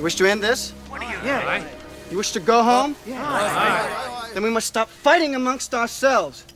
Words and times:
You 0.00 0.04
wish 0.04 0.14
to 0.14 0.24
end 0.24 0.42
this? 0.42 0.70
what 0.88 1.02
Yeah. 1.02 1.62
You 2.10 2.16
wish 2.16 2.32
to 2.32 2.40
go 2.40 2.62
home? 2.62 2.96
Yeah. 3.06 4.30
Then 4.32 4.42
we 4.42 4.48
must 4.48 4.66
stop 4.66 4.88
fighting 4.88 5.34
amongst 5.34 5.74
ourselves 5.74 6.46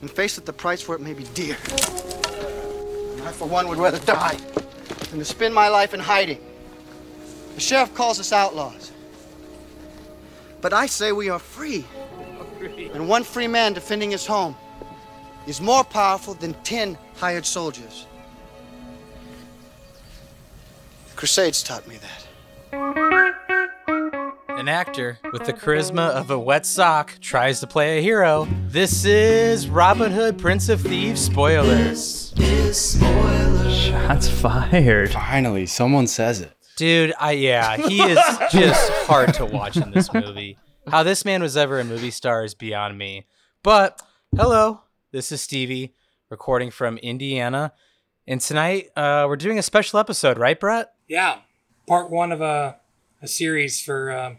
and 0.00 0.10
face 0.10 0.36
that 0.36 0.46
the 0.46 0.52
price 0.54 0.80
for 0.80 0.94
it 0.94 1.02
may 1.02 1.12
be 1.12 1.24
dear. 1.34 1.58
And 3.12 3.28
I, 3.28 3.32
for 3.32 3.46
one, 3.46 3.68
would 3.68 3.76
rather 3.76 3.98
die 3.98 4.38
than 5.10 5.18
to 5.18 5.24
spend 5.26 5.54
my 5.54 5.68
life 5.68 5.92
in 5.92 6.00
hiding. 6.00 6.40
The 7.56 7.60
sheriff 7.60 7.94
calls 7.94 8.18
us 8.18 8.32
outlaws. 8.32 8.90
But 10.62 10.72
I 10.72 10.86
say 10.86 11.12
we 11.12 11.28
are 11.28 11.38
free. 11.38 11.84
And 12.94 13.06
one 13.06 13.22
free 13.22 13.48
man 13.48 13.74
defending 13.74 14.12
his 14.12 14.24
home 14.24 14.56
is 15.46 15.60
more 15.60 15.84
powerful 15.84 16.32
than 16.32 16.54
ten 16.64 16.96
hired 17.16 17.44
soldiers. 17.44 18.07
Crusades 21.18 21.64
taught 21.64 21.84
me 21.88 21.96
that. 21.96 22.26
An 24.50 24.68
actor 24.68 25.18
with 25.32 25.46
the 25.46 25.52
charisma 25.52 26.10
of 26.10 26.30
a 26.30 26.38
wet 26.38 26.64
sock 26.64 27.18
tries 27.20 27.58
to 27.58 27.66
play 27.66 27.98
a 27.98 28.00
hero. 28.00 28.46
This 28.68 29.04
is 29.04 29.68
Robin 29.68 30.12
Hood, 30.12 30.38
Prince 30.38 30.68
of 30.68 30.80
Thieves 30.80 31.20
spoilers. 31.20 32.32
Shots 33.68 34.28
fired. 34.28 35.10
Finally, 35.10 35.66
someone 35.66 36.06
says 36.06 36.40
it. 36.40 36.52
Dude, 36.76 37.12
I 37.18 37.32
yeah, 37.32 37.76
he 37.78 38.00
is 38.00 38.20
just 38.52 38.88
hard 39.08 39.34
to 39.34 39.44
watch 39.44 39.76
in 39.76 39.90
this 39.90 40.14
movie. 40.14 40.56
How 40.86 41.02
this 41.02 41.24
man 41.24 41.42
was 41.42 41.56
ever 41.56 41.80
a 41.80 41.84
movie 41.84 42.12
star 42.12 42.44
is 42.44 42.54
beyond 42.54 42.96
me. 42.96 43.26
But 43.64 44.00
hello, 44.36 44.82
this 45.10 45.32
is 45.32 45.40
Stevie 45.40 45.96
recording 46.30 46.70
from 46.70 46.96
Indiana, 46.98 47.72
and 48.24 48.40
tonight 48.40 48.90
uh, 48.94 49.24
we're 49.26 49.34
doing 49.34 49.58
a 49.58 49.64
special 49.64 49.98
episode, 49.98 50.38
right, 50.38 50.60
Brett? 50.60 50.92
Yeah, 51.08 51.38
part 51.86 52.10
one 52.10 52.32
of 52.32 52.40
a, 52.40 52.76
a 53.22 53.28
series 53.28 53.80
for 53.80 54.10
uh, 54.10 54.34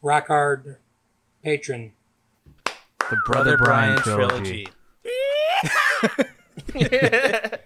Rock 0.00 0.28
Hard 0.28 0.76
Patron. 1.42 1.92
The 2.64 3.16
Brother, 3.26 3.56
Bryan, 3.58 3.98
trilogy. 3.98 4.68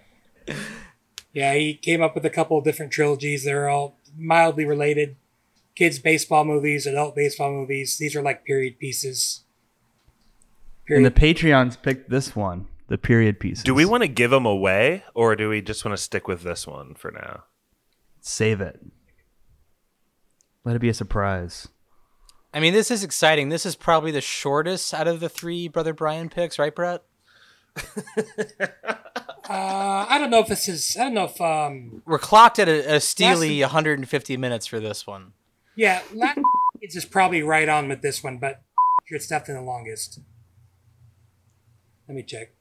Yeah, 1.33 1.53
he 1.53 1.75
came 1.75 2.01
up 2.01 2.15
with 2.15 2.25
a 2.25 2.29
couple 2.29 2.57
of 2.57 2.63
different 2.63 2.91
trilogies. 2.91 3.43
They're 3.43 3.69
all 3.69 3.95
mildly 4.17 4.65
related. 4.65 5.15
Kids 5.75 5.99
baseball 5.99 6.43
movies, 6.43 6.85
adult 6.85 7.15
baseball 7.15 7.51
movies. 7.51 7.97
These 7.97 8.15
are 8.15 8.21
like 8.21 8.45
period 8.45 8.79
pieces. 8.79 9.43
And 10.89 11.05
the 11.05 11.11
Patreons 11.11 11.79
picked 11.79 12.09
this 12.09 12.35
one, 12.35 12.67
the 12.87 12.97
period 12.97 13.39
pieces. 13.39 13.63
Do 13.63 13.75
we 13.75 13.85
want 13.85 14.01
to 14.01 14.07
give 14.07 14.31
them 14.31 14.47
away, 14.47 15.03
or 15.13 15.35
do 15.35 15.49
we 15.49 15.61
just 15.61 15.85
want 15.85 15.95
to 15.95 16.03
stick 16.03 16.27
with 16.27 16.41
this 16.41 16.65
one 16.65 16.95
for 16.95 17.11
now? 17.11 17.43
Save 18.21 18.61
it? 18.61 18.79
Let 20.63 20.75
it 20.75 20.79
be 20.79 20.89
a 20.89 20.93
surprise. 20.93 21.67
I 22.53 22.59
mean, 22.59 22.73
this 22.73 22.91
is 22.91 23.03
exciting. 23.03 23.49
This 23.49 23.65
is 23.65 23.75
probably 23.75 24.11
the 24.11 24.21
shortest 24.21 24.93
out 24.93 25.07
of 25.07 25.19
the 25.19 25.29
three 25.29 25.67
Brother 25.67 25.93
Bryan 25.93 26.29
picks, 26.29 26.57
right, 26.59 26.73
Brett? 26.75 27.03
Uh, 29.49 30.05
I 30.07 30.19
don't 30.19 30.29
know 30.29 30.41
if 30.41 30.47
this 30.47 30.67
is. 30.69 30.95
I 30.95 31.05
don't 31.05 31.15
know 31.15 31.23
if. 31.23 31.41
um 31.41 32.03
We're 32.05 32.19
clocked 32.19 32.59
at 32.59 32.69
a, 32.69 32.97
a 32.97 32.99
steely 32.99 33.61
150 33.61 34.37
minutes 34.37 34.67
for 34.67 34.79
this 34.79 35.07
one. 35.07 35.33
Yeah, 35.75 36.03
Latin 36.13 36.43
Kids 36.79 36.95
is 36.95 37.05
probably 37.05 37.41
right 37.41 37.67
on 37.67 37.89
with 37.89 38.03
this 38.03 38.23
one, 38.23 38.37
but 38.37 38.61
it's 39.07 39.25
definitely 39.25 39.63
the 39.63 39.67
longest. 39.67 40.19
Let 42.07 42.15
me 42.15 42.21
check. 42.21 42.53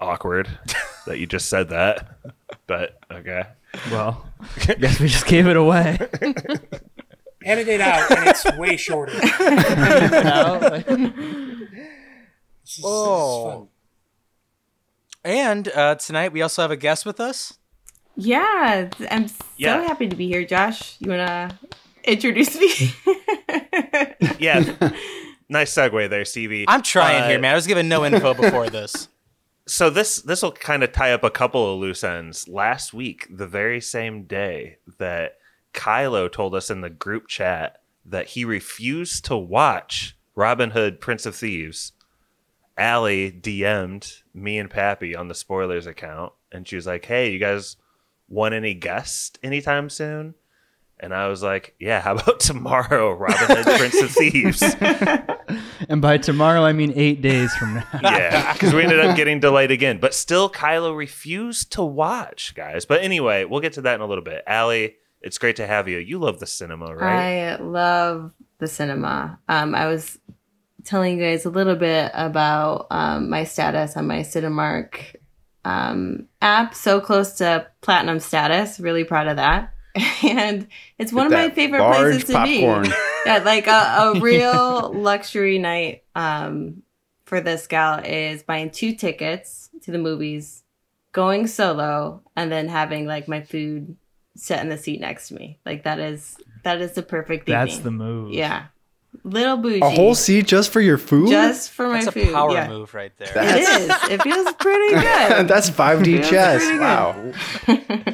Awkward 0.00 0.58
that 1.06 1.18
you 1.18 1.26
just 1.26 1.48
said 1.48 1.68
that, 1.70 2.16
but 2.66 2.98
okay. 3.10 3.44
Well, 3.90 4.24
I 4.68 4.74
guess 4.80 5.00
we 5.00 5.08
just 5.08 5.26
gave 5.26 5.46
it 5.46 5.56
away. 5.56 5.98
Edit 7.44 7.66
it 7.68 7.80
out, 7.80 8.10
and 8.10 8.28
it's 8.28 8.44
way 8.56 8.76
shorter. 8.76 9.12
This 12.64 12.78
is- 12.78 12.84
this 12.84 12.84
is 12.84 12.84
fun. 12.84 13.68
And 15.24 15.68
uh, 15.68 15.94
tonight 15.96 16.32
we 16.32 16.42
also 16.42 16.62
have 16.62 16.70
a 16.70 16.76
guest 16.76 17.04
with 17.06 17.20
us. 17.20 17.58
Yeah, 18.16 18.88
th- 18.96 19.08
I'm 19.12 19.28
so 19.28 19.36
Yeah. 19.56 19.82
happy 19.82 20.08
to 20.08 20.16
be 20.16 20.26
here, 20.28 20.44
Josh. 20.44 20.96
You 21.00 21.10
wanna 21.10 21.58
introduce 22.04 22.54
me? 22.58 22.94
Yeah, 24.38 24.60
nice 25.48 25.72
segue 25.74 26.08
there, 26.10 26.24
Stevie. 26.24 26.64
I'm 26.68 26.82
trying 26.82 27.22
Uh, 27.22 27.28
here, 27.28 27.38
man. 27.38 27.52
I 27.52 27.54
was 27.56 27.66
given 27.66 27.88
no 27.88 28.04
info 28.04 28.34
before 28.34 28.68
this. 28.70 29.08
So 29.66 29.90
this 29.90 30.16
this 30.22 30.42
will 30.42 30.52
kind 30.52 30.82
of 30.82 30.92
tie 30.92 31.12
up 31.12 31.22
a 31.22 31.30
couple 31.30 31.72
of 31.72 31.80
loose 31.80 32.02
ends. 32.02 32.48
Last 32.48 32.92
week, 32.92 33.26
the 33.30 33.46
very 33.46 33.80
same 33.80 34.24
day 34.24 34.78
that 34.98 35.38
Kylo 35.72 36.30
told 36.30 36.54
us 36.54 36.70
in 36.70 36.80
the 36.80 36.90
group 36.90 37.28
chat 37.28 37.80
that 38.04 38.28
he 38.28 38.44
refused 38.44 39.24
to 39.26 39.36
watch 39.36 40.16
Robin 40.34 40.70
Hood 40.70 41.00
Prince 41.00 41.26
of 41.26 41.36
Thieves, 41.36 41.92
Allie 42.76 43.30
DM'd 43.30 44.22
me 44.34 44.58
and 44.58 44.70
Pappy 44.70 45.14
on 45.14 45.28
the 45.28 45.34
spoilers 45.34 45.86
account 45.86 46.32
and 46.50 46.66
she 46.66 46.76
was 46.76 46.86
like, 46.86 47.04
Hey, 47.04 47.30
you 47.30 47.38
guys 47.38 47.76
want 48.28 48.54
any 48.54 48.74
guests 48.74 49.38
anytime 49.42 49.88
soon? 49.88 50.34
And 51.02 51.12
I 51.12 51.26
was 51.26 51.42
like, 51.42 51.74
Yeah, 51.80 52.00
how 52.00 52.14
about 52.14 52.38
tomorrow, 52.40 53.12
Robin 53.12 53.56
Hood 53.56 53.78
Prince 53.78 54.00
of 54.00 54.10
Thieves? 54.12 54.62
and 55.88 56.00
by 56.00 56.16
tomorrow, 56.16 56.62
I 56.62 56.72
mean 56.72 56.92
eight 56.94 57.20
days 57.20 57.52
from 57.54 57.74
now. 57.74 57.84
yeah, 58.02 58.52
because 58.52 58.72
we 58.72 58.84
ended 58.84 59.00
up 59.00 59.16
getting 59.16 59.40
delayed 59.40 59.72
again. 59.72 59.98
But 59.98 60.14
still, 60.14 60.48
Kylo 60.48 60.96
refused 60.96 61.72
to 61.72 61.82
watch, 61.82 62.54
guys. 62.54 62.84
But 62.84 63.02
anyway, 63.02 63.44
we'll 63.44 63.60
get 63.60 63.72
to 63.74 63.82
that 63.82 63.96
in 63.96 64.00
a 64.00 64.06
little 64.06 64.22
bit. 64.22 64.44
Allie, 64.46 64.94
it's 65.20 65.38
great 65.38 65.56
to 65.56 65.66
have 65.66 65.88
you. 65.88 65.98
You 65.98 66.18
love 66.20 66.38
the 66.38 66.46
cinema, 66.46 66.94
right? 66.94 67.50
I 67.50 67.56
love 67.56 68.32
the 68.58 68.68
cinema. 68.68 69.40
Um, 69.48 69.74
I 69.74 69.88
was 69.88 70.18
telling 70.84 71.18
you 71.18 71.24
guys 71.24 71.44
a 71.44 71.50
little 71.50 71.76
bit 71.76 72.12
about 72.14 72.86
um, 72.92 73.28
my 73.28 73.42
status 73.42 73.96
on 73.96 74.06
my 74.06 74.20
Cinemark 74.20 75.16
um, 75.64 76.28
app. 76.40 76.74
So 76.74 77.00
close 77.00 77.34
to 77.34 77.66
platinum 77.80 78.20
status. 78.20 78.78
Really 78.78 79.02
proud 79.02 79.26
of 79.26 79.36
that. 79.36 79.72
And 80.24 80.68
it's 80.98 81.12
one 81.12 81.26
of 81.26 81.32
my 81.32 81.50
favorite 81.50 81.82
places 81.84 82.24
to 82.24 82.32
popcorn. 82.32 82.84
be. 82.84 82.92
Yeah, 83.24 83.38
like 83.38 83.68
a, 83.68 83.70
a 83.70 84.20
real 84.20 84.92
luxury 84.92 85.58
night 85.58 86.02
um, 86.16 86.82
for 87.24 87.40
this 87.40 87.68
gal 87.68 88.00
is 88.04 88.42
buying 88.42 88.70
two 88.70 88.96
tickets 88.96 89.70
to 89.82 89.92
the 89.92 89.98
movies, 89.98 90.64
going 91.12 91.46
solo, 91.46 92.22
and 92.34 92.50
then 92.50 92.68
having 92.68 93.06
like 93.06 93.28
my 93.28 93.40
food 93.42 93.96
set 94.34 94.60
in 94.60 94.70
the 94.70 94.78
seat 94.78 95.00
next 95.00 95.28
to 95.28 95.34
me. 95.34 95.60
Like 95.64 95.84
that 95.84 96.00
is 96.00 96.36
that 96.64 96.80
is 96.80 96.92
the 96.92 97.02
perfect 97.02 97.46
That's 97.46 97.74
evening. 97.74 97.84
the 97.84 97.90
move. 97.92 98.32
Yeah. 98.32 98.66
Little 99.24 99.58
bougie. 99.58 99.80
A 99.82 99.90
whole 99.90 100.14
seat 100.14 100.46
just 100.46 100.70
for 100.70 100.80
your 100.80 100.98
food? 100.98 101.28
just 101.28 101.70
for 101.70 101.86
my 101.88 102.00
food. 102.00 102.14
That's 102.14 102.28
a 102.30 102.32
power 102.32 102.52
yeah. 102.52 102.68
move 102.68 102.92
right 102.94 103.12
there. 103.18 103.32
It 103.34 103.60
is. 103.60 104.10
It 104.10 104.22
feels 104.22 104.52
pretty 104.54 104.94
good. 104.94 105.48
That's 105.48 105.70
5D 105.70 106.28
chess. 106.28 106.62
Wow. 106.80 107.32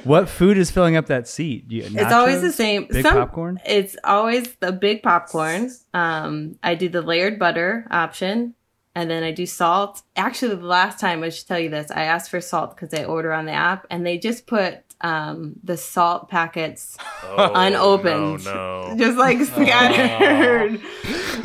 What 0.05 0.29
food 0.31 0.57
is 0.57 0.71
filling 0.71 0.97
up 0.97 1.07
that 1.07 1.29
seat? 1.29 1.69
Do 1.69 1.77
you, 1.77 1.83
It's 1.85 2.13
always 2.13 2.41
the 2.41 2.53
same. 2.53 2.87
Big 2.87 3.05
Some- 3.05 3.15
popcorn? 3.15 3.61
It's 3.67 3.95
always 4.05 4.55
the 4.57 4.73
big 4.73 5.03
popcorn. 5.03 5.71
Um, 5.93 6.57
I 6.63 6.75
do 6.77 6.89
the 6.89 7.03
layered 7.03 7.39
butter 7.39 7.87
option, 7.91 8.55
and 8.95 9.11
then 9.11 9.23
I 9.23 9.33
do 9.33 9.45
salt. 9.45 10.03
Actually, 10.17 10.55
the 10.57 10.67
last 10.67 10.99
time 10.99 11.23
I 11.23 11.29
should 11.29 11.47
tell 11.47 11.59
you 11.59 11.69
this, 11.69 11.91
I 11.91 12.05
asked 12.05 12.31
for 12.31 12.41
salt 12.41 12.75
because 12.75 12.99
I 12.99 13.05
order 13.05 13.33
on 13.35 13.45
the 13.45 13.53
app, 13.53 13.87
and 13.91 14.07
they 14.07 14.17
just 14.17 14.47
put 14.47 14.88
um, 15.01 15.55
the 15.63 15.77
salt 15.77 16.29
packets 16.29 16.97
Oh, 17.23 17.53
unopened. 17.55 18.45
No, 18.45 18.89
no. 18.93 18.97
just 18.99 19.17
like 19.19 19.41
scattered, 19.43 20.81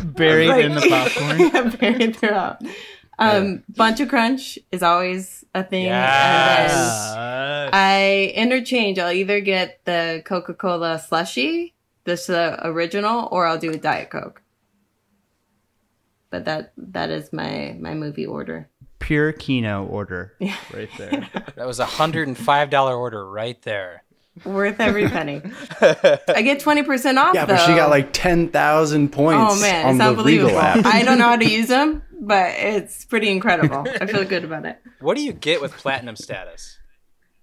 Buried 0.15 0.49
Like- 0.49 0.65
in 0.65 0.75
the 0.75 0.81
popcorn. 0.89 1.39
yeah, 1.53 1.75
buried 1.75 2.15
throughout. 2.15 2.61
Um, 3.19 3.63
Buncha 3.71 4.09
Crunch 4.09 4.57
is 4.71 4.81
always 4.81 5.45
a 5.53 5.63
thing. 5.63 5.85
And 5.85 5.91
Yes. 5.91 7.13
I 7.15 8.33
interchange. 8.35 8.97
I'll 8.97 9.11
either 9.13 9.39
get 9.39 9.81
the 9.85 10.23
Coca 10.25 10.53
Cola 10.55 10.97
slushy, 10.99 11.75
this 12.05 12.25
the 12.25 12.57
original, 12.67 13.27
or 13.31 13.45
I'll 13.45 13.59
do 13.59 13.71
a 13.71 13.77
Diet 13.77 14.09
Coke. 14.09 14.41
But 16.31 16.45
that 16.45 16.73
that 16.77 17.11
is 17.11 17.31
my 17.31 17.77
my 17.79 17.93
movie 17.93 18.25
order. 18.25 18.67
Pure 19.03 19.33
Kino 19.33 19.85
order 19.85 20.33
right 20.73 20.89
there. 20.97 21.29
That 21.55 21.67
was 21.67 21.79
a 21.79 21.85
hundred 21.85 22.29
and 22.29 22.37
five 22.37 22.69
dollar 22.69 22.95
order 22.95 23.29
right 23.29 23.61
there. 23.63 24.03
Worth 24.45 24.79
every 24.79 25.07
penny. 25.09 25.41
I 25.81 26.41
get 26.41 26.61
twenty 26.61 26.83
percent 26.83 27.19
off. 27.19 27.35
Yeah, 27.35 27.45
though. 27.45 27.55
but 27.55 27.65
she 27.65 27.75
got 27.75 27.89
like 27.89 28.11
10,000 28.13 29.11
points 29.11 29.55
oh 29.57 29.61
man, 29.61 29.85
on 29.85 29.91
it's 29.91 29.99
the 29.99 30.07
unbelievable. 30.09 30.57
I 30.57 31.03
don't 31.03 31.19
know 31.19 31.25
how 31.25 31.35
to 31.35 31.45
use 31.51 31.67
them, 31.67 32.01
but 32.21 32.55
it's 32.55 33.03
pretty 33.05 33.29
incredible. 33.29 33.85
I 34.01 34.05
feel 34.05 34.23
good 34.23 34.45
about 34.45 34.65
it. 34.65 34.79
What 35.01 35.17
do 35.17 35.23
you 35.23 35.33
get 35.33 35.61
with 35.61 35.73
platinum 35.73 36.15
status? 36.15 36.79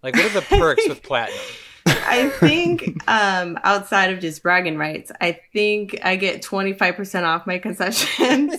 Like, 0.03 0.17
what 0.17 0.25
are 0.25 0.41
the 0.41 0.43
perks 0.43 0.89
with 0.89 1.03
platinum? 1.03 1.39
I 1.87 2.31
think 2.31 3.09
um, 3.09 3.59
outside 3.63 4.13
of 4.13 4.19
just 4.21 4.43
bragging 4.43 4.79
rights, 4.79 5.13
I 5.21 5.39
think 5.53 5.99
I 6.03 6.17
get 6.17 6.41
twenty 6.41 6.73
five 6.73 6.97
percent 6.97 7.27
off 7.27 7.47
my 7.47 7.59
concessions 7.59 8.55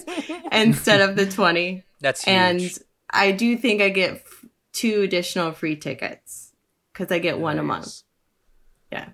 instead 0.51 1.01
of 1.01 1.15
the 1.15 1.25
twenty. 1.25 1.83
That's 2.00 2.24
huge. 2.24 2.33
and 2.33 2.77
I 3.11 3.31
do 3.31 3.57
think 3.57 3.81
I 3.81 3.89
get 3.89 4.11
f- 4.13 4.45
two 4.73 5.01
additional 5.01 5.51
free 5.51 5.75
tickets 5.75 6.53
because 6.93 7.11
I 7.11 7.19
get 7.19 7.39
one 7.39 7.59
a 7.59 7.63
month. 7.63 8.01
Yeah. 8.91 9.09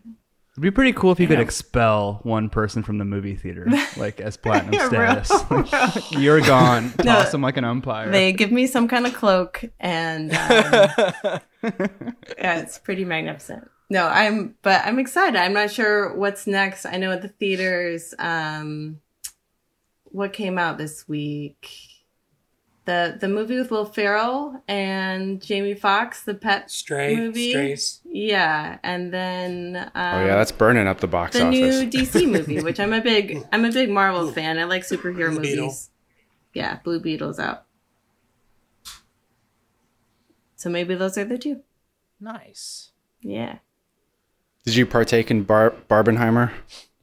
It'd 0.53 0.63
be 0.63 0.71
pretty 0.71 0.93
cool 0.93 1.11
if 1.11 1.19
you 1.19 1.27
could 1.27 1.39
expel 1.39 2.19
one 2.23 2.49
person 2.49 2.81
from 2.81 2.97
the 2.97 3.05
movie 3.05 3.35
theater, 3.35 3.67
like 3.97 4.19
as 4.19 4.37
platinum 4.37 4.73
Yeah, 4.73 5.21
status. 5.21 6.11
You're 6.11 6.41
gone. 6.41 6.93
No. 7.03 7.13
Toss 7.13 7.31
them 7.31 7.41
like 7.43 7.57
an 7.57 7.63
umpire. 7.63 8.09
They 8.09 8.33
give 8.33 8.51
me 8.51 8.65
some 8.65 8.87
kind 8.87 9.05
of 9.05 9.13
cloak, 9.13 9.63
and 9.79 10.31
um, 10.31 11.39
yeah, 11.61 12.59
it's 12.59 12.79
pretty 12.79 13.05
magnificent. 13.05 13.69
No, 13.89 14.07
I'm, 14.07 14.55
but 14.63 14.83
I'm 14.83 14.97
excited. 14.99 15.39
I'm 15.39 15.53
not 15.53 15.71
sure 15.71 16.15
what's 16.15 16.47
next. 16.47 16.85
I 16.87 16.97
know 16.97 17.11
at 17.11 17.21
the 17.21 17.29
theaters, 17.29 18.15
um, 18.17 18.99
what 20.05 20.33
came 20.33 20.57
out 20.57 20.77
this 20.79 21.07
week? 21.07 21.69
The 22.87 23.17
the 23.19 23.27
movie 23.27 23.57
with 23.57 23.69
Will 23.69 23.83
Ferrell 23.85 24.63
and 24.67 25.41
Jamie 25.41 25.73
Foxx, 25.73 26.23
the 26.23 26.33
pet 26.33 26.71
Stray, 26.71 27.17
movie. 27.17 27.49
strays. 27.51 27.99
Yeah, 28.05 28.77
and 28.81 29.13
then 29.13 29.75
um, 29.93 30.15
Oh 30.21 30.25
yeah, 30.25 30.35
that's 30.37 30.53
burning 30.53 30.87
up 30.87 31.01
the 31.01 31.07
box 31.07 31.35
the 31.37 31.43
office. 31.45 31.51
new 31.81 31.89
DC 31.91 32.31
movie, 32.31 32.61
which 32.61 32.79
I'm 32.79 32.93
a 32.93 33.01
big 33.01 33.43
I'm 33.51 33.65
a 33.65 33.71
big 33.73 33.89
Marvel 33.89 34.31
fan. 34.31 34.57
I 34.57 34.63
like 34.63 34.83
superhero 34.83 35.31
Blue 35.31 35.41
Beetle. 35.41 35.65
movies. 35.65 35.89
Yeah, 36.53 36.79
Blue 36.83 37.01
Beetle's 37.01 37.39
out. 37.39 37.65
So 40.55 40.69
maybe 40.69 40.95
those 40.95 41.17
are 41.17 41.25
the 41.25 41.37
two. 41.37 41.61
Nice. 42.19 42.91
Yeah. 43.21 43.57
Did 44.65 44.75
you 44.75 44.85
partake 44.85 45.29
in 45.29 45.43
Bar- 45.43 45.75
Barbenheimer? 45.89 46.51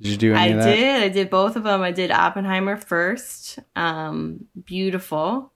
Did 0.01 0.09
you 0.13 0.17
do 0.17 0.35
any 0.35 0.41
I 0.53 0.57
of 0.57 0.65
that? 0.65 0.75
did. 0.75 1.03
I 1.03 1.09
did 1.09 1.31
both 1.31 1.57
of 1.57 1.63
them. 1.63 1.83
I 1.83 1.93
did 1.93 2.11
Oppenheimer 2.11 2.77
first. 2.77 3.59
Um, 3.77 4.47
beautiful. 4.65 5.53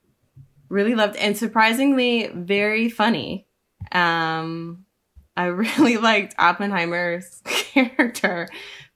Really 0.69 0.95
loved 0.95 1.15
and 1.17 1.35
surprisingly 1.37 2.27
very 2.33 2.89
funny. 2.89 3.47
Um, 3.91 4.85
I 5.35 5.45
really 5.47 5.97
liked 5.97 6.35
Oppenheimer's 6.37 7.41
character. 7.45 8.47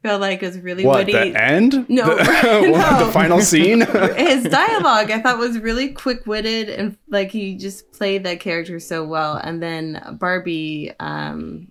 Felt 0.04 0.20
like 0.20 0.44
it 0.44 0.46
was 0.48 0.60
really 0.60 0.86
What 0.86 1.06
witty. 1.08 1.14
the 1.32 1.42
end? 1.42 1.88
No, 1.90 2.06
the, 2.16 2.24
no. 2.44 3.06
the 3.06 3.12
final 3.14 3.40
scene. 3.40 3.80
his 3.82 4.44
dialogue 4.44 5.10
I 5.10 5.22
thought 5.22 5.38
was 5.40 5.58
really 5.60 5.94
quick 5.94 6.26
witted 6.28 6.68
and 6.70 6.98
like 7.08 7.32
he 7.32 7.56
just 7.56 7.92
played 7.94 8.26
that 8.26 8.42
character 8.42 8.80
so 8.82 9.06
well. 9.06 9.36
And 9.38 9.64
then 9.64 10.18
Barbie, 10.20 10.92
um, 11.00 11.70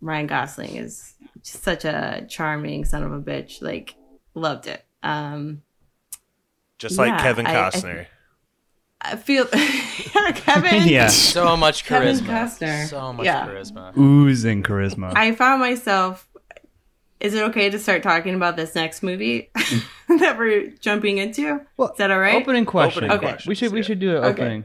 Ryan 0.00 0.26
Gosling 0.26 0.74
is 0.74 1.14
just 1.44 1.62
such 1.62 1.84
a 1.84 2.26
charming 2.28 2.84
son 2.84 3.04
of 3.04 3.12
a 3.12 3.20
bitch. 3.20 3.62
Like, 3.62 3.94
loved 4.34 4.66
it. 4.66 4.84
Um, 5.04 5.62
Just 6.78 6.98
like 6.98 7.10
Yeah, 7.12 7.22
Kevin 7.22 7.46
I- 7.46 7.66
I- 7.68 7.70
Costner. 7.70 8.06
I 9.04 9.16
feel 9.16 9.46
Kevin. 10.34 10.82
yeah, 10.88 11.08
So 11.08 11.56
much 11.56 11.84
Kevin 11.84 12.16
charisma. 12.16 12.26
Costner. 12.26 12.86
So 12.88 13.12
much 13.12 13.26
Yeah. 13.26 13.46
charisma. 13.46 13.96
oozing 13.98 14.62
charisma. 14.62 15.12
I 15.16 15.32
found 15.34 15.60
myself. 15.60 16.28
Is 17.20 17.34
it 17.34 17.42
okay 17.50 17.70
to 17.70 17.78
start 17.78 18.02
talking 18.02 18.34
about 18.34 18.56
this 18.56 18.74
next 18.74 19.02
movie 19.02 19.50
that 20.08 20.36
we're 20.38 20.68
jumping 20.80 21.18
into? 21.18 21.60
Well, 21.76 21.90
Is 21.92 21.98
that 21.98 22.10
all 22.10 22.18
right? 22.18 22.34
Opening 22.42 22.64
question. 22.64 23.04
Opening 23.04 23.16
Okay. 23.16 23.26
questions, 23.26 23.48
We 23.48 23.54
should 23.54 23.72
we 23.72 23.82
should 23.82 23.98
do 24.00 24.16
an 24.16 24.24
Okay. 24.24 24.30
opening. 24.42 24.64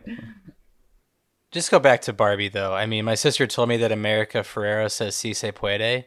Just 1.52 1.72
go 1.72 1.80
back 1.80 2.02
to 2.02 2.14
Barbie 2.14 2.50
though. 2.50 2.74
I 2.74 2.86
mean, 2.86 3.06
my 3.06 3.16
sister 3.16 3.48
told 3.48 3.70
me 3.70 3.78
that 3.78 3.92
America 3.92 4.40
Ferrera 4.40 4.92
says 4.92 5.16
"Si 5.16 5.34
se 5.34 5.52
puede," 5.52 6.06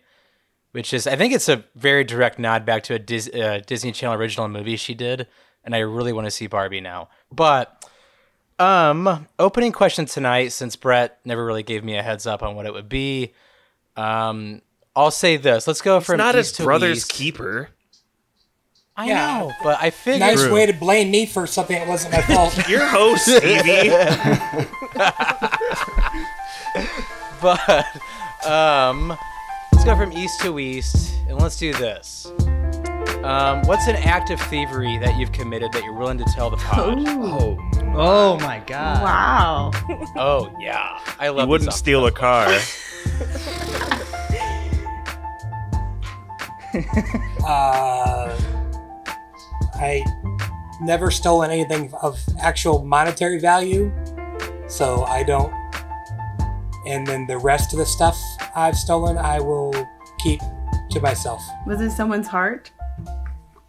which 0.73 0.93
is 0.93 1.07
I 1.07 1.17
think 1.17 1.33
it's 1.33 1.49
a 1.49 1.65
very 1.75 2.05
direct 2.05 2.39
nod 2.39 2.67
back 2.67 2.83
to 2.85 2.95
a 2.95 2.99
Dis- 2.99 3.31
uh, 3.35 3.61
Disney 3.67 3.93
Channel 3.93 4.17
original 4.19 4.49
movie 4.49 4.77
she 4.77 4.95
did, 4.95 5.27
and 5.65 5.75
I 5.75 5.79
really 5.79 6.13
want 6.13 6.27
to 6.27 6.31
see 6.31 6.47
Barbie 6.47 6.81
now. 6.83 7.09
But 7.33 7.85
um, 8.61 9.27
opening 9.39 9.73
question 9.73 10.07
tonight, 10.07 10.53
since 10.53 10.77
Brett 10.77 11.19
never 11.25 11.45
really 11.45 11.63
gave 11.63 11.83
me 11.83 11.97
a 11.97 12.03
heads 12.03 12.27
up 12.27 12.43
on 12.43 12.55
what 12.55 12.67
it 12.67 12.73
would 12.73 12.89
be. 12.89 13.33
Um, 13.97 14.63
I'll 14.95 15.11
say 15.11 15.37
this. 15.37 15.67
Let's 15.67 15.83
go 15.83 15.99
It's 15.99 16.07
from 16.07 16.19
not 16.19 16.35
east 16.35 16.51
his 16.51 16.57
to 16.59 16.65
brother's 16.65 16.99
west. 16.99 17.13
keeper. 17.13 17.71
I 18.97 19.07
Yeah. 19.07 19.39
know, 19.39 19.53
but 19.63 19.79
I 19.81 19.91
figured. 19.91 20.21
Nice 20.21 20.47
way 20.49 20.67
to 20.67 20.73
blame 20.75 21.11
me 21.11 21.25
for 21.27 21.47
something 21.47 21.79
that 21.79 21.89
wasn't 21.89 22.13
my 22.13 22.21
fault. 22.23 22.57
Your 22.69 22.87
host, 22.87 23.25
Stevie. 23.25 23.89
but 27.41 27.87
um, 28.47 29.17
let's 29.73 29.85
go 29.85 29.97
from 29.97 30.13
east 30.13 30.41
to 30.43 30.53
west, 30.53 31.15
and 31.29 31.41
let's 31.41 31.57
do 31.57 31.73
this. 31.73 32.31
Um, 33.25 33.63
what's 33.67 33.87
an 33.87 33.97
act 33.97 34.31
of 34.31 34.41
thievery 34.41 34.97
that 34.99 35.19
you've 35.19 35.33
committed 35.33 35.73
that 35.73 35.83
you're 35.85 35.93
willing 35.93 36.17
to 36.19 36.25
tell 36.35 36.49
the 36.49 36.57
pod? 36.57 36.99
Ooh. 36.99 37.59
Oh 37.95 38.39
my 38.41 38.63
god. 38.67 39.03
Wow. 39.03 39.71
Oh 40.17 40.51
yeah, 40.59 40.99
I 41.19 41.29
love. 41.29 41.45
you 41.47 41.51
wouldn't 41.51 41.73
steal 41.73 42.07
a 42.07 42.11
car. 42.11 42.47
uh, 47.47 48.37
I 49.75 50.05
never 50.81 51.11
stolen 51.11 51.51
anything 51.51 51.93
of 52.03 52.19
actual 52.41 52.85
monetary 52.85 53.39
value, 53.39 53.93
so 54.69 55.03
I 55.05 55.23
don't. 55.23 55.53
And 56.87 57.07
then 57.07 57.27
the 57.27 57.39
rest 57.39 57.73
of 57.73 57.79
the 57.79 57.87
stuff 57.87 58.19
I've 58.57 58.77
stolen, 58.77 59.19
I 59.19 59.41
will 59.41 59.73
keep 60.19 60.41
to 60.91 61.01
myself. 61.01 61.43
Was 61.67 61.81
it 61.81 61.91
someone's 61.91 62.27
heart? 62.29 62.71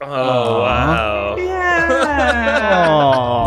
Oh 0.04 0.62
wow. 0.62 1.36
Yeah. 1.38 1.88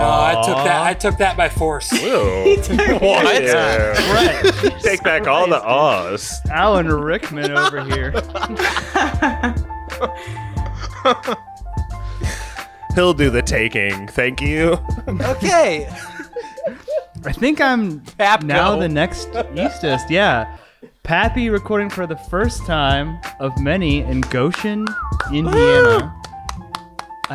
No, 0.00 0.06
I 0.06 0.42
took 0.46 0.56
that. 0.64 0.82
I 0.82 0.94
took 0.94 1.18
that 1.18 1.36
by 1.36 1.48
force. 1.48 1.90
Ew. 2.02 2.56
What? 3.00 3.42
Yeah. 3.42 4.42
Take 4.82 5.02
back 5.02 5.26
all 5.26 5.48
the 5.48 5.62
awes. 5.62 6.40
Alan 6.50 6.88
Rickman 6.88 7.50
over 7.50 7.82
here. 7.84 8.12
He'll 12.94 13.14
do 13.14 13.30
the 13.30 13.42
taking. 13.42 14.06
Thank 14.08 14.40
you. 14.40 14.78
Okay. 15.08 15.88
I 17.24 17.32
think 17.32 17.60
I'm 17.60 18.00
Pap, 18.18 18.42
now 18.44 18.74
go. 18.74 18.80
the 18.80 18.88
next 18.88 19.28
Eastist. 19.56 20.08
Yeah. 20.10 20.56
Pappy 21.02 21.50
recording 21.50 21.90
for 21.90 22.06
the 22.06 22.16
first 22.16 22.64
time 22.66 23.18
of 23.40 23.58
many 23.60 23.98
in 24.00 24.20
Goshen, 24.22 24.86
Indiana. 25.32 26.14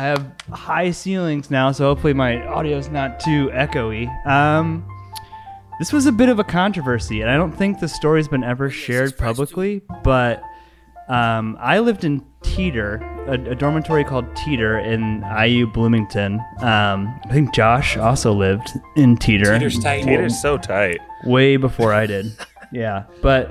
I 0.00 0.04
have 0.04 0.32
high 0.50 0.92
ceilings 0.92 1.50
now, 1.50 1.72
so 1.72 1.84
hopefully 1.84 2.14
my 2.14 2.42
audio's 2.46 2.88
not 2.88 3.20
too 3.20 3.50
echoey. 3.52 4.08
Um, 4.26 4.88
this 5.78 5.92
was 5.92 6.06
a 6.06 6.12
bit 6.12 6.30
of 6.30 6.38
a 6.38 6.44
controversy, 6.44 7.20
and 7.20 7.30
I 7.30 7.36
don't 7.36 7.52
think 7.52 7.80
the 7.80 7.88
story's 7.88 8.26
been 8.26 8.42
ever 8.42 8.70
shared 8.70 9.18
publicly, 9.18 9.82
but 10.02 10.42
um, 11.10 11.58
I 11.60 11.80
lived 11.80 12.04
in 12.04 12.24
Teeter, 12.40 12.94
a, 13.26 13.50
a 13.50 13.54
dormitory 13.54 14.02
called 14.04 14.24
Teeter 14.36 14.78
in 14.78 15.22
IU 15.38 15.66
Bloomington. 15.66 16.40
Um, 16.60 17.20
I 17.26 17.32
think 17.32 17.52
Josh 17.52 17.98
also 17.98 18.32
lived 18.32 18.70
in 18.96 19.18
Teeter. 19.18 19.52
Teeter's 19.52 19.78
tight. 19.80 20.06
Peter's 20.06 20.40
so 20.40 20.56
tight. 20.56 20.98
way 21.26 21.58
before 21.58 21.92
I 21.92 22.06
did. 22.06 22.34
yeah, 22.72 23.04
but 23.20 23.50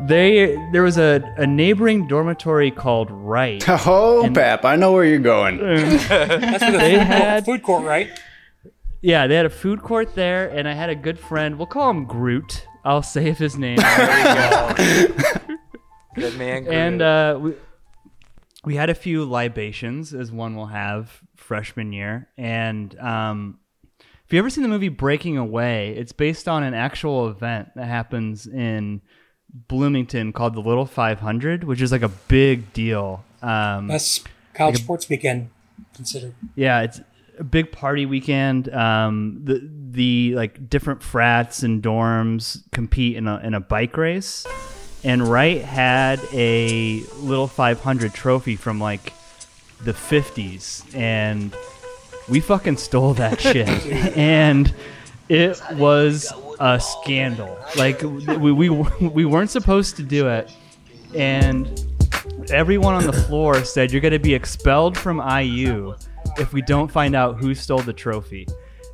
they 0.00 0.56
there 0.72 0.82
was 0.82 0.98
a, 0.98 1.22
a 1.36 1.46
neighboring 1.46 2.06
dormitory 2.08 2.70
called 2.70 3.10
Wright. 3.10 3.64
Oh, 3.86 4.24
And- 4.24 4.34
Pap, 4.34 4.64
I 4.64 4.76
know 4.76 4.92
where 4.92 5.04
you're 5.04 5.18
going. 5.18 5.58
That's 5.58 6.64
for 6.64 6.70
the 6.72 6.78
They 6.78 6.94
food, 6.94 7.02
had- 7.02 7.44
court, 7.44 7.56
food 7.58 7.62
court, 7.64 7.84
right? 7.84 8.20
Yeah, 9.02 9.26
they 9.26 9.34
had 9.34 9.44
a 9.44 9.50
food 9.50 9.82
court 9.82 10.14
there, 10.14 10.48
and 10.48 10.66
I 10.66 10.72
had 10.72 10.88
a 10.88 10.94
good 10.94 11.18
friend. 11.18 11.58
We'll 11.58 11.66
call 11.66 11.90
him 11.90 12.06
Groot. 12.06 12.66
I'll 12.86 13.02
save 13.02 13.36
his 13.38 13.56
name. 13.58 13.76
Good 16.14 16.38
man. 16.38 16.62
Groot. 16.64 16.74
and 16.74 17.02
uh, 17.02 17.38
we 17.40 17.54
we 18.64 18.76
had 18.76 18.88
a 18.88 18.94
few 18.94 19.24
libations, 19.24 20.14
as 20.14 20.30
one 20.32 20.54
will 20.56 20.66
have 20.66 21.20
freshman 21.36 21.92
year. 21.92 22.28
And 22.38 22.98
um, 22.98 23.58
if 24.00 24.32
you 24.32 24.38
ever 24.38 24.48
seen 24.48 24.62
the 24.62 24.68
movie 24.68 24.88
Breaking 24.88 25.36
Away, 25.36 25.94
it's 25.96 26.12
based 26.12 26.48
on 26.48 26.62
an 26.62 26.72
actual 26.72 27.28
event 27.28 27.70
that 27.76 27.86
happens 27.86 28.46
in 28.46 29.02
Bloomington 29.54 30.32
called 30.32 30.54
the 30.54 30.60
Little 30.60 30.86
500, 30.86 31.64
which 31.64 31.80
is 31.80 31.92
like 31.92 32.02
a 32.02 32.08
big 32.08 32.72
deal. 32.72 33.24
Um, 33.40 33.86
That's 33.86 34.22
college 34.52 34.78
sports 34.78 35.08
weekend 35.08 35.50
considered. 35.94 36.34
yeah, 36.56 36.82
it's 36.82 37.00
a 37.38 37.44
big 37.44 37.70
party 37.72 38.04
weekend. 38.06 38.72
Um, 38.74 39.40
the 39.44 39.68
the 39.90 40.34
like 40.34 40.68
different 40.68 41.02
frats 41.02 41.62
and 41.62 41.82
dorms 41.82 42.62
compete 42.72 43.16
in 43.16 43.28
a 43.28 43.38
in 43.38 43.54
a 43.54 43.60
bike 43.60 43.96
race, 43.96 44.46
and 45.04 45.26
Wright 45.28 45.62
had 45.62 46.20
a 46.32 47.00
little 47.18 47.46
500 47.46 48.12
trophy 48.12 48.56
from 48.56 48.80
like 48.80 49.12
the 49.82 49.92
50s, 49.92 50.82
and 50.96 51.54
we 52.28 52.40
fucking 52.40 52.78
stole 52.78 53.14
that 53.14 53.40
shit, 53.40 53.68
and 54.16 54.74
it 55.28 55.60
was 55.74 56.32
a 56.60 56.80
scandal. 56.80 57.58
Like 57.76 58.02
we 58.02 58.52
we 58.52 58.68
we 58.70 59.24
weren't 59.24 59.50
supposed 59.50 59.96
to 59.96 60.02
do 60.02 60.28
it, 60.28 60.50
and 61.14 61.68
everyone 62.50 62.94
on 62.94 63.04
the 63.04 63.12
floor 63.12 63.64
said 63.64 63.90
you're 63.92 64.00
going 64.00 64.12
to 64.12 64.18
be 64.18 64.34
expelled 64.34 64.96
from 64.96 65.18
IU 65.20 65.94
if 66.38 66.52
we 66.52 66.62
don't 66.62 66.90
find 66.90 67.14
out 67.14 67.36
who 67.38 67.54
stole 67.54 67.78
the 67.80 67.92
trophy. 67.92 68.46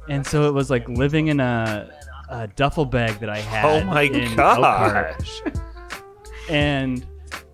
And 0.09 0.27
so 0.27 0.49
it 0.49 0.53
was 0.53 0.71
like 0.71 0.89
living 0.89 1.29
in 1.29 1.41
a, 1.41 1.91
a 2.29 2.49
duffel 2.49 2.85
bag 2.85 3.19
that 3.21 3.31
I 3.31 3.39
had. 3.39 3.65
Oh 3.65 3.85
my 3.85 4.03
in 4.03 4.39
Elkhart. 4.39 5.19
gosh. 5.19 5.43
And 6.49 7.07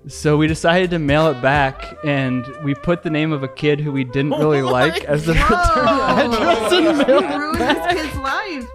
So 0.08 0.36
we 0.36 0.46
decided 0.46 0.90
to 0.90 0.98
mail 1.00 1.26
it 1.28 1.42
back, 1.42 1.96
and 2.04 2.46
we 2.62 2.74
put 2.76 3.02
the 3.02 3.10
name 3.10 3.32
of 3.32 3.42
a 3.42 3.48
kid 3.48 3.80
who 3.80 3.90
we 3.92 4.04
didn't 4.04 4.30
really 4.32 4.60
oh 4.62 4.70
like 4.70 5.04
as 5.04 5.26
the 5.26 5.32
return 5.34 6.32
address 6.32 6.72
and 6.72 6.98
mailed 6.98 7.24
it 7.24 7.36
ruined 7.36 7.60
this 7.60 7.92
kid's 7.92 8.16
life. 8.16 8.66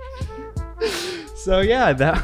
So 1.44 1.62
yeah, 1.62 1.94
that 1.94 2.24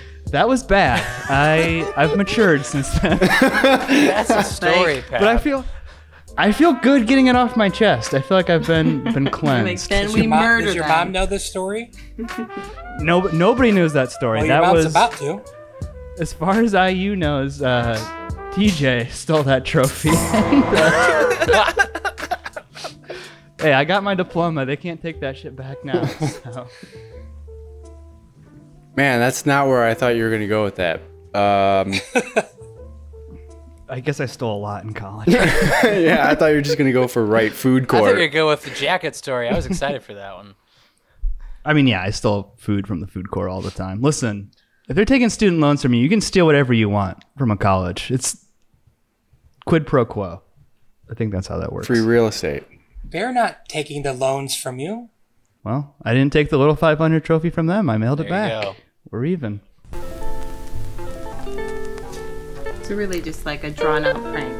that 0.26 0.48
was 0.48 0.62
bad. 0.62 1.02
I 1.28 1.92
I've 1.96 2.16
matured 2.16 2.64
since 2.64 2.88
then, 3.00 3.18
That's 3.18 4.30
a 4.30 4.42
story, 4.42 5.02
Pat. 5.08 5.20
but 5.20 5.28
I 5.28 5.38
feel 5.38 5.64
I 6.36 6.50
feel 6.50 6.72
good 6.72 7.06
getting 7.06 7.26
it 7.28 7.36
off 7.36 7.56
my 7.56 7.68
chest. 7.68 8.14
I 8.14 8.20
feel 8.20 8.36
like 8.36 8.50
I've 8.50 8.66
been 8.66 9.04
been 9.12 9.28
cleansed. 9.30 9.88
then 9.90 10.06
Does 10.06 10.14
we 10.14 10.22
your, 10.22 10.30
mom, 10.30 10.42
murder 10.42 10.64
does 10.66 10.74
your 10.74 10.84
them. 10.84 10.98
mom 10.98 11.12
know 11.12 11.26
this 11.26 11.44
story? 11.44 11.90
No, 13.00 13.22
nobody 13.22 13.72
knows 13.72 13.92
that 13.94 14.12
story. 14.12 14.38
Well, 14.38 14.46
your 14.46 14.56
that 14.60 14.66
mom's 14.68 14.84
was 14.84 14.86
about 14.86 15.12
to. 15.14 15.42
as 16.20 16.32
far 16.32 16.60
as 16.62 16.74
IU 16.74 17.16
knows. 17.16 17.60
Uh, 17.60 17.96
TJ 18.52 19.10
stole 19.10 19.42
that 19.42 19.64
trophy. 19.64 20.10
hey, 23.60 23.72
I 23.72 23.84
got 23.84 24.04
my 24.04 24.14
diploma. 24.14 24.64
They 24.64 24.76
can't 24.76 25.02
take 25.02 25.18
that 25.20 25.36
shit 25.36 25.56
back 25.56 25.84
now. 25.84 26.06
so. 26.06 26.68
Man, 28.96 29.18
that's 29.18 29.44
not 29.44 29.66
where 29.66 29.84
I 29.84 29.94
thought 29.94 30.16
you 30.16 30.24
were 30.24 30.30
gonna 30.30 30.46
go 30.46 30.64
with 30.64 30.76
that. 30.76 31.00
Um, 31.34 31.94
I 33.88 34.00
guess 34.00 34.20
I 34.20 34.26
stole 34.26 34.56
a 34.56 34.60
lot 34.60 34.84
in 34.84 34.94
college. 34.94 35.28
yeah, 35.28 36.26
I 36.28 36.34
thought 36.34 36.46
you 36.46 36.56
were 36.56 36.62
just 36.62 36.78
gonna 36.78 36.92
go 36.92 37.08
for 37.08 37.24
right 37.24 37.52
food 37.52 37.88
court. 37.88 38.02
I 38.02 38.06
thought 38.06 38.10
you 38.10 38.14
were 38.14 38.20
gonna 38.28 38.32
go 38.32 38.48
with 38.48 38.62
the 38.62 38.70
jacket 38.70 39.16
story. 39.16 39.48
I 39.48 39.54
was 39.54 39.66
excited 39.66 40.02
for 40.02 40.14
that 40.14 40.34
one. 40.36 40.54
I 41.64 41.72
mean, 41.72 41.86
yeah, 41.86 42.02
I 42.02 42.10
stole 42.10 42.54
food 42.58 42.86
from 42.86 43.00
the 43.00 43.06
food 43.06 43.30
court 43.30 43.50
all 43.50 43.62
the 43.62 43.70
time. 43.70 44.00
Listen, 44.00 44.50
if 44.88 44.96
they're 44.96 45.04
taking 45.04 45.30
student 45.30 45.60
loans 45.60 45.82
from 45.82 45.94
you, 45.94 46.02
you 46.02 46.08
can 46.08 46.20
steal 46.20 46.46
whatever 46.46 46.72
you 46.72 46.88
want 46.88 47.24
from 47.38 47.50
a 47.50 47.56
college. 47.56 48.10
It's 48.10 48.46
quid 49.66 49.86
pro 49.86 50.04
quo. 50.04 50.42
I 51.10 51.14
think 51.14 51.32
that's 51.32 51.46
how 51.46 51.58
that 51.58 51.72
works. 51.72 51.86
Free 51.86 52.00
real 52.00 52.26
estate. 52.26 52.64
They're 53.02 53.32
not 53.32 53.68
taking 53.68 54.02
the 54.02 54.12
loans 54.12 54.56
from 54.56 54.78
you. 54.78 55.10
Well, 55.62 55.94
I 56.02 56.12
didn't 56.12 56.32
take 56.32 56.50
the 56.50 56.58
little 56.58 56.76
500 56.76 57.24
trophy 57.24 57.50
from 57.50 57.66
them. 57.66 57.88
I 57.88 57.96
mailed 57.96 58.20
it 58.20 58.28
There 58.28 58.46
you 58.46 58.62
back. 58.62 58.76
Go. 59.10 59.16
We're 59.16 59.24
even. 59.26 59.60
It's 62.66 62.90
really 62.90 63.20
just 63.20 63.46
like 63.46 63.64
a 63.64 63.70
drawn 63.70 64.04
out 64.04 64.22
prank. 64.32 64.54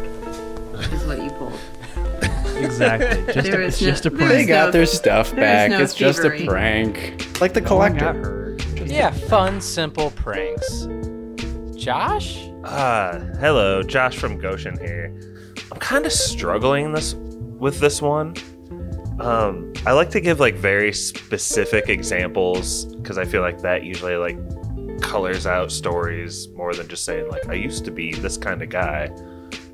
Is 0.92 1.04
what 1.04 1.22
you 1.22 1.30
pulled. 1.30 1.58
Exactly. 2.54 3.34
Just 3.34 3.50
There 3.50 3.62
a, 3.62 3.66
is 3.66 3.74
it's 3.74 3.82
no- 3.82 3.88
just 3.90 4.06
a 4.06 4.10
there 4.10 4.18
prank. 4.18 4.30
They 4.32 4.40
is 4.42 4.46
got 4.46 4.66
no- 4.66 4.70
their 4.70 4.86
stuff 4.86 5.30
there 5.32 5.38
is 5.40 5.42
back. 5.44 5.70
no 5.72 5.80
it's 5.82 5.92
just 5.94 6.20
a 6.20 6.30
thievery. 6.30 6.46
prank. 6.46 7.40
Like 7.40 7.52
the 7.52 7.60
collector. 7.60 8.56
Yeah, 8.76 9.10
fun, 9.10 9.60
simple 9.60 10.12
pranks. 10.12 10.86
Josh? 11.76 12.46
Uh, 12.62 13.18
hello, 13.40 13.82
Josh 13.82 14.16
from 14.16 14.38
Goshen 14.38 14.78
here. 14.78 15.12
I'm 15.72 15.78
kind 15.80 16.06
of 16.06 16.12
struggling 16.12 16.92
this 16.92 17.14
with 17.14 17.80
this 17.80 18.00
one. 18.00 18.34
Um, 19.20 19.72
I 19.86 19.92
like 19.92 20.10
to 20.10 20.20
give 20.20 20.40
like 20.40 20.56
very 20.56 20.92
specific 20.92 21.88
examples 21.88 22.86
because 22.96 23.16
I 23.18 23.24
feel 23.24 23.42
like 23.42 23.60
that 23.62 23.84
usually 23.84 24.16
like 24.16 24.38
colors 25.00 25.46
out 25.46 25.70
stories 25.70 26.48
more 26.48 26.74
than 26.74 26.88
just 26.88 27.04
saying 27.04 27.28
like 27.28 27.48
I 27.48 27.54
used 27.54 27.84
to 27.84 27.90
be 27.90 28.12
this 28.12 28.36
kind 28.36 28.62
of 28.62 28.68
guy. 28.68 29.10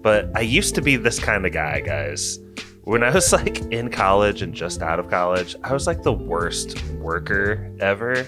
But 0.02 0.30
I 0.34 0.40
used 0.40 0.74
to 0.76 0.82
be 0.82 0.96
this 0.96 1.18
kind 1.18 1.44
of 1.46 1.52
guy, 1.52 1.80
guys. 1.80 2.38
When 2.84 3.02
I 3.02 3.10
was 3.10 3.32
like 3.34 3.60
in 3.72 3.90
college 3.90 4.42
and 4.42 4.54
just 4.54 4.82
out 4.82 4.98
of 4.98 5.08
college, 5.08 5.56
I 5.62 5.72
was 5.72 5.86
like 5.86 6.02
the 6.02 6.12
worst 6.12 6.82
worker 6.94 7.74
ever 7.80 8.26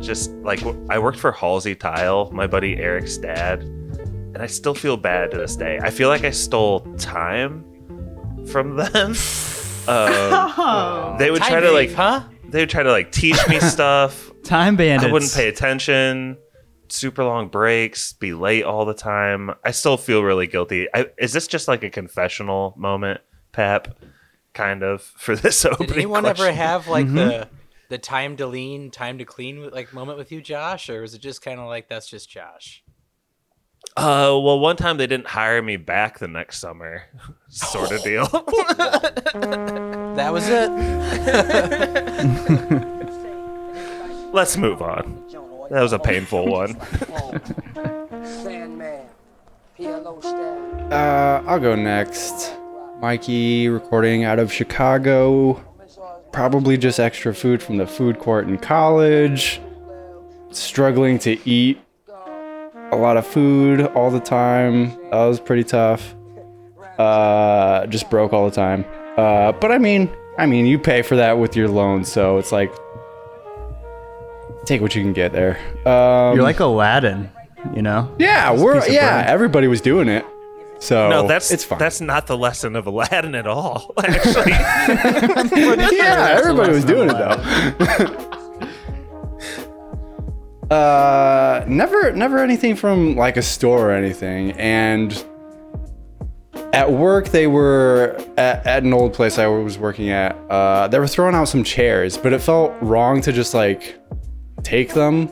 just 0.00 0.30
like 0.42 0.62
I 0.88 0.98
worked 0.98 1.18
for 1.18 1.32
Halsey 1.32 1.74
Tile, 1.74 2.30
my 2.32 2.46
buddy 2.46 2.76
Eric's 2.76 3.16
dad, 3.16 3.62
and 3.62 4.38
I 4.38 4.46
still 4.46 4.74
feel 4.74 4.96
bad 4.96 5.30
to 5.32 5.38
this 5.38 5.56
day. 5.56 5.78
I 5.82 5.90
feel 5.90 6.08
like 6.08 6.24
I 6.24 6.30
stole 6.30 6.80
time 6.96 7.64
from 8.46 8.76
them. 8.92 9.14
Um, 9.88 10.08
Oh. 10.14 11.16
they 11.18 11.30
would 11.30 11.40
Time 11.42 11.50
try 11.50 11.60
to 11.60 11.70
like 11.72 11.88
thief, 11.88 11.96
huh? 11.96 12.22
they 12.44 12.60
would 12.60 12.70
try 12.70 12.82
to 12.82 12.90
like 12.90 13.10
teach 13.12 13.38
me 13.48 13.58
stuff. 13.60 14.30
Time 14.44 14.76
bandits. 14.76 15.08
I 15.08 15.12
wouldn't 15.12 15.32
pay 15.32 15.48
attention. 15.48 16.36
Super 16.88 17.24
long 17.24 17.48
breaks, 17.48 18.12
be 18.12 18.34
late 18.34 18.64
all 18.64 18.84
the 18.84 18.92
time. 18.94 19.50
I 19.64 19.70
still 19.70 19.96
feel 19.96 20.22
really 20.22 20.46
guilty. 20.46 20.88
I, 20.94 21.06
is 21.18 21.32
this 21.32 21.46
just 21.46 21.66
like 21.68 21.82
a 21.82 21.90
confessional 21.90 22.74
moment, 22.76 23.20
Pap? 23.52 23.96
Kind 24.52 24.82
of 24.82 25.00
for 25.02 25.34
this 25.36 25.64
opening. 25.64 25.88
Did 25.88 25.96
anyone 25.96 26.26
ever 26.26 26.52
have 26.52 26.88
like 26.88 27.06
Mm-hmm. 27.06 27.14
the 27.16 27.48
the 27.88 27.98
time 27.98 28.36
to 28.38 28.46
lean, 28.46 28.90
time 28.90 29.18
to 29.18 29.24
clean 29.24 29.68
like 29.70 29.92
moment 29.92 30.16
with 30.18 30.32
you, 30.32 30.40
Josh, 30.42 30.88
or 30.90 31.00
was 31.02 31.14
it 31.14 31.20
just 31.20 31.42
kind 31.42 31.58
of 31.60 31.66
like 31.66 31.88
that's 31.88 32.08
just 32.08 32.28
Josh? 32.30 32.81
Uh, 33.96 34.38
well, 34.42 34.58
one 34.58 34.76
time 34.76 34.96
they 34.96 35.06
didn't 35.06 35.26
hire 35.26 35.60
me 35.60 35.76
back 35.76 36.18
the 36.18 36.28
next 36.28 36.58
summer, 36.58 37.02
sort 37.48 37.92
of 37.92 38.02
deal. 38.02 38.26
That 40.12 40.30
was 40.30 40.46
it. 40.46 40.70
Let's 44.32 44.58
move 44.58 44.82
on. 44.82 45.24
That 45.70 45.80
was 45.80 45.94
a 45.94 45.98
painful 45.98 46.46
one. 46.48 46.78
Sandman, 48.22 49.06
PLO 49.78 50.20
style. 50.20 50.88
Uh, 50.92 51.42
I'll 51.46 51.58
go 51.60 51.74
next. 51.74 52.52
Mikey 53.00 53.70
recording 53.70 54.24
out 54.24 54.38
of 54.38 54.52
Chicago. 54.52 55.54
Probably 56.30 56.76
just 56.76 57.00
extra 57.00 57.34
food 57.34 57.62
from 57.62 57.78
the 57.78 57.86
food 57.86 58.18
court 58.18 58.46
in 58.48 58.58
college. 58.58 59.62
Struggling 60.50 61.18
to 61.20 61.38
eat 61.48 61.80
a 62.92 62.96
lot 62.96 63.16
of 63.16 63.26
food 63.26 63.80
all 63.88 64.10
the 64.10 64.20
time. 64.20 64.90
That 65.10 65.24
was 65.24 65.40
pretty 65.40 65.64
tough. 65.64 66.14
Uh, 66.98 67.86
just 67.86 68.08
broke 68.10 68.32
all 68.32 68.44
the 68.48 68.54
time. 68.54 68.84
Uh, 69.16 69.52
but 69.52 69.72
I 69.72 69.78
mean, 69.78 70.10
I 70.38 70.46
mean, 70.46 70.66
you 70.66 70.78
pay 70.78 71.02
for 71.02 71.16
that 71.16 71.38
with 71.38 71.56
your 71.56 71.68
loan, 71.68 72.04
so 72.04 72.38
it's 72.38 72.52
like 72.52 72.72
take 74.66 74.80
what 74.80 74.94
you 74.94 75.02
can 75.02 75.12
get 75.12 75.32
there. 75.32 75.58
Um, 75.86 76.36
You're 76.36 76.44
like 76.44 76.60
Aladdin, 76.60 77.30
you 77.74 77.82
know? 77.82 78.14
yeah, 78.18 78.50
Just 78.52 78.62
we're 78.64 78.86
yeah, 78.88 79.22
bread. 79.22 79.26
everybody 79.30 79.66
was 79.66 79.80
doing 79.80 80.08
it. 80.08 80.24
So 80.78 81.08
No, 81.08 81.26
that's 81.28 81.50
it's 81.50 81.64
fine. 81.64 81.78
That's 81.78 82.00
not 82.00 82.26
the 82.26 82.36
lesson 82.36 82.74
of 82.76 82.86
Aladdin 82.86 83.34
at 83.34 83.46
all. 83.46 83.94
Actually, 84.04 84.50
yeah, 85.96 86.36
everybody 86.38 86.72
was 86.72 86.84
doing 86.84 87.08
it 87.10 87.12
though. 87.14 88.28
uh, 90.72 91.64
never, 91.68 92.12
never 92.12 92.38
anything 92.38 92.74
from 92.74 93.14
like 93.14 93.36
a 93.36 93.42
store 93.42 93.90
or 93.90 93.92
anything. 93.92 94.52
And 94.52 95.12
at 96.72 96.90
work, 96.90 97.28
they 97.28 97.46
were 97.46 98.16
at, 98.38 98.66
at 98.66 98.82
an 98.82 98.94
old 98.94 99.12
place 99.12 99.38
I 99.38 99.46
was 99.46 99.76
working 99.76 100.08
at. 100.08 100.34
Uh, 100.50 100.88
they 100.88 100.98
were 100.98 101.06
throwing 101.06 101.34
out 101.34 101.48
some 101.48 101.62
chairs, 101.62 102.16
but 102.16 102.32
it 102.32 102.40
felt 102.40 102.74
wrong 102.80 103.20
to 103.20 103.32
just 103.32 103.52
like 103.52 103.98
take 104.62 104.94
them. 104.94 105.30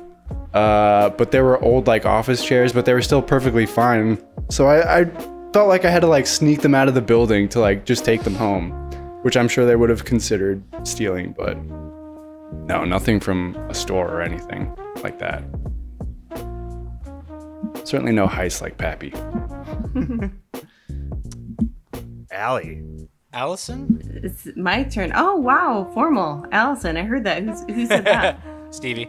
Uh, 0.53 1.09
but 1.11 1.31
they 1.31 1.41
were 1.41 1.63
old 1.65 1.87
like 1.87 2.05
office 2.05 2.45
chairs, 2.45 2.73
but 2.73 2.85
they 2.85 2.93
were 2.93 3.03
still 3.03 3.23
perfectly 3.23 3.65
fine. 3.65 4.23
So 4.51 4.67
I, 4.67 5.01
I 5.01 5.05
felt 5.55 5.69
like 5.69 5.87
I 5.87 5.91
had 5.91 6.01
to 6.01 6.07
like 6.07 6.27
sneak 6.27 6.61
them 6.61 6.75
out 6.75 6.87
of 6.87 6.95
the 6.95 7.01
building 7.01 7.49
to 7.51 7.61
like 7.61 7.87
just 7.87 8.05
take 8.05 8.25
them 8.25 8.35
home, 8.35 8.73
which 9.23 9.39
I'm 9.39 9.49
sure 9.49 9.65
they 9.65 9.77
would 9.77 9.91
have 9.91 10.05
considered 10.05 10.63
stealing, 10.83 11.33
but 11.33 11.57
no, 12.67 12.85
nothing 12.85 13.21
from 13.21 13.57
a 13.71 13.75
store 13.75 14.11
or 14.11 14.21
anything 14.21 14.77
like 15.03 15.19
that. 15.19 15.43
Certainly 17.85 18.13
no 18.13 18.27
heist 18.27 18.61
like 18.63 18.77
Pappy. 18.79 19.13
Allie. 22.33 22.83
Allison, 23.33 24.21
It's 24.25 24.49
my 24.57 24.83
turn. 24.83 25.13
Oh 25.15 25.37
wow, 25.37 25.89
formal. 25.95 26.45
Allison, 26.51 26.97
I 26.97 27.03
heard 27.03 27.23
that. 27.25 27.43
Who's, 27.45 27.63
who 27.63 27.87
said 27.87 28.05
that? 28.05 28.41
Stevie. 28.71 29.09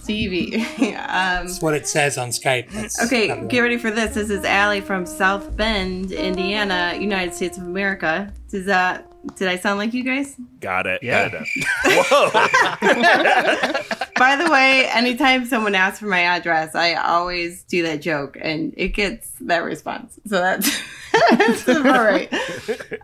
Stevie. 0.00 0.56
um, 0.96 1.46
That's 1.46 1.60
what 1.60 1.74
it 1.74 1.86
says 1.86 2.16
on 2.16 2.30
Skype. 2.30 2.70
That's 2.72 3.02
okay, 3.04 3.28
not 3.28 3.48
get 3.48 3.60
ready 3.60 3.76
for 3.76 3.90
this. 3.90 4.14
This 4.14 4.30
is 4.30 4.44
Allie 4.44 4.80
from 4.80 5.04
South 5.04 5.54
Bend, 5.56 6.10
Indiana, 6.10 6.96
United 6.98 7.34
States 7.34 7.58
of 7.58 7.64
America. 7.64 8.32
Does 8.48 8.64
that? 8.64 9.09
Did 9.36 9.48
I 9.48 9.56
sound 9.56 9.78
like 9.78 9.92
you 9.92 10.02
guys? 10.02 10.34
Got 10.60 10.86
it. 10.86 11.02
Yeah. 11.02 11.28
Got 11.28 11.42
it. 11.42 11.48
Whoa. 11.84 12.30
By 14.16 14.36
the 14.36 14.50
way, 14.50 14.86
anytime 14.88 15.44
someone 15.44 15.74
asks 15.74 15.98
for 15.98 16.06
my 16.06 16.20
address, 16.20 16.74
I 16.74 16.94
always 16.94 17.62
do 17.64 17.82
that 17.82 18.00
joke, 18.00 18.38
and 18.40 18.72
it 18.76 18.88
gets 18.88 19.30
that 19.40 19.58
response. 19.58 20.18
So 20.26 20.40
that's, 20.40 20.82
that's 21.30 21.68
all 21.68 21.82
right. 21.82 22.32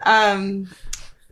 Um, 0.02 0.68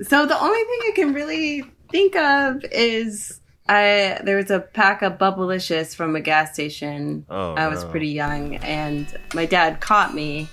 so 0.02 0.26
the 0.26 0.38
only 0.38 0.58
thing 0.58 0.78
I 0.82 0.92
can 0.94 1.14
really 1.14 1.64
think 1.90 2.16
of 2.16 2.62
is 2.70 3.40
I 3.68 4.20
there 4.22 4.36
was 4.36 4.50
a 4.50 4.60
pack 4.60 5.00
of 5.02 5.14
Bubblicious 5.14 5.94
from 5.94 6.14
a 6.16 6.20
gas 6.20 6.52
station. 6.52 7.24
Oh, 7.30 7.54
I 7.54 7.68
was 7.68 7.84
no. 7.84 7.90
pretty 7.90 8.08
young, 8.08 8.56
and 8.56 9.06
my 9.32 9.46
dad 9.46 9.80
caught 9.80 10.14
me. 10.14 10.48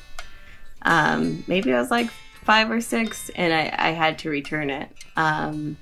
Um, 0.83 1.43
maybe 1.47 1.73
I 1.73 1.79
was 1.79 1.91
like 1.91 2.09
five 2.43 2.69
or 2.71 2.81
six, 2.81 3.29
and 3.36 3.53
I, 3.53 3.74
I 3.77 3.91
had 3.91 4.19
to 4.19 4.29
return 4.29 4.69
it. 4.69 4.89
Um, 5.15 5.77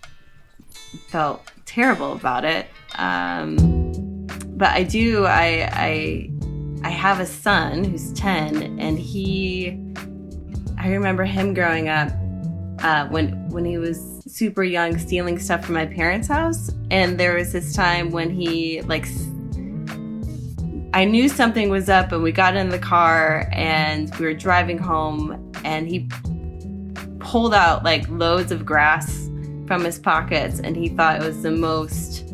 felt 1.07 1.51
terrible 1.65 2.13
about 2.13 2.45
it. 2.45 2.67
Um, 2.95 4.27
but 4.57 4.69
I 4.69 4.83
do, 4.83 5.25
I, 5.25 5.69
I 5.71 6.29
I 6.83 6.89
have 6.89 7.19
a 7.19 7.25
son 7.25 7.83
who's 7.83 8.13
10, 8.13 8.79
and 8.79 8.97
he, 8.97 9.77
I 10.77 10.89
remember 10.89 11.25
him 11.25 11.53
growing 11.53 11.89
up 11.89 12.09
uh, 12.81 13.07
when 13.07 13.49
when 13.49 13.65
he 13.65 13.77
was 13.77 14.21
super 14.25 14.63
young, 14.63 14.97
stealing 14.97 15.37
stuff 15.39 15.65
from 15.65 15.75
my 15.75 15.85
parents' 15.85 16.27
house. 16.27 16.71
And 16.89 17.19
there 17.19 17.35
was 17.35 17.51
this 17.51 17.73
time 17.73 18.11
when 18.11 18.29
he 18.29 18.81
like, 18.83 19.05
I 20.93 21.03
knew 21.03 21.27
something 21.27 21.69
was 21.69 21.89
up, 21.89 22.13
and 22.13 22.23
we 22.23 22.31
got 22.31 22.55
in 22.55 22.69
the 22.69 22.79
car 22.79 23.49
and 23.51 24.13
we 24.15 24.25
were 24.25 24.33
driving 24.33 24.77
home, 24.77 25.51
and 25.65 25.87
he 25.87 26.07
pulled 27.19 27.53
out 27.53 27.83
like 27.83 28.07
loads 28.09 28.51
of 28.51 28.65
grass 28.65 29.29
from 29.67 29.83
his 29.83 29.99
pockets, 29.99 30.59
and 30.59 30.75
he 30.75 30.89
thought 30.89 31.21
it 31.21 31.25
was 31.25 31.43
the 31.43 31.51
most 31.51 32.25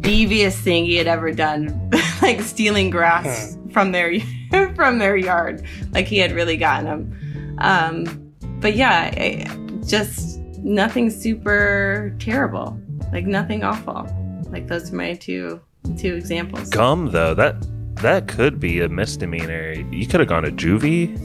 devious 0.00 0.58
thing 0.58 0.84
he 0.84 0.96
had 0.96 1.06
ever 1.06 1.32
done, 1.32 1.90
like 2.22 2.40
stealing 2.40 2.90
grass 2.90 3.56
from 3.72 3.92
their 3.92 4.20
from 4.74 4.98
their 4.98 5.16
yard. 5.16 5.66
Like 5.92 6.06
he 6.06 6.18
had 6.18 6.32
really 6.32 6.56
gotten 6.56 6.86
him. 6.86 7.56
Um, 7.58 8.34
but 8.60 8.76
yeah, 8.76 9.10
I, 9.12 9.46
just 9.86 10.38
nothing 10.58 11.10
super 11.10 12.14
terrible. 12.18 12.78
Like 13.12 13.26
nothing 13.26 13.64
awful. 13.64 14.06
Like 14.50 14.68
those 14.68 14.92
are 14.92 14.96
my 14.96 15.14
two 15.14 15.60
two 15.98 16.14
examples. 16.14 16.70
Gum 16.70 17.10
though, 17.10 17.34
that 17.34 17.56
that 17.96 18.28
could 18.28 18.60
be 18.60 18.80
a 18.80 18.88
misdemeanor. 18.88 19.72
You 19.90 20.06
could 20.06 20.20
have 20.20 20.28
gone 20.28 20.42
to 20.44 20.50
juvie 20.50 21.18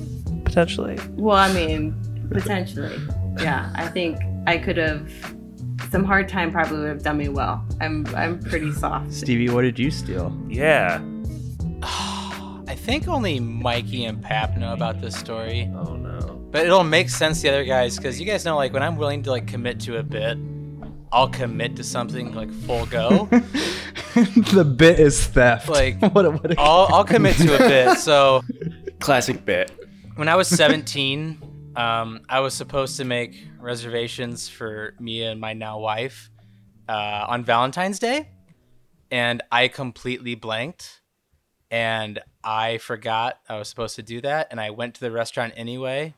potentially. 0.44 0.98
Well, 1.16 1.38
I 1.38 1.52
mean, 1.54 1.96
potentially. 2.30 2.98
Yeah, 3.40 3.72
I 3.76 3.88
think 3.88 4.18
I 4.46 4.58
could 4.58 4.78
have. 4.78 5.12
Some 5.92 6.04
hard 6.04 6.28
time 6.28 6.52
probably 6.52 6.80
would 6.80 6.90
have 6.90 7.04
done 7.04 7.18
me 7.18 7.30
well. 7.30 7.66
I'm 7.80 8.06
I'm 8.16 8.40
pretty 8.40 8.72
soft. 8.74 9.14
Stevie, 9.14 9.50
what 9.50 9.62
did 9.62 9.80
you 9.80 9.92
steal? 9.92 10.38
Yeah. 10.50 11.02
I 11.84 12.76
think 12.76 13.08
only 13.08 13.40
Mikey 13.40 14.06
and 14.06 14.22
Pap 14.22 14.58
know 14.58 14.74
about 14.74 15.02
this 15.02 15.16
story. 15.16 15.72
Oh 15.76 15.96
no. 15.96 16.18
But 16.52 16.66
it'll 16.66 16.84
make 16.84 17.10
sense 17.10 17.42
the 17.42 17.50
other 17.50 17.64
guys 17.66 17.98
because 17.98 18.20
you 18.20 18.26
guys 18.26 18.46
know, 18.46 18.56
like, 18.56 18.74
when 18.74 18.82
I'm 18.84 18.96
willing 18.96 19.24
to 19.24 19.32
like 19.32 19.48
commit 19.48 19.80
to 19.82 19.98
a 19.98 20.04
bit, 20.04 20.38
I'll 21.12 21.30
commit 21.30 21.76
to 21.78 21.84
something 21.84 22.34
like 22.34 22.52
full 22.52 22.86
go. 22.88 23.26
the 24.16 24.66
bit 24.66 25.00
is 25.00 25.26
theft. 25.26 25.70
Like, 25.70 26.02
what? 26.14 26.26
A, 26.26 26.32
what 26.32 26.52
a, 26.52 26.56
I'll, 26.60 26.88
I'll 26.94 27.04
commit 27.04 27.36
to 27.38 27.56
a 27.56 27.60
bit. 27.60 27.98
So 28.00 28.44
Classic 29.00 29.44
bit. 29.46 29.72
when 30.16 30.28
I 30.28 30.36
was 30.36 30.48
17, 30.48 31.38
um, 31.78 32.22
I 32.28 32.40
was 32.40 32.56
supposed 32.56 32.98
to 32.98 33.06
make 33.06 33.48
reservations 33.60 34.50
for 34.50 34.96
me 35.00 35.22
and 35.22 35.40
my 35.40 35.54
now 35.54 35.80
wife 35.80 36.32
uh, 36.90 37.26
on 37.28 37.46
Valentine's 37.46 38.00
Day, 38.00 38.30
and 39.12 39.44
I 39.52 39.68
completely 39.68 40.34
blanked, 40.34 41.02
and 41.70 42.20
I 42.44 42.80
forgot 42.80 43.40
I 43.48 43.60
was 43.60 43.70
supposed 43.70 43.96
to 43.98 44.04
do 44.04 44.22
that, 44.22 44.48
and 44.50 44.60
I 44.60 44.72
went 44.72 44.96
to 44.96 45.02
the 45.02 45.12
restaurant 45.12 45.54
anyway, 45.56 46.16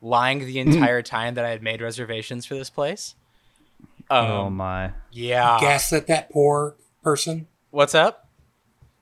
lying 0.00 0.40
the 0.40 0.58
entire 0.58 1.02
time 1.02 1.34
that 1.34 1.44
I 1.44 1.50
had 1.50 1.62
made 1.62 1.82
reservations 1.82 2.46
for 2.46 2.54
this 2.54 2.70
place. 2.70 3.14
Um, 4.10 4.26
oh 4.30 4.50
my! 4.50 4.92
yeah. 5.10 5.58
Gaslit 5.60 6.06
that 6.06 6.30
poor 6.30 6.76
person. 7.02 7.48
What's 7.70 7.94
up? 7.94 8.28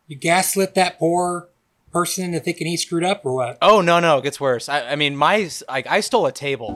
You 0.08 0.16
gaslit 0.16 0.74
that 0.74 0.98
poor 0.98 1.48
person 1.92 2.24
into 2.24 2.40
thinking 2.40 2.66
he 2.66 2.76
screwed 2.76 3.04
up 3.04 3.24
or 3.24 3.34
what? 3.34 3.58
Oh 3.62 3.80
no 3.80 4.00
no, 4.00 4.18
it 4.18 4.22
gets 4.22 4.40
worse. 4.40 4.68
I, 4.68 4.90
I 4.92 4.96
mean, 4.96 5.16
my 5.16 5.48
like 5.68 5.86
I 5.86 6.00
stole 6.00 6.26
a 6.26 6.32
table. 6.32 6.70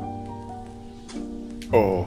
Oh, 1.72 2.04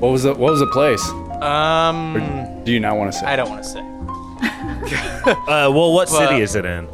what 0.00 0.08
was 0.12 0.22
the 0.24 0.30
what 0.34 0.50
was 0.52 0.60
the 0.60 0.66
place? 0.66 1.02
Um, 1.42 2.16
Or 2.16 2.64
do 2.64 2.72
you 2.72 2.80
not 2.80 2.96
want 2.96 3.12
to 3.12 3.18
say? 3.18 3.26
I 3.26 3.36
don't 3.36 3.48
want 3.50 3.62
to 3.62 3.68
say. 3.68 3.80
Uh, 5.26 5.70
well, 5.70 5.92
what 5.92 6.08
But- 6.08 6.28
city 6.28 6.40
is 6.42 6.54
it 6.54 6.64
in? 6.64 6.88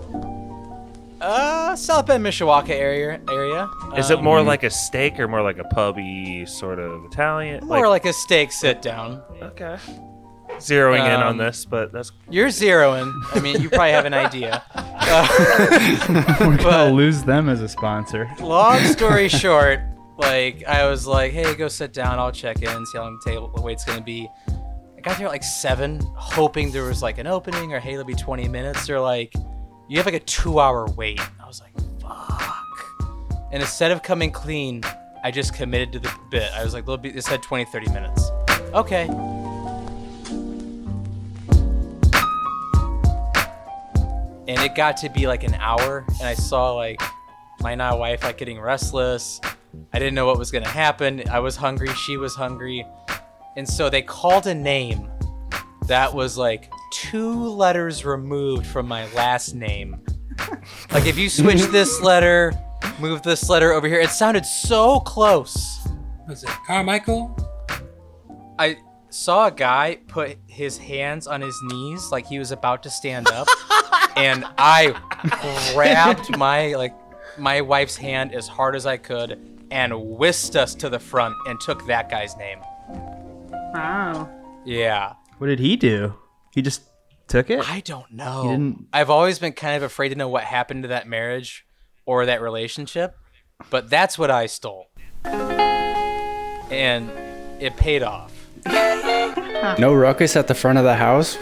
Uh, 1.20 1.76
South 1.76 2.06
Bend, 2.06 2.24
Mishawaka 2.24 2.70
area. 2.70 3.20
Area. 3.30 3.68
Is 3.96 4.10
it 4.10 4.18
Um, 4.18 4.24
more 4.24 4.42
like 4.42 4.64
a 4.64 4.70
steak 4.70 5.20
or 5.20 5.28
more 5.28 5.40
like 5.42 5.58
a 5.58 5.64
pubby 5.64 6.44
sort 6.46 6.80
of 6.80 7.04
Italian? 7.04 7.64
more 7.64 7.88
like, 7.88 8.04
a 8.06 8.12
steak 8.12 8.50
sit 8.50 8.82
down? 8.82 9.22
okay. 9.40 9.76
Zeroing 10.58 11.04
in 11.04 11.20
on 11.20 11.22
Um, 11.32 11.36
this, 11.38 11.64
but 11.64 11.92
that's 11.92 12.12
You're 12.30 12.48
zeroing. 12.48 13.12
I 13.34 13.40
mean, 13.40 13.60
you 13.60 13.68
probably 13.68 13.90
have 13.92 14.04
an 14.04 14.14
idea. 14.14 14.62
We're 16.40 16.56
gonna 16.56 16.92
lose 16.92 17.22
them 17.22 17.48
as 17.48 17.60
a 17.62 17.68
sponsor. 17.68 18.30
Long 18.40 18.78
story 18.84 19.28
short, 19.28 19.80
like 20.18 20.64
I 20.66 20.86
was 20.88 21.06
like, 21.06 21.32
"Hey, 21.32 21.54
go 21.54 21.68
sit 21.68 21.92
down. 21.92 22.18
I'll 22.18 22.32
check 22.32 22.62
in, 22.62 22.86
see 22.86 22.98
how 22.98 23.04
long 23.04 23.18
the 23.24 23.30
table 23.30 23.52
the 23.54 23.62
wait's 23.62 23.84
gonna 23.84 24.00
be." 24.02 24.28
I 24.96 25.00
got 25.00 25.18
there 25.18 25.26
at 25.26 25.32
like 25.32 25.42
seven, 25.42 26.00
hoping 26.14 26.70
there 26.70 26.84
was 26.84 27.02
like 27.02 27.18
an 27.18 27.26
opening 27.26 27.72
or 27.72 27.80
hey, 27.80 27.94
it'll 27.94 28.04
be 28.04 28.14
20 28.14 28.46
minutes. 28.48 28.86
They're 28.86 29.00
like, 29.00 29.34
"You 29.88 29.96
have 29.96 30.06
like 30.06 30.14
a 30.14 30.20
two-hour 30.20 30.86
wait." 30.96 31.20
I 31.42 31.46
was 31.46 31.60
like, 31.60 31.72
"Fuck!" 32.00 32.64
And 33.52 33.60
instead 33.62 33.90
of 33.90 34.02
coming 34.02 34.30
clean, 34.30 34.82
I 35.24 35.30
just 35.30 35.54
committed 35.54 35.92
to 35.92 35.98
the 35.98 36.12
bit. 36.30 36.50
I 36.52 36.62
was 36.64 36.72
like, 36.72 36.84
"It'll 36.84 36.96
be." 36.98 37.10
It 37.10 37.24
said 37.24 37.42
20, 37.42 37.64
30 37.66 37.90
minutes. 37.90 38.30
Okay. 38.74 39.08
And 44.52 44.60
it 44.60 44.74
got 44.74 44.96
to 44.98 45.08
be 45.08 45.26
like 45.26 45.42
an 45.44 45.54
hour 45.54 46.04
and 46.08 46.28
i 46.28 46.34
saw 46.34 46.72
like 46.72 47.00
my 47.62 47.74
now 47.76 47.96
wife 47.96 48.24
like 48.24 48.38
getting 48.38 48.60
restless. 48.60 49.40
I 49.92 49.98
didn't 49.98 50.14
know 50.14 50.26
what 50.26 50.36
was 50.36 50.50
going 50.50 50.64
to 50.64 50.70
happen. 50.70 51.22
I 51.30 51.38
was 51.38 51.56
hungry 51.56 51.88
she 51.94 52.16
was 52.16 52.34
hungry. 52.34 52.84
And 53.56 53.68
so 53.68 53.88
they 53.88 54.02
called 54.02 54.46
a 54.46 54.54
name 54.54 55.08
that 55.86 56.12
was 56.12 56.36
like 56.36 56.70
two 56.92 57.32
letters 57.32 58.04
removed 58.04 58.66
from 58.66 58.88
my 58.88 59.10
last 59.12 59.54
name. 59.54 60.00
Like 60.90 61.06
if 61.06 61.16
you 61.16 61.28
switch 61.28 61.62
this 61.70 62.00
letter 62.00 62.52
move 62.98 63.22
this 63.22 63.48
letter 63.48 63.72
over 63.72 63.86
here 63.86 64.00
it 64.00 64.10
sounded 64.10 64.44
so 64.44 65.00
close. 65.00 65.86
Was 66.28 66.42
it 66.42 66.50
Carmichael? 66.66 67.36
I 68.58 68.76
saw 69.12 69.46
a 69.46 69.50
guy 69.50 69.98
put 70.08 70.38
his 70.46 70.78
hands 70.78 71.26
on 71.26 71.40
his 71.40 71.58
knees 71.64 72.10
like 72.10 72.26
he 72.26 72.38
was 72.38 72.50
about 72.52 72.82
to 72.84 72.90
stand 72.90 73.28
up, 73.28 73.46
and 74.16 74.44
I 74.58 74.94
grabbed 75.74 76.36
my 76.36 76.74
like 76.74 76.94
my 77.38 77.60
wife's 77.60 77.96
hand 77.96 78.34
as 78.34 78.48
hard 78.48 78.74
as 78.76 78.86
I 78.86 78.96
could 78.96 79.38
and 79.70 79.92
whisked 80.18 80.54
us 80.56 80.74
to 80.76 80.88
the 80.90 80.98
front 80.98 81.34
and 81.46 81.58
took 81.60 81.86
that 81.86 82.10
guy's 82.10 82.36
name. 82.36 82.58
Wow. 83.74 84.28
Yeah. 84.66 85.14
What 85.38 85.46
did 85.46 85.58
he 85.60 85.76
do? 85.76 86.14
He 86.54 86.60
just 86.60 86.82
took 87.26 87.48
it. 87.48 87.66
I 87.68 87.80
don't 87.80 88.12
know. 88.12 88.42
didn't- 88.42 88.86
I've 88.92 89.08
always 89.08 89.38
been 89.38 89.54
kind 89.54 89.76
of 89.76 89.82
afraid 89.82 90.10
to 90.10 90.14
know 90.14 90.28
what 90.28 90.44
happened 90.44 90.82
to 90.84 90.88
that 90.88 91.06
marriage 91.08 91.64
or 92.04 92.26
that 92.26 92.42
relationship, 92.42 93.16
but 93.70 93.88
that's 93.88 94.18
what 94.18 94.30
I 94.30 94.44
stole. 94.46 94.88
And 96.70 97.10
it 97.60 97.76
paid 97.76 98.02
off. 98.02 98.31
No 98.66 99.94
ruckus 99.94 100.36
at 100.36 100.48
the 100.48 100.54
front 100.54 100.78
of 100.78 100.84
the 100.84 100.94
house 100.94 101.38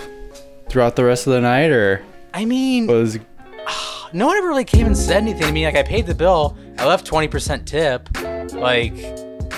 throughout 0.68 0.96
the 0.96 1.04
rest 1.04 1.26
of 1.26 1.32
the 1.32 1.40
night, 1.40 1.70
or 1.70 2.02
I 2.34 2.44
mean, 2.44 2.86
was 2.86 3.18
no 4.12 4.26
one 4.26 4.36
ever 4.36 4.48
really 4.48 4.64
came 4.64 4.86
and 4.86 4.96
said 4.96 5.18
anything 5.18 5.42
to 5.46 5.52
me. 5.52 5.64
Like 5.66 5.76
I 5.76 5.82
paid 5.82 6.06
the 6.06 6.14
bill, 6.14 6.56
I 6.78 6.86
left 6.86 7.06
twenty 7.06 7.28
percent 7.28 7.66
tip. 7.66 8.08
Like 8.52 8.92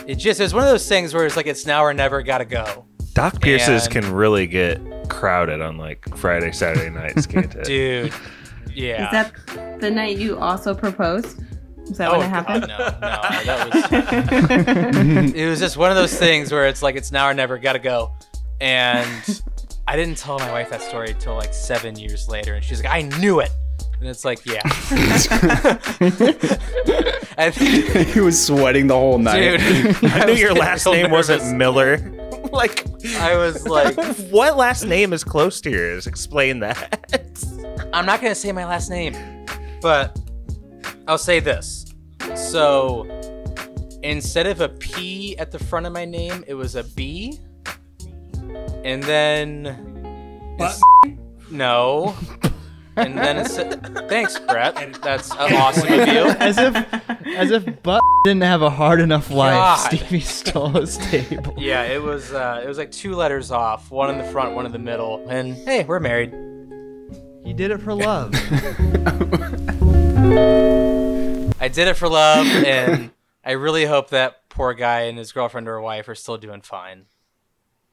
it 0.06 0.16
just 0.16 0.40
it 0.40 0.44
was 0.44 0.54
one 0.54 0.62
of 0.64 0.70
those 0.70 0.88
things 0.88 1.14
where 1.14 1.26
it's 1.26 1.36
like 1.36 1.46
it's 1.46 1.66
now 1.66 1.82
or 1.82 1.92
never. 1.94 2.22
Gotta 2.22 2.44
go, 2.44 2.86
Doc 3.14 3.40
Pierce's 3.40 3.84
And- 3.84 3.92
can 3.92 4.12
really 4.12 4.46
get 4.46 4.80
crowded 5.08 5.60
on 5.60 5.76
like 5.76 6.16
Friday, 6.16 6.52
Saturday 6.52 6.90
nights, 6.90 7.26
can't 7.26 7.54
it? 7.54 7.64
dude. 7.64 8.12
Yeah. 8.74 9.04
Is 9.06 9.10
that 9.46 9.80
the 9.80 9.90
night 9.90 10.16
you 10.16 10.38
also 10.38 10.74
proposed? 10.74 11.42
Is 11.92 11.98
that 11.98 12.08
oh 12.10 12.18
when 12.18 12.26
it 12.26 12.30
happened? 12.30 12.68
God, 12.68 13.00
no, 13.00 13.08
no, 13.08 13.44
that 13.44 13.74
was. 15.22 15.32
it 15.34 15.46
was 15.46 15.60
just 15.60 15.76
one 15.76 15.90
of 15.90 15.96
those 15.96 16.16
things 16.18 16.50
where 16.50 16.66
it's 16.66 16.82
like 16.82 16.96
it's 16.96 17.12
now 17.12 17.28
or 17.28 17.34
never. 17.34 17.58
Gotta 17.58 17.78
go, 17.78 18.12
and 18.60 19.42
I 19.86 19.94
didn't 19.94 20.16
tell 20.16 20.38
my 20.38 20.50
wife 20.50 20.70
that 20.70 20.80
story 20.80 21.10
until 21.10 21.34
like 21.34 21.52
seven 21.52 21.98
years 21.98 22.28
later, 22.28 22.54
and 22.54 22.64
she's 22.64 22.82
like, 22.82 22.90
"I 22.92 23.02
knew 23.02 23.40
it." 23.40 23.50
And 24.00 24.08
it's 24.08 24.24
like, 24.24 24.44
yeah. 24.44 24.62
I 27.38 27.50
think, 27.50 28.08
he 28.08 28.20
was 28.20 28.44
sweating 28.44 28.88
the 28.88 28.94
whole 28.94 29.18
night? 29.18 29.58
dude. 29.58 30.04
I 30.10 30.24
knew 30.24 30.32
your 30.32 30.54
last 30.54 30.86
name 30.86 31.06
real 31.06 31.12
wasn't. 31.12 31.56
Miller. 31.56 31.98
like, 32.52 32.84
I 33.18 33.36
was 33.36 33.68
like, 33.68 33.94
what 34.30 34.56
last 34.56 34.84
name 34.84 35.12
is 35.12 35.22
close 35.22 35.60
to 35.60 35.70
yours? 35.70 36.08
Explain 36.08 36.60
that. 36.60 37.84
I'm 37.92 38.06
not 38.06 38.20
gonna 38.20 38.34
say 38.34 38.50
my 38.50 38.64
last 38.64 38.90
name, 38.90 39.14
but 39.82 40.18
I'll 41.06 41.18
say 41.18 41.40
this. 41.40 41.86
So 42.34 43.06
instead 44.02 44.46
of 44.46 44.60
a 44.60 44.68
P 44.68 45.36
at 45.38 45.50
the 45.50 45.58
front 45.58 45.86
of 45.86 45.92
my 45.92 46.04
name, 46.04 46.44
it 46.46 46.54
was 46.54 46.76
a 46.76 46.84
B, 46.84 47.38
and 48.84 49.02
then 49.02 50.56
But 50.58 50.78
no, 51.50 52.14
and 52.96 53.16
then 53.16 53.38
it's 53.38 53.56
thanks, 54.08 54.38
Brett. 54.38 54.98
That's 55.02 55.30
awesome 55.38 55.92
of 55.92 56.08
you. 56.08 56.28
as 56.38 56.58
if, 56.58 56.74
as 57.26 57.50
if 57.50 57.82
Butt 57.82 58.00
didn't 58.24 58.42
have 58.42 58.62
a 58.62 58.70
hard 58.70 59.00
enough 59.00 59.30
life. 59.30 59.54
God. 59.54 59.76
Stevie 59.76 60.20
stole 60.20 60.68
his 60.68 60.98
table. 60.98 61.54
Yeah, 61.56 61.82
it 61.82 62.02
was 62.02 62.32
uh, 62.32 62.60
it 62.62 62.68
was 62.68 62.78
like 62.78 62.92
two 62.92 63.14
letters 63.14 63.50
off, 63.50 63.90
one 63.90 64.10
in 64.10 64.18
the 64.18 64.30
front, 64.30 64.54
one 64.54 64.66
in 64.66 64.72
the 64.72 64.78
middle, 64.78 65.26
and 65.28 65.54
hey, 65.54 65.84
we're 65.84 66.00
married. 66.00 66.32
He 67.44 67.52
did 67.52 67.72
it 67.72 67.78
for 67.78 67.92
love. 67.94 68.32
I 71.62 71.68
did 71.68 71.86
it 71.86 71.94
for 71.94 72.08
love, 72.08 72.44
and 72.66 73.12
I 73.44 73.52
really 73.52 73.84
hope 73.84 74.10
that 74.10 74.48
poor 74.48 74.74
guy 74.74 75.02
and 75.02 75.16
his 75.16 75.30
girlfriend 75.30 75.68
or 75.68 75.80
wife 75.80 76.08
are 76.08 76.16
still 76.16 76.36
doing 76.36 76.60
fine. 76.60 77.06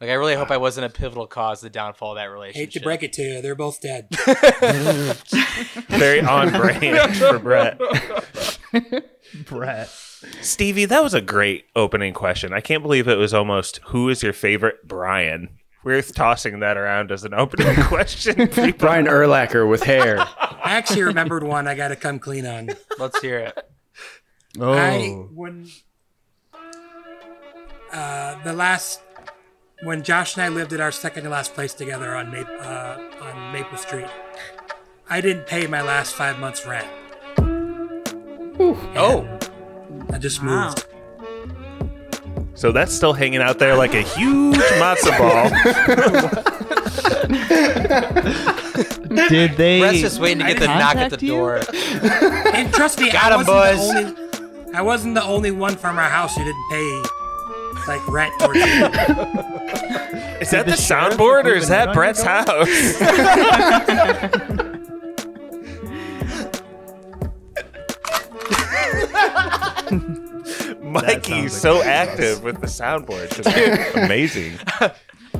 Like, 0.01 0.09
I 0.09 0.13
really 0.13 0.33
hope 0.33 0.49
I 0.49 0.57
wasn't 0.57 0.87
a 0.87 0.89
pivotal 0.89 1.27
cause 1.27 1.59
of 1.59 1.67
the 1.67 1.69
downfall 1.69 2.13
of 2.13 2.15
that 2.15 2.31
relationship. 2.31 2.69
Hate 2.69 2.71
to 2.71 2.79
break 2.79 3.03
it 3.03 3.13
to 3.13 3.21
you, 3.21 3.41
they're 3.41 3.53
both 3.53 3.79
dead. 3.79 4.07
Very 5.87 6.21
on 6.21 6.49
brand 6.49 7.15
for 7.15 7.37
Brett. 7.37 7.79
Brett. 9.45 9.89
Stevie, 10.41 10.85
that 10.85 11.03
was 11.03 11.13
a 11.13 11.21
great 11.21 11.65
opening 11.75 12.13
question. 12.13 12.53
I 12.53 12.61
can't 12.61 12.81
believe 12.81 13.07
it 13.07 13.17
was 13.17 13.33
almost 13.35 13.81
who 13.87 14.09
is 14.09 14.23
your 14.23 14.33
favorite 14.33 14.87
Brian? 14.87 15.58
We're 15.83 16.01
tossing 16.01 16.59
that 16.59 16.77
around 16.77 17.11
as 17.11 17.23
an 17.23 17.33
opening 17.33 17.75
question. 17.83 18.35
Brian 18.77 19.05
Urlacher 19.05 19.69
with 19.69 19.83
hair. 19.83 20.19
I 20.19 20.73
actually 20.77 21.03
remembered 21.03 21.43
one 21.43 21.67
I 21.67 21.75
got 21.75 21.87
to 21.89 21.95
come 21.95 22.19
clean 22.19 22.45
on. 22.45 22.69
Let's 22.97 23.19
hear 23.21 23.39
it. 23.39 23.57
Oh. 24.59 24.73
I 24.73 25.09
when 25.33 25.69
uh, 27.93 28.43
the 28.43 28.53
last 28.53 29.01
when 29.83 30.03
Josh 30.03 30.35
and 30.35 30.43
I 30.43 30.49
lived 30.49 30.73
at 30.73 30.81
our 30.81 30.91
second 30.91 31.23
to 31.23 31.29
last 31.29 31.53
place 31.53 31.73
together 31.73 32.15
on 32.15 32.31
Maple 32.31 32.55
uh, 32.59 32.97
on 33.21 33.53
Maple 33.53 33.77
Street, 33.77 34.07
I 35.09 35.21
didn't 35.21 35.47
pay 35.47 35.65
my 35.67 35.81
last 35.81 36.13
five 36.13 36.39
months 36.39 36.65
rent. 36.65 36.87
Oh, 38.61 39.39
I 40.11 40.17
just 40.17 40.43
Wow. 40.43 40.73
Moved. 42.35 42.57
So 42.57 42.71
that's 42.71 42.93
still 42.93 43.13
hanging 43.13 43.41
out 43.41 43.59
there 43.59 43.75
like 43.75 43.93
a 43.93 44.01
huge 44.01 44.57
matzo 44.57 45.17
ball. 45.17 45.49
Did 49.29 49.51
they? 49.57 49.79
Brett's 49.79 49.99
just 50.01 50.19
waiting 50.19 50.39
to 50.39 50.45
get 50.53 50.59
the 50.59 50.67
knock 50.67 50.95
at 50.95 51.11
the 51.11 51.25
you? 51.25 51.31
door. 51.33 51.61
And 52.53 52.71
trust 52.73 52.99
me, 52.99 53.11
Got 53.11 53.31
I 53.31 53.39
'em, 53.39 53.45
wasn't 53.45 53.47
boys. 53.47 53.79
the 53.93 53.97
only. 53.99 54.75
I 54.75 54.81
wasn't 54.81 55.15
the 55.15 55.23
only 55.23 55.51
one 55.51 55.75
from 55.75 55.97
our 55.97 56.09
house 56.09 56.35
who 56.35 56.43
didn't 56.43 56.69
pay 56.69 57.01
like 57.87 58.07
rent 58.07 58.33
or 58.41 58.53
something. 58.55 58.59
Is 60.41 60.51
that 60.51 60.65
the, 60.65 60.71
the 60.71 60.77
soundboard 60.77 61.45
or 61.45 61.53
is 61.55 61.67
that 61.69 61.93
Brett's 61.93 62.23
on 62.23 62.45
house? 62.45 62.67
Mikey's 70.89 71.53
so 71.59 71.81
active 71.81 72.43
with 72.43 72.59
the 72.61 72.67
soundboard. 72.67 73.29
It's 73.37 73.95
amazing. 73.95 74.57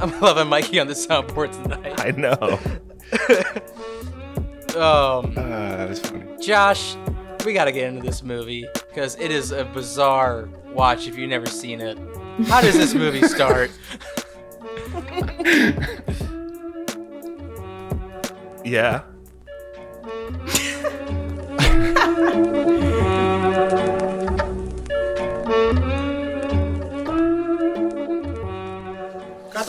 I'm 0.02 0.18
loving 0.22 0.48
Mikey 0.48 0.80
on 0.80 0.88
the 0.88 0.94
soundboard 0.94 1.52
tonight. 1.64 2.00
I 2.00 2.12
know. 2.12 2.60
Um, 4.76 5.34
Uh, 5.36 5.78
that 5.78 5.90
was 5.90 6.00
funny. 6.00 6.26
Josh, 6.40 6.96
we 7.44 7.54
got 7.54 7.66
to 7.66 7.72
get 7.72 7.86
into 7.92 8.04
this 8.06 8.22
movie 8.22 8.68
because 8.88 9.16
it 9.16 9.32
is 9.32 9.52
a 9.52 9.66
bizarre 9.66 10.48
watch 10.74 11.08
if 11.08 11.18
you've 11.18 11.28
never 11.30 11.48
seen 11.48 11.82
it. 11.82 11.98
How 12.46 12.62
does 12.62 12.76
this 12.78 12.94
movie 12.94 13.28
start? 13.28 13.72
Yeah. 18.64 19.02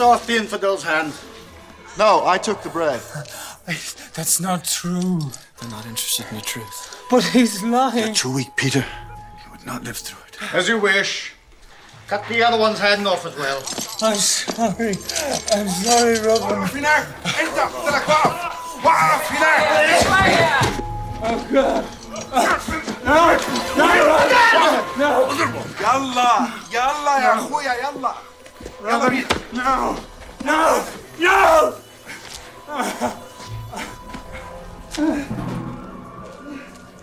off 0.00 0.26
the 0.26 0.36
infidel's 0.36 0.82
hand. 0.82 1.12
No, 1.98 2.26
I 2.26 2.38
took 2.38 2.62
the 2.62 2.68
bread. 2.68 3.00
That's 4.14 4.40
not 4.40 4.64
true. 4.64 5.20
They're 5.60 5.70
not 5.70 5.86
interested 5.86 6.26
in 6.30 6.36
the 6.36 6.42
truth. 6.42 7.06
But 7.10 7.24
he's 7.24 7.62
lying. 7.62 8.14
Too 8.14 8.32
weak, 8.32 8.54
Peter. 8.56 8.84
You 9.44 9.50
would 9.52 9.64
not 9.66 9.84
live 9.84 9.96
through 9.96 10.22
it. 10.28 10.54
As 10.54 10.68
you 10.68 10.78
wish. 10.78 11.32
Cut 12.08 12.24
the 12.28 12.42
other 12.44 12.58
one's 12.58 12.78
hand 12.78 13.06
off 13.08 13.26
as 13.26 13.36
well. 13.36 13.58
I'm 14.02 14.16
sorry. 14.16 14.94
I'm 15.52 15.68
sorry, 15.68 16.18
Robin. 16.20 16.68
يلا 25.80 26.48
يلا 26.72 27.18
يا 27.18 27.34
اخويا 27.34 27.72
يلا 27.74 28.14
Robert. 28.81 29.53
No! 29.53 29.95
No! 30.43 30.83
No! 31.19 31.75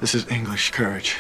This 0.00 0.14
is 0.14 0.28
English 0.28 0.72
courage. 0.72 1.16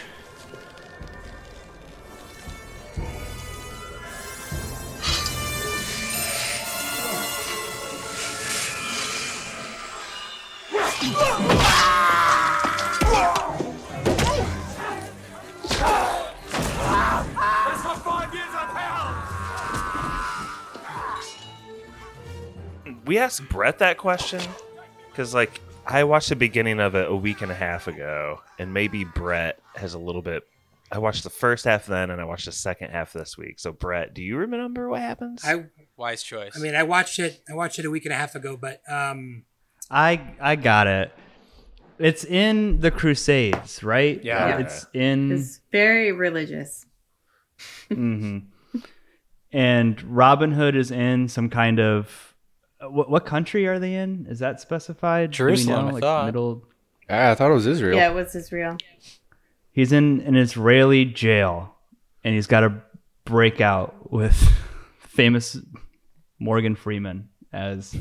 Five 18.04 18.32
years! 18.34 18.47
We 23.08 23.16
asked 23.16 23.48
Brett 23.48 23.78
that 23.78 23.96
question 23.96 24.42
because, 25.08 25.32
like, 25.32 25.62
I 25.86 26.04
watched 26.04 26.28
the 26.28 26.36
beginning 26.36 26.78
of 26.78 26.94
it 26.94 27.10
a 27.10 27.16
week 27.16 27.40
and 27.40 27.50
a 27.50 27.54
half 27.54 27.88
ago, 27.88 28.42
and 28.58 28.74
maybe 28.74 29.04
Brett 29.04 29.58
has 29.76 29.94
a 29.94 29.98
little 29.98 30.20
bit. 30.20 30.46
I 30.92 30.98
watched 30.98 31.24
the 31.24 31.30
first 31.30 31.64
half 31.64 31.86
then, 31.86 32.10
and 32.10 32.20
I 32.20 32.24
watched 32.24 32.44
the 32.44 32.52
second 32.52 32.90
half 32.90 33.14
this 33.14 33.38
week. 33.38 33.60
So, 33.60 33.72
Brett, 33.72 34.12
do 34.12 34.22
you 34.22 34.36
remember 34.36 34.90
what 34.90 35.00
happens? 35.00 35.42
I 35.42 35.64
Wise 35.96 36.22
choice. 36.22 36.52
I 36.54 36.60
mean, 36.60 36.74
I 36.74 36.82
watched 36.82 37.18
it. 37.18 37.42
I 37.48 37.54
watched 37.54 37.78
it 37.78 37.86
a 37.86 37.90
week 37.90 38.04
and 38.04 38.12
a 38.12 38.16
half 38.16 38.34
ago, 38.34 38.58
but 38.58 38.82
um, 38.86 39.44
I 39.90 40.34
I 40.38 40.56
got 40.56 40.86
it. 40.86 41.10
It's 41.98 42.24
in 42.24 42.80
the 42.80 42.90
Crusades, 42.90 43.82
right? 43.82 44.22
Yeah. 44.22 44.58
It's 44.58 44.86
in. 44.92 45.32
It's 45.32 45.60
very 45.72 46.12
religious. 46.12 46.84
mm-hmm. 47.90 48.80
And 49.50 50.02
Robin 50.02 50.52
Hood 50.52 50.76
is 50.76 50.90
in 50.90 51.28
some 51.28 51.48
kind 51.48 51.80
of. 51.80 52.27
Uh, 52.80 52.90
What, 52.90 53.10
what 53.10 53.26
country 53.26 53.66
are 53.66 53.78
they 53.78 53.94
in? 53.94 54.26
Is 54.28 54.38
that 54.40 54.60
specified? 54.60 55.30
Do 55.30 55.44
we 55.44 55.50
Jerusalem, 55.52 55.94
I 55.96 56.00
thought. 56.00 56.26
Middle. 56.26 56.64
Ah, 57.10 57.30
I 57.30 57.34
thought 57.34 57.50
it 57.50 57.54
was 57.54 57.66
Israel. 57.66 57.96
Yeah, 57.96 58.10
it 58.10 58.14
was 58.14 58.34
Israel. 58.34 58.76
He's 59.72 59.92
in 59.92 60.20
an 60.22 60.36
Israeli 60.36 61.04
jail, 61.04 61.74
and 62.24 62.34
he's 62.34 62.46
got 62.46 62.60
to 62.60 62.82
break 63.24 63.60
out 63.60 64.10
with 64.12 64.34
famous 64.98 65.56
Morgan 66.38 66.74
Freeman 66.74 67.28
as. 67.52 67.96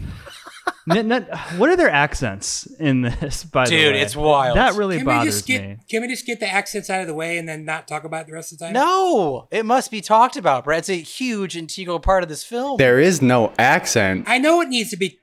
N- 0.89 1.11
n- 1.11 1.27
what 1.57 1.69
are 1.69 1.75
their 1.75 1.89
accents 1.89 2.65
in 2.79 3.01
this? 3.01 3.43
By 3.43 3.65
the 3.65 3.75
way? 3.75 3.81
Dude, 3.81 3.95
it's 3.95 4.15
wild. 4.15 4.55
That 4.57 4.75
really 4.75 4.97
can 4.97 5.05
we 5.05 5.11
bothers 5.13 5.35
just 5.35 5.47
get 5.47 5.61
me. 5.61 5.77
can 5.89 6.01
we 6.01 6.07
just 6.07 6.25
get 6.25 6.39
the 6.39 6.47
accents 6.49 6.89
out 6.89 7.01
of 7.01 7.07
the 7.07 7.13
way 7.13 7.37
and 7.37 7.47
then 7.47 7.65
not 7.65 7.87
talk 7.87 8.03
about 8.03 8.21
it 8.21 8.27
the 8.27 8.33
rest 8.33 8.53
of 8.53 8.59
the 8.59 8.65
time? 8.65 8.73
no, 8.73 9.47
it 9.51 9.65
must 9.65 9.91
be 9.91 9.99
talked 10.01 10.37
about, 10.37 10.63
Brett. 10.63 10.79
It's 10.79 10.89
a 10.89 10.93
huge 10.95 11.57
integral 11.57 11.99
part 11.99 12.23
of 12.23 12.29
this 12.29 12.43
film. 12.43 12.77
There 12.77 12.99
is 12.99 13.21
no 13.21 13.53
accent. 13.59 14.25
I 14.27 14.37
know 14.37 14.61
it 14.61 14.69
needs 14.69 14.89
to 14.91 14.97
be. 14.97 15.19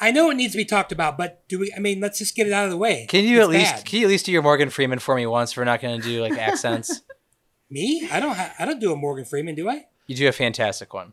I 0.00 0.12
know 0.12 0.30
it 0.30 0.34
needs 0.34 0.52
to 0.52 0.56
be 0.58 0.64
talked 0.64 0.92
about, 0.92 1.18
but 1.18 1.42
do 1.48 1.58
we? 1.58 1.72
I 1.76 1.80
mean, 1.80 1.98
let's 2.00 2.18
just 2.20 2.36
get 2.36 2.46
it 2.46 2.52
out 2.52 2.64
of 2.66 2.70
the 2.70 2.76
way. 2.76 3.06
Can 3.08 3.24
you 3.24 3.38
It's 3.38 3.44
at 3.44 3.50
least 3.50 3.74
bad. 3.74 3.84
can 3.84 3.98
you 3.98 4.04
at 4.06 4.08
least 4.10 4.26
do 4.26 4.32
your 4.32 4.42
Morgan 4.42 4.70
Freeman 4.70 5.00
for 5.00 5.16
me 5.16 5.26
once? 5.26 5.56
We're 5.56 5.64
not 5.64 5.80
going 5.80 6.00
to 6.00 6.06
do 6.06 6.22
like 6.22 6.38
accents. 6.38 7.00
me? 7.70 8.08
I 8.12 8.20
don't. 8.20 8.36
Ha- 8.36 8.54
I 8.60 8.64
don't 8.64 8.78
do 8.78 8.92
a 8.92 8.96
Morgan 8.96 9.24
Freeman, 9.24 9.56
do 9.56 9.68
I? 9.68 9.86
you 10.06 10.14
do 10.16 10.28
a 10.28 10.32
fantastic 10.32 10.94
one. 10.94 11.12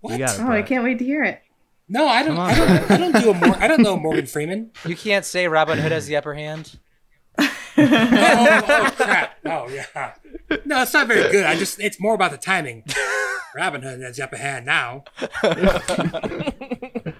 What? 0.00 0.20
It. 0.20 0.30
Oh, 0.38 0.50
I 0.50 0.62
can't 0.62 0.84
wait 0.84 0.98
to 0.98 1.04
hear 1.04 1.22
it. 1.24 1.40
No, 1.88 2.06
I 2.08 2.22
don't. 2.22 2.36
On, 2.36 2.50
I 2.50 2.54
don't. 2.56 2.90
I 2.90 2.96
don't 2.96 3.22
do 3.22 3.30
a. 3.30 3.34
Mor- 3.34 3.56
I 3.62 3.68
don't 3.68 3.82
know 3.82 3.96
Morgan 3.96 4.26
Freeman. 4.26 4.72
You 4.84 4.96
can't 4.96 5.24
say 5.24 5.46
Robin 5.48 5.78
Hood 5.78 5.92
has 5.92 6.06
the 6.06 6.16
upper 6.16 6.34
hand. 6.34 6.78
Oh, 7.38 7.46
oh 7.78 8.90
crap! 8.96 9.36
Oh 9.44 9.68
yeah. 9.68 10.14
No, 10.64 10.82
it's 10.82 10.92
not 10.94 11.06
very 11.08 11.30
good. 11.30 11.44
I 11.44 11.56
just. 11.56 11.78
It's 11.80 12.00
more 12.00 12.14
about 12.14 12.30
the 12.32 12.38
timing. 12.38 12.84
Robin 13.54 13.82
Hood 13.82 14.00
has 14.00 14.16
the 14.16 14.24
upper 14.24 14.36
hand 14.36 14.66
now. 14.66 15.04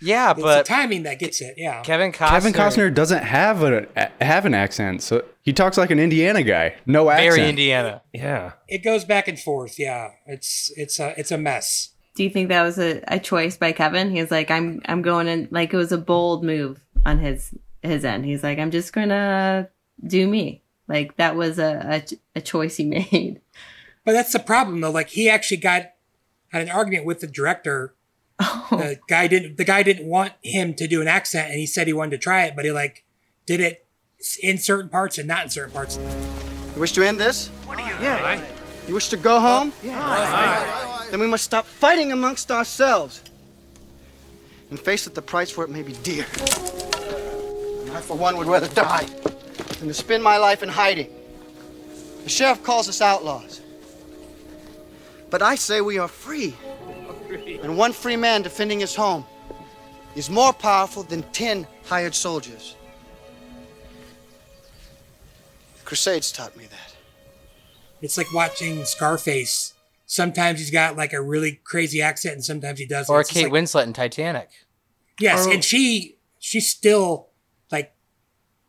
Yeah, 0.00 0.30
It's 0.30 0.40
but 0.40 0.58
the 0.58 0.62
timing 0.68 1.02
that 1.02 1.18
gets 1.18 1.40
it. 1.40 1.54
Yeah. 1.56 1.82
Kevin 1.82 2.12
Costner, 2.12 2.28
Kevin 2.28 2.52
Costner 2.52 2.94
doesn't 2.94 3.24
have 3.24 3.64
a 3.64 3.88
have 4.20 4.46
an 4.46 4.54
accent, 4.54 5.02
so 5.02 5.24
he 5.42 5.52
talks 5.52 5.76
like 5.76 5.90
an 5.90 5.98
Indiana 5.98 6.44
guy. 6.44 6.76
No 6.86 7.10
accent. 7.10 7.34
very 7.34 7.48
Indiana. 7.48 8.02
yeah. 8.12 8.52
It 8.68 8.84
goes 8.84 9.04
back 9.04 9.26
and 9.26 9.36
forth. 9.40 9.76
Yeah. 9.76 10.10
It's 10.26 10.70
it's 10.76 11.00
a 11.00 11.18
it's 11.18 11.32
a 11.32 11.38
mess. 11.38 11.94
Do 12.18 12.24
you 12.24 12.30
think 12.30 12.48
that 12.48 12.64
was 12.64 12.80
a, 12.80 13.00
a 13.06 13.20
choice 13.20 13.56
by 13.56 13.70
Kevin? 13.70 14.10
He 14.10 14.20
was 14.20 14.32
like, 14.32 14.50
I'm 14.50 14.82
I'm 14.86 15.02
going 15.02 15.28
in 15.28 15.46
like 15.52 15.72
it 15.72 15.76
was 15.76 15.92
a 15.92 15.98
bold 15.98 16.42
move 16.42 16.84
on 17.06 17.20
his 17.20 17.54
his 17.80 18.04
end. 18.04 18.24
He's 18.24 18.42
like, 18.42 18.58
I'm 18.58 18.72
just 18.72 18.92
gonna 18.92 19.68
do 20.04 20.26
me. 20.26 20.64
Like 20.88 21.16
that 21.18 21.36
was 21.36 21.60
a, 21.60 22.02
a, 22.34 22.38
a 22.38 22.40
choice 22.40 22.76
he 22.76 22.84
made. 23.12 23.40
But 24.04 24.14
that's 24.14 24.32
the 24.32 24.40
problem 24.40 24.80
though. 24.80 24.90
Like 24.90 25.10
he 25.10 25.28
actually 25.28 25.58
got 25.58 25.92
had 26.48 26.62
an 26.62 26.70
argument 26.70 27.06
with 27.06 27.20
the 27.20 27.28
director 27.28 27.94
oh. 28.40 28.66
The 28.72 28.98
guy 29.08 29.28
didn't. 29.28 29.56
The 29.56 29.64
guy 29.64 29.84
didn't 29.84 30.08
want 30.08 30.32
him 30.42 30.74
to 30.74 30.88
do 30.88 31.00
an 31.00 31.06
accent, 31.06 31.50
and 31.50 31.60
he 31.60 31.66
said 31.66 31.86
he 31.86 31.92
wanted 31.92 32.10
to 32.10 32.18
try 32.18 32.46
it, 32.46 32.56
but 32.56 32.64
he 32.64 32.72
like 32.72 33.04
did 33.46 33.60
it 33.60 33.86
in 34.42 34.58
certain 34.58 34.90
parts 34.90 35.18
and 35.18 35.28
not 35.28 35.44
in 35.44 35.50
certain 35.50 35.72
parts. 35.72 36.00
You 36.74 36.80
wish 36.80 36.90
to 36.94 37.04
end 37.04 37.20
this? 37.20 37.48
Yeah. 37.68 38.44
You 38.88 38.94
wish 38.94 39.08
to 39.10 39.16
go 39.16 39.38
home? 39.38 39.72
Then 41.10 41.20
we 41.20 41.26
must 41.26 41.44
stop 41.44 41.64
fighting 41.66 42.12
amongst 42.12 42.50
ourselves 42.50 43.22
and 44.70 44.78
face 44.78 45.04
that 45.04 45.14
the 45.14 45.22
price 45.22 45.50
for 45.50 45.64
it 45.64 45.70
may 45.70 45.82
be 45.82 45.94
dear. 46.02 46.26
And 47.86 47.90
I, 47.96 48.00
for 48.00 48.16
one, 48.16 48.36
would 48.36 48.46
rather 48.46 48.68
die 48.68 49.06
than 49.78 49.88
to 49.88 49.94
spend 49.94 50.22
my 50.22 50.36
life 50.36 50.62
in 50.62 50.68
hiding. 50.68 51.10
The 52.24 52.28
sheriff 52.28 52.62
calls 52.62 52.88
us 52.88 53.00
outlaws. 53.00 53.62
But 55.30 55.40
I 55.40 55.54
say 55.54 55.80
we 55.80 55.98
are 55.98 56.08
free. 56.08 56.54
And 57.62 57.76
one 57.78 57.92
free 57.92 58.16
man 58.16 58.42
defending 58.42 58.80
his 58.80 58.94
home 58.94 59.24
is 60.14 60.28
more 60.28 60.52
powerful 60.52 61.02
than 61.02 61.22
ten 61.32 61.66
hired 61.84 62.14
soldiers. 62.14 62.74
The 65.78 65.84
Crusades 65.84 66.32
taught 66.32 66.56
me 66.56 66.64
that. 66.66 66.94
It's 68.02 68.18
like 68.18 68.32
watching 68.32 68.84
Scarface. 68.84 69.74
Sometimes 70.10 70.58
he's 70.58 70.70
got 70.70 70.96
like 70.96 71.12
a 71.12 71.20
really 71.22 71.60
crazy 71.64 72.00
accent, 72.00 72.34
and 72.34 72.44
sometimes 72.44 72.78
he 72.78 72.86
doesn't. 72.86 73.14
Or 73.14 73.20
It's 73.20 73.30
Kate 73.30 73.44
like- 73.44 73.52
Winslet 73.52 73.84
in 73.84 73.92
Titanic. 73.92 74.48
Yes, 75.20 75.46
Oh. 75.46 75.52
and 75.52 75.62
she 75.62 76.18
she 76.38 76.60
still 76.60 77.28
like 77.70 77.94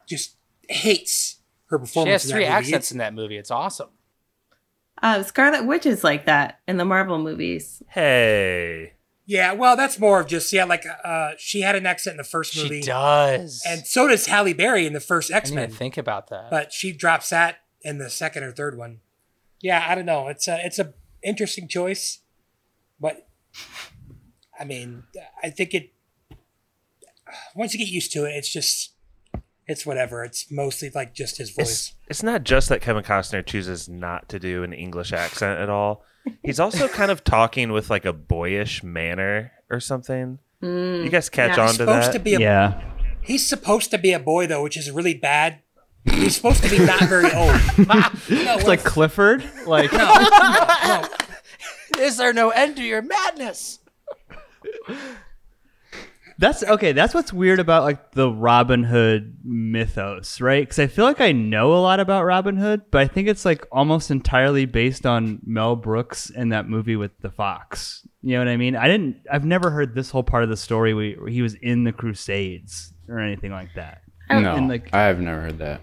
just 0.07 0.35
hates 0.67 1.37
her 1.67 1.79
performance. 1.79 2.23
She 2.23 2.27
performance. 2.27 2.27
has 2.27 2.29
in 2.29 2.29
that 2.29 2.33
three 2.35 2.43
movie. 2.45 2.53
accents 2.57 2.73
It's- 2.87 2.91
in 2.91 2.97
that 2.97 3.13
movie. 3.13 3.37
It's 3.37 3.51
awesome. 3.51 3.89
Uh, 5.01 5.23
Scarlet 5.23 5.65
Witch 5.65 5.85
is 5.85 6.03
like 6.03 6.25
that 6.25 6.59
in 6.67 6.75
the 6.77 6.83
Marvel 6.85 7.17
movies. 7.19 7.81
Hey. 7.87 8.93
Yeah, 9.25 9.53
well, 9.53 9.77
that's 9.77 9.97
more 9.99 10.19
of 10.19 10.27
just 10.27 10.51
yeah, 10.51 10.63
like 10.65 10.83
uh, 11.05 11.31
she 11.37 11.61
had 11.61 11.75
an 11.75 11.85
accent 11.85 12.15
in 12.15 12.17
the 12.17 12.23
first 12.25 12.57
movie. 12.57 12.67
She 12.67 12.73
movie. 12.75 12.87
does. 12.87 13.63
and 13.65 13.85
so 13.87 14.07
does 14.09 14.25
Halle 14.25 14.51
Berry 14.53 14.85
in 14.87 14.91
the 14.93 14.99
first 14.99 15.31
X 15.31 15.51
Men. 15.51 15.69
think 15.71 15.95
about 15.97 16.27
that. 16.31 16.49
But 16.49 16.73
she 16.73 16.91
drops 16.91 17.29
that 17.29 17.57
in 17.81 17.97
the 17.99 18.09
second 18.09 18.43
or 18.43 18.51
third 18.51 18.77
one. 18.77 18.99
Yeah, 19.61 19.85
I 19.87 19.93
don't 19.95 20.05
know. 20.07 20.27
It's 20.27 20.47
a 20.49 20.59
it's 20.65 20.79
a 20.79 20.93
interesting 21.23 21.67
choice, 21.67 22.19
but 22.99 23.27
I 24.59 24.65
mean, 24.65 25.03
I 25.43 25.49
think 25.49 25.73
it. 25.73 25.93
Once 27.55 27.73
you 27.73 27.79
get 27.79 27.89
used 27.91 28.11
to 28.13 28.25
it, 28.25 28.31
it's 28.31 28.51
just 28.51 28.93
it's 29.67 29.85
whatever. 29.85 30.23
It's 30.23 30.51
mostly 30.51 30.89
like 30.93 31.13
just 31.13 31.37
his 31.37 31.51
voice. 31.51 31.69
It's, 31.69 31.95
it's 32.07 32.23
not 32.23 32.43
just 32.43 32.69
that 32.69 32.81
Kevin 32.81 33.03
Costner 33.03 33.45
chooses 33.45 33.87
not 33.87 34.27
to 34.29 34.39
do 34.39 34.63
an 34.63 34.73
English 34.73 35.13
accent 35.13 35.59
at 35.59 35.69
all. 35.69 36.03
He's 36.43 36.59
also 36.59 36.87
kind 36.99 37.11
of 37.11 37.23
talking 37.23 37.71
with 37.71 37.89
like 37.89 38.05
a 38.05 38.13
boyish 38.13 38.83
manner 38.83 39.51
or 39.69 39.79
something. 39.79 40.39
Mm, 40.63 41.03
you 41.03 41.09
guys 41.09 41.29
catch 41.29 41.55
Yeah, 41.57 41.63
on 41.63 41.67
he's 41.69 41.77
to 41.77 41.85
that? 41.85 42.11
to 42.13 42.19
be 42.19 42.33
a 42.33 42.39
Yeah. 42.39 42.81
He's 43.21 43.47
supposed 43.47 43.91
to 43.91 43.97
be 43.99 44.11
a 44.11 44.19
boy 44.19 44.47
though, 44.47 44.63
which 44.63 44.75
is 44.75 44.89
really 44.89 45.13
bad. 45.13 45.59
He's 46.05 46.35
supposed 46.35 46.63
to 46.63 46.69
be 46.69 46.79
not 46.79 47.01
very 47.03 47.31
old. 47.33 47.55
It's 48.29 48.67
like 48.67 48.83
Clifford. 48.83 49.43
Like 49.65 49.91
Is 51.97 52.17
there 52.17 52.33
no 52.33 52.49
end 52.49 52.75
to 52.77 52.83
your 52.83 53.01
madness? 53.01 53.79
That's 56.37 56.63
okay. 56.63 56.93
That's 56.93 57.13
what's 57.13 57.33
weird 57.33 57.59
about 57.59 57.83
like 57.83 58.13
the 58.13 58.31
Robin 58.31 58.85
Hood 58.85 59.39
mythos, 59.43 60.39
right? 60.39 60.61
Because 60.61 60.79
I 60.79 60.87
feel 60.87 61.03
like 61.03 61.19
I 61.19 61.33
know 61.33 61.73
a 61.73 61.81
lot 61.81 61.99
about 61.99 62.23
Robin 62.23 62.55
Hood, 62.55 62.83
but 62.91 63.01
I 63.01 63.07
think 63.07 63.27
it's 63.27 63.43
like 63.43 63.67
almost 63.73 64.09
entirely 64.09 64.65
based 64.65 65.05
on 65.05 65.39
Mel 65.45 65.75
Brooks 65.75 66.31
and 66.33 66.53
that 66.53 66.69
movie 66.69 66.95
with 66.95 67.11
the 67.19 67.29
fox. 67.29 68.07
You 68.21 68.33
know 68.33 68.39
what 68.39 68.47
I 68.47 68.55
mean? 68.55 68.77
I 68.77 68.87
didn't. 68.87 69.17
I've 69.29 69.43
never 69.43 69.69
heard 69.69 69.95
this 69.95 70.11
whole 70.11 70.23
part 70.23 70.43
of 70.43 70.49
the 70.49 70.55
story 70.55 70.93
where 70.93 71.11
where 71.15 71.29
he 71.29 71.41
was 71.41 71.55
in 71.55 71.83
the 71.83 71.91
Crusades 71.91 72.93
or 73.09 73.19
anything 73.19 73.51
like 73.51 73.73
that. 73.75 74.03
No, 74.29 74.55
And 74.55 74.69
like 74.69 74.93
I 74.93 75.07
have 75.07 75.19
never 75.19 75.41
heard 75.41 75.57
that. 75.57 75.81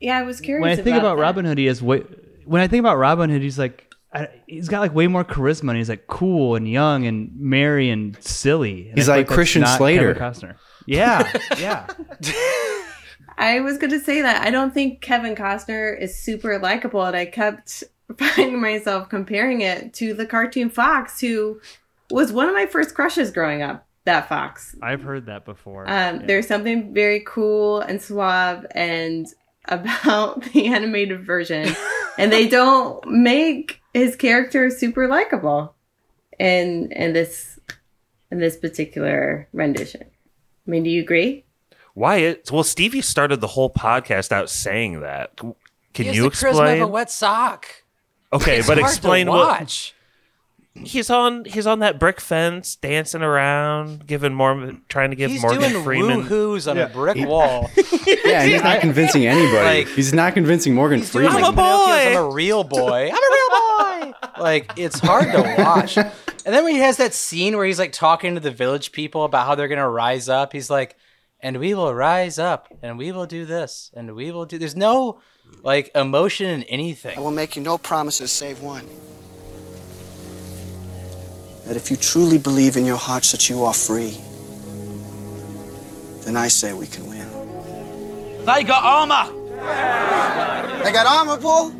Yeah, 0.00 0.18
I 0.18 0.22
was 0.22 0.40
curious. 0.40 0.62
when 0.62 0.72
I 0.72 0.76
think 0.76 0.96
about, 0.96 1.16
that. 1.16 1.22
Robin 1.22 1.44
Hood, 1.44 1.58
he 1.58 1.66
has 1.66 1.82
way. 1.82 2.02
When 2.44 2.60
I 2.62 2.66
think 2.68 2.80
about 2.80 2.96
Robin 2.96 3.30
Hood, 3.30 3.42
he's 3.42 3.58
like. 3.58 3.86
I, 4.12 4.26
he's 4.48 4.68
got 4.68 4.80
like 4.80 4.92
way 4.92 5.06
more 5.06 5.24
charisma 5.24 5.68
and 5.68 5.76
he's 5.76 5.88
like 5.88 6.08
cool 6.08 6.56
and 6.56 6.68
young 6.68 7.06
and 7.06 7.30
merry 7.38 7.90
and 7.90 8.20
silly. 8.20 8.88
And 8.88 8.98
He's 8.98 9.08
I 9.08 9.18
like 9.18 9.28
Christian 9.28 9.64
Slater. 9.64 10.14
Kevin 10.14 10.32
Costner. 10.32 10.56
Yeah, 10.84 11.32
yeah. 11.60 11.86
I 13.38 13.60
was 13.60 13.78
going 13.78 13.92
to 13.92 14.00
say 14.00 14.20
that 14.22 14.42
I 14.44 14.50
don't 14.50 14.74
think 14.74 15.00
Kevin 15.00 15.36
Costner 15.36 15.96
is 15.96 16.18
super 16.18 16.58
likable, 16.58 17.04
and 17.04 17.16
I 17.16 17.24
kept 17.26 17.84
finding 18.18 18.60
myself 18.60 19.08
comparing 19.08 19.60
it 19.60 19.94
to 19.94 20.12
the 20.12 20.26
cartoon 20.26 20.70
Fox, 20.70 21.20
who 21.20 21.60
was 22.10 22.32
one 22.32 22.48
of 22.48 22.54
my 22.54 22.66
first 22.66 22.94
crushes 22.96 23.30
growing 23.30 23.62
up. 23.62 23.86
That 24.06 24.28
Fox. 24.28 24.74
I've 24.82 25.02
heard 25.02 25.26
that 25.26 25.44
before. 25.44 25.82
Um, 25.84 26.20
Yeah. 26.20 26.26
There's 26.26 26.48
something 26.48 26.92
very 26.94 27.22
cool 27.26 27.80
and 27.80 28.00
suave 28.00 28.66
and 28.72 29.26
about 29.66 30.42
the 30.52 30.66
animated 30.66 31.24
version, 31.24 31.74
and 32.18 32.32
they 32.32 32.48
don't 32.48 33.04
make 33.06 33.80
his 33.94 34.16
character 34.16 34.70
super 34.70 35.08
likable 35.08 35.74
in 36.38 36.90
in 36.92 37.12
this 37.12 37.58
in 38.30 38.38
this 38.38 38.56
particular 38.56 39.48
rendition. 39.52 40.02
I 40.66 40.70
mean, 40.70 40.82
do 40.84 40.90
you 40.90 41.02
agree? 41.02 41.44
Wyatt, 41.94 42.50
well, 42.52 42.62
Stevie 42.62 43.00
started 43.00 43.40
the 43.40 43.48
whole 43.48 43.70
podcast 43.70 44.30
out 44.30 44.48
saying 44.48 45.00
that. 45.00 45.36
Can 45.36 45.54
He 45.94 46.04
has 46.04 46.16
you 46.16 46.22
the 46.24 46.28
charisma 46.30 46.50
of 46.50 46.50
explain? 46.52 46.82
a 46.82 46.86
wet 46.86 47.10
sock. 47.10 47.66
Okay, 48.32 48.58
It's 48.58 48.68
but 48.68 48.78
hard 48.78 48.86
to 48.88 48.92
explain 48.94 49.26
what 49.26 49.60
watch. 49.60 49.94
He's 50.74 51.10
on. 51.10 51.44
He's 51.44 51.66
on 51.66 51.80
that 51.80 51.98
brick 51.98 52.20
fence, 52.20 52.76
dancing 52.76 53.22
around, 53.22 54.06
giving 54.06 54.32
more, 54.34 54.72
trying 54.88 55.10
to 55.10 55.16
give 55.16 55.30
He's 55.30 55.42
Morgan 55.42 55.70
doing 55.70 55.84
Freeman. 55.84 56.16
woo-hoos 56.18 56.68
on 56.68 56.78
a 56.78 56.88
brick 56.88 57.16
wall. 57.26 57.70
Yeah, 58.24 58.44
he's 58.44 58.62
not 58.62 58.80
convincing 58.80 59.26
anybody. 59.26 59.84
Like- 59.84 59.88
he's 59.88 60.12
not 60.12 60.34
convincing 60.34 60.74
Morgan 60.74 60.98
He's 61.00 61.12
doing 61.12 61.26
Freeman. 61.28 61.42
like 61.42 61.54
Pinocchio's 61.54 62.16
I'm 62.16 62.24
a 62.24 62.30
real 62.30 62.64
boy. 62.64 63.10
I'm 63.12 63.14
a 63.14 64.10
real 64.10 64.12
boy. 64.12 64.18
like 64.40 64.72
it's 64.76 64.98
hard 64.98 65.30
to 65.32 65.54
watch. 65.62 65.96
And 65.96 66.10
then 66.44 66.64
when 66.64 66.74
he 66.74 66.80
has 66.80 66.96
that 66.96 67.14
scene 67.14 67.56
where 67.56 67.66
he's 67.66 67.78
like 67.78 67.92
talking 67.92 68.34
to 68.34 68.40
the 68.40 68.50
village 68.50 68.92
people 68.92 69.24
about 69.24 69.46
how 69.46 69.54
they're 69.54 69.68
gonna 69.68 69.88
rise 69.88 70.28
up, 70.28 70.52
he's 70.52 70.70
like, 70.70 70.96
"And 71.40 71.58
we 71.58 71.74
will 71.74 71.94
rise 71.94 72.38
up, 72.38 72.68
and 72.82 72.98
we 72.98 73.12
will 73.12 73.26
do 73.26 73.44
this, 73.44 73.90
and 73.94 74.14
we 74.16 74.30
will 74.32 74.46
do." 74.46 74.58
There's 74.58 74.76
no 74.76 75.20
like 75.62 75.90
emotion 75.94 76.46
in 76.48 76.62
anything. 76.64 77.16
I 77.16 77.20
will 77.20 77.30
make 77.30 77.54
you 77.56 77.62
no 77.62 77.78
promises 77.78 78.32
save 78.32 78.60
one. 78.62 78.86
That 81.70 81.76
if 81.76 81.88
you 81.88 81.96
truly 81.96 82.36
believe 82.36 82.76
in 82.76 82.84
your 82.84 82.96
hearts 82.96 83.30
that 83.30 83.48
you 83.48 83.62
are 83.62 83.72
free, 83.72 84.18
then 86.24 86.36
I 86.36 86.48
say 86.48 86.72
we 86.72 86.88
can 86.88 87.06
win. 87.06 87.28
They 88.44 88.64
got 88.64 88.82
armor. 88.82 89.30
They 90.82 90.90
got 90.90 91.06
armor, 91.06 91.40
Bull? 91.40 91.72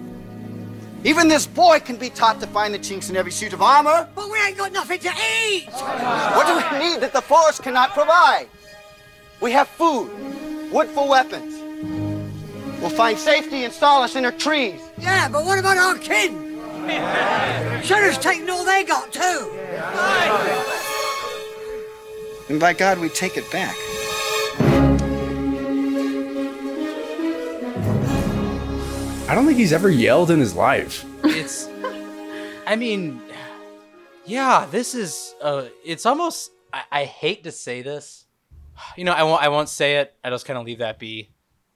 Even 1.03 1.27
this 1.27 1.45
boy 1.45 1.81
can 1.81 1.97
be 1.97 2.09
taught 2.09 2.39
to 2.41 2.47
find 2.47 2.73
the 2.73 2.79
chinks 2.79 3.11
in 3.11 3.17
every 3.17 3.33
suit 3.33 3.53
of 3.53 3.63
armor. 3.63 4.09
But 4.15 4.31
we 4.31 4.41
ain't 4.41 4.57
got 4.57 4.71
nothing 4.71 5.01
to 5.01 5.11
eat. 5.43 5.69
What 5.73 6.47
do 6.47 6.55
we 6.55 6.79
need 6.89 7.01
that 7.01 7.13
the 7.13 7.23
forest 7.23 7.65
cannot 7.65 7.91
provide? 7.91 8.47
We 9.41 9.51
have 9.51 9.67
food, 9.67 10.09
wood 10.71 10.87
for 10.91 11.09
weapons. 11.09 11.59
We'll 12.81 12.91
find 12.91 13.19
safety 13.19 13.65
and 13.65 13.73
solace 13.73 14.15
in 14.15 14.25
our 14.25 14.31
trees. 14.31 14.81
Yeah, 14.99 15.29
but 15.29 15.45
what 15.45 15.59
about 15.59 15.79
our 15.79 15.99
kin? 15.99 16.50
Shannon's 17.85 18.19
taking 18.19 18.49
all 18.51 18.65
they 18.65 18.85
got 18.85 19.13
too. 19.13 19.51
And 22.49 22.59
by 22.59 22.73
God, 22.73 22.99
we 22.99 23.09
take 23.09 23.37
it 23.37 23.51
back. 23.51 23.77
I 29.29 29.35
don't 29.37 29.47
think 29.47 29.59
he's 29.59 29.73
ever 29.73 29.89
yelled 29.89 30.33
in 30.33 30.41
his 30.41 30.57
life. 30.57 31.05
It's, 31.23 31.69
I 32.67 32.75
mean, 32.75 33.23
yeah, 34.25 34.67
this 34.69 34.95
is. 34.97 35.35
Uh, 35.41 35.67
it's 35.85 36.05
almost. 36.05 36.51
I, 36.73 36.83
I 36.91 37.05
hate 37.05 37.45
to 37.45 37.53
say 37.53 37.83
this. 37.83 38.27
You 38.97 39.05
know, 39.05 39.13
I 39.13 39.23
won't. 39.23 39.41
I 39.41 39.49
won't 39.49 39.69
say 39.69 39.99
it. 39.99 40.15
I 40.25 40.31
just 40.31 40.47
kind 40.47 40.59
of 40.59 40.67
leave 40.67 40.79
that 40.79 40.99
be. 40.99 41.31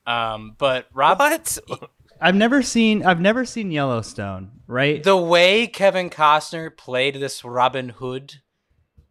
Um, 0.07 0.57
but 0.59 0.87
Rob, 0.93 1.21
What? 1.21 1.59
I've 2.25 2.35
never 2.35 2.63
seen 2.63 3.05
I've 3.05 3.21
never 3.21 3.45
seen 3.45 3.71
Yellowstone, 3.71 4.51
right? 4.67 5.03
the 5.05 5.17
way 5.17 5.67
Kevin 5.67 6.09
Costner 6.09 6.75
played 6.75 7.17
this 7.17 7.45
Robin 7.45 7.91
Hood, 7.91 8.37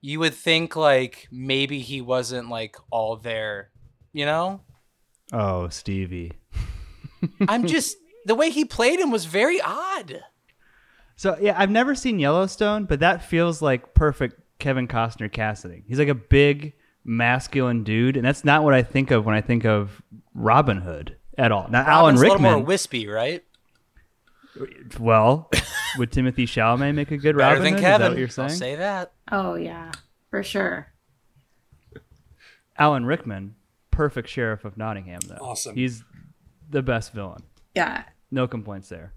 you 0.01 0.19
would 0.19 0.33
think 0.33 0.75
like 0.75 1.27
maybe 1.31 1.79
he 1.79 2.01
wasn't 2.01 2.49
like 2.49 2.75
all 2.89 3.15
there. 3.15 3.69
You 4.13 4.25
know, 4.25 4.61
oh, 5.31 5.69
Stevie. 5.69 6.31
I'm 7.47 7.67
just 7.67 7.97
the 8.25 8.33
way 8.33 8.49
he 8.49 8.65
played 8.65 8.99
him 8.99 9.11
was 9.11 9.25
very 9.25 9.61
odd. 9.61 10.23
So 11.15 11.37
yeah, 11.39 11.53
I've 11.55 11.69
never 11.69 11.93
seen 11.93 12.17
Yellowstone, 12.17 12.85
but 12.85 13.01
that 13.01 13.23
feels 13.23 13.61
like 13.61 13.93
perfect 13.93 14.41
Kevin 14.57 14.87
Costner 14.87 15.31
casting. 15.31 15.83
He's 15.87 15.99
like 15.99 16.07
a 16.07 16.15
big 16.15 16.73
masculine 17.05 17.83
dude, 17.83 18.17
and 18.17 18.25
that's 18.25 18.43
not 18.43 18.63
what 18.63 18.73
I 18.73 18.81
think 18.81 19.11
of 19.11 19.23
when 19.23 19.35
I 19.35 19.41
think 19.41 19.65
of 19.65 20.01
Robin 20.33 20.77
Hood 20.77 21.17
at 21.37 21.51
all. 21.51 21.67
Now 21.69 21.83
Alan 21.85 22.15
Robin's 22.15 22.21
a 22.21 22.23
little 22.23 22.39
more 22.41 22.51
Rickman, 22.51 22.65
wispy, 22.65 23.07
right? 23.07 23.43
well, 24.99 25.49
would 25.97 26.11
Timothée 26.11 26.43
Chalamet 26.43 26.93
make 26.95 27.11
a 27.11 27.17
good 27.17 27.35
Better 27.35 27.55
Robin 27.55 27.63
than 27.63 27.73
Hood? 27.73 27.77
Is 27.77 27.81
that 27.83 27.89
Kevin. 27.97 28.07
what 28.09 28.17
you're 28.17 28.27
I'll 28.27 28.49
saying? 28.49 28.59
say 28.59 28.75
that. 28.75 29.13
Oh 29.31 29.55
yeah. 29.55 29.91
for 30.29 30.43
sure. 30.43 30.87
Alan 32.77 33.05
Rickman, 33.05 33.55
perfect 33.91 34.29
sheriff 34.29 34.65
of 34.65 34.77
Nottingham, 34.77 35.19
though. 35.27 35.37
Awesome. 35.39 35.75
He's 35.75 36.03
the 36.69 36.81
best 36.81 37.13
villain. 37.13 37.43
Yeah. 37.75 38.03
No 38.31 38.47
complaints 38.47 38.89
there. 38.89 39.13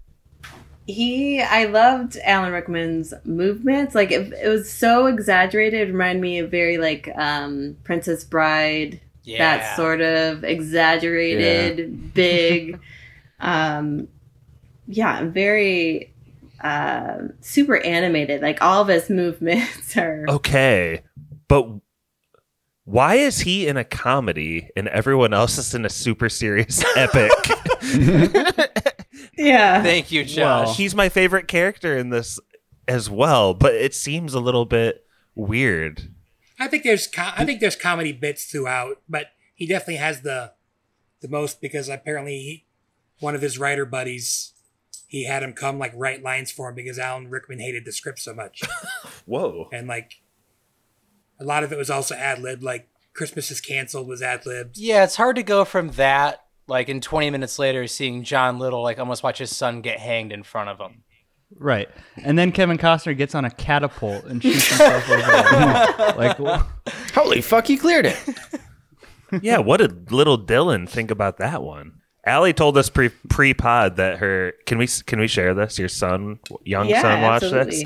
He, 0.85 1.41
I 1.41 1.65
loved 1.65 2.17
Alan 2.23 2.53
Rickman's 2.53 3.13
movements. 3.25 3.93
Like 3.93 4.11
it, 4.11 4.31
it 4.31 4.47
was 4.47 4.71
so 4.71 5.07
exaggerated. 5.07 5.89
It 5.89 5.91
reminded 5.91 6.21
me 6.21 6.39
of 6.39 6.49
very 6.51 6.77
like 6.77 7.09
um, 7.17 7.77
Princess 7.83 8.23
Bride. 8.23 9.01
Yeah. 9.27 9.57
That 9.57 9.75
sort 9.75 9.99
of 9.99 10.45
exaggerated, 10.45 12.13
big. 12.13 12.79
Um, 13.41 14.07
yeah, 14.87 15.25
very 15.25 16.13
uh, 16.63 17.17
super 17.41 17.77
animated. 17.77 18.41
Like 18.41 18.61
all 18.61 18.81
of 18.81 18.87
his 18.87 19.09
movements 19.11 19.97
are. 19.97 20.25
Okay, 20.29 21.03
but 21.49 21.67
why 22.85 23.15
is 23.15 23.39
he 23.39 23.67
in 23.67 23.75
a 23.75 23.83
comedy 23.83 24.69
and 24.77 24.87
everyone 24.87 25.33
else 25.33 25.57
is 25.57 25.75
in 25.75 25.83
a 25.85 25.89
super 25.89 26.29
serious 26.29 26.81
epic? 26.95 27.31
Yeah. 29.37 29.83
Thank 29.83 30.11
you, 30.11 30.23
Josh. 30.23 30.77
He's 30.77 30.95
my 30.95 31.09
favorite 31.09 31.49
character 31.49 31.97
in 31.97 32.11
this 32.11 32.39
as 32.87 33.09
well, 33.09 33.53
but 33.53 33.73
it 33.75 33.93
seems 33.93 34.33
a 34.33 34.39
little 34.39 34.65
bit 34.65 35.05
weird. 35.35 36.13
I 36.59 36.67
think 36.67 36.83
there's 36.83 37.07
co- 37.07 37.31
I 37.35 37.45
think 37.45 37.59
there's 37.59 37.75
comedy 37.75 38.11
bits 38.11 38.45
throughout, 38.45 39.01
but 39.07 39.27
he 39.53 39.67
definitely 39.67 39.97
has 39.97 40.21
the 40.21 40.53
the 41.21 41.27
most 41.27 41.61
because 41.61 41.89
apparently 41.89 42.37
he, 42.37 42.65
one 43.19 43.35
of 43.35 43.41
his 43.41 43.57
writer 43.57 43.85
buddies 43.85 44.53
he 45.07 45.23
had 45.25 45.41
him 45.41 45.53
come 45.53 45.79
like 45.79 45.93
write 45.95 46.21
lines 46.21 46.51
for 46.51 46.69
him 46.69 46.75
because 46.75 46.99
Alan 46.99 47.29
Rickman 47.29 47.59
hated 47.59 47.85
the 47.85 47.91
script 47.93 48.19
so 48.19 48.33
much, 48.33 48.61
Whoa. 49.25 49.69
and 49.71 49.87
like 49.87 50.21
a 51.39 51.45
lot 51.45 51.63
of 51.63 51.71
it 51.71 51.77
was 51.77 51.89
also 51.89 52.13
ad 52.15 52.39
lib. 52.39 52.61
Like 52.61 52.89
Christmas 53.13 53.49
is 53.49 53.61
canceled 53.61 54.07
was 54.07 54.21
ad 54.21 54.45
lib. 54.45 54.71
Yeah, 54.75 55.03
it's 55.03 55.15
hard 55.15 55.37
to 55.37 55.43
go 55.43 55.63
from 55.63 55.89
that, 55.91 56.43
like 56.67 56.89
in 56.89 56.99
20 56.99 57.29
minutes 57.29 57.57
later, 57.57 57.87
seeing 57.87 58.23
John 58.23 58.59
Little 58.59 58.83
like 58.83 58.99
almost 58.99 59.23
watch 59.23 59.37
his 59.37 59.55
son 59.55 59.81
get 59.81 59.99
hanged 59.99 60.31
in 60.33 60.43
front 60.43 60.69
of 60.69 60.79
him. 60.79 61.03
Right. 61.55 61.89
And 62.17 62.37
then 62.37 62.51
Kevin 62.51 62.77
Costner 62.77 63.17
gets 63.17 63.33
on 63.33 63.45
a 63.45 63.49
catapult 63.49 64.25
and 64.25 64.41
shoots 64.41 64.67
himself 64.67 65.09
over. 65.09 65.21
the 65.21 65.95
wall. 65.97 66.15
Like, 66.17 66.37
wh- 66.37 67.13
Holy 67.13 67.41
fuck, 67.41 67.67
he 67.67 67.77
cleared 67.77 68.05
it. 68.05 68.19
yeah, 69.41 69.59
what 69.59 69.77
did 69.77 70.11
little 70.11 70.37
Dylan 70.37 70.87
think 70.89 71.11
about 71.11 71.37
that 71.37 71.63
one? 71.63 72.01
Allie 72.25 72.53
told 72.53 72.77
us 72.77 72.89
pre 72.89 73.09
pre 73.29 73.53
pod 73.53 73.95
that 73.95 74.17
her 74.17 74.53
can 74.65 74.77
we 74.77 74.87
can 74.87 75.19
we 75.19 75.27
share 75.27 75.53
this? 75.53 75.79
Your 75.79 75.87
son, 75.87 76.39
young 76.65 76.89
son, 76.89 77.21
watched 77.21 77.51
this. 77.51 77.83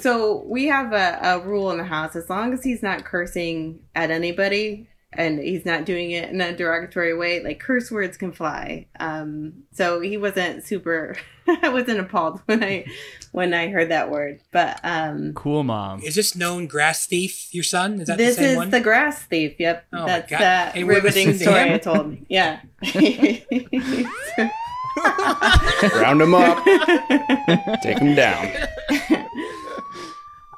So 0.00 0.44
we 0.46 0.66
have 0.66 0.92
a, 0.92 1.18
a 1.22 1.40
rule 1.40 1.72
in 1.72 1.78
the 1.78 1.84
house: 1.84 2.14
as 2.14 2.30
long 2.30 2.52
as 2.52 2.62
he's 2.62 2.82
not 2.84 3.04
cursing 3.04 3.80
at 3.96 4.12
anybody 4.12 4.88
and 5.12 5.38
he's 5.40 5.64
not 5.66 5.84
doing 5.84 6.12
it 6.12 6.30
in 6.30 6.40
a 6.40 6.56
derogatory 6.56 7.16
way, 7.16 7.42
like 7.42 7.58
curse 7.60 7.90
words 7.90 8.16
can 8.16 8.30
fly. 8.32 8.86
Um, 8.98 9.64
so 9.72 10.00
he 10.00 10.16
wasn't 10.16 10.64
super. 10.64 11.16
I 11.62 11.68
wasn't 11.68 11.98
appalled 12.00 12.40
when 12.46 12.62
I 12.62 12.84
when 13.32 13.52
I 13.54 13.68
heard 13.68 13.90
that 13.90 14.10
word, 14.10 14.40
but 14.52 14.78
um, 14.84 15.32
cool 15.34 15.64
mom. 15.64 16.00
Is 16.02 16.14
this 16.14 16.36
known 16.36 16.66
grass 16.68 17.06
thief? 17.06 17.52
Your 17.52 17.64
son 17.64 18.00
is 18.00 18.06
that 18.08 18.18
this 18.18 18.36
the 18.36 18.42
same 18.42 18.50
is 18.52 18.56
one? 18.56 18.70
the 18.70 18.80
grass 18.80 19.22
thief. 19.22 19.54
Yep, 19.58 19.86
Oh 19.92 20.06
that's 20.06 20.30
God. 20.30 20.40
that 20.40 20.74
Any 20.76 20.84
word 20.84 21.02
riveting 21.02 21.34
story? 21.38 21.72
I 21.74 21.78
told. 21.78 22.16
Yeah. 22.28 22.60
Round 25.94 26.20
him 26.20 26.34
up. 26.34 26.64
Take 27.82 27.98
him 27.98 28.14
down. 28.14 28.48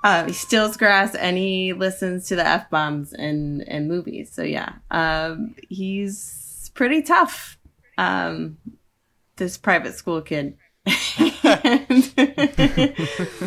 Uh, 0.05 0.27
he 0.27 0.33
steals 0.33 0.77
grass 0.77 1.15
and 1.15 1.37
he 1.39 1.73
listens 1.73 2.27
to 2.27 2.35
the 2.37 2.47
f 2.47 2.69
bombs 2.71 3.13
in 3.13 3.61
in 3.69 3.87
movies. 3.89 4.33
So 4.33 4.43
yeah, 4.43 4.75
um, 4.91 5.55
he's 5.69 6.71
pretty 6.75 7.03
tough. 7.03 7.57
Um, 7.99 8.59
this 9.37 9.57
private 9.59 9.95
school 9.95 10.21
kid. 10.23 10.57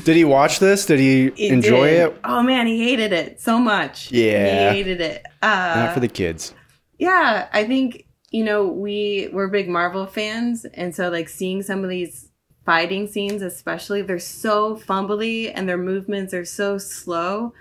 Did 0.06 0.16
he 0.16 0.24
watch 0.24 0.60
this? 0.60 0.86
Did 0.86 1.00
he, 1.00 1.32
He 1.32 1.50
enjoy 1.50 1.88
did. 1.90 2.00
it? 2.12 2.20
Oh 2.24 2.42
man, 2.44 2.68
he 2.68 2.84
hated 2.84 3.12
it 3.14 3.42
so 3.42 3.60
much. 3.60 4.12
Yeah. 4.12 4.72
he 4.72 4.78
hated 4.78 5.02
it. 5.02 5.26
Uh, 5.42 5.74
Not 5.86 5.94
for 5.94 6.00
the 6.00 6.08
kids. 6.08 6.54
yeah, 6.98 7.48
I 7.52 7.64
think 7.66 8.06
you 8.32 8.44
know 8.44 8.68
we 8.68 9.30
we're 9.34 9.48
big 9.48 9.68
Marvel 9.70 10.06
fans, 10.06 10.66
and 10.74 10.96
so 10.96 11.10
like 11.10 11.30
seeing 11.30 11.62
some 11.64 11.84
of 11.84 11.90
these 11.90 12.25
fighting 12.66 13.08
scenes, 13.08 13.42
especially, 13.42 14.02
they're 14.02 14.20
so 14.20 14.76
fumbly 14.76 15.52
and 15.54 15.70
their 15.70 15.78
movements 15.78 16.34
are 16.34 16.46
so 16.46 16.78
slow, 16.78 17.54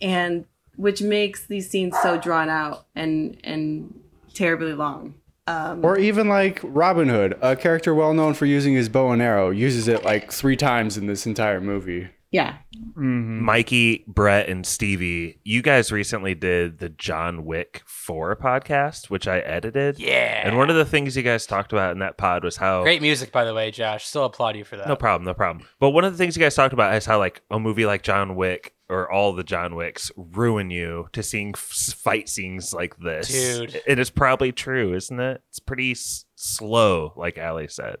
and 0.00 0.44
which 0.76 1.02
makes 1.02 1.46
these 1.46 1.68
scenes 1.70 1.96
so 2.02 2.18
drawn 2.18 2.48
out 2.48 2.86
and 2.94 3.38
and 3.44 3.98
terribly 4.34 4.74
long. 4.74 5.14
Um, 5.48 5.84
Or 5.84 5.98
even 5.98 6.28
like 6.28 6.60
Robin 6.62 7.08
Hood, 7.08 7.38
a 7.40 7.54
character 7.56 7.94
well 7.94 8.12
known 8.12 8.34
for 8.34 8.46
using 8.46 8.74
his 8.74 8.88
bow 8.88 9.12
and 9.12 9.22
arrow, 9.22 9.50
uses 9.50 9.88
it 9.88 10.04
like 10.04 10.32
three 10.32 10.56
times 10.56 10.98
in 10.98 11.06
this 11.06 11.26
entire 11.26 11.60
movie. 11.60 12.08
Yeah, 12.36 12.56
mm-hmm. 12.76 13.42
Mikey, 13.44 14.04
Brett, 14.06 14.48
and 14.48 14.66
Stevie, 14.66 15.40
you 15.42 15.62
guys 15.62 15.90
recently 15.90 16.34
did 16.34 16.78
the 16.78 16.90
John 16.90 17.44
Wick 17.46 17.82
4 17.86 18.36
podcast, 18.36 19.08
which 19.08 19.26
I 19.26 19.38
edited. 19.38 19.98
Yeah. 19.98 20.42
And 20.46 20.58
one 20.58 20.68
of 20.68 20.76
the 20.76 20.84
things 20.84 21.16
you 21.16 21.22
guys 21.22 21.46
talked 21.46 21.72
about 21.72 21.92
in 21.92 22.00
that 22.00 22.18
pod 22.18 22.44
was 22.44 22.56
how 22.56 22.82
Great 22.82 23.00
music, 23.02 23.32
by 23.32 23.44
the 23.44 23.54
way, 23.54 23.70
Josh. 23.70 24.04
Still 24.06 24.24
applaud 24.26 24.56
you 24.56 24.64
for 24.64 24.76
that. 24.76 24.86
No 24.86 24.96
problem, 24.96 25.24
no 25.24 25.32
problem. 25.34 25.66
But 25.80 25.90
one 25.90 26.04
of 26.04 26.12
the 26.12 26.18
things 26.18 26.36
you 26.36 26.42
guys 26.42 26.54
talked 26.54 26.74
about 26.74 26.94
is 26.94 27.06
how 27.06 27.18
like 27.18 27.40
a 27.50 27.58
movie 27.58 27.86
like 27.86 28.02
John 28.02 28.36
Wick 28.36 28.74
or 28.88 29.10
all 29.10 29.32
the 29.32 29.42
John 29.42 29.74
Wicks 29.74 30.12
ruin 30.16 30.70
you 30.70 31.08
to 31.12 31.22
seeing 31.22 31.54
f- 31.56 31.60
fight 31.60 32.28
scenes 32.28 32.72
like 32.74 32.98
this. 32.98 33.28
Dude. 33.28 33.80
it 33.86 33.98
is 33.98 34.10
probably 34.10 34.52
true, 34.52 34.94
isn't 34.94 35.18
it? 35.18 35.42
It's 35.48 35.58
pretty 35.58 35.92
s- 35.92 36.26
slow, 36.34 37.12
like 37.16 37.38
Allie 37.38 37.68
said. 37.68 37.96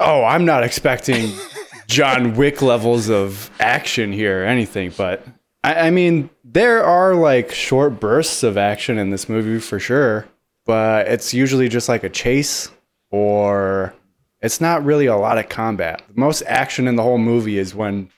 Oh, 0.00 0.24
I'm 0.24 0.44
not 0.44 0.62
expecting 0.62 1.32
John 1.88 2.34
Wick 2.34 2.62
levels 2.62 3.08
of 3.08 3.50
action 3.58 4.12
here 4.12 4.42
or 4.42 4.46
anything, 4.46 4.92
but 4.96 5.26
I, 5.64 5.86
I 5.88 5.90
mean, 5.90 6.30
there 6.44 6.84
are 6.84 7.14
like 7.14 7.52
short 7.52 7.98
bursts 7.98 8.42
of 8.42 8.56
action 8.56 8.98
in 8.98 9.10
this 9.10 9.28
movie 9.28 9.58
for 9.58 9.80
sure, 9.80 10.28
but 10.66 11.08
it's 11.08 11.32
usually 11.32 11.68
just 11.68 11.88
like 11.88 12.04
a 12.04 12.10
chase 12.10 12.70
or 13.10 13.94
it's 14.40 14.60
not 14.60 14.84
really 14.84 15.06
a 15.06 15.16
lot 15.16 15.38
of 15.38 15.48
combat. 15.48 16.02
Most 16.14 16.42
action 16.46 16.86
in 16.86 16.96
the 16.96 17.02
whole 17.02 17.18
movie 17.18 17.58
is 17.58 17.74
when 17.74 18.10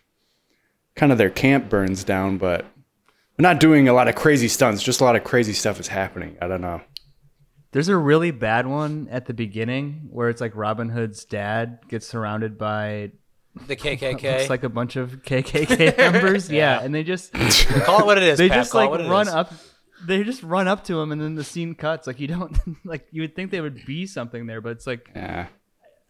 kind 0.96 1.12
of 1.12 1.18
their 1.18 1.30
camp 1.30 1.68
burns 1.70 2.04
down, 2.04 2.38
but 2.38 2.66
they're 3.37 3.42
not 3.42 3.61
doing 3.61 3.88
a 3.88 3.92
lot 3.92 4.09
of 4.09 4.16
crazy 4.16 4.48
stunts, 4.48 4.83
just 4.83 5.00
a 5.00 5.04
lot 5.04 5.16
of 5.16 5.24
crazy 5.24 5.52
stuff 5.52 5.80
is 5.80 5.88
happening. 5.88 6.37
I 6.42 6.48
don't 6.48 6.61
know. 6.61 6.83
There's 7.72 7.88
a 7.88 7.96
really 7.96 8.33
bad 8.33 8.66
one 8.66 9.06
at 9.12 9.26
the 9.26 9.35
beginning 9.35 10.09
where 10.11 10.28
it's 10.28 10.40
like 10.40 10.56
Robin 10.56 10.88
Hood's 10.88 11.24
dad 11.24 11.78
gets 11.88 12.06
surrounded 12.06 12.59
by 12.59 13.12
The 13.66 13.77
KKK. 13.77 14.23
looks 14.38 14.51
like 14.51 14.62
a 14.64 14.68
bunch 14.68 14.96
of 14.96 15.23
KKK 15.23 15.96
members. 16.12 16.51
yeah. 16.51 16.81
and 16.83 16.94
they 16.94 17.03
just 17.05 17.33
Call 17.85 18.01
it 18.01 18.07
what 18.07 18.16
it 18.18 18.25
is. 18.25 18.38
they 18.38 18.49
Pat. 18.49 18.59
just 18.59 18.75
like 18.75 18.90
run 18.90 19.29
is. 19.29 19.35
up. 19.35 19.53
They 20.07 20.25
just 20.25 20.42
run 20.42 20.66
up 20.66 20.85
to 20.85 20.99
him, 20.99 21.12
and 21.12 21.20
then 21.20 21.35
the 21.35 21.44
scene 21.44 21.75
cuts. 21.75 22.07
Like 22.07 22.18
you 22.20 22.27
don't 22.27 22.59
like 22.87 23.07
you 23.11 23.23
would 23.23 23.37
think 23.37 23.51
there 23.51 23.62
would 23.62 23.85
be 23.85 24.07
something 24.07 24.46
there, 24.46 24.61
but 24.61 24.70
it's 24.73 24.87
like 24.87 25.11
Yeah. 25.14 25.49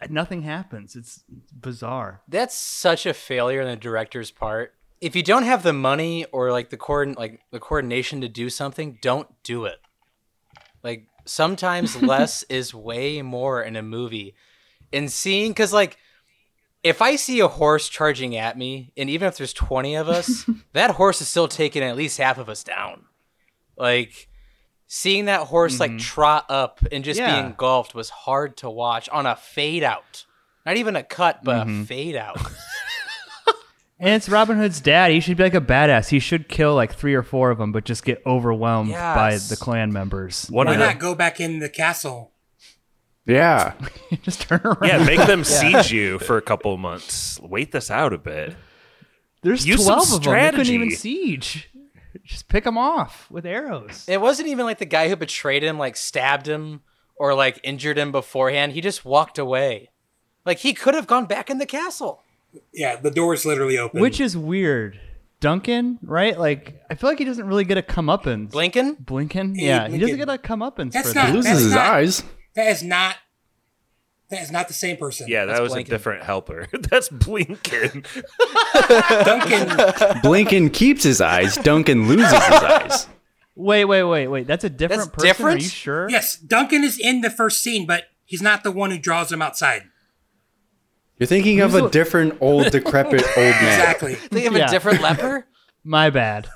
nothing 0.08 0.42
happens. 0.42 0.94
It's 0.96 1.24
bizarre. 1.52 2.22
That's 2.28 2.54
such 2.54 3.04
a 3.06 3.12
failure 3.14 3.62
on 3.62 3.68
the 3.68 3.76
director's 3.76 4.30
part. 4.30 4.74
If 5.00 5.16
you 5.16 5.22
don't 5.22 5.42
have 5.44 5.62
the 5.62 5.72
money 5.72 6.24
or 6.26 6.52
like 6.52 6.70
the 6.70 6.76
coordin 6.76 7.16
like 7.16 7.40
the 7.50 7.58
coordination 7.58 8.20
to 8.20 8.28
do 8.28 8.48
something, 8.48 8.98
don't 9.02 9.28
do 9.42 9.64
it. 9.64 9.80
Like 10.84 11.08
sometimes 11.24 12.00
less 12.02 12.42
is 12.44 12.72
way 12.74 13.22
more 13.22 13.62
in 13.62 13.76
a 13.76 13.82
movie. 13.82 14.34
And 14.92 15.10
seeing 15.10 15.52
cuz 15.54 15.72
like 15.72 15.98
if 16.82 17.02
I 17.02 17.16
see 17.16 17.40
a 17.40 17.48
horse 17.48 17.88
charging 17.88 18.36
at 18.36 18.56
me 18.56 18.92
and 18.96 19.10
even 19.10 19.28
if 19.28 19.36
there's 19.36 19.52
20 19.52 19.96
of 19.96 20.08
us, 20.08 20.48
that 20.72 20.92
horse 20.92 21.20
is 21.20 21.28
still 21.28 21.48
taking 21.48 21.82
at 21.82 21.96
least 21.96 22.18
half 22.18 22.38
of 22.38 22.48
us 22.48 22.64
down. 22.64 23.04
Like 23.76 24.28
seeing 24.86 25.26
that 25.26 25.46
horse 25.46 25.80
like 25.80 25.92
mm-hmm. 25.92 25.98
trot 25.98 26.46
up 26.48 26.80
and 26.90 27.04
just 27.04 27.20
Yeah. 27.20 27.40
be 27.40 27.46
engulfed 27.46 27.94
was 27.94 28.10
hard 28.10 28.56
to 28.58 28.70
watch 28.70 29.08
on 29.10 29.26
a 29.26 29.36
fade 29.36 29.82
out. 29.82 30.26
Not 30.66 30.76
even 30.76 30.96
a 30.96 31.02
cut, 31.02 31.42
but 31.42 31.62
a 31.62 31.64
mm-hmm. 31.64 31.84
fade 31.84 32.16
out. 32.16 32.38
And 34.02 34.14
it's 34.14 34.30
Robin 34.30 34.56
Hood's 34.56 34.80
dad. 34.80 35.10
He 35.10 35.20
should 35.20 35.36
be 35.36 35.42
like 35.42 35.54
a 35.54 35.60
badass. 35.60 36.08
He 36.08 36.20
should 36.20 36.48
kill 36.48 36.74
like 36.74 36.94
three 36.94 37.14
or 37.14 37.22
four 37.22 37.50
of 37.50 37.58
them, 37.58 37.70
but 37.70 37.84
just 37.84 38.02
get 38.02 38.22
overwhelmed 38.24 38.92
by 38.92 39.36
the 39.36 39.58
clan 39.60 39.92
members. 39.92 40.46
Why 40.48 40.64
of 40.64 40.78
the, 40.78 40.86
not 40.86 40.98
go 40.98 41.14
back 41.14 41.38
in 41.38 41.58
the 41.58 41.68
castle? 41.68 42.32
Yeah. 43.30 43.74
just 44.22 44.42
turn 44.42 44.60
around. 44.64 44.84
yeah, 44.84 45.04
make 45.04 45.20
them 45.26 45.44
siege 45.44 45.92
you 45.92 46.18
for 46.18 46.36
a 46.36 46.42
couple 46.42 46.76
months. 46.76 47.38
Wait 47.40 47.72
this 47.72 47.90
out 47.90 48.12
a 48.12 48.18
bit. 48.18 48.56
There's 49.42 49.66
use 49.66 49.84
some 49.84 49.94
twelve 49.94 50.12
of 50.12 50.22
them. 50.22 50.32
They 50.34 50.50
couldn't 50.50 50.74
even 50.74 50.90
siege. 50.90 51.70
Just 52.24 52.48
pick 52.48 52.64
them 52.64 52.76
off 52.76 53.30
with 53.30 53.46
arrows. 53.46 54.04
It 54.08 54.20
wasn't 54.20 54.48
even 54.48 54.66
like 54.66 54.78
the 54.78 54.84
guy 54.84 55.08
who 55.08 55.16
betrayed 55.16 55.62
him, 55.62 55.78
like 55.78 55.96
stabbed 55.96 56.46
him 56.46 56.80
or 57.16 57.34
like 57.34 57.60
injured 57.62 57.96
him 57.98 58.12
beforehand. 58.12 58.72
He 58.72 58.80
just 58.80 59.04
walked 59.04 59.38
away. 59.38 59.90
Like 60.44 60.58
he 60.58 60.72
could 60.74 60.94
have 60.94 61.06
gone 61.06 61.26
back 61.26 61.48
in 61.50 61.58
the 61.58 61.66
castle. 61.66 62.22
Yeah, 62.72 62.96
the 62.96 63.10
door's 63.10 63.46
literally 63.46 63.78
open. 63.78 64.00
Which 64.00 64.20
is 64.20 64.36
weird 64.36 64.98
Duncan, 65.38 65.98
right? 66.02 66.38
Like 66.38 66.80
I 66.90 66.94
feel 66.96 67.08
like 67.10 67.18
he 67.20 67.24
doesn't 67.24 67.46
really 67.46 67.64
get 67.64 67.78
a 67.78 67.82
comeuppance. 67.82 68.50
Blinken? 68.50 69.02
Blinken? 69.04 69.56
Hey, 69.56 69.66
Yeah, 69.66 69.88
he 69.88 69.98
doesn't 69.98 70.16
Blinken. 70.16 70.18
get 70.18 70.28
a 70.28 70.38
comeuppance 70.38 70.92
That's 70.92 71.10
for 71.10 71.14
not- 71.14 71.26
that. 71.28 71.34
Loses 71.34 71.50
that's 71.52 71.62
his 71.62 71.74
not- 71.74 71.86
eyes. 71.94 72.24
That 72.54 72.68
is 72.68 72.82
not. 72.82 73.16
That 74.30 74.42
is 74.42 74.52
not 74.52 74.68
the 74.68 74.74
same 74.74 74.96
person. 74.96 75.26
Yeah, 75.28 75.44
that 75.44 75.54
That's 75.54 75.60
was 75.60 75.72
Blinken. 75.72 75.80
a 75.80 75.84
different 75.90 76.22
helper. 76.22 76.68
That's 76.72 77.08
Blinken. 77.08 78.04
Duncan. 79.24 79.68
Blinken 80.22 80.72
keeps 80.72 81.02
his 81.02 81.20
eyes. 81.20 81.56
Duncan 81.56 82.06
loses 82.06 82.30
his 82.30 82.40
eyes. 82.62 83.08
Wait, 83.56 83.84
wait, 83.86 84.04
wait, 84.04 84.28
wait. 84.28 84.46
That's 84.46 84.62
a 84.62 84.70
different 84.70 85.12
That's 85.16 85.38
person. 85.38 85.46
Are 85.46 85.56
you 85.56 85.60
sure? 85.68 86.08
yes, 86.08 86.36
Duncan 86.36 86.84
is 86.84 86.96
in 86.98 87.22
the 87.22 87.30
first 87.30 87.60
scene, 87.60 87.86
but 87.86 88.04
he's 88.24 88.40
not 88.40 88.62
the 88.62 88.70
one 88.70 88.92
who 88.92 88.98
draws 88.98 89.30
them 89.30 89.42
outside. 89.42 89.82
You're 91.18 91.26
thinking 91.26 91.60
of 91.60 91.72
Who's 91.72 91.82
a 91.82 91.90
different 91.90 92.38
old 92.40 92.70
decrepit 92.70 93.22
old 93.24 93.36
man. 93.36 93.80
Exactly. 93.80 94.14
Think 94.14 94.46
of 94.46 94.56
Yeah. 94.56 94.68
a 94.68 94.70
different 94.70 95.02
leper? 95.02 95.46
My 95.84 96.08
bad. 96.08 96.48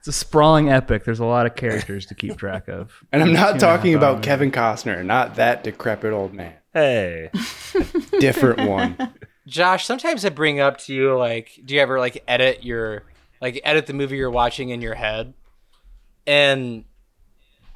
It's 0.00 0.08
a 0.08 0.12
sprawling 0.12 0.70
epic. 0.70 1.04
There's 1.04 1.20
a 1.20 1.26
lot 1.26 1.44
of 1.44 1.54
characters 1.54 2.06
to 2.06 2.14
keep 2.14 2.38
track 2.38 2.68
of. 2.68 3.04
And 3.12 3.22
I'm 3.22 3.32
not 3.34 3.34
Two 3.34 3.52
and 3.52 3.62
a 3.62 3.66
half 3.66 3.76
talking 3.76 3.94
about 3.94 4.14
movie. 4.16 4.24
Kevin 4.24 4.50
Costner, 4.50 5.04
not 5.04 5.34
that 5.34 5.62
decrepit 5.62 6.12
old 6.12 6.32
man. 6.32 6.54
Hey. 6.72 7.30
Different 8.18 8.66
one. 8.66 8.96
Josh, 9.46 9.84
sometimes 9.84 10.24
I 10.24 10.30
bring 10.30 10.58
up 10.58 10.78
to 10.78 10.94
you 10.94 11.18
like, 11.18 11.60
do 11.64 11.74
you 11.74 11.80
ever 11.82 11.98
like 11.98 12.22
edit 12.26 12.64
your 12.64 13.02
like 13.42 13.60
edit 13.62 13.86
the 13.86 13.92
movie 13.92 14.16
you're 14.16 14.30
watching 14.30 14.70
in 14.70 14.80
your 14.80 14.94
head? 14.94 15.34
And 16.26 16.84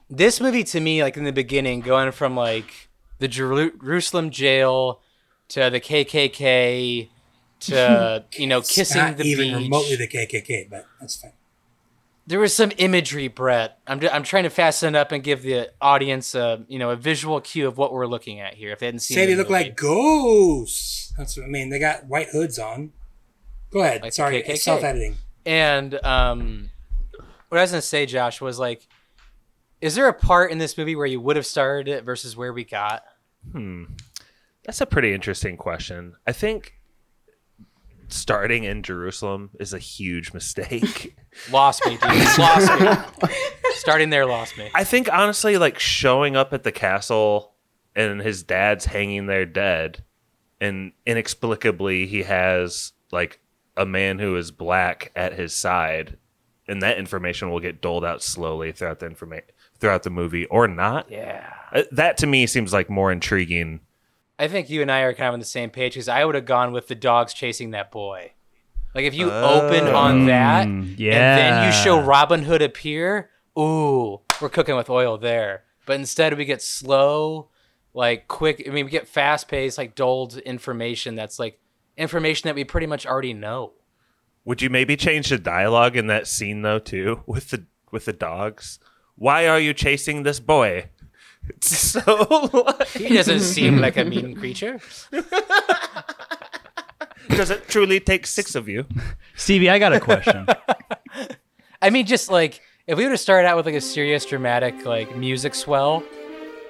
this 0.09 0.41
movie 0.41 0.65
to 0.65 0.81
me, 0.81 1.03
like 1.03 1.19
in 1.19 1.25
the 1.25 1.33
beginning, 1.33 1.81
going 1.81 2.11
from 2.13 2.37
like 2.37 2.89
the 3.19 3.29
Jerusalem 3.29 4.31
jail 4.31 5.01
to 5.49 5.69
the 5.69 5.81
KKK 5.81 7.11
to 7.61 8.25
you 8.33 8.47
know 8.47 8.63
kissing 8.63 9.03
not 9.03 9.17
the 9.19 9.25
even 9.25 9.49
beach. 9.49 9.65
remotely 9.65 9.97
the 9.97 10.09
KKK, 10.09 10.71
but 10.71 10.87
that's 11.01 11.17
fine. 11.17 11.33
There 12.27 12.41
was 12.41 12.55
some 12.55 12.73
imagery, 12.79 13.29
Brett. 13.29 13.79
I'm, 13.87 14.01
I'm 14.11 14.23
trying 14.23 14.45
to 14.45 14.51
fasten 14.51 14.95
up 14.97 15.13
and 15.13 15.23
give 15.23 15.43
the 15.43 15.71
audience 15.81 16.35
a 16.35 16.65
you 16.69 16.79
know 16.79 16.91
a 16.91 16.97
visual 16.97 17.41
cue 17.41 17.67
of 17.69 17.77
what 17.79 17.93
we're 17.93 18.07
looking 18.07 18.41
at 18.41 18.55
here. 18.55 18.73
If 18.73 18.79
they 18.79 18.87
hadn't 18.87 19.01
seen, 19.01 19.17
Say 19.17 19.27
they 19.27 19.35
look 19.35 19.49
movie. 19.51 19.65
like 19.65 19.77
ghosts. 19.77 21.13
That's 21.19 21.37
what 21.37 21.45
I 21.45 21.49
mean. 21.49 21.69
They 21.71 21.79
got 21.79 22.07
white 22.07 22.29
hoods 22.29 22.59
on. 22.59 22.93
Go 23.71 23.81
ahead. 23.81 24.03
Like 24.03 24.13
Sorry, 24.13 24.43
self 24.57 24.83
editing. 24.83 25.17
And 25.47 26.03
um, 26.05 26.71
what 27.49 27.59
I 27.59 27.63
was 27.63 27.71
gonna 27.73 27.83
say, 27.83 28.07
Josh, 28.07 28.41
was 28.41 28.59
like, 28.59 28.87
is 29.81 29.95
there 29.95 30.09
a 30.09 30.15
part 30.15 30.51
in 30.51 30.59
this 30.59 30.79
movie 30.79 30.97
where 30.97 31.07
you 31.07 31.21
would 31.21 31.37
have 31.37 31.47
started 31.47 31.89
it 31.93 32.05
versus 32.05 32.37
where 32.37 32.53
we 32.53 32.65
got? 32.65 33.03
Hmm, 33.53 33.85
that's 34.65 34.81
a 34.81 34.87
pretty 34.87 35.13
interesting 35.13 35.57
question. 35.59 36.15
I 36.27 36.33
think 36.33 36.75
starting 38.15 38.65
in 38.65 38.83
Jerusalem 38.83 39.51
is 39.59 39.73
a 39.73 39.79
huge 39.79 40.33
mistake. 40.33 41.17
Lost 41.53 41.85
me, 41.87 41.99
dude. 41.99 42.39
lost 42.39 42.81
me. 42.81 43.31
Starting 43.75 44.11
there 44.11 44.25
lost 44.25 44.57
me. 44.57 44.71
I 44.73 44.85
think 44.85 45.13
honestly, 45.13 45.59
like 45.59 45.79
showing 45.81 46.37
up 46.37 46.53
at 46.53 46.63
the 46.63 46.71
castle 46.73 47.55
and 47.97 48.21
his 48.21 48.45
dad's 48.45 48.85
hanging 48.85 49.27
there 49.27 49.45
dead, 49.45 50.05
and 50.61 50.93
inexplicably 51.05 52.07
he 52.07 52.23
has 52.23 52.93
like 53.11 53.41
a 53.77 53.85
man 53.85 54.21
who 54.21 54.37
is 54.37 54.53
black 54.53 55.11
at 55.17 55.33
his 55.35 55.53
side, 55.55 56.17
and 56.69 56.81
that 56.83 56.99
information 56.99 57.51
will 57.51 57.61
get 57.61 57.81
doled 57.83 58.05
out 58.05 58.23
slowly 58.23 58.71
throughout 58.73 59.01
the 59.01 59.07
information 59.07 59.47
throughout 59.81 60.05
the 60.05 60.11
movie, 60.11 60.47
or 60.47 60.69
not. 60.69 61.11
Yeah. 61.11 61.53
Uh, 61.73 61.83
That 61.91 62.17
to 62.19 62.29
me 62.29 62.47
seems 62.47 62.73
like 62.73 62.89
more 62.89 63.11
intriguing. 63.11 63.81
I 64.39 64.49
think 64.49 64.69
you 64.69 64.83
and 64.83 64.91
I 64.91 65.01
are 65.03 65.15
kind 65.15 65.29
of 65.29 65.35
on 65.35 65.39
the 65.41 65.45
same 65.47 65.71
page 65.71 65.95
because 65.95 66.09
I 66.09 66.25
would 66.25 66.35
have 66.35 66.45
gone 66.47 66.73
with 66.73 66.89
the 66.89 66.95
dogs 66.95 67.33
chasing 67.33 67.71
that 67.71 67.91
boy. 67.91 68.33
Like 68.95 69.05
if 69.05 69.15
you 69.15 69.31
open 69.31 69.87
on 69.89 70.27
that, 70.27 70.67
Mm, 70.69 70.89
and 70.91 70.99
then 70.99 71.67
you 71.67 71.73
show. 71.73 72.01
Robin 72.01 72.43
Hood 72.43 72.63
appear, 72.63 73.31
ooh, 73.59 74.21
we're 74.41 74.49
cooking 74.49 74.77
with 74.77 74.89
oil 74.91 75.19
there. 75.19 75.65
But 75.87 75.95
instead, 75.97 76.37
we 76.39 76.45
get 76.45 76.63
slow, 76.63 77.49
like 77.93 78.29
quick. 78.29 78.65
I 78.67 78.71
mean, 78.71 78.85
we 78.85 78.91
get 78.91 79.09
fast 79.09 79.49
paced, 79.49 79.79
like 79.79 79.95
doled 79.95 80.39
information 80.39 81.15
that's 81.17 81.39
like 81.39 81.59
information 81.97 82.49
that 82.49 82.55
we 82.55 82.65
pretty 82.65 82.87
much 82.87 83.05
already 83.07 83.35
know. 83.35 83.73
Would 84.45 84.63
you 84.63 84.71
maybe 84.71 84.97
change 84.97 85.29
the 85.29 85.39
dialogue 85.39 85.97
in 85.97 86.07
that 86.09 86.27
scene 86.27 86.63
though 86.63 86.79
too 86.79 87.23
with 87.27 87.51
the 87.51 87.67
with 87.91 88.05
the 88.05 88.13
dogs? 88.13 88.79
Why 89.17 89.47
are 89.49 89.61
you 89.61 89.75
chasing 89.75 90.23
this 90.23 90.41
boy? 90.41 90.91
It's 91.49 91.77
so 91.79 92.77
He 92.95 93.15
doesn't 93.15 93.41
seem 93.41 93.79
like 93.79 93.97
a 93.97 94.05
mean 94.05 94.37
creature. 94.37 94.81
does 97.29 97.51
it 97.51 97.69
truly 97.69 98.01
take 98.01 98.27
six 98.27 98.55
of 98.55 98.69
you? 98.69 98.87
Stevie, 99.37 99.71
I 99.71 99.79
got 99.79 99.93
a 99.93 100.01
question. 100.01 100.47
I 101.83 101.91
mean, 101.91 102.07
just 102.07 102.31
like 102.31 102.61
if 102.87 102.97
we 102.99 103.05
would 103.05 103.11
have 103.13 103.21
started 103.21 103.49
out 103.49 103.57
with 103.57 103.67
like 103.67 103.75
a 103.75 103.81
serious, 103.81 104.25
dramatic, 104.25 104.85
like 104.85 105.17
music 105.17 105.55
swell, 105.55 106.03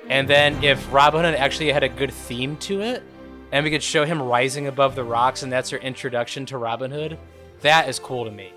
and 0.08 0.28
then 0.28 0.62
if 0.62 0.92
Robin 0.92 1.24
Hood 1.24 1.34
actually 1.34 1.72
had 1.72 1.82
a 1.82 1.88
good 1.88 2.12
theme 2.12 2.56
to 2.58 2.82
it, 2.82 3.02
and 3.52 3.64
we 3.64 3.70
could 3.70 3.82
show 3.82 4.04
him 4.04 4.20
rising 4.20 4.66
above 4.66 4.94
the 4.94 5.04
rocks, 5.04 5.42
and 5.42 5.52
that's 5.52 5.72
our 5.72 5.78
introduction 5.78 6.46
to 6.46 6.58
Robin 6.58 6.90
Hood, 6.90 7.18
that 7.60 7.88
is 7.88 7.98
cool 7.98 8.24
to 8.24 8.30
me. 8.30 8.52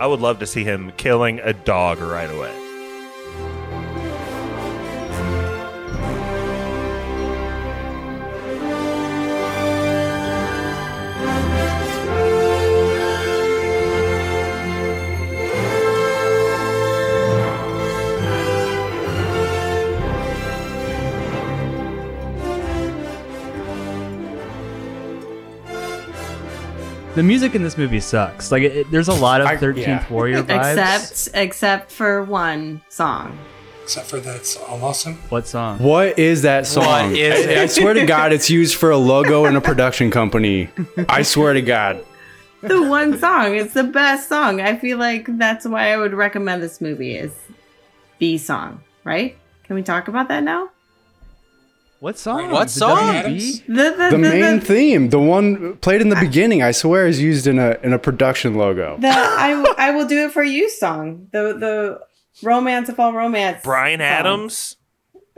I 0.00 0.06
would 0.06 0.20
love 0.20 0.38
to 0.40 0.46
see 0.46 0.64
him 0.64 0.92
killing 0.96 1.40
a 1.40 1.52
dog 1.52 2.00
right 2.00 2.30
away. 2.30 2.65
The 27.16 27.22
music 27.22 27.54
in 27.54 27.62
this 27.62 27.76
movie 27.78 27.98
sucks. 27.98 28.52
Like, 28.52 28.62
it, 28.62 28.90
there's 28.90 29.08
a 29.08 29.14
lot 29.14 29.40
of 29.40 29.48
13th 29.48 29.76
yeah. 29.78 30.12
Warrior 30.12 30.42
vibes. 30.44 30.98
Except 30.98 31.36
except 31.36 31.90
for 31.90 32.22
one 32.22 32.82
song. 32.88 33.36
Except 33.82 34.06
for 34.06 34.20
that's 34.20 34.56
all 34.56 34.84
awesome. 34.84 35.14
what 35.30 35.46
song? 35.46 35.78
What 35.78 36.18
is 36.18 36.42
that 36.42 36.66
song? 36.66 37.10
What 37.10 37.18
is 37.18 37.46
I. 37.46 37.62
I 37.62 37.66
swear 37.66 37.94
to 37.94 38.04
God, 38.04 38.32
it's 38.32 38.50
used 38.50 38.76
for 38.76 38.90
a 38.90 38.96
logo 38.96 39.46
in 39.46 39.56
a 39.56 39.60
production 39.60 40.10
company. 40.10 40.68
I 41.08 41.22
swear 41.22 41.54
to 41.54 41.62
God. 41.62 42.04
The 42.60 42.82
one 42.82 43.18
song. 43.18 43.54
It's 43.54 43.74
the 43.74 43.84
best 43.84 44.28
song. 44.28 44.60
I 44.60 44.76
feel 44.76 44.98
like 44.98 45.26
that's 45.38 45.66
why 45.66 45.92
I 45.92 45.96
would 45.96 46.14
recommend 46.14 46.62
this 46.62 46.80
movie 46.80 47.16
is 47.16 47.32
the 48.18 48.38
song, 48.38 48.82
right? 49.04 49.38
Can 49.64 49.76
we 49.76 49.82
talk 49.82 50.08
about 50.08 50.28
that 50.28 50.42
now? 50.42 50.70
What 52.00 52.18
song? 52.18 52.50
What 52.50 52.68
song? 52.70 53.22
The 53.22 53.62
the, 53.68 53.90
The 53.90 54.08
the, 54.10 54.18
main 54.18 54.58
the, 54.58 54.64
theme, 54.64 55.08
the 55.10 55.18
one 55.18 55.76
played 55.78 56.00
in 56.02 56.10
the 56.10 56.16
beginning, 56.16 56.62
I 56.62 56.72
swear 56.72 57.06
is 57.06 57.20
used 57.20 57.46
in 57.46 57.58
a 57.58 57.78
in 57.82 57.92
a 57.92 57.98
production 57.98 58.54
logo. 58.54 58.98
the 59.00 59.08
I, 59.08 59.50
w- 59.50 59.74
I 59.78 59.90
will 59.92 60.06
do 60.06 60.26
it 60.26 60.32
for 60.32 60.42
you 60.44 60.68
song. 60.68 61.28
The 61.32 61.54
the 61.58 62.00
romance 62.46 62.88
of 62.90 63.00
all 63.00 63.12
romance. 63.14 63.62
Bryan 63.64 64.00
song. 64.00 64.06
Adams. 64.06 64.76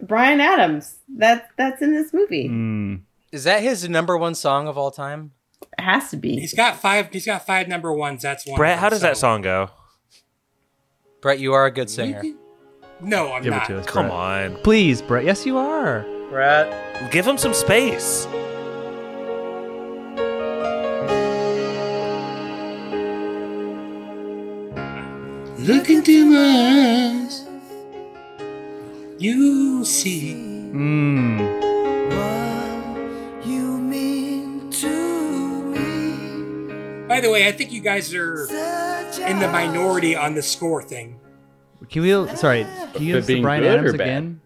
Bryan 0.03 0.41
Adams. 0.41 0.97
That 1.17 1.49
that's 1.57 1.81
in 1.81 1.95
this 1.95 2.13
movie. 2.13 2.49
Mm. 2.49 3.03
Is 3.31 3.45
that 3.45 3.63
his 3.63 3.89
number 3.89 4.17
one 4.19 4.35
song 4.35 4.67
of 4.67 4.77
all 4.77 4.91
time? 4.91 5.33
It 5.79 5.83
has 5.83 6.11
to 6.11 6.17
be. 6.17 6.41
He's 6.41 6.55
got 6.55 6.77
five. 6.81 7.09
He's 7.13 7.27
got 7.27 7.47
five 7.47 7.69
number 7.69 7.93
ones. 7.93 8.23
That's 8.23 8.45
one. 8.47 8.57
Brett, 8.57 8.79
how 8.81 8.89
does 8.89 9.03
that 9.03 9.17
song 9.17 9.43
go? 9.43 9.71
Brett, 11.21 11.39
you 11.39 11.53
are 11.53 11.67
a 11.67 11.71
good 11.71 11.89
singer. 11.91 12.23
No, 13.01 13.33
I'm 13.33 13.43
Give 13.43 13.53
not. 13.53 13.71
it 13.71 13.75
to 13.75 13.79
us. 13.81 13.87
Come 13.87 14.07
Brett. 14.07 14.15
on. 14.53 14.57
Please, 14.63 15.01
Brett. 15.03 15.25
Yes, 15.25 15.47
you 15.47 15.57
are. 15.57 16.05
Brett. 16.31 17.11
Give 17.11 17.27
him 17.27 17.39
some 17.39 17.55
space. 17.55 18.27
Look 25.59 25.91
into 25.91 26.27
my 26.27 27.25
eyes. 27.25 27.45
You 29.19 29.85
see. 29.85 30.35
Mm. 30.73 31.39
You 33.45 33.79
mean 33.79 34.71
to 34.71 35.63
me. 35.63 37.07
By 37.09 37.21
the 37.21 37.31
way, 37.31 37.49
I 37.49 37.53
think 37.53 37.73
you 37.73 37.81
guys 37.81 38.15
are 38.15 38.45
in 39.27 39.41
the 39.41 39.49
minority 39.51 40.15
on 40.15 40.35
the 40.35 40.43
score 40.43 40.83
thing. 40.83 41.19
Can 41.91 42.03
we? 42.03 42.37
Sorry. 42.37 42.67
Can 42.95 43.03
you 43.03 43.21
But 43.21 43.29
use 43.29 43.41
Bryan 43.41 43.65
Adams 43.65 43.95
again? 43.95 44.41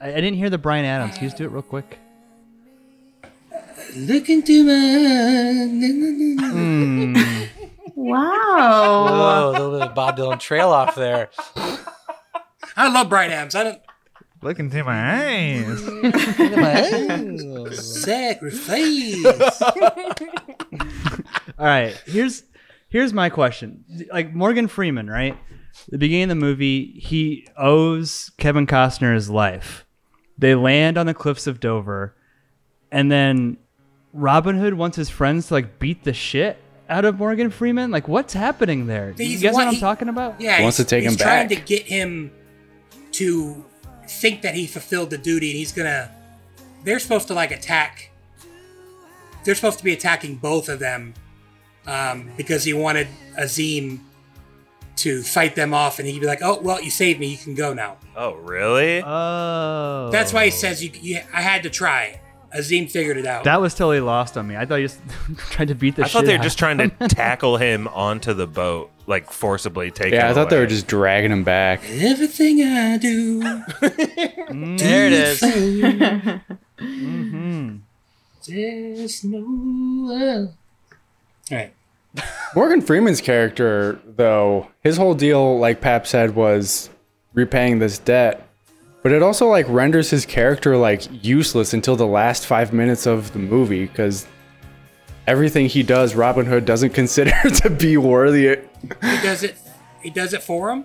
I, 0.00 0.12
I 0.12 0.14
didn't 0.14 0.34
hear 0.34 0.50
the 0.50 0.58
Bryan 0.58 0.84
Adams. 0.84 1.14
Can 1.14 1.24
you 1.24 1.28
just 1.28 1.38
do 1.38 1.44
it 1.44 1.50
real 1.50 1.62
quick? 1.62 1.98
Look 3.96 4.28
into 4.28 4.64
my. 4.64 4.72
Mm. 6.46 7.48
Wow. 8.00 9.06
Whoa, 9.08 9.50
a 9.50 9.52
little 9.52 9.72
bit 9.72 9.88
of 9.88 9.94
Bob 9.94 10.16
Dylan 10.16 10.38
trail 10.38 10.68
off 10.70 10.94
there. 10.94 11.30
I 12.76 12.88
love 12.90 13.08
Bryan 13.08 13.32
Adams. 13.32 13.56
I 13.56 13.64
don't. 13.64 13.80
Look 14.40 14.60
into 14.60 14.84
my 14.84 15.16
eyes. 15.24 15.80
Sacrifice. 18.02 19.62
All 21.58 21.66
right. 21.66 22.00
Here's 22.06 22.44
Here's 22.88 23.12
my 23.12 23.30
question: 23.30 23.84
like 24.12 24.32
Morgan 24.32 24.68
Freeman, 24.68 25.10
right? 25.10 25.36
The 25.88 25.98
beginning 25.98 26.24
of 26.24 26.28
the 26.30 26.34
movie, 26.36 27.00
he 27.00 27.48
owes 27.56 28.30
Kevin 28.38 28.66
Costner 28.68 29.12
his 29.14 29.28
life. 29.28 29.84
They 30.38 30.54
land 30.54 30.96
on 30.96 31.06
the 31.06 31.14
cliffs 31.14 31.46
of 31.46 31.58
Dover, 31.60 32.14
and 32.92 33.10
then 33.10 33.56
Robin 34.12 34.56
Hood 34.58 34.74
wants 34.74 34.96
his 34.96 35.10
friends 35.10 35.48
to 35.48 35.54
like 35.54 35.78
beat 35.78 36.04
the 36.04 36.12
shit 36.12 36.56
out 36.88 37.04
of 37.04 37.18
Morgan 37.18 37.50
Freeman. 37.50 37.90
Like, 37.90 38.06
what's 38.08 38.32
happening 38.34 38.86
there? 38.86 39.10
You 39.10 39.24
He's 39.26 39.42
guys 39.42 39.52
know 39.52 39.58
wa- 39.58 39.64
what 39.64 39.68
I'm 39.68 39.74
he- 39.74 39.80
talking 39.80 40.08
about? 40.08 40.40
Yeah, 40.40 40.62
Wants 40.62 40.76
he's, 40.78 40.86
to 40.86 40.90
take 40.90 41.02
he's 41.02 41.12
him 41.12 41.18
trying 41.18 41.48
back. 41.48 41.58
to 41.58 41.64
get 41.64 41.82
him 41.86 42.30
to 43.12 43.64
think 44.06 44.42
that 44.42 44.54
he 44.54 44.66
fulfilled 44.66 45.10
the 45.10 45.18
duty, 45.18 45.50
and 45.50 45.58
he's 45.58 45.72
gonna. 45.72 46.10
They're 46.84 47.00
supposed 47.00 47.26
to 47.28 47.34
like 47.34 47.50
attack. 47.50 48.10
They're 49.44 49.54
supposed 49.56 49.78
to 49.78 49.84
be 49.84 49.92
attacking 49.92 50.36
both 50.36 50.68
of 50.68 50.78
them 50.78 51.14
um, 51.86 52.30
because 52.36 52.64
he 52.64 52.74
wanted 52.74 53.08
Azeem 53.38 54.00
to 54.96 55.22
fight 55.22 55.54
them 55.56 55.72
off, 55.74 55.98
and 55.98 56.06
he'd 56.08 56.20
be 56.20 56.26
like, 56.26 56.40
"Oh, 56.42 56.60
well, 56.60 56.80
you 56.80 56.90
saved 56.90 57.18
me. 57.18 57.26
You 57.28 57.36
can 57.38 57.54
go 57.54 57.74
now." 57.74 57.96
Oh, 58.20 58.34
really? 58.34 59.00
Oh, 59.04 60.08
That's 60.10 60.32
why 60.32 60.44
he 60.46 60.50
says, 60.50 60.82
"You, 60.82 60.90
you 61.00 61.20
I 61.32 61.40
had 61.40 61.62
to 61.62 61.70
try." 61.70 62.20
Azeem 62.56 62.90
figured 62.90 63.16
it 63.18 63.26
out. 63.26 63.44
That 63.44 63.60
was 63.60 63.74
totally 63.74 64.00
lost 64.00 64.36
on 64.38 64.46
me. 64.48 64.56
I 64.56 64.64
thought 64.64 64.76
you 64.76 64.88
just 64.88 65.00
tried 65.50 65.68
to 65.68 65.74
beat 65.74 65.96
the 65.96 66.02
I 66.02 66.06
shit. 66.06 66.12
thought 66.12 66.24
they 66.24 66.36
were 66.36 66.42
just 66.42 66.58
trying 66.58 66.78
to 66.78 66.88
tackle 67.08 67.58
him 67.58 67.86
onto 67.88 68.32
the 68.32 68.46
boat, 68.46 68.90
like 69.06 69.30
forcibly 69.30 69.90
taking. 69.90 70.14
Yeah, 70.14 70.26
I 70.26 70.28
him 70.30 70.34
thought 70.34 70.50
they 70.50 70.58
were 70.58 70.66
just 70.66 70.86
dragging 70.86 71.30
him 71.30 71.44
back. 71.44 71.82
Everything 71.88 72.62
I 72.62 72.96
do. 72.96 73.40
There 73.40 75.06
it 75.06 75.12
is. 75.12 75.40
mm-hmm. 76.78 77.76
There's 78.46 79.24
no. 79.24 80.48
All 81.50 81.56
right. 81.56 81.72
Morgan 82.54 82.80
Freeman's 82.80 83.20
character, 83.20 84.00
though, 84.06 84.68
his 84.82 84.96
whole 84.96 85.14
deal, 85.14 85.58
like 85.58 85.80
Pap 85.82 86.06
said, 86.06 86.34
was 86.34 86.88
repaying 87.38 87.78
this 87.78 87.98
debt. 87.98 88.44
But 89.02 89.12
it 89.12 89.22
also 89.22 89.46
like 89.48 89.66
renders 89.68 90.10
his 90.10 90.26
character 90.26 90.76
like 90.76 91.02
useless 91.24 91.72
until 91.72 91.96
the 91.96 92.06
last 92.06 92.46
five 92.46 92.72
minutes 92.72 93.06
of 93.06 93.32
the 93.32 93.38
movie 93.38 93.86
because 93.86 94.26
everything 95.26 95.66
he 95.66 95.82
does, 95.82 96.14
Robin 96.14 96.44
Hood 96.46 96.64
doesn't 96.64 96.90
consider 96.94 97.32
to 97.62 97.70
be 97.70 97.96
worthy. 97.96 98.48
he 99.02 99.22
does 99.22 99.42
it 99.42 99.56
he 100.02 100.10
does 100.10 100.32
it 100.32 100.42
for 100.42 100.70
him 100.70 100.84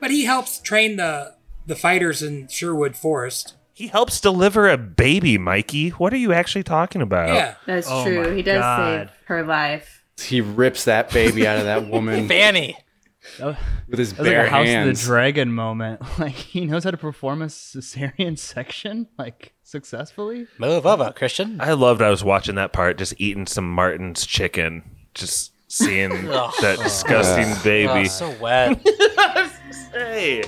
but 0.00 0.10
he 0.10 0.24
helps 0.24 0.58
train 0.60 0.96
the 0.96 1.34
the 1.66 1.74
fighters 1.74 2.22
in 2.22 2.46
sherwood 2.48 2.94
forest 2.96 3.54
He 3.74 3.86
helps 3.88 4.20
deliver 4.20 4.68
a 4.68 4.76
baby, 4.78 5.38
Mikey. 5.38 5.90
What 5.90 6.12
are 6.12 6.16
you 6.18 6.32
actually 6.32 6.62
talking 6.64 7.00
about? 7.02 7.28
yeah 7.34 7.54
That's 7.66 7.88
Oh 7.90 8.04
true. 8.04 8.34
He 8.36 8.42
does 8.42 8.60
God. 8.60 9.08
save 9.08 9.26
her 9.26 9.42
life. 9.44 10.04
He 10.20 10.40
rips 10.40 10.84
that 10.84 11.10
baby 11.12 11.46
out 11.46 11.58
of 11.58 11.64
that 11.64 11.88
woman 11.88 12.28
Fanny. 12.36 12.76
With 13.88 13.98
his 13.98 14.12
That 14.14 14.18
was 14.18 14.18
like 14.18 14.24
bare 14.26 14.46
a 14.46 14.50
House 14.50 14.66
hands. 14.66 15.00
of 15.00 15.04
the 15.06 15.08
Dragon 15.08 15.52
moment. 15.52 16.00
Like 16.18 16.34
he 16.34 16.66
knows 16.66 16.84
how 16.84 16.90
to 16.90 16.96
perform 16.96 17.42
a 17.42 17.46
cesarean 17.46 18.38
section 18.38 19.08
like 19.18 19.52
successfully. 19.62 20.46
Move 20.58 20.86
over, 20.86 21.12
Christian. 21.16 21.60
I 21.60 21.72
loved 21.72 22.02
I 22.02 22.10
was 22.10 22.22
watching 22.24 22.54
that 22.56 22.72
part, 22.72 22.98
just 22.98 23.14
eating 23.18 23.46
some 23.46 23.70
Martin's 23.72 24.26
chicken, 24.26 24.82
just 25.14 25.52
seeing 25.68 26.10
that 26.26 26.78
disgusting 26.82 27.46
Oh, 27.48 27.60
baby. 27.64 28.08
so 28.08 28.34
wet. 28.40 28.84
Hey. 29.92 30.42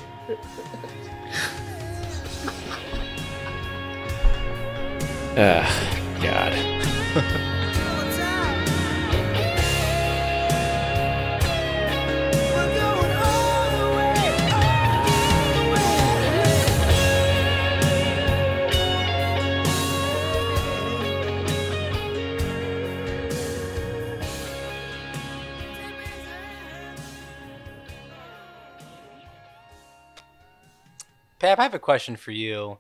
Ugh, 5.37 5.65
ah, 5.67 6.19
God. 6.23 7.64
Pap, 31.45 31.59
I 31.59 31.63
have 31.65 31.75
a 31.75 31.79
question 31.79 32.17
for 32.17 32.31
you. 32.31 32.79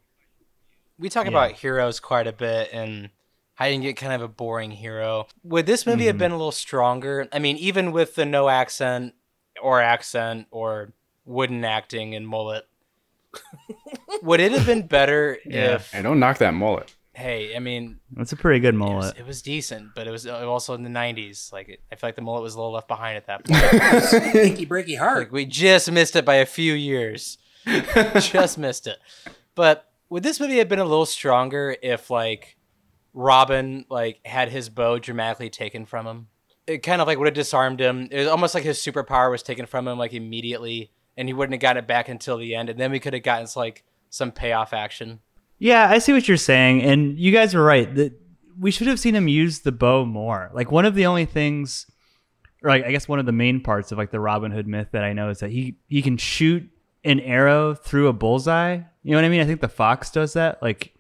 We 0.99 1.09
talk 1.11 1.25
Yeah. 1.25 1.31
about 1.31 1.53
heroes 1.53 2.01
quite 2.01 2.27
a 2.27 2.33
bit 2.33 2.71
and 2.73 3.11
how 3.55 3.67
you 3.67 3.75
can 3.75 3.83
get 3.83 3.97
kind 3.97 4.13
of 4.13 4.23
a 4.23 4.29
boring 4.29 4.71
hero. 4.71 5.27
Would 5.43 5.67
this 5.67 5.87
movie 5.87 6.01
Mm-hmm. 6.03 6.07
have 6.07 6.19
been 6.19 6.31
a 6.33 6.37
little 6.37 6.51
stronger? 6.53 7.29
I 7.33 7.39
mean, 7.39 7.57
even 7.59 7.93
with 7.93 8.15
the 8.15 8.25
no 8.25 8.49
accent 8.49 9.15
or 9.61 9.81
accent 9.83 10.47
or 10.51 10.93
wooden 11.27 11.65
acting 11.65 12.15
and 12.15 12.27
mullet, 12.27 12.67
would 14.23 14.41
it 14.41 14.53
have 14.53 14.67
been 14.67 14.87
better 14.87 15.39
Yeah. 15.45 15.75
if, 15.75 15.91
Hey, 15.93 16.03
don't 16.03 16.19
knock 16.21 16.39
that 16.39 16.55
mullet. 16.55 16.95
hey, 17.13 17.55
I 17.55 17.59
mean, 17.59 18.01
That's 18.13 18.33
a 18.33 18.37
pretty 18.37 18.61
good 18.61 18.75
it 18.75 18.79
was, 18.79 18.89
mullet. 18.91 19.19
it 19.19 19.27
was 19.27 19.43
decent, 19.43 19.91
but 19.95 20.07
it 20.07 20.11
was 20.11 20.27
also 20.27 20.75
in 20.75 20.83
the 20.85 20.91
90s. 20.91 21.53
Like, 21.53 21.69
it- 21.69 21.81
I 21.93 21.97
feel 21.97 22.09
like 22.09 22.17
the 22.17 22.23
mullet 22.23 22.43
was 22.43 22.55
a 22.55 22.59
little 22.59 22.73
left 22.73 22.89
behind 22.89 23.17
at 23.17 23.27
that 23.27 23.45
point. 24.13 24.33
Pinky 24.33 24.65
breaky 24.67 24.99
heart 24.99 25.19
Like 25.19 25.33
we 25.33 25.45
just 25.45 25.91
missed 25.91 26.17
it 26.17 26.25
by 26.25 26.37
a 26.37 26.47
few 26.47 26.73
years. 26.73 27.39
just 28.21 28.59
missed 28.59 28.87
it. 28.87 28.99
But 29.55 29.89
would 30.09 30.23
this 30.23 30.41
movie 30.41 30.59
have 30.59 30.69
been 30.69 30.79
a 30.79 30.85
little 30.85 31.07
stronger 31.07 31.77
if 31.83 32.11
like 32.11 32.57
Robin 33.13 33.85
like 33.89 34.21
had 34.25 34.49
his 34.49 34.69
bow 34.69 34.99
dramatically 34.99 35.51
taken 35.51 35.85
from 35.85 36.07
him? 36.07 36.27
It 36.67 36.79
kind 36.79 37.01
of 37.01 37.07
like 37.07 37.19
would 37.19 37.27
have 37.27 37.35
disarmed 37.35 37.81
him. 37.81 38.09
It 38.11 38.19
was 38.19 38.29
almost 38.29 38.55
like 38.55 38.65
his 38.65 38.79
superpower 38.79 39.31
was 39.31 39.43
taken 39.43 39.67
from 39.67 39.87
him 39.87 39.99
like 39.99 40.13
immediately, 40.13 40.91
and 41.17 41.29
he 41.29 41.35
wouldn't 41.35 41.53
have 41.55 41.61
gotten 41.61 41.85
it 41.85 41.87
back 41.87 42.09
until 42.09 42.39
the 42.39 42.55
end, 42.55 42.71
and 42.71 42.79
then 42.79 42.91
we 42.91 43.01
could 43.01 43.13
have 43.13 43.23
gotten 43.23 43.47
like 43.57 43.85
some 44.11 44.33
payoff 44.33 44.73
action. 44.73 45.21
Yeah, 45.59 45.89
I 45.89 45.99
see 45.99 46.13
what 46.13 46.27
you're 46.29 46.37
saying, 46.37 46.83
and 46.83 47.19
you 47.19 47.33
guys 47.33 47.55
were 47.55 47.65
right. 47.65 47.93
That 47.95 48.13
we 48.59 48.71
should 48.71 48.87
have 48.87 49.01
seen 49.01 49.15
him 49.15 49.29
use 49.29 49.61
the 49.61 49.73
bow 49.73 50.05
more. 50.05 50.51
Like 50.55 50.71
one 50.71 50.85
of 50.85 50.95
the 50.95 51.07
only 51.07 51.25
things, 51.25 51.87
or 52.63 52.71
like 52.71 52.85
I 52.85 52.91
guess 52.91 53.09
one 53.09 53.19
of 53.19 53.27
the 53.27 53.33
main 53.33 53.61
parts 53.61 53.93
of 53.93 53.99
like 53.99 54.11
the 54.11 54.21
Robin 54.21 54.53
Hood 54.53 54.67
myth 54.67 54.89
that 54.93 55.05
I 55.05 55.13
know 55.13 55.31
is 55.31 55.41
that 55.41 55.51
he 55.51 55.77
he 55.89 56.03
can 56.03 56.17
shoot 56.17 56.69
an 57.05 57.21
arrow 57.21 57.75
through 57.75 58.09
a 58.09 58.13
bullseye. 58.13 58.81
You 59.03 59.11
know 59.13 59.19
what 59.19 59.25
I 59.25 59.29
mean? 59.29 59.41
I 59.41 59.45
think 59.45 59.61
the 59.61 59.69
fox 59.69 60.11
does 60.11 60.33
that. 60.35 60.63
Like 60.63 60.95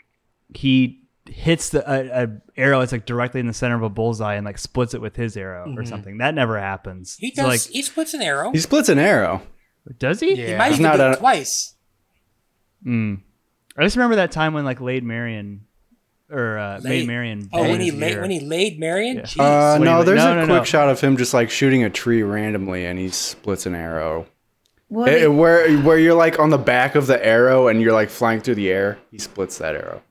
he 0.54 1.00
hits 1.26 1.70
the 1.70 1.80
a, 1.90 2.24
a 2.24 2.28
arrow 2.56 2.80
that's 2.80 2.92
like 2.92 3.06
directly 3.06 3.40
in 3.40 3.46
the 3.46 3.54
center 3.54 3.74
of 3.76 3.82
a 3.82 3.88
bullseye 3.88 4.34
and 4.34 4.44
like 4.44 4.58
splits 4.58 4.92
it 4.94 5.00
with 5.00 5.16
his 5.16 5.36
arrow 5.36 5.74
or 5.76 5.84
something. 5.86 6.18
That 6.18 6.34
never 6.34 6.58
happens. 6.60 7.16
he 7.18 7.30
So, 7.34 7.42
does 7.44 7.66
like, 7.66 7.72
he 7.74 7.80
splits 7.82 8.12
an 8.14 8.20
arrow 8.22 8.50
He 8.52 8.58
splits 8.60 8.88
an 8.90 8.98
arrow. 8.98 9.40
does 9.98 10.20
he? 10.20 10.34
Yeah. 10.34 10.46
he 10.48 10.54
might 10.56 10.66
It's 10.72 10.80
even 10.80 10.82
not 10.90 10.96
do 10.98 11.02
it 11.04 11.12
a- 11.12 11.16
twice 11.16 11.70
Mm. 12.86 13.22
I 13.78 13.82
just 13.82 13.96
remember 13.96 14.16
that 14.16 14.30
time 14.30 14.52
when 14.52 14.64
like 14.66 14.80
Lade 14.80 15.02
Marion 15.04 15.62
or 16.30 16.58
uh, 16.58 16.74
Laid- 16.80 16.84
Maid 16.84 17.06
Marian. 17.06 17.48
oh 17.52 17.62
when 17.62 17.80
he 17.80 17.90
laid 17.90 18.20
when 18.20 18.30
he 18.30 18.40
laid 18.40 18.78
marion 18.78 19.18
Jeez. 19.20 19.38
Uh, 19.40 19.78
Wait, 19.78 19.84
no, 19.86 19.98
wait, 19.98 20.06
there's 20.06 20.18
no, 20.18 20.32
a 20.32 20.36
no, 20.36 20.44
quick 20.44 20.58
no. 20.58 20.64
shot 20.64 20.88
of 20.90 21.00
him 21.00 21.16
just 21.16 21.32
like 21.32 21.50
shooting 21.50 21.82
a 21.84 21.88
tree 21.90 22.22
randomly, 22.22 22.84
and 22.84 22.98
he 22.98 23.08
splits 23.08 23.64
an 23.66 23.74
arrow. 23.74 24.26
What? 24.94 25.08
Eh, 25.08 25.26
where 25.26 25.76
where 25.78 25.98
you're 25.98 26.14
like 26.14 26.38
on 26.38 26.50
the 26.50 26.58
back 26.58 26.94
of 26.94 27.06
the 27.08 27.24
arrow, 27.24 27.66
and 27.68 27.80
you're 27.82 27.92
like 27.92 28.10
flying 28.10 28.40
through 28.40 28.54
the 28.54 28.70
air. 28.70 28.98
He 29.10 29.18
splits 29.18 29.58
that 29.58 29.74
arrow. 29.74 30.02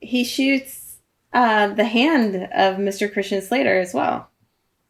he 0.00 0.22
shoots 0.22 0.98
uh, 1.32 1.68
the 1.68 1.84
hand 1.84 2.36
of 2.52 2.76
Mr. 2.76 3.10
Christian 3.12 3.40
Slater 3.40 3.80
as 3.80 3.94
well, 3.94 4.28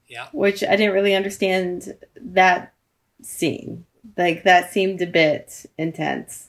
yeah 0.08 0.26
which 0.32 0.62
I 0.64 0.74
didn't 0.76 0.94
really 0.94 1.14
understand 1.14 1.96
that 2.20 2.74
scene. 3.22 3.84
Like 4.16 4.42
that 4.42 4.72
seemed 4.72 5.00
a 5.02 5.06
bit 5.06 5.66
intense 5.78 6.48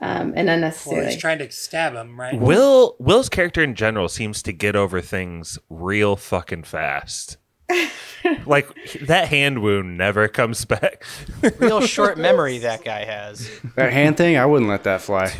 um, 0.00 0.32
and 0.34 0.46
well 0.46 0.56
unnecessary. 0.56 1.06
he's 1.06 1.16
trying 1.20 1.38
to 1.38 1.50
stab 1.50 1.94
him 1.94 2.18
right 2.18 2.38
Will 2.40 2.96
Will's 2.98 3.28
character 3.28 3.62
in 3.62 3.74
general 3.74 4.08
seems 4.08 4.42
to 4.44 4.52
get 4.52 4.74
over 4.76 5.00
things 5.02 5.58
real 5.68 6.16
fucking 6.16 6.62
fast. 6.64 7.36
like 8.46 8.68
that 9.02 9.28
hand 9.28 9.62
wound 9.62 9.96
never 9.96 10.28
comes 10.28 10.64
back. 10.64 11.04
Real 11.58 11.80
short 11.80 12.18
memory 12.18 12.58
that 12.58 12.84
guy 12.84 13.04
has. 13.04 13.48
That 13.76 13.92
hand 13.92 14.16
thing, 14.16 14.36
I 14.36 14.46
wouldn't 14.46 14.68
let 14.70 14.84
that 14.84 15.00
fly. 15.00 15.32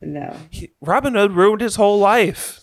no, 0.00 0.36
Robin 0.80 1.14
Hood 1.14 1.32
ruined 1.32 1.60
his 1.60 1.76
whole 1.76 1.98
life. 1.98 2.60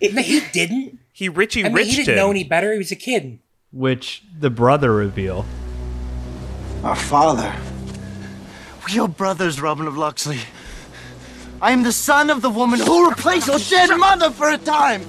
it, 0.00 0.12
he 0.18 0.40
didn't 0.52 0.98
He 1.12 1.28
Richie 1.28 1.60
i 1.64 1.68
mean 1.68 1.74
Riched 1.74 1.90
he 1.90 1.96
didn't 1.98 2.08
him. 2.10 2.16
know 2.16 2.30
any 2.30 2.44
better 2.44 2.72
he 2.72 2.78
was 2.78 2.90
a 2.92 2.96
kid 2.96 3.38
which 3.70 4.22
the 4.38 4.50
brother 4.50 4.92
reveal. 4.92 5.46
Our 6.84 6.96
father. 6.96 7.54
We 8.86 8.98
are 8.98 9.08
brothers, 9.08 9.60
Robin 9.60 9.86
of 9.86 9.96
Locksley. 9.96 10.40
I 11.62 11.70
am 11.72 11.82
the 11.84 11.92
son 11.92 12.28
of 12.28 12.42
the 12.42 12.50
woman 12.50 12.80
who 12.80 13.08
replaced 13.08 13.46
your 13.46 13.58
dead 13.58 13.96
mother 13.96 14.30
for 14.30 14.50
a 14.50 14.58
time. 14.58 15.02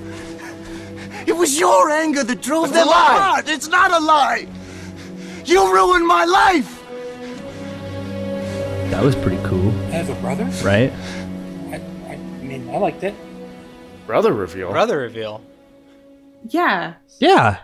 It 1.26 1.36
was 1.36 1.60
your 1.60 1.90
anger 1.90 2.24
that 2.24 2.42
drove 2.42 2.74
them 2.74 2.88
apart. 2.88 3.48
It's 3.50 3.68
not 3.68 3.92
a 3.92 4.00
lie. 4.00 4.48
You 5.46 5.74
ruined 5.74 6.06
my 6.08 6.26
life. 6.26 6.80
That 8.92 9.04
was 9.04 9.16
pretty 9.16 9.42
cool, 9.44 9.70
i 9.88 9.96
have 9.96 10.10
a 10.10 10.16
brother 10.22 10.44
right? 10.64 10.92
I, 11.72 11.82
I 12.12 12.16
mean 12.44 12.70
i 12.70 12.78
liked 12.78 13.04
it 13.04 13.16
Brother 14.06 14.32
reveal. 14.34 14.70
Brother 14.70 15.00
reveal. 15.00 15.42
yeah, 16.48 16.94
Yeah. 17.20 17.58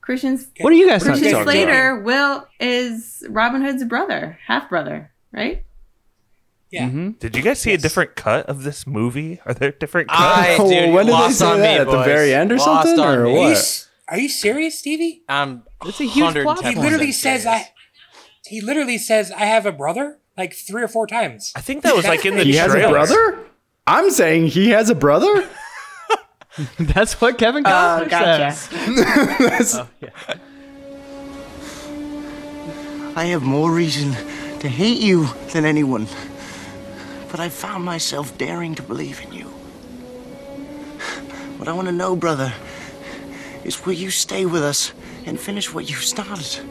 Christian's. 0.00 0.48
What 0.60 0.72
are 0.72 0.76
you 0.76 0.88
guys 0.88 1.04
Christian 1.04 1.30
talking 1.30 1.44
Slater 1.44 2.00
Will 2.00 2.48
is 2.58 3.24
Robin 3.28 3.62
Hood's 3.62 3.84
brother, 3.84 4.38
half 4.44 4.68
brother, 4.68 5.12
right? 5.32 5.64
Yeah. 6.70 6.86
Mm-hmm. 6.86 7.10
Did 7.18 7.34
you 7.36 7.42
guys 7.42 7.58
see 7.60 7.72
a 7.72 7.78
different 7.78 8.14
cut 8.16 8.46
of 8.46 8.62
this 8.62 8.86
movie? 8.86 9.40
Are 9.44 9.52
there 9.54 9.72
different 9.72 10.08
cuts? 10.08 10.20
I, 10.20 10.56
Oh, 10.58 10.70
dude, 10.70 10.94
when 10.94 11.06
did 11.06 11.12
they 11.14 11.18
lost 11.18 11.38
say 11.38 11.46
on 11.46 11.58
that? 11.60 11.74
me, 11.74 11.78
At 11.80 11.86
the 11.86 11.92
boys. 11.92 12.06
very 12.06 12.32
end 12.34 12.52
or 12.52 12.56
Lost 12.58 12.88
something, 12.88 13.04
on 13.04 13.18
or 13.18 13.24
me. 13.24 13.30
Are 13.30 13.34
you, 13.34 13.40
what? 13.54 13.88
are 14.08 14.18
you 14.18 14.28
serious, 14.28 14.78
Stevie? 14.78 15.22
I'm 15.28 15.64
It's 15.84 16.00
a 16.00 16.04
huge 16.04 16.34
plot 16.34 16.58
110% 16.58 16.70
He 16.70 16.76
literally 16.76 17.12
says 17.12 17.42
serious. 17.42 17.66
I. 17.66 17.72
He 18.46 18.60
literally 18.60 18.98
says 18.98 19.30
I 19.32 19.44
have 19.46 19.66
a 19.66 19.72
brother 19.72 20.18
like 20.38 20.54
three 20.54 20.82
or 20.82 20.88
four 20.88 21.06
times. 21.06 21.52
I 21.56 21.60
think 21.60 21.82
that 21.82 21.94
was 21.96 22.06
like 22.06 22.24
in 22.24 22.36
the 22.36 22.44
He 22.44 22.54
has 22.56 22.70
a 22.72 22.74
trailer. 22.76 22.90
brother? 22.92 23.38
I'm 23.86 24.10
saying 24.10 24.46
he 24.48 24.70
has 24.70 24.90
a 24.90 24.94
brother? 24.94 25.48
That's 26.78 27.20
what 27.20 27.36
Kevin 27.38 27.64
Oh, 27.66 27.70
Costner 27.70 28.08
gotcha. 28.10 28.52
says. 28.52 29.72
That's- 29.74 29.86
I 33.16 33.24
have 33.26 33.42
more 33.42 33.70
reason 33.72 34.12
to 34.60 34.68
hate 34.68 35.00
you 35.00 35.26
than 35.52 35.64
anyone. 35.64 36.06
But 37.30 37.40
I 37.40 37.48
found 37.48 37.84
myself 37.84 38.36
daring 38.36 38.74
to 38.74 38.82
believe 38.82 39.22
in 39.22 39.32
you. 39.32 39.46
What 41.58 41.68
I 41.68 41.72
want 41.72 41.88
to 41.88 41.92
know, 41.92 42.16
brother, 42.16 42.52
is 43.64 43.84
will 43.84 43.92
you 43.92 44.10
stay 44.10 44.46
with 44.46 44.62
us 44.62 44.92
and 45.26 45.38
finish 45.38 45.72
what 45.72 45.88
you 45.88 45.96
started? 45.96 46.64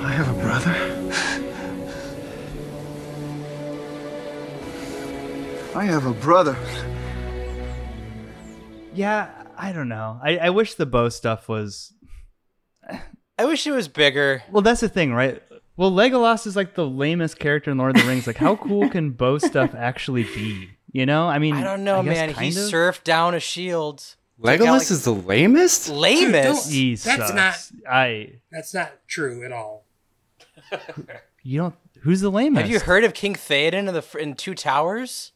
I 0.00 0.10
have 0.10 0.28
a 0.28 0.40
brother. 0.40 0.74
I 5.76 5.84
have 5.84 6.06
a 6.06 6.14
brother. 6.14 6.56
Yeah, 8.94 9.30
I 9.58 9.72
don't 9.72 9.88
know. 9.88 10.18
I, 10.22 10.38
I 10.38 10.50
wish 10.50 10.74
the 10.74 10.86
bow 10.86 11.10
stuff 11.10 11.48
was. 11.48 11.92
I 13.38 13.44
wish 13.44 13.66
it 13.66 13.72
was 13.72 13.88
bigger. 13.88 14.42
Well, 14.50 14.62
that's 14.62 14.80
the 14.80 14.88
thing, 14.88 15.12
right? 15.12 15.42
Well, 15.76 15.90
Legolas 15.90 16.46
is 16.46 16.56
like 16.56 16.74
the 16.74 16.86
lamest 16.86 17.38
character 17.38 17.70
in 17.70 17.78
Lord 17.78 17.96
of 17.96 18.02
the 18.02 18.08
Rings. 18.08 18.26
Like, 18.26 18.36
how 18.38 18.56
cool 18.66 18.88
can 18.88 19.10
bow 19.10 19.38
stuff 19.38 19.74
actually 19.74 20.24
be? 20.24 20.70
You 20.92 21.04
know, 21.04 21.28
I 21.28 21.38
mean, 21.38 21.54
I 21.54 21.62
don't 21.64 21.84
know, 21.84 22.02
guess 22.02 22.14
man. 22.14 22.28
He 22.30 22.48
of. 22.48 22.54
surfed 22.54 23.04
down 23.04 23.34
a 23.34 23.40
shield. 23.40 23.98
Took 24.42 24.48
out, 24.52 24.58
Legolas 24.60 24.78
like, 24.78 24.90
is 24.90 25.04
the 25.04 25.12
lamest? 25.14 25.88
lamest. 25.90 26.70
He 26.70 26.94
That's 26.94 27.32
not- 27.32 27.70
I. 27.90 28.40
That's 28.50 28.72
not 28.72 28.92
true 29.06 29.44
at 29.44 29.52
all. 29.52 29.84
You 31.42 31.58
don't. 31.60 31.74
Who's 32.00 32.22
the 32.22 32.30
lamest? 32.30 32.62
Have 32.62 32.70
you 32.70 32.80
heard 32.80 33.04
of 33.04 33.14
King 33.14 33.34
Theoden 33.34 33.86
in 33.86 33.94
the 33.94 34.04
in 34.18 34.34
Two 34.34 34.52
Towers? 34.52 35.30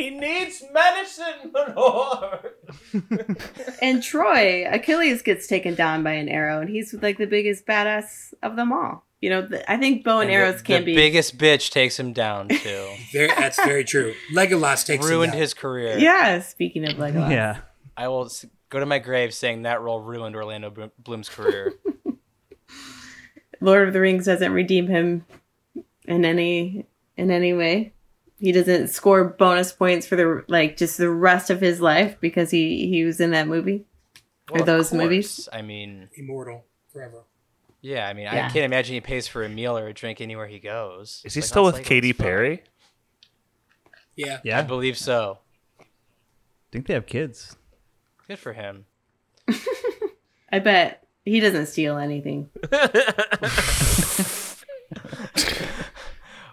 He 0.00 0.08
needs 0.10 0.64
medicine, 0.72 1.50
my 1.52 1.74
lord. 1.74 2.52
And 3.82 4.02
Troy, 4.02 4.66
Achilles 4.70 5.20
gets 5.20 5.46
taken 5.46 5.74
down 5.74 6.02
by 6.02 6.12
an 6.12 6.28
arrow, 6.30 6.60
and 6.60 6.70
he's 6.70 6.94
like 6.94 7.18
the 7.18 7.26
biggest 7.26 7.66
badass 7.66 8.32
of 8.42 8.56
them 8.56 8.72
all. 8.72 9.04
You 9.20 9.28
know, 9.28 9.46
th- 9.46 9.62
I 9.68 9.76
think 9.76 10.02
bow 10.02 10.20
and, 10.20 10.30
And 10.30 10.40
arrows 10.40 10.58
the, 10.58 10.64
can 10.64 10.80
the 10.80 10.86
be. 10.86 10.94
biggest 10.94 11.36
bitch 11.36 11.70
takes 11.70 12.00
him 12.00 12.14
down 12.14 12.48
too. 12.48 12.88
Very, 13.12 13.28
that's 13.28 13.62
very 13.62 13.84
true. 13.84 14.14
Legolas 14.32 14.86
takes 14.86 15.04
him 15.04 15.10
ruined 15.10 15.34
his 15.34 15.52
career. 15.52 15.98
Yeah, 15.98 16.40
speaking 16.40 16.88
of 16.88 16.94
Legolas. 16.96 17.30
Yeah. 17.30 17.58
I 17.94 18.08
will 18.08 18.30
go 18.70 18.80
to 18.80 18.86
my 18.86 18.98
grave 19.00 19.34
saying 19.34 19.62
that 19.62 19.82
role 19.82 20.00
ruined 20.00 20.34
Orlando 20.34 20.90
Bloom's 20.98 21.28
career. 21.28 21.74
Lord 23.60 23.86
of 23.88 23.92
the 23.92 24.00
Rings 24.00 24.24
doesn't 24.24 24.52
redeem 24.52 24.86
him 24.86 25.26
in 26.06 26.24
any 26.24 26.86
in 27.18 27.30
any 27.30 27.52
way. 27.52 27.92
He 28.40 28.52
doesn't 28.52 28.88
score 28.88 29.24
bonus 29.24 29.70
points 29.72 30.06
for 30.06 30.16
the 30.16 30.44
like 30.48 30.76
just 30.78 30.96
the 30.96 31.10
rest 31.10 31.50
of 31.50 31.60
his 31.60 31.80
life 31.80 32.16
because 32.20 32.50
he 32.50 32.88
he 32.88 33.04
was 33.04 33.20
in 33.20 33.30
that 33.32 33.46
movie 33.46 33.84
Well, 34.50 34.62
or 34.62 34.64
those 34.66 34.92
movies. 34.92 35.48
I 35.52 35.60
mean, 35.62 36.08
immortal 36.16 36.64
forever. 36.92 37.24
yeah. 37.82 38.08
I 38.08 38.14
mean, 38.14 38.24
Yeah. 38.24 38.46
I 38.46 38.50
can't 38.50 38.64
imagine 38.64 38.94
he 38.94 39.00
pays 39.02 39.28
for 39.28 39.44
a 39.44 39.48
meal 39.48 39.76
or 39.76 39.86
a 39.88 39.92
drink 39.92 40.20
anywhere 40.22 40.46
he 40.48 40.58
goes. 40.58 41.20
Is 41.24 41.34
he 41.34 41.40
Like, 41.40 41.48
still 41.48 41.64
with 41.64 41.76
Legolas. 41.76 41.84
Katy 41.84 42.12
Perry? 42.14 42.62
Yeah. 44.16 44.38
Yeah, 44.42 44.58
I 44.58 44.62
believe 44.62 44.96
so. 44.98 45.38
I 45.78 45.84
think 46.72 46.86
they 46.86 46.94
have 46.94 47.06
kids. 47.06 47.56
Good 48.26 48.38
for 48.38 48.52
him. 48.54 48.86
I 50.52 50.58
bet 50.60 51.06
he 51.24 51.40
doesn't 51.40 51.66
steal 51.66 51.96
anything. 51.98 52.48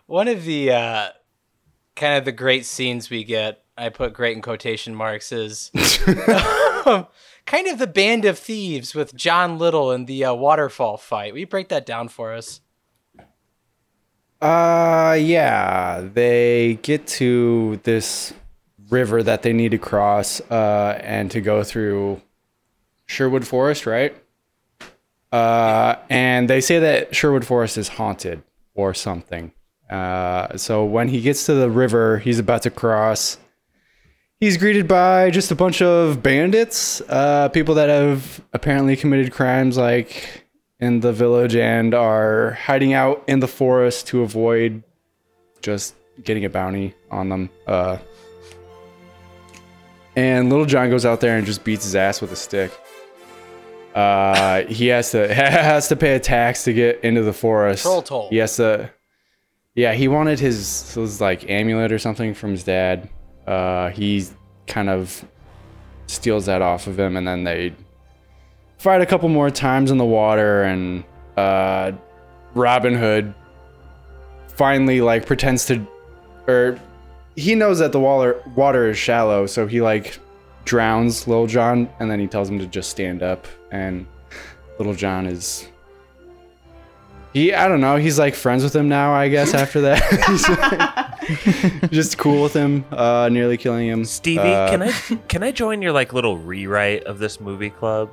One 0.05 0.27
of 0.29 0.43
the 0.45 0.71
uh, 0.71 1.09
kind 1.97 2.15
of 2.15 2.23
the 2.23 2.31
great 2.31 2.65
scenes 2.65 3.09
we 3.09 3.25
get, 3.25 3.63
I 3.77 3.89
put 3.89 4.13
great 4.13 4.37
in 4.37 4.41
quotation 4.41 4.95
marks, 4.95 5.31
is 5.33 5.71
kind 7.45 7.67
of 7.67 7.79
the 7.79 7.87
band 7.87 8.23
of 8.23 8.39
thieves 8.39 8.95
with 8.95 9.13
John 9.15 9.57
Little 9.57 9.91
in 9.91 10.05
the 10.05 10.23
uh, 10.23 10.33
waterfall 10.33 10.97
fight. 10.97 11.33
Will 11.33 11.39
you 11.39 11.47
break 11.47 11.67
that 11.69 11.85
down 11.85 12.07
for 12.07 12.33
us? 12.33 12.61
Uh, 14.41 15.17
yeah. 15.19 16.07
They 16.13 16.79
get 16.83 17.07
to 17.07 17.79
this 17.83 18.33
river 18.89 19.23
that 19.23 19.41
they 19.41 19.51
need 19.51 19.71
to 19.71 19.77
cross 19.77 20.39
uh, 20.51 20.99
and 21.03 21.29
to 21.31 21.41
go 21.41 21.63
through 21.63 22.21
Sherwood 23.05 23.45
Forest, 23.45 23.85
right? 23.85 24.15
Uh, 25.31 25.95
and 26.09 26.49
they 26.49 26.61
say 26.61 26.79
that 26.79 27.15
Sherwood 27.15 27.45
Forest 27.45 27.77
is 27.77 27.89
haunted 27.89 28.43
or 28.75 28.93
something. 28.93 29.51
Uh, 29.89 30.57
so 30.57 30.83
when 30.83 31.07
he 31.07 31.21
gets 31.21 31.45
to 31.45 31.53
the 31.53 31.69
river, 31.69 32.19
he's 32.19 32.39
about 32.39 32.63
to 32.63 32.69
cross. 32.69 33.37
He's 34.39 34.57
greeted 34.57 34.87
by 34.87 35.31
just 35.31 35.49
a 35.49 35.55
bunch 35.55 35.81
of 35.81 36.21
bandits, 36.21 37.01
uh, 37.09 37.49
people 37.49 37.75
that 37.75 37.89
have 37.89 38.41
apparently 38.53 38.95
committed 38.95 39.31
crimes 39.31 39.77
like 39.77 40.45
in 40.79 40.99
the 40.99 41.11
village 41.11 41.55
and 41.55 41.93
are 41.93 42.51
hiding 42.51 42.93
out 42.93 43.23
in 43.27 43.39
the 43.39 43.47
forest 43.47 44.07
to 44.07 44.21
avoid 44.21 44.83
just 45.61 45.95
getting 46.23 46.45
a 46.45 46.49
bounty 46.49 46.93
on 47.09 47.29
them. 47.29 47.49
Uh, 47.65 47.97
and 50.15 50.49
Little 50.49 50.65
John 50.65 50.89
goes 50.89 51.05
out 51.05 51.21
there 51.21 51.37
and 51.37 51.45
just 51.45 51.63
beats 51.63 51.83
his 51.83 51.95
ass 51.95 52.21
with 52.21 52.31
a 52.31 52.35
stick. 52.35 52.71
Uh, 53.95 54.63
he 54.63 54.87
has 54.87 55.11
to 55.11 55.33
has 55.33 55.87
to 55.87 55.95
pay 55.95 56.15
a 56.15 56.19
tax 56.19 56.63
to 56.65 56.73
get 56.73 57.03
into 57.03 57.23
the 57.23 57.33
forest. 57.33 57.83
Troll 57.83 58.01
toll. 58.01 58.29
He 58.29 58.37
has 58.37 58.55
to. 58.57 58.91
Yeah, 59.77 59.93
he 59.93 60.07
wanted 60.07 60.39
his 60.39 60.95
his 60.95 61.21
like 61.21 61.47
amulet 61.51 61.91
or 61.91 61.99
something 61.99 62.33
from 62.33 62.49
his 62.49 62.63
dad. 62.63 63.07
Uh, 63.45 63.91
he 63.91 64.25
kind 64.65 64.89
of 64.89 65.23
steals 66.07 66.47
that 66.47 66.63
off 66.63 66.87
of 66.87 66.99
him, 66.99 67.15
and 67.15 67.27
then 67.27 67.43
they 67.43 67.75
fight 68.79 69.01
a 69.01 69.05
couple 69.05 69.29
more 69.29 69.51
times 69.51 69.91
in 69.91 69.99
the 69.99 70.05
water, 70.05 70.63
and 70.63 71.03
uh, 71.37 71.91
Robin 72.55 72.95
Hood 72.95 73.35
finally 74.47 74.99
like 74.99 75.27
pretends 75.27 75.67
to, 75.67 75.85
or 76.47 76.79
he 77.35 77.53
knows 77.53 77.77
that 77.77 77.91
the 77.91 77.99
water 77.99 78.41
water 78.55 78.89
is 78.89 78.97
shallow, 78.97 79.45
so 79.45 79.67
he 79.67 79.79
like 79.79 80.17
drowns 80.65 81.27
Little 81.27 81.45
John, 81.45 81.87
and 81.99 82.09
then 82.09 82.19
he 82.19 82.25
tells 82.25 82.49
him 82.49 82.57
to 82.57 82.65
just 82.65 82.89
stand 82.89 83.21
up, 83.21 83.45
and 83.69 84.07
Little 84.79 84.95
John 84.95 85.27
is. 85.27 85.67
He, 87.37 87.53
I 87.53 87.67
don't 87.67 87.81
know. 87.81 87.97
He's 87.97 88.17
like 88.17 88.33
friends 88.35 88.63
with 88.63 88.75
him 88.75 88.89
now, 88.89 89.13
I 89.13 89.27
guess. 89.29 89.53
After 89.63 89.81
that, 89.81 90.01
He's, 90.27 90.49
like, 91.81 91.91
just 91.91 92.17
cool 92.17 92.41
with 92.43 92.53
him, 92.53 92.83
uh, 92.91 93.29
nearly 93.31 93.57
killing 93.57 93.87
him. 93.87 94.05
Stevie, 94.05 94.39
Uh, 94.41 94.69
can 94.69 94.81
I 94.81 94.91
can 95.27 95.43
I 95.43 95.51
join 95.51 95.81
your 95.81 95.91
like 95.91 96.13
little 96.13 96.37
rewrite 96.37 97.03
of 97.03 97.19
this 97.19 97.39
movie 97.39 97.69
club? 97.69 98.09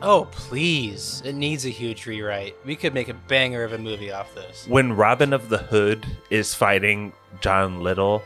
Oh, 0.00 0.28
please. 0.30 1.22
It 1.24 1.34
needs 1.34 1.66
a 1.66 1.70
huge 1.70 2.06
rewrite. 2.06 2.54
We 2.64 2.76
could 2.76 2.94
make 2.94 3.08
a 3.08 3.14
banger 3.14 3.64
of 3.64 3.72
a 3.72 3.78
movie 3.78 4.12
off 4.12 4.32
this. 4.34 4.64
When 4.68 4.92
Robin 4.92 5.32
of 5.32 5.48
the 5.48 5.58
Hood 5.58 6.06
is 6.30 6.54
fighting 6.54 7.12
John 7.40 7.82
Little, 7.82 8.22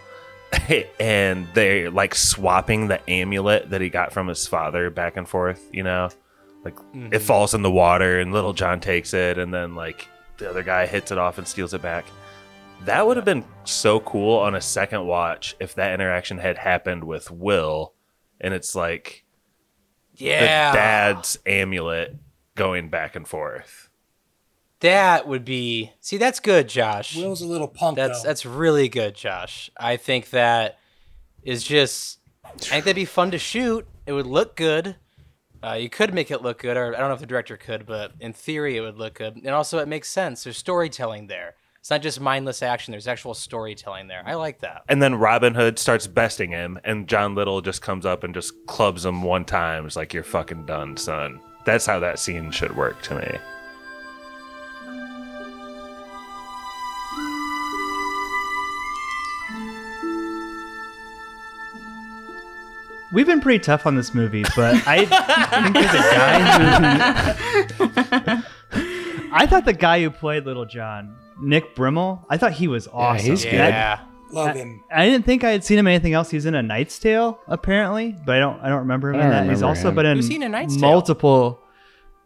and 1.00 1.46
they're 1.54 1.90
like 1.90 2.14
swapping 2.14 2.88
the 2.88 3.00
amulet 3.10 3.70
that 3.70 3.80
he 3.80 3.88
got 3.88 4.12
from 4.12 4.28
his 4.28 4.46
father 4.46 4.90
back 4.90 5.16
and 5.16 5.26
forth, 5.28 5.66
you 5.72 5.82
know, 5.82 6.10
like 6.64 6.76
it 7.10 7.20
falls 7.20 7.54
in 7.54 7.62
the 7.62 7.70
water 7.70 8.20
and 8.20 8.32
Little 8.32 8.52
John 8.52 8.78
takes 8.80 9.14
it, 9.14 9.38
and 9.38 9.52
then 9.52 9.74
like 9.74 10.06
the 10.42 10.50
other 10.50 10.62
guy 10.62 10.86
hits 10.86 11.10
it 11.10 11.18
off 11.18 11.38
and 11.38 11.46
steals 11.46 11.72
it 11.74 11.82
back. 11.82 12.04
That 12.84 13.06
would 13.06 13.16
have 13.16 13.24
been 13.24 13.44
so 13.64 14.00
cool 14.00 14.38
on 14.38 14.54
a 14.56 14.60
second 14.60 15.06
watch 15.06 15.54
if 15.60 15.74
that 15.76 15.94
interaction 15.94 16.38
had 16.38 16.58
happened 16.58 17.04
with 17.04 17.30
Will, 17.30 17.94
and 18.40 18.52
it's 18.52 18.74
like 18.74 19.24
Yeah. 20.16 20.72
the 20.72 20.76
dad's 20.76 21.38
amulet 21.46 22.16
going 22.56 22.88
back 22.90 23.14
and 23.16 23.26
forth. 23.26 23.88
That 24.80 25.28
would 25.28 25.44
be 25.44 25.92
see. 26.00 26.16
That's 26.16 26.40
good, 26.40 26.68
Josh. 26.68 27.16
Will's 27.16 27.40
a 27.40 27.46
little 27.46 27.68
punk 27.68 27.96
That's 27.96 28.20
though. 28.22 28.28
that's 28.28 28.44
really 28.44 28.88
good, 28.88 29.14
Josh. 29.14 29.70
I 29.76 29.96
think 29.96 30.30
that 30.30 30.78
is 31.44 31.62
just. 31.62 32.18
I 32.44 32.50
think 32.58 32.84
that'd 32.84 32.96
be 32.96 33.04
fun 33.04 33.30
to 33.30 33.38
shoot. 33.38 33.86
It 34.06 34.12
would 34.12 34.26
look 34.26 34.56
good. 34.56 34.96
Uh, 35.64 35.74
you 35.74 35.88
could 35.88 36.12
make 36.12 36.30
it 36.30 36.42
look 36.42 36.58
good, 36.58 36.76
or 36.76 36.94
I 36.94 36.98
don't 36.98 37.08
know 37.08 37.14
if 37.14 37.20
the 37.20 37.26
director 37.26 37.56
could, 37.56 37.86
but 37.86 38.12
in 38.20 38.32
theory 38.32 38.76
it 38.76 38.80
would 38.80 38.98
look 38.98 39.14
good. 39.14 39.36
And 39.36 39.50
also, 39.50 39.78
it 39.78 39.88
makes 39.88 40.10
sense. 40.10 40.44
There's 40.44 40.56
storytelling 40.56 41.28
there. 41.28 41.54
It's 41.78 41.90
not 41.90 42.02
just 42.02 42.20
mindless 42.20 42.62
action. 42.62 42.92
There's 42.92 43.08
actual 43.08 43.34
storytelling 43.34 44.06
there. 44.06 44.22
I 44.24 44.34
like 44.34 44.60
that. 44.60 44.82
And 44.88 45.02
then 45.02 45.16
Robin 45.16 45.54
Hood 45.54 45.78
starts 45.78 46.06
besting 46.06 46.50
him, 46.50 46.78
and 46.84 47.08
John 47.08 47.34
Little 47.34 47.60
just 47.60 47.82
comes 47.82 48.06
up 48.06 48.22
and 48.22 48.32
just 48.32 48.54
clubs 48.66 49.04
him 49.04 49.22
one 49.22 49.44
time. 49.44 49.84
It's 49.86 49.96
like, 49.96 50.14
you're 50.14 50.22
fucking 50.22 50.66
done, 50.66 50.96
son. 50.96 51.40
That's 51.64 51.86
how 51.86 51.98
that 52.00 52.18
scene 52.18 52.50
should 52.50 52.76
work 52.76 53.02
to 53.02 53.16
me. 53.16 53.38
We've 63.12 63.26
been 63.26 63.40
pretty 63.40 63.58
tough 63.58 63.86
on 63.86 63.94
this 63.94 64.14
movie, 64.14 64.44
but 64.56 64.86
I 64.86 65.04
think 65.04 65.74
there's 65.74 65.94
a 65.94 66.14
guy 66.14 67.32
who. 68.38 68.42
I 69.34 69.46
thought 69.46 69.64
the 69.64 69.72
guy 69.72 70.02
who 70.02 70.10
played 70.10 70.44
Little 70.46 70.66
John, 70.66 71.16
Nick 71.40 71.74
Brimble, 71.74 72.24
I 72.28 72.36
thought 72.38 72.52
he 72.52 72.68
was 72.68 72.86
awesome. 72.88 73.30
he's 73.30 73.44
good. 73.44 73.52
Yeah. 73.54 74.00
Love 74.30 74.56
him. 74.56 74.82
I 74.90 75.04
didn't 75.04 75.26
think 75.26 75.44
I 75.44 75.50
had 75.50 75.62
seen 75.62 75.78
him 75.78 75.86
in 75.86 75.92
anything 75.92 76.14
else. 76.14 76.30
He's 76.30 76.46
in 76.46 76.54
A 76.54 76.62
Knight's 76.62 76.98
Tale, 76.98 77.38
apparently, 77.48 78.16
but 78.24 78.36
I 78.36 78.38
don't. 78.38 78.58
I 78.60 78.70
don't 78.70 78.78
remember 78.78 79.10
him 79.10 79.16
I 79.16 79.24
in 79.24 79.26
don't 79.30 79.30
that. 79.30 79.40
He's 79.50 79.60
remember 79.60 79.66
also 79.66 79.88
him. 79.90 79.94
been 79.94 80.06
in 80.06 80.16
Who's 80.16 80.28
he 80.28 80.36
in 80.36 80.42
A 80.44 80.48
Knight's 80.48 80.74
Tale? 80.76 80.80
multiple. 80.90 81.60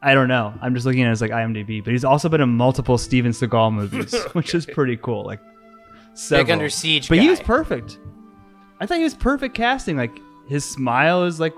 I 0.01 0.15
don't 0.15 0.29
know. 0.29 0.55
I'm 0.63 0.73
just 0.75 0.87
looking 0.87 1.03
at 1.03 1.11
his 1.11 1.21
like 1.21 1.33
IMDb, 1.33 1.83
but 1.83 1.91
he's 1.93 2.05
also 2.05 2.29
been 2.29 2.41
in 2.41 2.51
multiple 2.51 2.97
Steven 2.97 3.33
Seagal 3.33 3.73
movies, 3.73 4.15
which 4.35 4.55
is 4.55 4.67
pretty 4.67 4.97
cool. 4.99 5.25
Like 5.25 5.41
several. 6.15 6.53
Under 6.53 6.69
Siege 6.69 7.09
but 7.09 7.19
he 7.19 7.29
was 7.29 7.41
guy. 7.41 7.45
perfect. 7.45 7.99
I 8.79 8.87
thought 8.87 8.99
he 8.99 9.05
was 9.05 9.15
perfect 9.15 9.57
casting. 9.57 9.97
Like 9.97 10.17
his 10.49 10.65
smile 10.65 11.25
is 11.25 11.39
like 11.41 11.55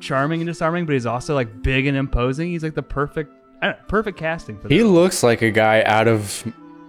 charming 0.00 0.40
and 0.40 0.46
disarming, 0.48 0.84
but 0.86 0.92
he's 0.92 1.06
also 1.06 1.34
like 1.34 1.62
big 1.62 1.86
and 1.86 1.96
imposing. 1.96 2.50
He's 2.50 2.62
like 2.62 2.74
the 2.74 2.82
perfect, 2.82 3.30
I 3.62 3.66
don't, 3.66 3.88
perfect 3.88 4.18
casting 4.18 4.58
for 4.58 4.68
He 4.68 4.78
this. 4.78 4.86
looks 4.86 5.22
like 5.22 5.42
a 5.42 5.50
guy 5.50 5.82
out 5.84 6.08
of 6.08 6.44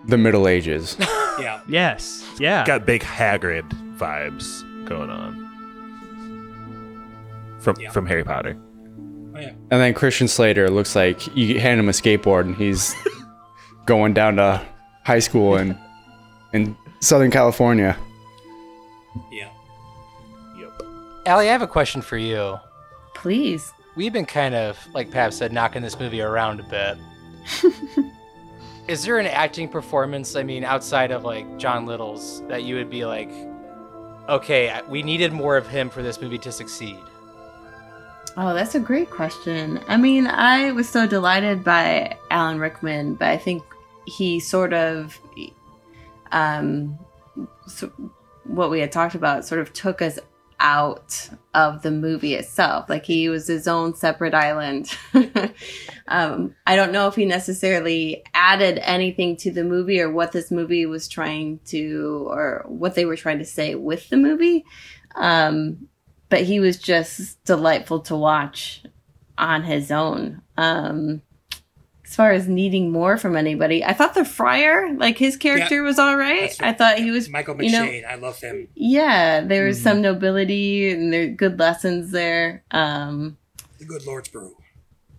the 0.08 0.18
Middle 0.18 0.48
Ages. 0.48 0.98
Yeah. 1.40 1.62
Yes, 1.68 2.24
yeah. 2.38 2.64
Got 2.64 2.86
big 2.86 3.02
Hagrid 3.02 3.68
vibes 3.98 4.62
going 4.86 5.10
on 5.10 5.34
from 7.60 7.76
Yeah. 7.80 7.90
from 7.90 8.06
Harry 8.06 8.24
Potter. 8.24 8.56
Oh, 9.36 9.40
yeah. 9.40 9.50
And 9.72 9.82
then 9.82 9.96
Christian 9.96 10.28
Slater 10.28 10.70
looks 10.70 10.96
like 10.96 11.36
you 11.36 11.60
hand 11.60 11.80
him 11.80 11.90
a 11.90 11.92
skateboard 11.92 12.42
and 12.42 12.56
he's 12.56 12.94
going 13.88 14.14
down 14.14 14.36
to 14.36 14.64
high 15.06 15.18
school 15.18 15.58
in 15.58 15.76
in 16.54 16.78
Southern 17.00 17.32
California. 17.32 17.98
Yeah. 19.32 19.50
Allie, 21.26 21.48
I 21.48 21.52
have 21.54 21.62
a 21.62 21.68
question 21.68 22.02
for 22.02 22.18
you. 22.18 22.60
Please. 23.14 23.72
We've 23.96 24.12
been 24.12 24.26
kind 24.26 24.56
of, 24.56 24.78
like 24.94 25.10
Pap 25.10 25.32
said, 25.32 25.54
knocking 25.54 25.82
this 25.82 25.98
movie 25.98 26.22
around 26.22 26.60
a 26.60 26.64
bit. 26.64 26.98
Is 28.90 29.06
there 29.06 29.20
an 29.20 29.28
acting 29.28 29.70
performance, 29.70 30.36
I 30.36 30.44
mean, 30.44 30.66
outside 30.66 31.12
of 31.12 31.24
like 31.24 31.58
John 31.58 31.86
Little's, 31.86 32.46
that 32.48 32.64
you 32.64 32.76
would 32.76 32.90
be 32.90 33.06
like, 33.06 33.30
okay, 34.28 34.82
we 34.90 35.02
needed 35.02 35.32
more 35.32 35.56
of 35.56 35.66
him 35.66 35.90
for 35.90 36.04
this 36.04 36.20
movie 36.20 36.40
to 36.40 36.52
succeed? 36.52 37.00
Oh, 38.36 38.54
that's 38.54 38.76
a 38.76 38.80
great 38.80 39.10
question. 39.10 39.80
I 39.88 39.96
mean, 39.96 40.28
I 40.28 40.74
was 40.74 40.90
so 40.90 41.08
delighted 41.08 41.64
by 41.64 42.18
Alan 42.32 42.60
Rickman, 42.60 43.16
but 43.16 43.30
I 43.30 43.38
think 43.38 43.64
he 44.06 44.42
sort 44.42 44.74
of, 44.74 45.18
um, 46.34 47.00
so 47.68 47.90
what 48.44 48.70
we 48.70 48.82
had 48.82 48.92
talked 48.92 49.16
about, 49.16 49.46
sort 49.46 49.62
of 49.62 49.72
took 49.72 50.02
us 50.02 50.20
out 50.64 51.30
of 51.54 51.82
the 51.84 51.92
movie 51.92 52.34
itself. 52.34 52.90
Like 52.90 53.06
he 53.06 53.30
was 53.30 53.46
his 53.46 53.68
own 53.68 53.94
separate 53.94 54.34
island. 54.34 54.98
um, 56.08 56.56
I 56.66 56.76
don't 56.76 56.94
know 56.94 57.08
if 57.08 57.16
he 57.16 57.26
necessarily 57.26 58.24
added 58.34 58.80
anything 58.82 59.36
to 59.38 59.52
the 59.52 59.66
movie 59.66 60.02
or 60.02 60.10
what 60.10 60.32
this 60.32 60.50
movie 60.50 60.86
was 60.86 61.08
trying 61.08 61.60
to, 61.66 62.26
or 62.30 62.64
what 62.66 62.96
they 62.96 63.06
were 63.06 63.18
trying 63.18 63.40
to 63.40 63.46
say 63.46 63.76
with 63.76 64.10
the 64.10 64.18
movie. 64.18 64.66
Um, 65.16 65.90
but 66.30 66.42
he 66.44 66.60
was 66.60 66.78
just 66.78 67.44
delightful 67.44 68.00
to 68.00 68.16
watch 68.16 68.84
on 69.38 69.64
his 69.64 69.92
own. 69.92 70.42
Um, 70.58 71.22
as 72.14 72.16
far 72.16 72.32
as 72.32 72.48
needing 72.48 72.92
more 72.92 73.18
from 73.18 73.36
anybody, 73.36 73.84
I 73.84 73.94
thought 73.94 74.14
the 74.14 74.24
friar, 74.24 74.94
like 74.98 75.18
his 75.18 75.36
character, 75.36 75.82
was 75.82 75.98
all 75.98 76.16
right. 76.16 76.52
That's 76.52 76.62
I 76.62 76.72
thought 76.72 77.00
he 77.00 77.10
was 77.10 77.28
Michael 77.28 77.60
you 77.60 77.72
know, 77.72 77.86
McShane. 77.86 78.06
I 78.06 78.14
love 78.14 78.40
him. 78.40 78.68
yeah, 78.76 79.42
there 79.42 79.66
was 79.66 79.82
some 79.82 80.00
nobility 80.00 80.92
and 80.92 81.12
there 81.12 81.30
good 81.30 81.58
lessons 81.58 82.12
there. 82.12 82.64
Um, 82.70 83.38
The 83.80 83.86
good 83.86 84.06
Lord's 84.06 84.30
brew. 84.30 84.56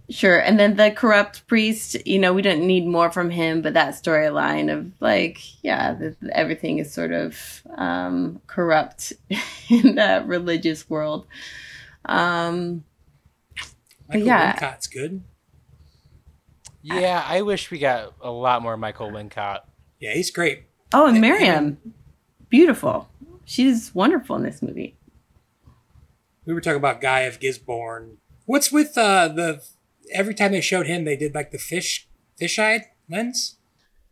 sure, 0.09 0.38
and 0.38 0.57
then 0.57 0.76
the 0.76 0.92
corrupt 0.92 1.49
priest. 1.49 1.97
You 2.07 2.20
know, 2.20 2.32
we 2.32 2.42
didn't 2.42 2.64
need 2.64 2.86
more 2.86 3.11
from 3.11 3.28
him, 3.28 3.61
but 3.61 3.74
that 3.74 3.95
storyline 3.95 4.72
of 4.72 4.92
like, 5.01 5.40
yeah, 5.64 5.95
the, 5.95 6.16
everything 6.30 6.78
is 6.78 6.95
sort 6.95 7.11
of 7.11 7.36
um, 7.76 8.40
corrupt 8.47 9.12
in 9.68 9.97
that 9.97 10.28
religious 10.28 10.88
world. 10.88 11.26
Um, 12.05 12.84
Michael 14.09 14.26
yeah. 14.28 14.53
Wincott's 14.53 14.86
good. 14.86 15.24
Yeah, 16.85 17.24
I 17.26 17.43
wish 17.43 17.70
we 17.70 17.78
got 17.78 18.12
a 18.20 18.30
lot 18.30 18.62
more 18.62 18.76
Michael 18.76 19.11
Wincott. 19.11 19.61
Yeah, 19.99 20.12
he's 20.12 20.30
great. 20.30 20.64
oh, 20.93 21.07
and 21.07 21.20
Miriam, 21.20 21.78
beautiful. 22.51 23.09
She's 23.47 23.95
wonderful 23.95 24.37
in 24.37 24.43
this 24.43 24.61
movie. 24.62 24.97
We 26.47 26.53
were 26.53 26.61
talking 26.61 26.76
about 26.76 27.01
Guy 27.01 27.20
of 27.20 27.41
Gisborne. 27.41 28.18
What's 28.47 28.70
with 28.70 28.97
uh, 28.99 29.28
the? 29.28 29.62
Every 30.12 30.35
time 30.35 30.53
they 30.53 30.61
showed 30.61 30.87
him, 30.87 31.05
they 31.05 31.16
did 31.16 31.35
like 31.35 31.51
the 31.51 31.59
fish, 31.59 32.07
fish-eyed 32.39 32.82
lens. 33.09 33.57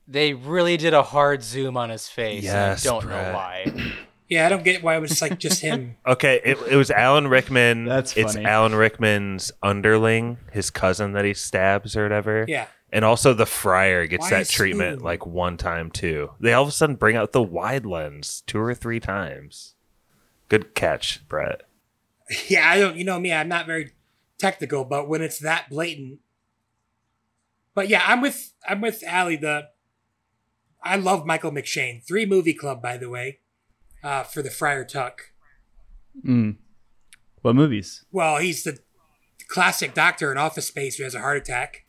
They 0.08 0.32
really 0.32 0.78
did 0.78 0.94
a 0.94 1.02
hard 1.02 1.42
zoom 1.42 1.76
on 1.76 1.90
his 1.90 2.08
face. 2.08 2.44
Yes, 2.44 2.84
and 2.84 2.90
I 2.90 2.94
don't 2.94 3.04
Brett. 3.04 3.32
know 3.32 3.34
why. 3.34 3.92
Yeah, 4.32 4.46
I 4.46 4.48
don't 4.48 4.64
get 4.64 4.82
why 4.82 4.96
it 4.96 5.00
was 5.00 5.20
like 5.20 5.38
just 5.38 5.60
him. 5.60 5.96
Okay, 6.06 6.40
it, 6.42 6.58
it 6.70 6.76
was 6.76 6.90
Alan 6.90 7.28
Rickman. 7.28 7.84
That's 7.84 8.16
It's 8.16 8.32
funny. 8.32 8.46
Alan 8.46 8.74
Rickman's 8.74 9.52
underling, 9.62 10.38
his 10.52 10.70
cousin 10.70 11.12
that 11.12 11.26
he 11.26 11.34
stabs 11.34 11.94
or 11.96 12.02
whatever. 12.04 12.46
Yeah. 12.48 12.66
And 12.90 13.04
also 13.04 13.34
the 13.34 13.44
friar 13.46 14.06
gets 14.06 14.22
Why 14.22 14.30
that 14.30 14.40
is 14.42 14.50
treatment 14.50 14.96
Spoon? 15.00 15.04
like 15.04 15.26
one 15.26 15.56
time 15.58 15.90
too. 15.90 16.30
They 16.40 16.54
all 16.54 16.62
of 16.62 16.68
a 16.68 16.72
sudden 16.72 16.96
bring 16.96 17.14
out 17.14 17.32
the 17.32 17.42
wide 17.42 17.84
lens 17.84 18.42
two 18.46 18.58
or 18.58 18.74
three 18.74 19.00
times. 19.00 19.74
Good 20.48 20.74
catch, 20.74 21.26
Brett. 21.28 21.62
Yeah, 22.48 22.66
I 22.66 22.78
don't. 22.80 22.96
You 22.96 23.04
know 23.04 23.20
me, 23.20 23.30
I'm 23.32 23.48
not 23.48 23.66
very 23.66 23.92
technical, 24.38 24.86
but 24.86 25.06
when 25.06 25.20
it's 25.20 25.38
that 25.40 25.68
blatant. 25.68 26.20
But 27.74 27.88
yeah, 27.90 28.02
I'm 28.06 28.22
with 28.22 28.54
I'm 28.66 28.80
with 28.80 29.04
Allie. 29.06 29.36
The 29.36 29.68
I 30.82 30.96
love 30.96 31.26
Michael 31.26 31.50
McShane. 31.50 32.02
Three 32.02 32.24
movie 32.24 32.54
club, 32.54 32.80
by 32.80 32.96
the 32.96 33.10
way, 33.10 33.40
uh, 34.02 34.22
for 34.24 34.42
the 34.42 34.50
Friar 34.50 34.84
Tuck. 34.84 35.32
Mm. 36.26 36.56
What 37.42 37.54
movies? 37.56 38.04
Well, 38.12 38.38
he's 38.38 38.62
the 38.64 38.78
classic 39.48 39.94
doctor 39.94 40.30
in 40.32 40.38
Office 40.38 40.66
Space 40.66 40.96
who 40.96 41.04
has 41.04 41.14
a 41.14 41.20
heart 41.20 41.36
attack, 41.38 41.84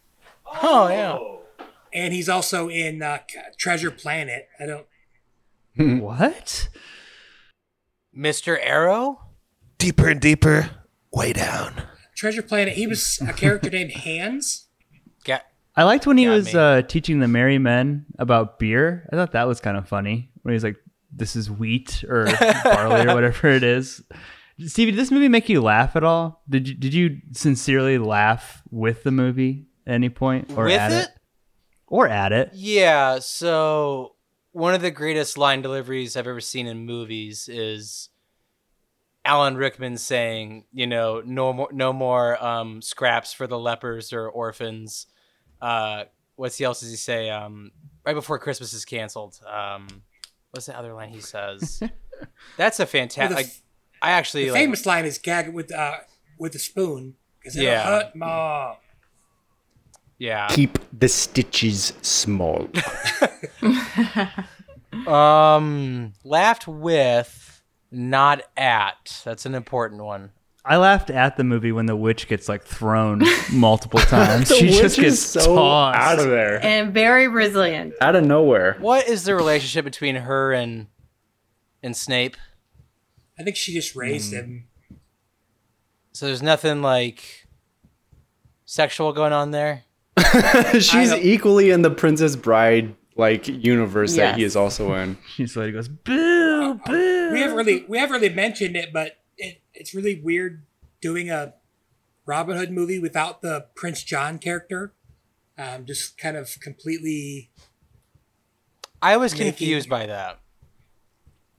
Oh, 0.62 0.88
yeah. 0.88 1.66
and 1.94 2.14
he's 2.14 2.30
also 2.30 2.70
in 2.70 3.02
uh, 3.02 3.20
Treasure 3.58 3.92
Planet. 3.92 4.48
I 4.60 4.66
don't. 4.66 4.86
What? 6.02 6.70
Mr. 8.18 8.58
Arrow? 8.62 9.20
Deeper 9.78 10.08
and 10.10 10.22
deeper, 10.22 10.70
way 11.12 11.34
down. 11.34 11.84
Treasure 12.16 12.44
Planet. 12.44 12.74
He 12.76 12.88
was 12.88 13.20
a 13.28 13.34
character 13.34 13.70
named 13.70 13.92
Hans. 13.92 14.68
Yeah. 15.26 15.42
I 15.76 15.84
liked 15.84 16.06
when 16.06 16.18
he 16.18 16.26
Got 16.26 16.32
was 16.34 16.56
uh, 16.56 16.84
teaching 16.88 17.20
the 17.20 17.28
merry 17.28 17.58
men 17.58 18.06
about 18.20 18.60
beer. 18.60 19.10
I 19.12 19.16
thought 19.16 19.32
that 19.32 19.48
was 19.48 19.60
kind 19.60 19.76
of 19.78 19.88
funny 19.88 20.30
when 20.44 20.54
he's 20.54 20.64
like, 20.64 20.78
"This 21.16 21.36
is 21.36 21.50
wheat 21.50 22.04
or 22.08 22.26
barley 22.64 23.08
or 23.08 23.16
whatever 23.16 23.48
it 23.48 23.64
is." 23.64 24.04
Stevie, 24.66 24.92
did 24.92 25.00
this 25.00 25.12
movie 25.12 25.30
make 25.30 25.50
you 25.50 25.62
laugh 25.62 25.96
at 25.96 26.04
all? 26.04 26.44
Did 26.48 26.68
you 26.68 26.76
did 26.76 26.94
you 26.94 27.22
sincerely 27.32 27.98
laugh 27.98 28.62
with 28.70 29.04
the 29.04 29.12
movie 29.12 29.66
at 29.88 29.94
any 29.94 30.10
point 30.10 30.52
or 30.56 30.66
With 30.66 30.80
at 30.80 30.92
it? 30.92 31.10
Or 31.88 32.08
at 32.08 32.32
it? 32.32 32.52
Yeah, 32.54 33.20
so 33.20 34.16
one 34.52 34.74
of 34.74 34.82
the 34.82 34.92
greatest 34.92 35.38
line 35.38 35.62
deliveries 35.62 36.16
I've 36.16 36.28
ever 36.28 36.42
seen 36.42 36.68
in 36.68 36.86
movies 36.86 37.50
is 37.50 38.10
Alan 39.26 39.58
Rickman 39.58 39.98
saying, 39.98 40.66
you 40.72 40.88
know, 40.88 41.22
no 41.26 41.54
more 41.54 41.70
no 41.72 41.94
more 41.94 42.44
um, 42.44 42.82
scraps 42.82 43.34
for 43.34 43.48
the 43.48 43.60
lepers 43.60 44.14
or 44.14 44.30
orphans. 44.30 45.08
Uh, 45.62 46.06
what's 46.36 46.60
else 46.62 46.82
does 46.82 46.92
he 46.92 46.96
say? 46.96 47.30
Um, 47.30 47.72
right 48.06 48.14
before 48.14 48.38
Christmas 48.38 48.74
is 48.74 48.86
canceled. 48.86 49.40
Um, 49.48 49.88
what's 50.54 50.68
the 50.68 50.78
other 50.78 50.94
line 50.94 51.10
he 51.10 51.20
says? 51.36 51.82
That's 52.58 52.80
a 52.80 52.86
fantastic. 52.86 53.30
the 53.30 53.36
Like, 53.36 53.46
f- 53.48 53.62
I 54.02 54.12
actually 54.12 54.46
the 54.46 54.52
like, 54.52 54.62
famous 54.62 54.86
line 54.86 55.06
is 55.06 55.18
"gag 55.18 55.54
with 55.54 55.74
uh, 55.74 55.98
with 56.40 56.56
a 56.56 56.60
spoon." 56.60 57.16
Because 57.40 57.58
it'll 57.58 57.68
Yeah. 57.70 57.84
hurt 57.84 58.16
more. 58.16 58.78
yeah. 60.18 60.48
Keep 60.50 60.80
the 60.98 61.10
stitches 61.10 61.94
small. 62.02 62.70
Um, 65.08 66.14
laughed 66.24 66.68
with, 66.68 67.64
not 67.92 68.44
at. 68.56 69.22
That's 69.26 69.46
an 69.48 69.56
important 69.56 70.04
one. 70.04 70.32
I 70.66 70.78
laughed 70.78 71.10
at 71.10 71.36
the 71.36 71.44
movie 71.44 71.72
when 71.74 71.88
the 71.88 71.96
witch 71.96 72.28
gets 72.28 72.48
like 72.48 72.64
thrown 72.64 73.22
multiple 73.52 74.00
times. 74.00 74.48
She 74.56 74.68
witch 74.68 74.78
just 74.78 75.00
gets 75.00 75.20
so 75.20 75.56
tossed 75.56 76.00
out 76.00 76.20
of 76.20 76.30
there, 76.30 76.64
And 76.64 76.94
very 76.94 77.28
resilient. 77.28 77.94
out 78.00 78.16
of 78.16 78.24
nowhere. 78.26 78.78
What 78.80 79.08
is 79.10 79.26
the 79.26 79.36
relationship 79.36 79.84
between 79.84 80.16
her 80.16 80.54
and 80.54 80.88
and 81.82 81.96
Snape? 81.98 82.38
I 83.38 83.44
think 83.44 83.56
she 83.58 83.74
just 83.74 83.94
raised 83.96 84.32
Hmm. 84.32 84.38
him. 84.40 84.64
So 86.14 86.28
there's 86.28 86.44
nothing 86.44 86.82
like 86.82 87.48
sexual 88.66 89.12
going 89.14 89.34
on 89.34 89.52
there. 89.52 89.84
She's 90.80 91.12
equally 91.14 91.72
in 91.72 91.82
the 91.82 91.90
Princess 91.90 92.36
Bride 92.36 92.96
like 93.16 93.48
universe 93.48 94.16
that 94.16 94.38
he 94.38 94.44
is 94.44 94.56
also 94.56 94.94
in. 94.94 95.18
She's 95.36 95.58
like 95.58 95.74
goes 95.74 95.88
boo 95.90 96.76
boo. 96.86 97.32
We 97.34 97.42
haven't 97.42 97.58
really 97.58 97.84
we 97.88 97.98
haven't 97.98 98.22
really 98.22 98.34
mentioned 98.34 98.76
it, 98.76 98.94
but 98.94 99.08
it, 99.08 99.18
it's 99.74 99.94
really 99.94 100.20
weird 100.20 100.64
doing 101.02 101.30
a 101.30 101.54
Robin 102.26 102.58
Hood 102.58 102.72
movie 102.72 103.00
without 103.00 103.42
the 103.42 103.66
Prince 103.76 104.04
John 104.04 104.40
character. 104.40 104.94
Um, 105.58 105.86
just 105.86 106.18
kind 106.18 106.38
of 106.38 106.58
completely. 106.62 107.52
I 109.02 109.18
was 109.18 109.34
Making- 109.34 109.48
confused 109.48 109.90
by 109.90 110.06
that. 110.08 110.40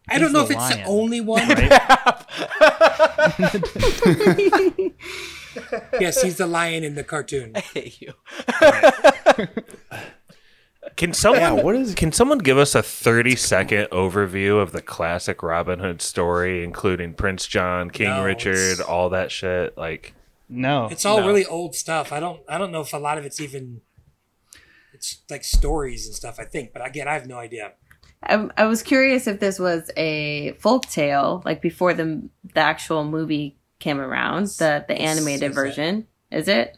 I 0.08 0.18
don't 0.18 0.32
know 0.32 0.42
if 0.42 0.48
the 0.48 0.54
it's 0.56 0.68
the 0.68 0.82
only 0.84 1.20
one. 1.22 1.48
yes, 6.00 6.20
he's 6.20 6.36
the 6.36 6.46
lion 6.46 6.84
in 6.84 6.94
the 6.94 7.04
cartoon. 7.04 7.52
I 7.54 7.60
hate 7.60 8.02
you. 8.02 8.12
Can 10.96 11.12
someone 11.12 11.40
Yeah, 11.40 11.50
what 11.52 11.74
is- 11.76 11.94
Can 11.94 12.12
someone 12.12 12.38
give 12.38 12.56
us 12.58 12.74
a 12.74 12.82
30 12.82 13.34
second 13.36 13.86
overview 13.90 14.60
of 14.60 14.72
the 14.72 14.80
classic 14.82 15.42
Robin 15.42 15.78
Hood 15.80 16.00
story 16.02 16.62
including 16.62 17.14
Prince 17.14 17.46
John, 17.46 17.90
King 17.90 18.08
No, 18.08 18.24
Richard, 18.24 18.80
all 18.80 19.08
that 19.10 19.30
shit 19.32 19.76
like 19.76 20.14
no, 20.48 20.86
It's 20.90 21.04
all 21.06 21.20
No. 21.20 21.26
really 21.26 21.46
old 21.46 21.74
stuff. 21.74 22.12
I 22.12 22.20
don't 22.20 22.40
I 22.48 22.58
don't 22.58 22.70
know 22.70 22.82
if 22.82 22.92
a 22.92 22.98
lot 22.98 23.18
of 23.18 23.24
it's 23.24 23.40
even. 23.40 23.80
It's 24.92 25.22
like 25.28 25.42
stories 25.42 26.06
and 26.06 26.14
stuff. 26.14 26.36
I 26.38 26.44
think, 26.44 26.72
but 26.72 26.86
again, 26.86 27.08
I 27.08 27.14
have 27.14 27.26
no 27.26 27.38
idea. 27.38 27.72
I, 28.22 28.48
I 28.56 28.66
was 28.66 28.82
curious 28.82 29.26
if 29.26 29.40
this 29.40 29.58
was 29.58 29.90
a 29.96 30.52
folk 30.60 30.86
tale, 30.86 31.42
like 31.44 31.60
before 31.60 31.94
the 31.94 32.28
the 32.54 32.60
actual 32.60 33.04
movie 33.04 33.56
came 33.80 34.00
around, 34.00 34.46
the 34.58 34.84
the 34.86 34.94
animated 34.94 35.34
is 35.34 35.40
that- 35.40 35.54
version. 35.54 36.06
Is 36.30 36.46
it? 36.48 36.76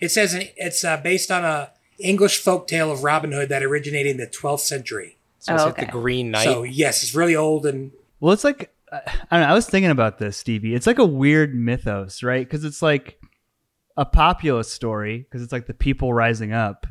It 0.00 0.10
says 0.10 0.34
it's 0.56 0.84
uh, 0.84 0.96
based 0.98 1.30
on 1.30 1.44
a 1.44 1.70
English 1.98 2.38
folk 2.42 2.66
tale 2.68 2.90
of 2.90 3.02
Robin 3.04 3.32
Hood 3.32 3.48
that 3.48 3.62
originated 3.62 4.12
in 4.12 4.16
the 4.18 4.26
12th 4.26 4.60
century. 4.60 5.16
So 5.40 5.54
it's 5.54 5.62
Oh, 5.62 5.66
like 5.66 5.76
the 5.76 5.86
Green 5.86 6.30
Knight. 6.30 6.44
So 6.44 6.62
yes, 6.62 7.02
it's 7.02 7.14
really 7.14 7.36
old 7.36 7.66
and 7.66 7.92
Well, 8.20 8.32
it's 8.32 8.44
like 8.44 8.72
uh, 8.90 9.00
I 9.30 9.36
don't 9.38 9.46
know. 9.46 9.52
I 9.52 9.54
was 9.54 9.68
thinking 9.68 9.90
about 9.90 10.18
this, 10.18 10.36
Stevie. 10.36 10.74
It's 10.74 10.86
like 10.86 10.98
a 10.98 11.04
weird 11.06 11.54
mythos, 11.54 12.22
right? 12.22 12.46
Because 12.46 12.64
it's 12.64 12.82
like 12.82 13.20
a 13.96 14.04
populist 14.04 14.72
story, 14.72 15.18
because 15.18 15.42
it's 15.42 15.52
like 15.52 15.66
the 15.66 15.74
people 15.74 16.12
rising 16.14 16.52
up, 16.52 16.86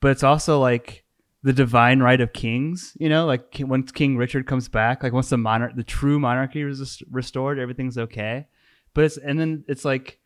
but 0.00 0.10
it's 0.10 0.22
also 0.22 0.58
like 0.60 1.04
the 1.42 1.52
divine 1.52 2.00
right 2.00 2.20
of 2.20 2.32
kings. 2.32 2.96
You 2.98 3.08
know, 3.08 3.26
like 3.26 3.50
ki- 3.52 3.64
once 3.64 3.92
King 3.92 4.16
Richard 4.16 4.46
comes 4.46 4.68
back, 4.68 5.02
like 5.02 5.12
once 5.12 5.28
the 5.28 5.36
monarch, 5.38 5.76
the 5.76 5.84
true 5.84 6.18
monarchy 6.18 6.62
is 6.62 7.02
restored, 7.10 7.58
everything's 7.58 7.96
okay. 7.98 8.46
But 8.94 9.04
it's 9.04 9.16
and 9.18 9.38
then 9.38 9.64
it's 9.68 9.84
like 9.84 10.18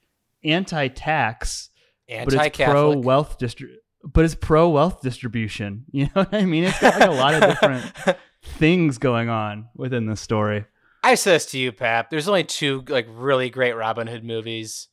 anti-tax, 0.45 1.71
but 2.09 2.33
it's 2.35 2.57
pro 2.57 2.97
wealth 2.97 3.39
distri- 3.39 3.77
But 4.03 4.25
it's 4.25 4.35
pro 4.35 4.69
wealth 4.69 5.03
distribution. 5.03 5.85
You 5.93 6.05
know 6.07 6.11
what 6.23 6.35
I 6.35 6.45
mean? 6.45 6.65
It's 6.65 6.81
got 6.81 6.99
like 6.99 7.09
a 7.09 7.13
lot 7.13 7.35
of 7.35 7.43
different 7.43 7.93
things 8.43 8.99
going 8.99 9.29
on 9.29 9.69
within 9.75 10.07
the 10.07 10.17
story. 10.17 10.65
I 11.03 11.15
say 11.15 11.33
this 11.33 11.47
to 11.47 11.59
you, 11.59 11.73
Pap. 11.73 12.11
There's 12.11 12.29
only 12.29 12.45
two 12.45 12.85
like 12.89 13.07
really 13.11 13.51
great 13.51 13.73
Robin 13.73 14.07
Hood 14.07 14.25
movies, 14.25 14.89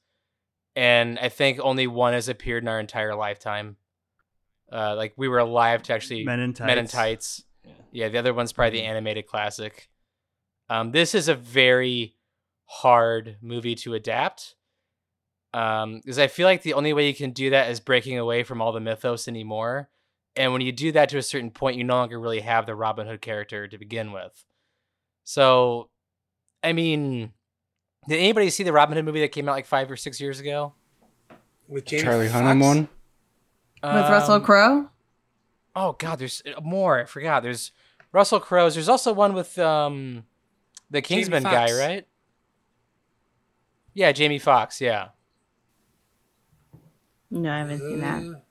and 0.75 1.19
I 1.19 1.29
think 1.29 1.59
only 1.61 1.87
one 1.87 2.13
has 2.13 2.29
appeared 2.29 2.63
in 2.63 2.67
our 2.69 2.79
entire 2.79 3.15
lifetime. 3.15 3.77
Uh, 4.71 4.95
like 4.95 5.13
we 5.15 5.27
were 5.27 5.39
alive 5.39 5.81
to 5.83 5.93
actually 5.93 6.25
Men 6.25 6.39
in 6.39 6.53
Men 6.59 6.77
in 6.77 6.87
Tights. 6.87 6.91
Tights. 7.37 7.43
Yeah, 7.91 8.09
the 8.09 8.17
other 8.17 8.33
one's 8.33 8.53
probably 8.53 8.79
the 8.79 8.85
animated 8.85 9.27
classic. 9.27 9.89
Um, 10.69 10.91
this 10.91 11.15
is 11.15 11.29
a 11.29 11.35
very 11.35 12.15
hard 12.65 13.37
movie 13.41 13.75
to 13.75 13.93
adapt. 13.93 14.55
Um, 15.53 15.97
because 16.03 16.19
I 16.19 16.27
feel 16.27 16.45
like 16.45 16.61
the 16.61 16.73
only 16.73 16.93
way 16.93 17.07
you 17.07 17.15
can 17.15 17.31
do 17.31 17.49
that 17.51 17.69
is 17.71 17.79
breaking 17.79 18.17
away 18.17 18.43
from 18.43 18.61
all 18.61 18.71
the 18.71 18.79
mythos 18.79 19.27
anymore. 19.27 19.89
And 20.35 20.53
when 20.53 20.61
you 20.61 20.71
do 20.71 20.91
that 20.91 21.09
to 21.09 21.17
a 21.17 21.23
certain 21.23 21.49
point, 21.51 21.77
you 21.77 21.83
no 21.83 21.95
longer 21.95 22.19
really 22.19 22.41
have 22.41 22.65
the 22.65 22.75
Robin 22.75 23.07
Hood 23.07 23.21
character 23.21 23.67
to 23.67 23.77
begin 23.77 24.11
with. 24.11 24.45
So, 25.23 25.89
I 26.63 26.73
mean, 26.73 27.33
did 28.07 28.19
anybody 28.19 28.49
see 28.49 28.63
the 28.63 28.73
Robin 28.73 28.95
Hood 28.95 29.05
movie 29.05 29.21
that 29.21 29.31
came 29.31 29.49
out 29.49 29.53
like 29.53 29.65
five 29.65 29.89
or 29.89 29.97
six 29.97 30.21
years 30.21 30.39
ago? 30.39 30.73
with 31.67 31.85
Jamie 31.85 32.03
Charlie 32.03 32.27
Hunnam 32.29 32.61
one. 32.61 32.89
With 33.83 34.09
Russell 34.09 34.35
Um, 34.35 34.43
Crowe? 34.43 34.89
Oh 35.75 35.93
God, 35.93 36.17
there's 36.19 36.41
uh, 36.45 36.61
more. 36.61 37.01
I 37.01 37.05
forgot. 37.05 37.43
There's 37.43 37.71
Russell 38.11 38.39
Crowe's. 38.39 38.73
There's 38.75 38.89
also 38.89 39.13
one 39.13 39.33
with 39.33 39.57
um 39.59 40.23
the 40.89 41.01
Kingsman 41.01 41.43
guy, 41.43 41.71
right? 41.77 42.07
Yeah, 43.93 44.11
Jamie 44.11 44.39
Foxx. 44.39 44.79
Yeah. 44.81 45.09
No, 47.31 47.51
I 47.51 47.57
haven't 47.59 47.79
seen 47.79 47.99
that. 47.99 48.41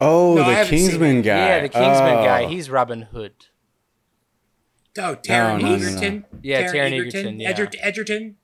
Oh, 0.00 0.34
No, 0.34 0.42
I 0.42 0.48
the 0.48 0.54
haven't 0.56 0.70
seen 0.78 0.88
Kingsman 0.88 1.16
it. 1.18 1.22
guy. 1.22 1.46
Yeah, 1.48 1.60
the 1.60 1.68
Kingsman 1.68 2.14
Oh. 2.18 2.24
guy. 2.24 2.46
He's 2.48 2.68
Robin 2.70 3.02
Hood. 3.02 3.32
Oh, 4.98 5.16
Taron 5.16 5.60
No, 5.62 5.68
no, 5.68 5.76
no, 5.76 5.86
Egerton. 5.86 6.24
Yeah, 6.42 6.72
Taron 6.72 6.92
Egerton, 6.92 7.40
yeah. 7.40 7.52
Edger- 7.52 7.74
Edgerton. 7.80 8.36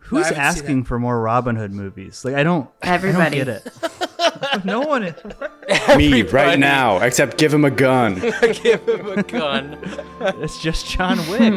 Who's 0.00 0.26
I 0.26 0.34
haven't 0.34 0.34
seen 0.54 0.62
asking 0.62 0.84
for 0.84 0.98
more 0.98 1.20
Robin 1.20 1.56
Hood 1.56 1.72
movies? 1.72 2.24
Like 2.24 2.34
I 2.34 2.42
don't, 2.44 2.68
Everybody. 2.82 3.40
I 3.40 3.44
don't 3.44 3.62
get 3.64 3.66
it. 3.66 4.64
no 4.64 4.80
one. 4.80 5.02
Is. 5.04 5.14
Me 5.96 6.22
right 6.22 6.48
Everybody. 6.48 6.56
now, 6.58 6.98
except 7.00 7.38
give 7.38 7.52
him 7.52 7.64
a 7.64 7.70
gun. 7.70 8.14
Give 8.62 8.82
him 8.88 9.08
a 9.18 9.22
gun. 9.22 9.76
It's 10.40 10.60
just 10.62 10.86
John 10.88 11.18
Wick. 11.28 11.52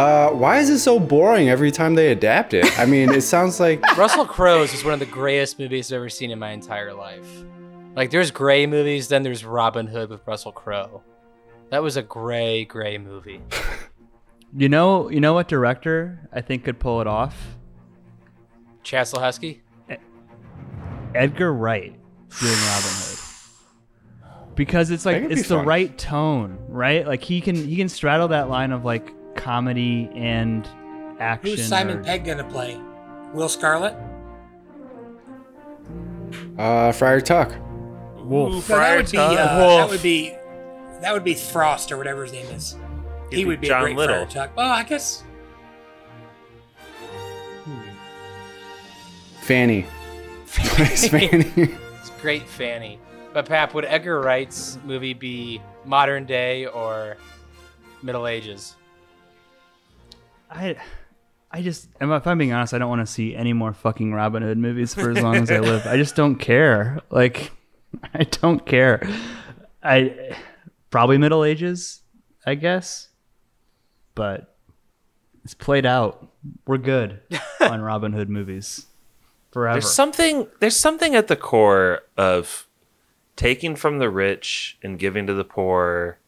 Uh, 0.00 0.30
why 0.30 0.56
is 0.58 0.70
it 0.70 0.78
so 0.78 0.98
boring 0.98 1.50
every 1.50 1.70
time 1.70 1.94
they 1.94 2.10
adapt 2.10 2.54
it? 2.54 2.66
I 2.78 2.86
mean, 2.86 3.10
it 3.10 3.20
sounds 3.20 3.60
like 3.60 3.82
Russell 3.98 4.24
Crowe's 4.24 4.72
is 4.72 4.82
one 4.82 4.94
of 4.94 4.98
the 4.98 5.04
greatest 5.04 5.58
movies 5.58 5.92
I've 5.92 5.96
ever 5.96 6.08
seen 6.08 6.30
in 6.30 6.38
my 6.38 6.52
entire 6.52 6.94
life. 6.94 7.28
Like, 7.94 8.10
there's 8.10 8.30
gray 8.30 8.66
movies, 8.66 9.08
then 9.08 9.22
there's 9.22 9.44
Robin 9.44 9.86
Hood 9.86 10.08
with 10.08 10.26
Russell 10.26 10.52
Crowe. 10.52 11.02
That 11.68 11.82
was 11.82 11.98
a 11.98 12.02
gray, 12.02 12.64
gray 12.64 12.96
movie. 12.96 13.42
you 14.56 14.70
know, 14.70 15.10
you 15.10 15.20
know 15.20 15.34
what 15.34 15.48
director 15.48 16.30
I 16.32 16.40
think 16.40 16.64
could 16.64 16.78
pull 16.78 17.02
it 17.02 17.06
off? 17.06 17.36
Chancellor 18.82 19.20
Husky. 19.20 19.60
Edgar 21.14 21.52
Wright 21.52 21.92
doing 22.40 22.52
Robin 22.52 22.90
Hood. 22.90 23.18
Because 24.54 24.90
it's 24.90 25.04
like 25.04 25.20
could 25.20 25.28
be 25.28 25.34
it's 25.34 25.48
the 25.48 25.56
fun. 25.56 25.66
right 25.66 25.98
tone, 25.98 26.58
right? 26.68 27.06
Like 27.06 27.22
he 27.22 27.42
can 27.42 27.54
he 27.54 27.76
can 27.76 27.88
straddle 27.90 28.28
that 28.28 28.48
line 28.48 28.72
of 28.72 28.84
like 28.84 29.12
comedy 29.40 30.10
and 30.14 30.66
action. 31.18 31.50
Who's 31.56 31.66
Simon 31.66 31.98
or- 31.98 32.04
Pegg 32.04 32.24
gonna 32.24 32.44
play? 32.44 32.78
Will 33.32 33.48
Scarlet? 33.48 33.96
uh, 36.58 36.92
Friar 36.92 37.20
Tuck. 37.20 37.52
Wolf. 38.18 38.52
No, 38.52 38.60
that 38.60 38.64
Friar 38.64 38.96
would 38.98 39.10
be 39.10 39.16
Tuck. 39.16 39.32
uh, 39.38 39.76
that 39.76 39.88
would 39.88 40.02
be 40.02 40.30
that 41.00 41.12
would 41.14 41.24
be 41.24 41.34
Frost 41.34 41.90
or 41.90 41.96
whatever 41.96 42.22
his 42.24 42.32
name 42.32 42.46
is. 42.46 42.76
He'd 43.30 43.36
he 43.38 43.42
be 43.44 43.48
would 43.48 43.60
be 43.60 43.68
John 43.68 43.80
a 43.80 43.84
great 43.84 43.96
Little. 43.96 44.14
Friar 44.26 44.46
Tuck. 44.46 44.56
Well, 44.56 44.70
I 44.70 44.82
guess 44.82 45.24
Fanny. 49.42 49.86
Fanny. 50.46 51.50
It's 51.56 52.10
great 52.20 52.42
Fanny. 52.48 52.98
But 53.32 53.46
Pap, 53.46 53.74
would 53.74 53.84
Edgar 53.84 54.20
Wright's 54.20 54.78
movie 54.84 55.14
be 55.14 55.60
modern 55.84 56.24
day 56.26 56.66
or 56.66 57.16
Middle 58.02 58.26
Ages? 58.26 58.76
I, 60.50 60.76
I 61.50 61.62
just, 61.62 61.88
if 62.00 62.26
I'm 62.26 62.38
being 62.38 62.52
honest, 62.52 62.74
I 62.74 62.78
don't 62.78 62.88
want 62.88 63.06
to 63.06 63.12
see 63.12 63.34
any 63.34 63.52
more 63.52 63.72
fucking 63.72 64.12
Robin 64.12 64.42
Hood 64.42 64.58
movies 64.58 64.94
for 64.94 65.10
as 65.10 65.22
long 65.22 65.36
as 65.36 65.50
I 65.50 65.60
live. 65.60 65.86
I 65.86 65.96
just 65.96 66.16
don't 66.16 66.36
care. 66.36 67.00
Like, 67.10 67.52
I 68.14 68.24
don't 68.24 68.64
care. 68.66 69.08
I 69.82 70.36
probably 70.90 71.18
Middle 71.18 71.44
Ages, 71.44 72.02
I 72.44 72.54
guess, 72.56 73.08
but 74.14 74.56
it's 75.44 75.54
played 75.54 75.86
out. 75.86 76.28
We're 76.66 76.78
good 76.78 77.20
on 77.60 77.80
Robin 77.80 78.12
Hood 78.12 78.28
movies 78.28 78.86
forever. 79.50 79.80
There's 79.80 79.92
something 79.92 80.48
there's 80.60 80.76
something 80.76 81.14
at 81.14 81.28
the 81.28 81.36
core 81.36 82.02
of 82.16 82.66
taking 83.36 83.76
from 83.76 83.98
the 83.98 84.10
rich 84.10 84.78
and 84.82 84.98
giving 84.98 85.26
to 85.26 85.34
the 85.34 85.44
poor 85.44 86.18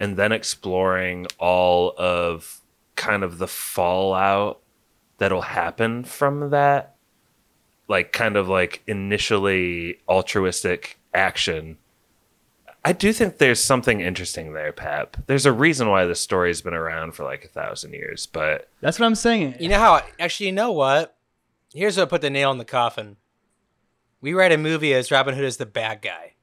and 0.00 0.16
then 0.16 0.32
exploring 0.32 1.26
all 1.38 1.94
of 1.98 2.60
kind 2.96 3.22
of 3.22 3.38
the 3.38 3.48
fallout 3.48 4.60
that'll 5.18 5.42
happen 5.42 6.04
from 6.04 6.50
that 6.50 6.96
like 7.88 8.12
kind 8.12 8.36
of 8.36 8.48
like 8.48 8.82
initially 8.86 9.98
altruistic 10.08 10.98
action. 11.14 11.78
I 12.84 12.92
do 12.92 13.12
think 13.12 13.38
there's 13.38 13.62
something 13.62 14.00
interesting 14.00 14.52
there, 14.52 14.72
Pep. 14.72 15.16
There's 15.26 15.46
a 15.46 15.52
reason 15.52 15.88
why 15.88 16.04
this 16.04 16.20
story's 16.20 16.62
been 16.62 16.74
around 16.74 17.12
for 17.12 17.24
like 17.24 17.44
a 17.44 17.48
thousand 17.48 17.94
years, 17.94 18.26
but 18.26 18.68
That's 18.80 18.98
what 18.98 19.06
I'm 19.06 19.16
saying. 19.16 19.56
You 19.58 19.68
know 19.68 19.78
how? 19.78 20.02
Actually, 20.20 20.46
you 20.46 20.52
know 20.52 20.72
what? 20.72 21.16
Here's 21.74 21.96
what 21.96 22.08
put 22.08 22.20
the 22.20 22.30
nail 22.30 22.52
in 22.52 22.58
the 22.58 22.64
coffin. 22.64 23.16
We 24.20 24.34
write 24.34 24.52
a 24.52 24.58
movie 24.58 24.94
as 24.94 25.10
Robin 25.10 25.34
Hood 25.34 25.44
is 25.44 25.56
the 25.56 25.66
bad 25.66 26.00
guy. 26.00 26.34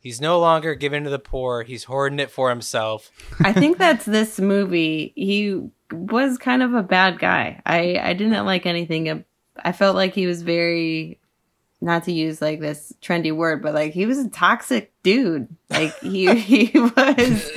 He's 0.00 0.20
no 0.20 0.40
longer 0.40 0.74
giving 0.74 1.04
to 1.04 1.10
the 1.10 1.18
poor. 1.18 1.62
He's 1.62 1.84
hoarding 1.84 2.20
it 2.20 2.30
for 2.30 2.48
himself. 2.48 3.10
I 3.40 3.52
think 3.52 3.76
that's 3.76 4.06
this 4.06 4.40
movie. 4.40 5.12
He 5.14 5.68
was 5.92 6.38
kind 6.38 6.62
of 6.62 6.72
a 6.72 6.82
bad 6.82 7.18
guy. 7.18 7.60
I 7.66 7.98
I 8.02 8.14
didn't 8.14 8.46
like 8.46 8.64
anything. 8.64 9.24
I 9.62 9.72
felt 9.72 9.94
like 9.96 10.14
he 10.14 10.26
was 10.26 10.40
very, 10.40 11.18
not 11.82 12.04
to 12.04 12.12
use 12.12 12.40
like 12.40 12.60
this 12.60 12.94
trendy 13.02 13.34
word, 13.34 13.62
but 13.62 13.74
like 13.74 13.92
he 13.92 14.06
was 14.06 14.18
a 14.18 14.30
toxic 14.30 14.90
dude. 15.02 15.48
Like 15.68 15.98
he 16.00 16.34
he 16.40 16.78
was. 16.78 17.50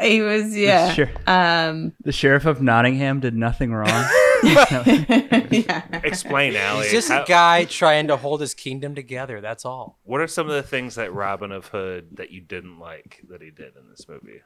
He 0.00 0.22
was 0.22 0.56
yeah. 0.56 0.92
Sure. 0.94 1.10
Um 1.26 1.92
The 2.02 2.12
sheriff 2.12 2.46
of 2.46 2.62
Nottingham 2.62 3.20
did 3.20 3.34
nothing 3.36 3.74
wrong. 3.74 3.88
yeah. 5.50 5.82
explain, 6.04 6.56
Allie. 6.56 6.84
He's 6.84 6.92
just 6.92 7.08
how- 7.08 7.24
a 7.24 7.26
guy 7.26 7.64
trying 7.64 8.08
to 8.08 8.16
hold 8.16 8.40
his 8.40 8.54
kingdom 8.54 8.94
together. 8.94 9.40
That's 9.40 9.64
all. 9.64 9.98
what 10.04 10.20
are 10.20 10.26
some 10.26 10.48
of 10.48 10.54
the 10.54 10.62
things 10.62 10.96
that 10.96 11.12
Robin 11.12 11.52
of 11.52 11.66
Hood 11.66 12.16
that 12.16 12.30
you 12.30 12.40
didn't 12.40 12.78
like 12.78 13.22
that 13.28 13.42
he 13.42 13.50
did 13.50 13.76
in 13.76 13.88
this 13.90 14.08
movie? 14.08 14.42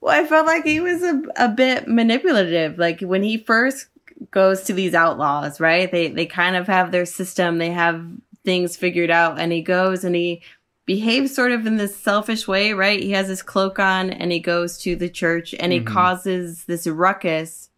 Well, 0.00 0.18
I 0.18 0.26
felt 0.26 0.46
like 0.46 0.64
he 0.64 0.80
was 0.80 1.02
a, 1.02 1.22
a 1.36 1.48
bit 1.48 1.88
manipulative. 1.88 2.78
Like 2.78 3.00
when 3.00 3.22
he 3.22 3.36
first 3.38 3.88
goes 4.30 4.62
to 4.62 4.72
these 4.72 4.94
outlaws, 4.94 5.60
right? 5.60 5.90
They 5.90 6.08
they 6.08 6.26
kind 6.26 6.56
of 6.56 6.66
have 6.66 6.90
their 6.90 7.06
system, 7.06 7.58
they 7.58 7.70
have 7.70 8.04
things 8.44 8.76
figured 8.76 9.10
out, 9.10 9.38
and 9.38 9.52
he 9.52 9.62
goes 9.62 10.04
and 10.04 10.14
he 10.14 10.42
behaves 10.90 11.32
sort 11.34 11.52
of 11.52 11.66
in 11.66 11.76
this 11.76 11.96
selfish 11.96 12.48
way, 12.48 12.72
right? 12.72 13.00
He 13.00 13.12
has 13.12 13.28
his 13.28 13.42
cloak 13.42 13.78
on 13.78 14.10
and 14.10 14.32
he 14.32 14.40
goes 14.40 14.76
to 14.78 14.96
the 14.96 15.08
church 15.08 15.54
and 15.54 15.72
he 15.72 15.78
mm-hmm. 15.78 15.94
causes 15.94 16.64
this 16.64 16.84
ruckus. 16.86 17.69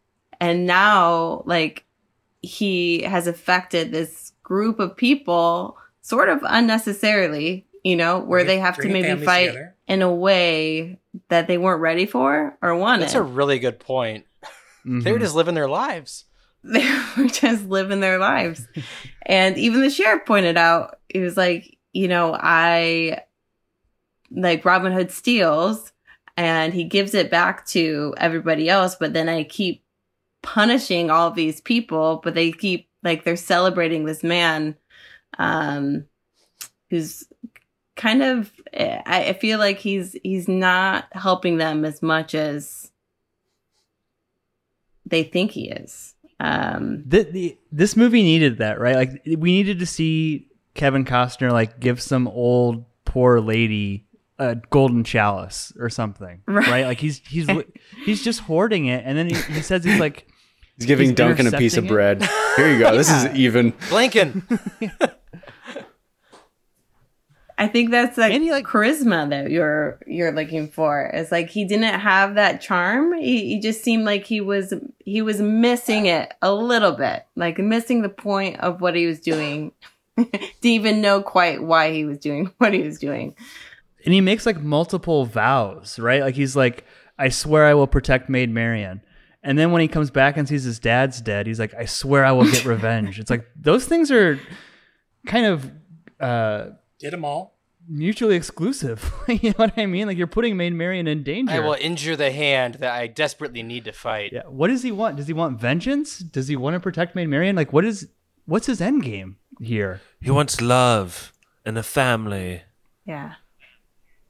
And 0.42 0.66
now, 0.66 1.44
like, 1.46 1.84
he 2.40 3.02
has 3.02 3.28
affected 3.28 3.92
this 3.92 4.32
group 4.42 4.80
of 4.80 4.96
people 4.96 5.78
sort 6.00 6.28
of 6.28 6.40
unnecessarily, 6.42 7.64
you 7.84 7.94
know, 7.94 8.18
where 8.18 8.42
they 8.42 8.58
have 8.58 8.76
to 8.78 8.88
maybe 8.88 9.24
fight 9.24 9.46
together. 9.46 9.76
in 9.86 10.02
a 10.02 10.12
way 10.12 10.98
that 11.28 11.46
they 11.46 11.58
weren't 11.58 11.80
ready 11.80 12.06
for 12.06 12.58
or 12.60 12.74
wanted. 12.74 13.02
That's 13.02 13.14
a 13.14 13.22
really 13.22 13.60
good 13.60 13.78
point. 13.78 14.26
Mm-hmm. 14.84 15.02
They 15.02 15.12
were 15.12 15.20
just 15.20 15.36
living 15.36 15.54
their 15.54 15.68
lives. 15.68 16.24
they 16.64 16.88
were 17.16 17.28
just 17.28 17.68
living 17.68 18.00
their 18.00 18.18
lives. 18.18 18.66
and 19.24 19.56
even 19.56 19.80
the 19.80 19.90
sheriff 19.90 20.26
pointed 20.26 20.56
out, 20.56 20.98
he 21.08 21.20
was 21.20 21.36
like, 21.36 21.78
you 21.92 22.08
know, 22.08 22.34
I 22.34 23.22
like 24.32 24.64
Robin 24.64 24.90
Hood 24.90 25.12
steals 25.12 25.92
and 26.36 26.74
he 26.74 26.82
gives 26.82 27.14
it 27.14 27.30
back 27.30 27.64
to 27.66 28.12
everybody 28.16 28.68
else, 28.68 28.96
but 28.96 29.12
then 29.12 29.28
I 29.28 29.44
keep 29.44 29.81
punishing 30.42 31.10
all 31.10 31.30
these 31.30 31.60
people, 31.60 32.20
but 32.22 32.34
they 32.34 32.52
keep 32.52 32.88
like 33.02 33.24
they're 33.24 33.36
celebrating 33.36 34.04
this 34.04 34.22
man 34.22 34.76
um 35.38 36.04
who's 36.90 37.24
kind 37.96 38.22
of 38.22 38.52
I, 38.76 39.02
I 39.28 39.32
feel 39.34 39.58
like 39.58 39.78
he's 39.78 40.16
he's 40.22 40.48
not 40.48 41.06
helping 41.12 41.56
them 41.56 41.84
as 41.84 42.02
much 42.02 42.34
as 42.34 42.90
they 45.06 45.22
think 45.22 45.50
he 45.52 45.68
is. 45.70 46.14
Um 46.40 47.04
the, 47.06 47.22
the, 47.24 47.58
this 47.70 47.96
movie 47.96 48.22
needed 48.22 48.58
that, 48.58 48.80
right? 48.80 48.96
Like 48.96 49.22
we 49.24 49.52
needed 49.52 49.78
to 49.80 49.86
see 49.86 50.48
Kevin 50.74 51.04
Costner 51.04 51.50
like 51.52 51.80
give 51.80 52.00
some 52.00 52.26
old 52.28 52.84
poor 53.04 53.40
lady 53.40 54.06
a 54.38 54.56
golden 54.70 55.04
chalice 55.04 55.72
or 55.78 55.88
something, 55.90 56.42
Right. 56.46 56.66
right? 56.68 56.86
Like 56.86 56.98
he's 57.00 57.18
he's 57.18 57.48
he's 58.04 58.24
just 58.24 58.40
hoarding 58.40 58.86
it, 58.86 59.02
and 59.06 59.16
then 59.16 59.28
he, 59.28 59.34
he 59.34 59.60
says 59.62 59.84
he's 59.84 60.00
like 60.00 60.26
He's 60.82 60.86
giving 60.86 61.08
He's 61.10 61.16
Duncan 61.16 61.46
a 61.46 61.52
piece 61.52 61.76
of 61.76 61.84
intercepting 61.84 61.88
bread. 61.88 62.30
Here 62.56 62.72
you 62.72 62.78
go. 62.78 62.96
This 62.96 63.10
is 63.10 63.26
even. 63.34 63.72
Blinking. 63.88 64.42
I 67.58 67.68
think 67.68 67.90
that's 67.90 68.18
like, 68.18 68.32
And 68.32 68.42
he, 68.42 68.50
like- 68.50 68.64
charisma 68.64 69.28
that 69.30 69.50
you're 69.50 70.00
you're 70.06 70.32
looking 70.32 70.68
for. 70.68 71.10
It's 71.12 71.30
like 71.30 71.48
he 71.50 71.64
didn't 71.64 72.00
have 72.00 72.34
that 72.34 72.60
charm. 72.60 73.12
He, 73.14 73.46
he 73.54 73.60
just 73.60 73.84
seemed 73.84 74.04
like 74.04 74.24
he 74.24 74.40
was 74.40 74.72
he 75.04 75.22
was 75.22 75.40
missing 75.40 76.06
it 76.06 76.32
a 76.42 76.52
little 76.52 76.92
bit, 76.92 77.24
like 77.36 77.58
missing 77.58 78.02
the 78.02 78.08
point 78.08 78.58
of 78.60 78.80
what 78.80 78.96
he 78.96 79.06
was 79.06 79.20
doing. 79.20 79.72
Didn't 80.16 80.50
even 80.64 81.00
know 81.00 81.22
quite 81.22 81.62
why 81.62 81.92
he 81.92 82.04
was 82.04 82.18
doing 82.18 82.50
what 82.58 82.72
he 82.72 82.82
was 82.82 82.98
doing. 82.98 83.36
and 84.04 84.12
he 84.12 84.20
makes 84.20 84.44
like 84.44 84.60
multiple 84.60 85.24
vows, 85.26 85.98
right? 85.98 86.22
Like 86.22 86.34
he's 86.34 86.56
like, 86.56 86.84
I 87.18 87.28
swear 87.28 87.66
I 87.66 87.74
will 87.74 87.86
protect 87.86 88.28
Maid 88.28 88.50
Marian. 88.50 89.02
And 89.42 89.58
then 89.58 89.72
when 89.72 89.80
he 89.82 89.88
comes 89.88 90.10
back 90.10 90.36
and 90.36 90.46
sees 90.48 90.62
his 90.64 90.78
dad's 90.78 91.20
dead, 91.20 91.46
he's 91.46 91.58
like, 91.58 91.74
I 91.74 91.84
swear 91.84 92.24
I 92.24 92.32
will 92.32 92.44
get 92.50 92.64
revenge. 92.76 93.18
It's 93.18 93.30
like 93.30 93.46
those 93.56 93.84
things 93.86 94.10
are 94.10 94.38
kind 95.26 95.46
of 95.46 95.70
uh, 96.20 96.66
Did 97.00 97.12
them 97.12 97.24
all. 97.24 97.58
mutually 97.88 98.36
exclusive. 98.36 99.12
you 99.28 99.50
know 99.50 99.54
what 99.56 99.74
I 99.76 99.86
mean? 99.86 100.06
Like 100.06 100.16
you're 100.16 100.28
putting 100.28 100.56
Maid 100.56 100.74
Marian 100.74 101.08
in 101.08 101.24
danger. 101.24 101.52
I 101.54 101.58
will 101.58 101.74
injure 101.80 102.14
the 102.14 102.30
hand 102.30 102.74
that 102.76 102.92
I 102.92 103.08
desperately 103.08 103.62
need 103.64 103.84
to 103.86 103.92
fight. 103.92 104.32
yeah. 104.32 104.42
What 104.46 104.68
does 104.68 104.82
he 104.84 104.92
want? 104.92 105.16
Does 105.16 105.26
he 105.26 105.32
want 105.32 105.60
vengeance? 105.60 106.18
Does 106.20 106.46
he 106.46 106.54
want 106.54 106.74
to 106.74 106.80
protect 106.80 107.16
Maid 107.16 107.28
Marian? 107.28 107.56
Like 107.56 107.72
what 107.72 107.84
is 107.84 108.08
what's 108.46 108.66
his 108.66 108.80
end 108.80 109.02
game 109.02 109.38
here? 109.60 110.00
He 110.20 110.30
wants 110.30 110.60
love 110.60 111.32
and 111.66 111.76
a 111.76 111.82
family. 111.82 112.62
Yeah. 113.04 113.34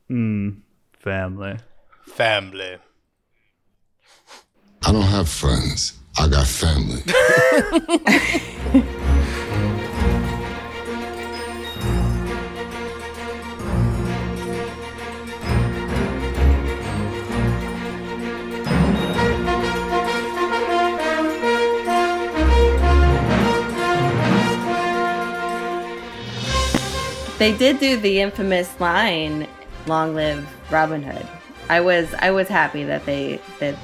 Hmm. 0.08 0.50
Family. 0.98 1.58
Family. 2.06 2.76
I 4.92 4.94
don't 4.94 5.04
have 5.04 5.26
friends. 5.26 5.94
I 6.18 6.28
got 6.28 6.46
family. 6.46 7.00
They 27.38 27.56
did 27.56 27.80
do 27.80 27.96
the 27.96 28.20
infamous 28.20 28.78
line, 28.78 29.48
"Long 29.86 30.14
live 30.14 30.46
Robin 30.70 31.02
Hood." 31.02 31.26
I 31.70 31.80
was 31.80 32.12
I 32.18 32.30
was 32.30 32.48
happy 32.48 32.84
that 32.84 33.06
they 33.06 33.40
that 33.58 33.74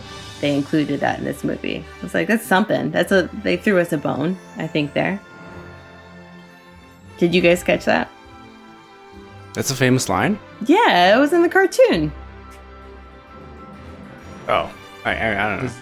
they 0.41 0.55
included 0.55 1.01
that 1.01 1.19
in 1.19 1.25
this 1.25 1.43
movie. 1.45 1.85
I 1.99 2.03
was 2.03 2.15
like, 2.15 2.29
that's 2.29 2.47
something. 2.47 2.91
That's 2.91 3.13
a 3.13 3.29
they 3.43 3.57
threw 3.57 3.79
us 3.79 3.93
a 3.93 3.99
bone. 3.99 4.37
I 4.57 4.67
think 4.67 4.93
there. 4.95 5.21
Did 7.19 7.35
you 7.35 7.41
guys 7.41 7.63
catch 7.65 7.85
that? 7.87 8.09
That's 9.55 9.71
a 9.71 9.75
famous 9.75 10.09
line. 10.09 10.39
Yeah, 10.67 11.17
it 11.17 11.19
was 11.19 11.33
in 11.33 11.43
the 11.43 11.49
cartoon. 11.49 12.13
Oh, 14.49 14.73
I, 15.05 15.15
I, 15.15 15.31
I 15.33 15.57
don't 15.57 15.65
know. 15.65 15.73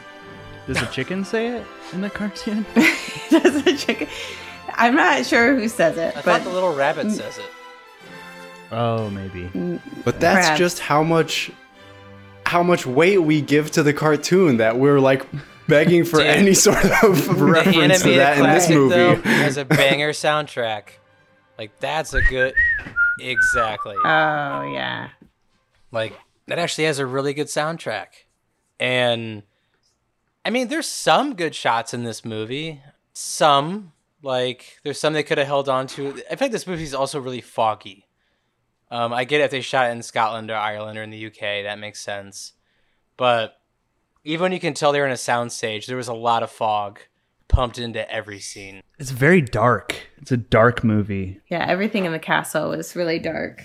Does 0.67 0.81
the 0.81 0.87
chicken 0.87 1.25
say 1.25 1.49
it 1.49 1.65
in 1.93 2.01
the 2.01 2.11
cartoon? 2.11 2.65
Does 3.31 3.63
the 3.63 3.77
chicken? 3.77 4.09
I'm 4.75 4.95
not 4.95 5.25
sure 5.25 5.55
who 5.55 5.69
says 5.69 5.97
it, 5.97 6.13
I 6.17 6.23
but 6.23 6.25
thought 6.25 6.45
the 6.45 6.51
little 6.51 6.75
rabbit 6.75 7.11
says 7.13 7.39
it. 7.39 7.51
Oh, 8.73 9.09
maybe. 9.11 9.49
Mm, 9.51 9.81
but 10.05 10.19
that's 10.19 10.47
Perhaps. 10.47 10.59
just 10.59 10.79
how 10.81 11.03
much 11.03 11.53
how 12.47 12.63
much 12.63 12.87
weight 12.87 13.19
we 13.23 13.41
give 13.41 13.71
to 13.73 13.83
the 13.83 13.93
cartoon 13.93 14.59
that 14.59 14.79
we're 14.79 15.01
like 15.01 15.27
begging 15.69 16.05
for 16.05 16.19
Dude. 16.19 16.27
any 16.27 16.55
sort 16.55 16.85
of 17.03 17.41
reference 17.41 17.75
to 17.77 17.83
animated 17.83 18.19
that 18.21 18.39
in 18.39 18.43
this 18.45 18.67
classic, 18.67 18.77
movie. 18.77 18.95
though, 18.95 19.15
has 19.17 19.57
a 19.57 19.65
banger 19.65 20.13
soundtrack. 20.13 20.91
Like 21.59 21.79
that's 21.81 22.15
a 22.15 22.23
good. 22.23 22.55
Exactly. 23.19 23.97
oh 23.97 24.73
yeah, 24.73 25.09
Like 25.91 26.19
that 26.47 26.59
actually 26.59 26.85
has 26.85 26.99
a 26.99 27.07
really 27.07 27.35
good 27.35 27.47
soundtrack. 27.49 28.09
And 28.79 29.43
I 30.45 30.51
mean, 30.51 30.69
there's 30.69 30.87
some 30.87 31.35
good 31.35 31.55
shots 31.55 31.93
in 31.95 32.05
this 32.05 32.25
movie. 32.25 32.81
Some 33.13 33.93
like 34.23 34.79
there's 34.85 35.01
some 35.01 35.15
they 35.15 35.23
could 35.23 35.39
have 35.39 35.47
held 35.47 35.69
on 35.69 35.87
to. 35.89 36.23
I 36.31 36.37
think 36.37 36.53
this 36.53 36.67
movie's 36.67 36.95
also 36.95 37.19
really 37.19 37.41
foggy. 37.41 38.06
Um, 38.91 39.13
I 39.13 39.25
get 39.25 39.41
it 39.41 39.45
if 39.45 39.51
they 39.51 39.61
shot 39.61 39.89
it 39.89 39.93
in 39.93 40.03
Scotland 40.03 40.51
or 40.51 40.55
Ireland 40.55 40.99
or 40.99 41.03
in 41.03 41.11
the 41.11 41.27
UK, 41.27 41.65
that 41.65 41.79
makes 41.79 42.01
sense. 42.01 42.53
But 43.17 43.61
even 44.25 44.43
when 44.43 44.53
you 44.53 44.61
can 44.61 44.75
tell 44.75 44.93
they're 44.93 45.07
in 45.07 45.13
a 45.13 45.15
soundstage, 45.15 45.87
there 45.87 45.97
was 45.97 46.09
a 46.09 46.15
lot 46.15 46.43
of 46.43 46.51
fog 46.51 47.01
pumped 47.49 47.79
into 47.79 48.09
every 48.11 48.41
scene. 48.41 48.83
It's 48.99 49.11
very 49.11 49.41
dark. 49.41 50.09
It's 50.19 50.33
a 50.33 50.37
dark 50.37 50.85
movie. 50.85 51.41
yeah. 51.49 51.65
Everything 51.69 52.05
in 52.05 52.13
the 52.13 52.19
castle 52.19 52.71
was 52.71 52.95
really 52.97 53.19
dark. 53.19 53.63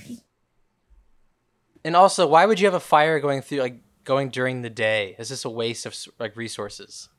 And 1.83 1.95
also, 1.95 2.27
why 2.27 2.45
would 2.45 2.59
you 2.59 2.67
have 2.67 2.73
a 2.73 2.79
fire 2.79 3.19
going 3.19 3.41
through 3.41 3.59
like 3.59 3.81
going 4.03 4.29
during 4.29 4.61
the 4.61 4.69
day? 4.69 5.15
Is 5.17 5.29
this 5.29 5.45
a 5.45 5.49
waste 5.49 5.85
of 5.85 5.95
like 6.19 6.35
resources? 6.35 7.09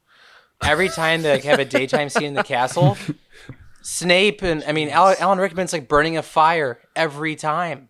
Every 0.62 0.88
time 0.88 1.22
they 1.22 1.32
like, 1.32 1.44
have 1.44 1.58
a 1.58 1.64
daytime 1.64 2.08
scene 2.08 2.24
in 2.24 2.34
the 2.34 2.44
castle, 2.44 2.96
Snape 3.82 4.42
and 4.42 4.62
I 4.64 4.72
mean 4.72 4.88
Alan, 4.88 5.16
Alan 5.18 5.38
Rickman's 5.38 5.72
like 5.72 5.88
burning 5.88 6.16
a 6.16 6.22
fire 6.22 6.78
every 6.94 7.34
time. 7.34 7.88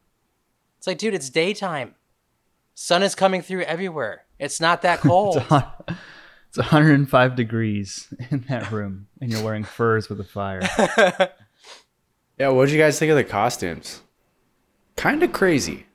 It's 0.83 0.89
like, 0.89 0.99
dude, 0.99 1.14
it's 1.14 1.30
daytime. 1.30 1.95
Sun 2.74 3.05
is 3.05 3.14
coming 3.14 3.41
through 3.41 3.62
everywhere. 3.62 4.24
It's 4.41 4.61
not 4.61 4.83
that 4.83 4.99
cold. 5.01 5.37
It's 5.37 6.57
105 6.57 7.37
degrees 7.37 8.12
in 8.33 8.41
that 8.49 8.72
room, 8.72 9.07
and 9.20 9.30
you're 9.30 9.45
wearing 9.45 9.62
furs 9.62 10.09
with 10.09 10.18
a 10.18 10.24
fire. 10.24 10.61
Yeah, 12.37 12.49
what 12.49 12.66
did 12.66 12.72
you 12.74 12.80
guys 12.80 12.99
think 12.99 13.11
of 13.11 13.16
the 13.16 13.22
costumes? 13.22 14.03
Kind 14.97 15.22
of 15.22 15.33
crazy, 15.33 15.87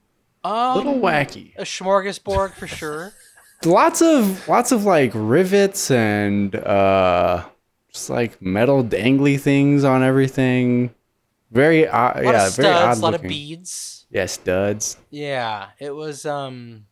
um, 0.46 0.78
little 0.78 0.94
wacky. 0.94 1.54
a 1.58 1.64
smorgasbord 1.64 2.54
for 2.54 2.68
sure. 2.68 3.12
Lots 3.66 4.02
of 4.02 4.48
lots 4.48 4.72
of 4.72 4.86
like 4.86 5.12
rivets 5.14 5.92
and 5.92 6.56
uh, 6.56 7.44
just 7.92 8.10
like 8.10 8.42
metal 8.42 8.84
dangly 8.84 9.38
things 9.38 9.84
on 9.84 10.04
everything. 10.04 10.94
Very 11.52 11.88
odd, 11.88 12.18
A 12.18 12.22
lot 12.24 12.34
yeah, 12.36 12.48
of 12.48 12.56
very 12.56 12.74
odd 12.74 12.98
a 12.98 13.02
lot 13.02 13.16
of 13.16 13.24
beads. 13.24 13.97
Yeah, 14.10 14.26
studs. 14.26 14.98
Yeah, 15.10 15.70
it 15.80 15.96
was 15.96 16.26
um 16.26 16.86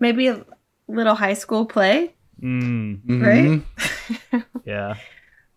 Maybe 0.00 0.28
a 0.28 0.44
little 0.86 1.14
high 1.14 1.34
school 1.34 1.66
play, 1.66 2.14
Mm, 2.42 3.64
right? 4.32 4.42
yeah. 4.64 4.94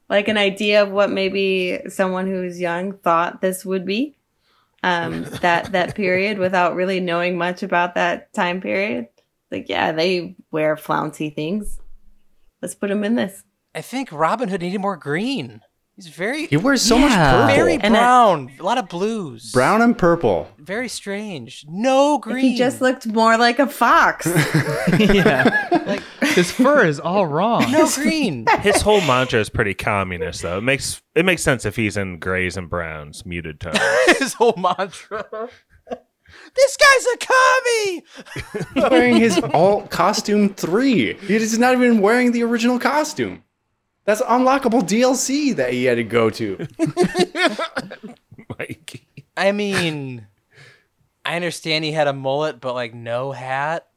Like 0.10 0.28
an 0.28 0.38
idea 0.38 0.84
of 0.84 0.92
what 0.92 1.12
maybe 1.12 1.80
someone 1.90 2.28
who's 2.28 2.60
young 2.60 2.94
thought 2.94 3.42
this 3.42 3.66
would 3.66 3.86
be. 3.86 4.18
Um, 4.84 5.24
that 5.42 5.72
that 5.74 5.96
period 5.96 6.38
without 6.40 6.76
really 6.76 7.00
knowing 7.00 7.38
much 7.38 7.64
about 7.64 7.96
that 7.96 8.34
time 8.34 8.62
period. 8.62 9.08
Like, 9.52 9.70
yeah, 9.70 9.92
they 9.92 10.36
wear 10.50 10.78
flouncy 10.78 11.30
things. 11.30 11.80
Let's 12.62 12.76
put 12.76 12.90
them 12.90 13.04
in 13.04 13.16
this. 13.16 13.44
I 13.76 13.82
think 13.82 14.12
Robin 14.12 14.50
Hood 14.50 14.62
needed 14.62 14.80
more 14.80 14.98
green. 14.98 15.62
He's 15.96 16.08
very 16.08 16.48
He 16.48 16.58
wears 16.58 16.82
so 16.82 16.98
much 16.98 17.12
purple. 17.12 17.48
very 17.56 17.74
And 17.74 17.94
a- 17.94 18.00
brown, 18.00 18.52
a 18.60 18.64
lot 18.64 18.78
of 18.78 18.88
blues. 18.90 19.52
Brown 19.52 19.82
and 19.82 19.96
purple. 19.96 20.48
Very 20.58 20.88
strange. 20.88 21.66
No 21.70 22.18
green. 22.18 22.44
He 22.52 22.58
just 22.58 22.82
looked 22.82 23.06
more 23.06 23.38
like 23.38 23.60
a 23.60 23.68
fox. 23.68 24.26
yeah. 24.98 26.00
His 26.22 26.50
fur 26.52 26.86
is 26.86 27.00
all 27.00 27.28
wrong. 27.28 27.70
no 27.72 27.88
green. 27.90 28.46
His 28.62 28.82
whole 28.82 29.02
mantra 29.02 29.40
is 29.42 29.50
pretty 29.50 29.74
communist, 29.74 30.42
though. 30.42 30.58
It 30.60 30.62
makes 30.64 31.02
it 31.14 31.26
makes 31.26 31.44
sense 31.44 31.66
if 31.66 31.76
he's 31.76 31.98
in 31.98 32.20
grays 32.20 32.56
and 32.58 32.70
browns, 32.70 33.26
muted 33.26 33.60
tones. 33.60 33.78
His 34.18 34.34
whole 34.34 34.56
mantra. 34.58 35.26
This 36.56 36.78
guy's 36.78 37.06
a 37.14 37.18
commie. 37.18 38.04
He's 38.74 38.90
wearing 38.90 39.18
his 39.18 39.38
alt 39.54 39.90
costume 39.92 40.54
three. 40.54 41.14
He's 41.16 41.60
not 41.60 41.74
even 41.74 42.00
wearing 42.00 42.32
the 42.32 42.44
original 42.44 42.80
costume. 42.80 43.44
That's 44.06 44.22
unlockable 44.22 44.82
DLC 44.82 45.56
that 45.56 45.74
he 45.74 45.86
had 45.86 45.96
to 45.96 46.04
go 46.04 46.30
to. 46.32 46.68
Mikey. 48.60 49.08
I 49.38 49.52
mean, 49.52 50.28
I 51.24 51.36
understand 51.36 51.86
he 51.86 51.92
had 51.92 52.08
a 52.08 52.14
mullet, 52.14 52.60
but 52.60 52.74
like 52.74 52.94
no 52.94 53.32
hat. 53.32 53.88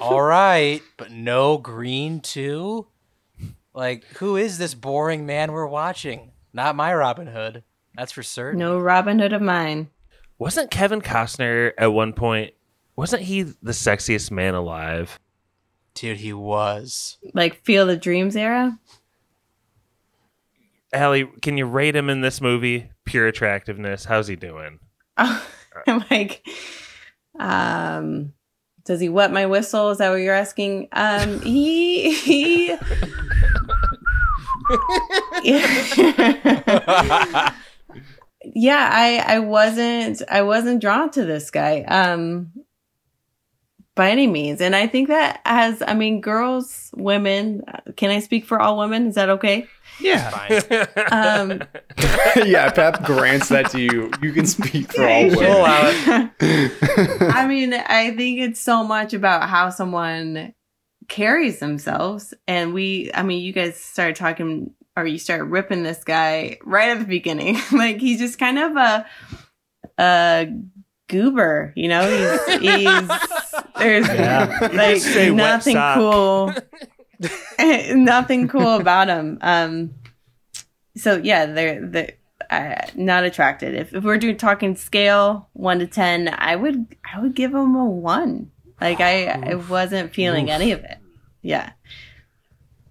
All 0.00 0.22
right, 0.22 0.80
but 0.96 1.10
no 1.10 1.58
green 1.58 2.20
too. 2.20 2.86
Like, 3.74 4.04
who 4.16 4.36
is 4.36 4.58
this 4.58 4.74
boring 4.74 5.26
man 5.26 5.52
we're 5.52 5.66
watching? 5.66 6.30
Not 6.52 6.76
my 6.76 6.94
Robin 6.94 7.26
Hood. 7.26 7.64
That's 7.96 8.12
for 8.12 8.22
certain. 8.22 8.58
no 8.58 8.78
Robin 8.78 9.18
Hood 9.18 9.32
of 9.32 9.42
mine. 9.42 9.90
Wasn't 10.38 10.70
Kevin 10.70 11.00
Costner 11.00 11.72
at 11.78 11.92
one 11.92 12.12
point? 12.12 12.54
Wasn't 12.96 13.22
he 13.22 13.42
the 13.42 13.72
sexiest 13.72 14.30
man 14.30 14.54
alive? 14.54 15.18
Dude, 15.94 16.18
he 16.18 16.32
was. 16.32 17.18
Like 17.34 17.64
Field 17.64 17.90
of 17.90 18.00
Dreams 18.00 18.36
era. 18.36 18.78
Allie, 20.94 21.28
can 21.42 21.58
you 21.58 21.66
rate 21.66 21.96
him 21.96 22.08
in 22.08 22.20
this 22.20 22.40
movie? 22.40 22.88
Pure 23.04 23.26
attractiveness. 23.26 24.04
How's 24.04 24.28
he 24.28 24.36
doing? 24.36 24.78
I'm 25.16 26.04
like, 26.10 26.46
um, 27.38 28.32
does 28.84 29.00
he 29.00 29.08
wet 29.08 29.32
my 29.32 29.46
whistle? 29.46 29.90
Is 29.90 29.98
that 29.98 30.10
what 30.10 30.16
you're 30.16 30.34
asking? 30.34 30.88
Um, 30.92 31.40
he 31.40 32.14
he. 32.14 32.68
yeah, 38.54 38.88
I 38.92 39.24
I 39.26 39.38
wasn't 39.40 40.22
I 40.30 40.42
wasn't 40.42 40.80
drawn 40.80 41.10
to 41.10 41.24
this 41.24 41.50
guy 41.50 41.82
um 41.82 42.52
by 43.96 44.10
any 44.10 44.26
means, 44.26 44.60
and 44.60 44.76
I 44.76 44.86
think 44.86 45.08
that 45.08 45.40
has 45.44 45.82
I 45.82 45.94
mean 45.94 46.20
girls, 46.20 46.90
women. 46.94 47.62
Can 47.96 48.10
I 48.10 48.20
speak 48.20 48.44
for 48.44 48.60
all 48.60 48.78
women? 48.78 49.08
Is 49.08 49.16
that 49.16 49.28
okay? 49.30 49.66
Yeah. 50.00 50.30
Fine. 50.30 50.86
Um, 51.12 51.62
yeah, 52.46 52.70
Pep 52.70 53.04
grants 53.04 53.48
that 53.48 53.70
to 53.70 53.80
you. 53.80 54.10
You 54.20 54.32
can 54.32 54.46
speak 54.46 54.92
for 54.92 55.06
all 55.06 55.26
We'll 55.28 55.62
women. 55.62 56.30
I 56.40 57.46
mean, 57.48 57.74
I 57.74 58.12
think 58.16 58.40
it's 58.40 58.60
so 58.60 58.84
much 58.84 59.14
about 59.14 59.48
how 59.48 59.70
someone 59.70 60.54
carries 61.08 61.58
themselves. 61.60 62.34
And 62.48 62.72
we, 62.74 63.10
I 63.14 63.22
mean, 63.22 63.42
you 63.42 63.52
guys 63.52 63.76
started 63.76 64.16
talking 64.16 64.74
or 64.96 65.06
you 65.06 65.18
started 65.18 65.44
ripping 65.44 65.82
this 65.82 66.02
guy 66.04 66.58
right 66.64 66.90
at 66.90 66.98
the 66.98 67.04
beginning. 67.04 67.58
like 67.72 67.98
he's 68.00 68.18
just 68.18 68.38
kind 68.38 68.58
of 68.58 68.76
a, 68.76 69.06
a 69.98 70.46
goober, 71.08 71.72
you 71.76 71.88
know? 71.88 72.08
He's, 72.08 72.60
he's 72.60 73.08
there's 73.78 74.06
Yeah. 74.08 74.68
like 74.72 75.32
nothing 75.34 75.76
cool. 75.94 76.52
nothing 77.94 78.48
cool 78.48 78.74
about 78.76 79.08
him. 79.08 79.38
Um, 79.40 79.94
so 80.96 81.16
yeah, 81.16 81.46
they're 81.46 81.86
they're 81.86 82.12
uh, 82.50 82.86
not 82.94 83.24
attracted. 83.24 83.74
If, 83.74 83.94
if 83.94 84.04
we're 84.04 84.18
doing 84.18 84.36
talking 84.36 84.76
scale 84.76 85.48
one 85.52 85.78
to 85.78 85.86
ten, 85.86 86.34
I 86.36 86.56
would 86.56 86.96
I 87.04 87.20
would 87.20 87.34
give 87.34 87.52
him 87.52 87.74
a 87.74 87.84
one. 87.84 88.50
Like 88.80 89.00
I 89.00 89.26
I 89.26 89.54
wasn't 89.54 90.14
feeling 90.14 90.50
any 90.50 90.72
of 90.72 90.80
it. 90.80 90.98
Yeah. 91.42 91.72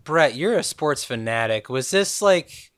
Brett, 0.04 0.36
you're 0.36 0.58
a 0.58 0.64
sports 0.64 1.04
fanatic. 1.04 1.70
Was 1.70 1.92
this 1.92 2.22
like 2.22 2.72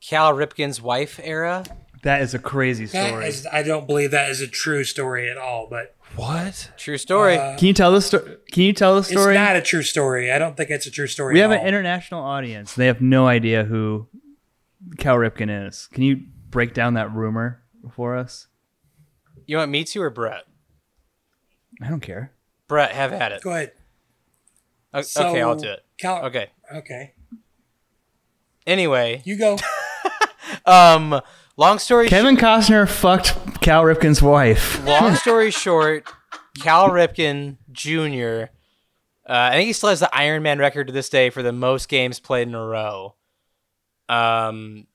Cal 0.00 0.32
Ripken's 0.32 0.80
wife 0.80 1.20
era? 1.22 1.64
That 2.02 2.22
is 2.22 2.34
a 2.34 2.38
crazy 2.40 2.86
story. 2.86 3.26
is, 3.26 3.46
I 3.46 3.62
don't 3.62 3.86
believe 3.86 4.10
that 4.10 4.30
is 4.30 4.40
a 4.40 4.48
true 4.48 4.82
story 4.82 5.30
at 5.30 5.38
all. 5.38 5.68
But 5.70 5.94
What? 6.16 6.70
True 6.76 6.98
story. 6.98 7.38
uh, 7.38 7.56
Can 7.56 7.68
you 7.68 7.72
tell 7.74 7.90
the 7.92 8.00
story? 8.02 8.36
Can 8.50 8.64
you 8.64 8.72
tell 8.72 8.94
the 8.94 8.98
it's 9.00 9.08
story? 9.10 9.34
not 9.34 9.56
a 9.56 9.62
true 9.62 9.82
story. 9.82 10.30
I 10.30 10.38
don't 10.38 10.56
think 10.56 10.70
it's 10.70 10.86
a 10.86 10.90
true 10.90 11.06
story. 11.06 11.34
we 11.34 11.40
at 11.40 11.50
have 11.50 11.60
an 11.60 11.66
international 11.66 12.22
audience. 12.22 12.74
They 12.74 12.86
have 12.86 13.00
no 13.00 13.26
idea 13.26 13.64
who 13.64 14.08
Cal 14.98 15.16
Ripken 15.16 15.66
is. 15.68 15.88
Can 15.92 16.02
you 16.02 16.20
break 16.50 16.74
down 16.74 16.94
that 16.94 17.12
rumor 17.14 17.62
for 17.92 18.16
us? 18.16 18.46
you 19.46 19.56
want 19.56 19.70
me 19.70 19.84
to 19.84 20.00
or 20.02 20.10
Brett? 20.10 20.44
I 21.82 21.88
don't 21.88 22.00
care. 22.00 22.32
Brett, 22.68 22.92
have 22.92 23.12
at 23.12 23.32
it. 23.32 23.42
Go 23.42 23.50
ahead. 23.50 23.72
O- 24.94 25.02
So, 25.02 25.28
okay, 25.28 25.40
I'll 25.42 25.56
do 25.56 25.68
it. 25.70 25.80
Cal- 25.98 26.24
Okay. 26.26 26.50
Okay. 26.74 27.14
Anyway, 28.66 29.22
You 29.24 29.36
go. 29.36 29.58
um, 30.66 31.20
long 31.56 31.78
story 31.78 32.08
Kevin 32.08 32.36
Costner 32.36 32.88
fucked 32.88 33.60
Cal 33.60 33.82
Ripken's 33.84 34.22
wife. 34.22 34.84
long 34.84 35.14
story 35.16 35.50
short, 35.50 36.06
Cal 36.60 36.90
Ripken 36.90 37.58
Jr. 37.70 38.50
Uh, 39.28 39.50
I 39.50 39.52
think 39.52 39.66
he 39.68 39.72
still 39.72 39.90
has 39.90 40.00
the 40.00 40.14
Iron 40.14 40.42
Man 40.42 40.58
record 40.58 40.88
to 40.88 40.92
this 40.92 41.08
day 41.08 41.30
for 41.30 41.42
the 41.42 41.52
most 41.52 41.88
games 41.88 42.18
played 42.20 42.48
in 42.48 42.54
a 42.54 42.64
row. 42.64 43.14
Um, 44.08 44.86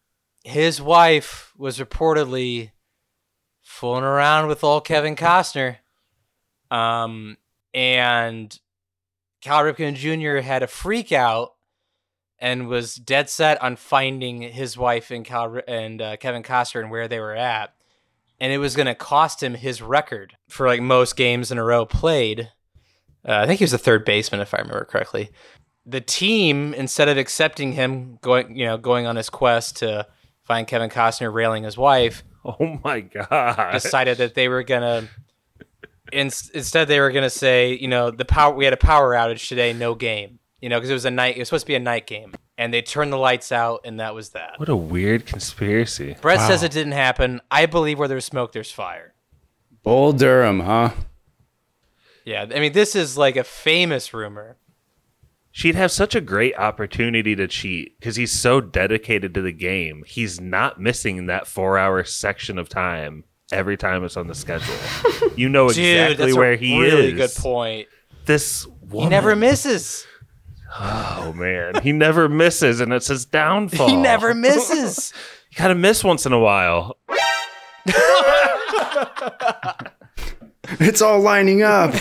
his 0.44 0.82
wife 0.82 1.54
was 1.58 1.80
reportedly 1.80 2.72
fooling 3.64 4.04
around 4.04 4.48
with 4.48 4.64
old 4.64 4.86
Kevin 4.86 5.16
Costner. 5.16 5.78
Um, 6.70 7.38
and 7.74 8.58
Cal 9.42 9.64
Ripken 9.64 9.96
Jr. 9.96 10.42
had 10.46 10.64
a 10.64 10.68
freak 10.68 11.12
out 11.12 11.54
and 12.40 12.68
was 12.68 12.96
dead 12.96 13.30
set 13.30 13.62
on 13.62 13.76
finding 13.76 14.42
his 14.42 14.78
wife 14.78 15.12
and 15.12 15.26
Cal 15.26 15.60
and 15.68 16.02
uh, 16.02 16.18
Kevin 16.18 16.44
Costner 16.44 16.82
and 16.82 16.92
where 16.92 17.08
they 17.08 17.20
were 17.20 17.36
at 17.36 17.74
and 18.40 18.54
it 18.54 18.58
was 18.58 18.76
going 18.76 18.86
to 18.86 18.96
cost 18.96 19.42
him 19.42 19.56
his 19.56 19.82
record 19.82 20.38
for 20.48 20.68
like 20.68 20.82
most 20.82 21.16
games 21.16 21.52
in 21.52 21.58
a 21.58 21.64
row 21.64 21.86
played. 21.86 22.52
Uh, 23.28 23.34
I 23.40 23.46
think 23.48 23.60
he 23.60 23.64
was 23.64 23.74
a 23.74 23.78
third 23.78 24.06
baseman, 24.06 24.42
if 24.42 24.54
I 24.54 24.58
remember 24.58 24.86
correctly. 24.86 25.32
The 25.86 26.02
team, 26.02 26.74
instead 26.74 27.10
of 27.10 27.18
accepting 27.18 27.74
him 27.74 28.20
going, 28.22 28.56
you 28.56 28.66
know, 28.66 28.78
going 28.78 29.06
on 29.06 29.16
his 29.16 29.30
quest 29.30 29.78
to 29.78 30.08
find 30.44 30.68
Kevin 30.68 30.90
Costner 30.90 31.34
railing 31.34 31.64
his 31.64 31.78
wife, 31.78 32.24
Oh 32.46 32.80
my 32.84 33.02
god. 33.02 33.72
decided 33.74 34.20
that 34.20 34.34
they 34.36 34.48
were 34.48 34.64
gonna. 34.64 35.08
In, 36.14 36.28
instead, 36.54 36.88
they 36.88 37.02
were 37.02 37.12
gonna 37.12 37.30
say, 37.30 37.74
you 37.74 37.90
know, 37.90 38.12
the 38.12 38.24
power. 38.24 38.54
We 38.54 38.64
had 38.64 38.74
a 38.74 38.78
power 38.78 39.14
outage 39.14 39.50
today, 39.50 39.74
no 39.74 39.96
game. 39.96 40.40
You 40.62 40.70
know, 40.70 40.78
because 40.78 40.90
it 40.90 40.94
was 40.94 41.06
a 41.06 41.12
night. 41.12 41.36
It 41.36 41.40
was 41.40 41.50
supposed 41.50 41.66
to 41.66 41.68
be 41.68 41.76
a 41.76 41.80
night 41.80 42.08
game, 42.08 42.34
and 42.58 42.74
they 42.74 42.82
turned 42.82 43.14
the 43.14 43.18
lights 43.18 43.52
out, 43.52 43.82
and 43.86 44.00
that 44.00 44.16
was 44.16 44.30
that. 44.30 44.54
What 44.60 44.70
a 44.70 44.76
weird 44.76 45.26
conspiracy. 45.26 46.16
Brett 46.20 46.40
says 46.42 46.64
it 46.64 46.72
didn't 46.72 46.94
happen. 46.94 47.42
I 47.52 47.68
believe 47.68 48.00
where 48.00 48.08
there's 48.08 48.26
smoke, 48.26 48.54
there's 48.54 48.72
fire. 48.72 49.14
Bull 49.84 50.14
Durham, 50.14 50.62
huh? 50.62 50.92
Yeah, 52.26 52.46
I 52.54 52.60
mean, 52.60 52.74
this 52.74 52.96
is 52.96 53.18
like 53.18 53.36
a 53.38 53.44
famous 53.44 54.14
rumor. 54.14 54.58
She'd 55.52 55.76
have 55.76 55.92
such 55.92 56.14
a 56.14 56.22
great 56.22 56.56
opportunity 56.58 57.36
to 57.36 57.48
cheat 57.48 57.98
because 58.00 58.16
he's 58.16 58.32
so 58.32 58.60
dedicated 58.62 59.34
to 59.36 59.42
the 59.42 59.52
game. 59.52 60.04
He's 60.06 60.40
not 60.42 60.80
missing 60.80 61.28
that 61.28 61.48
four 61.48 61.78
hour 61.78 62.04
section 62.04 62.58
of 62.60 62.68
time 62.70 63.24
every 63.52 63.78
time 63.78 64.04
it's 64.04 64.18
on 64.18 64.28
the 64.28 64.36
schedule. 64.36 64.76
You 65.38 65.50
know 65.50 65.70
Dude, 65.70 65.78
exactly 65.78 66.26
that's 66.26 66.38
where 66.38 66.54
a 66.54 66.58
he 66.58 66.82
really 66.82 67.12
is. 67.12 67.36
good 67.36 67.42
point. 67.42 67.88
This 68.26 68.66
one. 68.82 69.04
He 69.04 69.10
never 69.10 69.36
misses. 69.36 70.06
Oh 70.80 71.34
man, 71.36 71.82
he 71.82 71.92
never 71.92 72.30
misses, 72.30 72.80
and 72.80 72.94
it's 72.94 73.08
his 73.08 73.26
downfall. 73.26 73.88
He 73.90 73.96
never 73.96 74.34
misses. 74.34 75.14
You 75.50 75.58
gotta 75.60 75.76
miss 75.76 76.04
once 76.04 76.26
in 76.26 76.34
a 76.34 76.40
while. 76.40 76.98
It's 80.80 81.02
all 81.02 81.20
lining 81.22 81.64
up. 81.64 81.96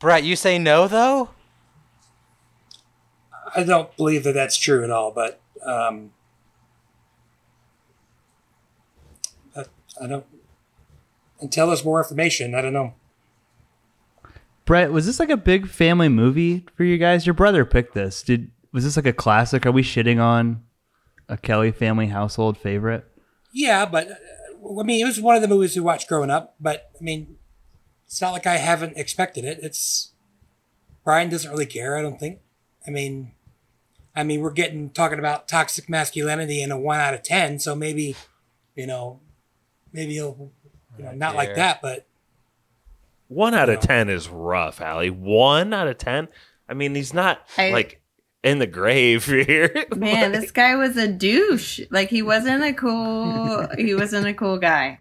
Brett, 0.00 0.24
you 0.24 0.34
say 0.36 0.58
no 0.58 0.88
though? 0.88 1.30
I 3.54 3.62
don't 3.62 3.96
believe 3.96 4.24
that 4.24 4.32
that's 4.32 4.56
true 4.58 4.82
at 4.82 4.90
all, 4.90 5.12
but 5.12 5.40
um, 5.64 6.10
I, 9.56 9.64
I 10.02 10.06
don't. 10.08 10.26
Until 11.40 11.68
there's 11.68 11.84
more 11.84 12.00
information, 12.00 12.54
I 12.54 12.60
don't 12.60 12.72
know. 12.72 12.94
Brett, 14.64 14.92
was 14.92 15.06
this 15.06 15.20
like 15.20 15.30
a 15.30 15.36
big 15.36 15.68
family 15.68 16.08
movie 16.08 16.66
for 16.76 16.84
you 16.84 16.96
guys? 16.96 17.26
Your 17.26 17.34
brother 17.34 17.64
picked 17.64 17.94
this. 17.94 18.22
Did 18.22 18.50
was 18.72 18.84
this 18.84 18.96
like 18.96 19.06
a 19.06 19.12
classic? 19.12 19.66
Are 19.66 19.72
we 19.72 19.82
shitting 19.82 20.20
on 20.20 20.62
a 21.28 21.36
Kelly 21.36 21.70
family 21.70 22.06
household 22.06 22.58
favorite? 22.58 23.04
Yeah, 23.52 23.86
but 23.86 24.10
uh, 24.10 24.80
I 24.80 24.82
mean, 24.82 25.00
it 25.00 25.08
was 25.08 25.20
one 25.20 25.36
of 25.36 25.42
the 25.42 25.48
movies 25.48 25.76
we 25.76 25.82
watched 25.82 26.08
growing 26.08 26.30
up. 26.30 26.56
But 26.58 26.90
I 26.98 27.04
mean, 27.04 27.36
it's 28.06 28.20
not 28.20 28.32
like 28.32 28.46
I 28.46 28.56
haven't 28.56 28.96
expected 28.96 29.44
it. 29.44 29.58
It's 29.62 30.12
Bryan 31.04 31.28
doesn't 31.28 31.50
really 31.50 31.66
care. 31.66 31.96
I 31.96 32.02
don't 32.02 32.18
think. 32.18 32.40
I 32.86 32.90
mean, 32.90 33.32
I 34.16 34.24
mean, 34.24 34.40
we're 34.40 34.50
getting 34.50 34.90
talking 34.90 35.18
about 35.18 35.46
toxic 35.48 35.88
masculinity 35.88 36.62
in 36.62 36.72
a 36.72 36.78
one 36.78 37.00
out 37.00 37.14
of 37.14 37.22
ten. 37.22 37.58
So 37.58 37.74
maybe, 37.74 38.16
you 38.74 38.86
know, 38.86 39.20
maybe 39.92 40.14
he'll, 40.14 40.52
you 40.96 41.04
know, 41.04 41.12
not 41.12 41.34
like 41.34 41.54
that. 41.54 41.82
But 41.82 42.06
One 43.34 43.54
out 43.54 43.68
of 43.68 43.80
ten 43.80 44.08
is 44.08 44.28
rough, 44.28 44.80
Allie. 44.80 45.10
One 45.10 45.72
out 45.72 45.88
of 45.88 45.98
ten. 45.98 46.28
I 46.68 46.74
mean, 46.74 46.94
he's 46.94 47.12
not 47.12 47.40
I- 47.58 47.70
like 47.70 48.00
in 48.42 48.58
the 48.58 48.66
grave 48.66 49.24
here. 49.46 49.86
Man, 49.94 50.32
this 50.32 50.50
guy 50.50 50.76
was 50.76 50.96
a 50.96 51.08
douche. 51.08 51.80
Like 51.90 52.08
he 52.10 52.22
wasn't 52.22 52.62
a 52.64 52.72
cool 52.72 53.66
he 53.76 53.94
wasn't 53.94 54.26
a 54.26 54.34
cool 54.34 54.58
guy. 54.58 55.00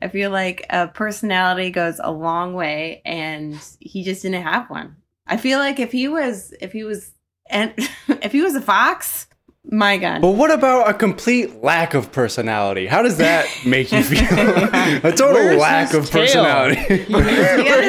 I 0.00 0.08
feel 0.08 0.30
like 0.30 0.64
a 0.70 0.88
personality 0.88 1.70
goes 1.70 2.00
a 2.02 2.10
long 2.12 2.54
way 2.54 3.02
and 3.04 3.58
he 3.80 4.04
just 4.04 4.22
didn't 4.22 4.42
have 4.44 4.70
one. 4.70 4.96
I 5.26 5.36
feel 5.36 5.58
like 5.58 5.78
if 5.80 5.92
he 5.92 6.08
was 6.08 6.52
if 6.60 6.72
he 6.72 6.84
was 6.84 7.12
and 7.50 7.72
if 8.08 8.32
he 8.32 8.42
was 8.42 8.54
a 8.54 8.60
fox, 8.60 9.26
my 9.70 9.98
gun. 9.98 10.20
But 10.20 10.30
what 10.32 10.50
about 10.50 10.88
a 10.88 10.94
complete 10.94 11.62
lack 11.62 11.94
of 11.94 12.10
personality? 12.12 12.86
How 12.86 13.02
does 13.02 13.18
that 13.18 13.46
make 13.66 13.92
you 13.92 14.02
feel? 14.02 14.22
a 14.28 15.12
total 15.12 15.34
Where's 15.34 15.60
lack 15.60 15.88
his 15.90 15.96
of 16.04 16.10
tail? 16.10 16.22
personality. 16.22 16.76
If 16.88 17.06
he 17.08 17.68
had 17.68 17.84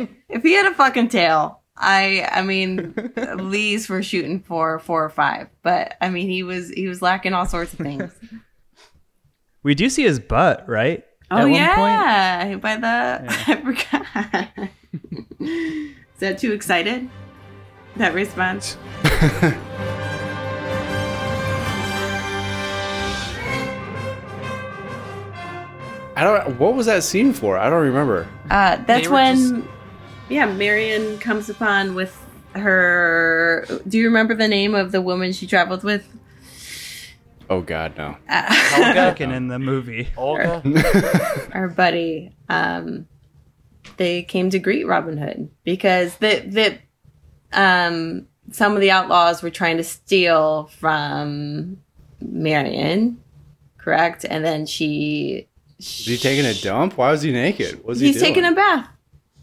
a- 0.00 0.08
if 0.28 0.42
he 0.42 0.52
had 0.54 0.66
a 0.66 0.74
fucking 0.74 1.08
tail, 1.08 1.60
I 1.76 2.28
I 2.30 2.42
mean 2.42 2.94
Lee's 3.36 3.86
for 3.86 4.02
shooting 4.02 4.40
for 4.40 4.78
four 4.78 5.04
or 5.04 5.10
five. 5.10 5.48
But 5.62 5.94
I 6.00 6.08
mean 6.10 6.28
he 6.28 6.42
was 6.42 6.70
he 6.70 6.88
was 6.88 7.02
lacking 7.02 7.32
all 7.34 7.46
sorts 7.46 7.72
of 7.72 7.78
things. 7.80 8.12
We 9.62 9.74
do 9.74 9.88
see 9.90 10.04
his 10.04 10.18
butt, 10.20 10.68
right? 10.68 11.04
Oh 11.30 11.36
At 11.36 11.42
one 11.42 11.50
point? 11.52 11.58
yeah, 11.60 12.56
by 12.56 12.76
the 12.76 13.24
I 13.28 13.56
forgot. 13.62 14.68
Is 15.40 16.20
that 16.20 16.38
too 16.38 16.52
excited? 16.52 17.08
That 17.96 18.14
response. 18.14 18.76
I 26.16 26.24
don't. 26.24 26.58
What 26.58 26.74
was 26.74 26.86
that 26.86 27.02
scene 27.02 27.32
for? 27.32 27.56
I 27.58 27.70
don't 27.70 27.82
remember. 27.82 28.28
Uh, 28.50 28.76
that's 28.84 29.04
They 29.04 29.08
were 29.08 29.14
when, 29.14 29.68
yeah, 30.28 30.46
Marian 30.46 31.18
comes 31.18 31.48
upon 31.48 31.94
with 31.94 32.16
her. 32.54 33.66
Do 33.86 33.98
you 33.98 34.06
remember 34.06 34.34
the 34.34 34.48
name 34.48 34.74
of 34.74 34.92
the 34.92 35.00
woman 35.00 35.32
she 35.32 35.46
traveled 35.46 35.84
with? 35.84 36.08
Oh 37.48 37.60
God, 37.60 37.96
no. 37.96 38.16
Fucking 38.28 39.30
in 39.32 39.48
the 39.48 39.58
movie. 39.58 40.08
Olga. 40.16 40.62
Our 41.52 41.68
buddy. 41.68 42.32
Um, 42.48 43.08
they 43.96 44.22
came 44.22 44.50
to 44.50 44.58
greet 44.58 44.86
Robin 44.86 45.18
Hood 45.18 45.50
because 45.64 46.16
the 46.16 46.40
the 46.40 46.78
um 47.52 48.26
some 48.52 48.74
of 48.74 48.80
the 48.80 48.90
outlaws 48.90 49.42
were 49.42 49.50
trying 49.50 49.76
to 49.76 49.84
steal 49.84 50.70
from 50.78 51.78
Marian, 52.20 53.20
correct? 53.78 54.24
And 54.28 54.44
then 54.44 54.66
she 54.66 55.48
Is 55.80 56.06
he 56.06 56.16
taking 56.16 56.46
a 56.46 56.54
dump? 56.54 56.96
Why 56.96 57.10
was 57.10 57.22
he 57.22 57.32
naked? 57.32 57.76
What 57.78 57.86
was 57.86 58.00
he 58.00 58.08
he's 58.08 58.16
doing? 58.20 58.34
taking 58.34 58.44
a 58.44 58.52
bath. 58.52 58.88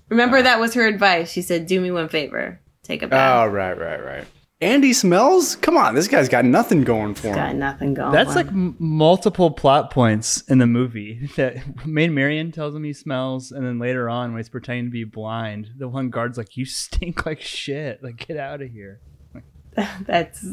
Remember 0.09 0.41
that 0.41 0.59
was 0.59 0.73
her 0.73 0.87
advice. 0.87 1.31
She 1.31 1.41
said, 1.41 1.67
"Do 1.67 1.81
me 1.81 1.91
one 1.91 2.07
favor, 2.09 2.59
take 2.83 3.01
a 3.03 3.07
bath." 3.07 3.47
Oh 3.47 3.51
right, 3.51 3.77
right, 3.77 4.03
right. 4.03 4.25
Andy 4.59 4.91
smells. 4.91 5.55
Come 5.57 5.77
on, 5.77 5.93
this 5.93 6.07
guy's 6.07 6.29
got 6.29 6.43
nothing 6.43 6.83
going 6.83 7.13
for 7.13 7.27
him. 7.27 7.35
Got 7.35 7.55
nothing 7.55 7.93
going. 7.93 8.11
That's 8.11 8.35
like 8.35 8.47
m- 8.47 8.75
multiple 8.79 9.51
plot 9.51 9.91
points 9.91 10.41
in 10.49 10.57
the 10.57 10.65
movie. 10.65 11.29
That 11.35 11.57
Maid 11.85 12.11
Marian 12.11 12.51
tells 12.51 12.73
him 12.73 12.83
he 12.83 12.93
smells, 12.93 13.51
and 13.51 13.63
then 13.65 13.77
later 13.77 14.09
on, 14.09 14.31
when 14.31 14.39
he's 14.39 14.49
pretending 14.49 14.85
to 14.85 14.91
be 14.91 15.03
blind, 15.03 15.69
the 15.77 15.87
one 15.87 16.09
guard's 16.09 16.37
like, 16.37 16.57
"You 16.57 16.65
stink 16.65 17.25
like 17.25 17.41
shit. 17.41 18.01
Like, 18.01 18.25
get 18.27 18.37
out 18.37 18.61
of 18.61 18.71
here." 18.71 18.99
That's 20.07 20.43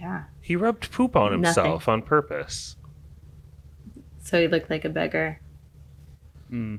yeah. 0.00 0.24
He 0.40 0.56
rubbed 0.56 0.90
poop 0.90 1.14
on 1.14 1.40
Nothing. 1.40 1.44
himself 1.44 1.88
on 1.88 2.02
purpose. 2.02 2.74
So 4.32 4.40
he 4.40 4.48
looked 4.48 4.70
like 4.70 4.86
a 4.86 4.88
beggar. 4.88 5.38
Mm. 6.50 6.78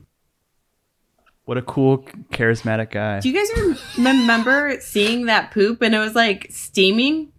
What 1.45 1.59
a 1.59 1.61
cool, 1.61 1.99
charismatic 2.31 2.89
guy. 2.89 3.19
Do 3.19 3.29
you 3.29 3.35
guys 3.35 3.79
remember 3.95 4.77
seeing 4.79 5.27
that 5.27 5.51
poop 5.51 5.83
and 5.83 5.93
it 5.93 5.99
was 5.99 6.15
like 6.15 6.47
steaming? 6.49 7.31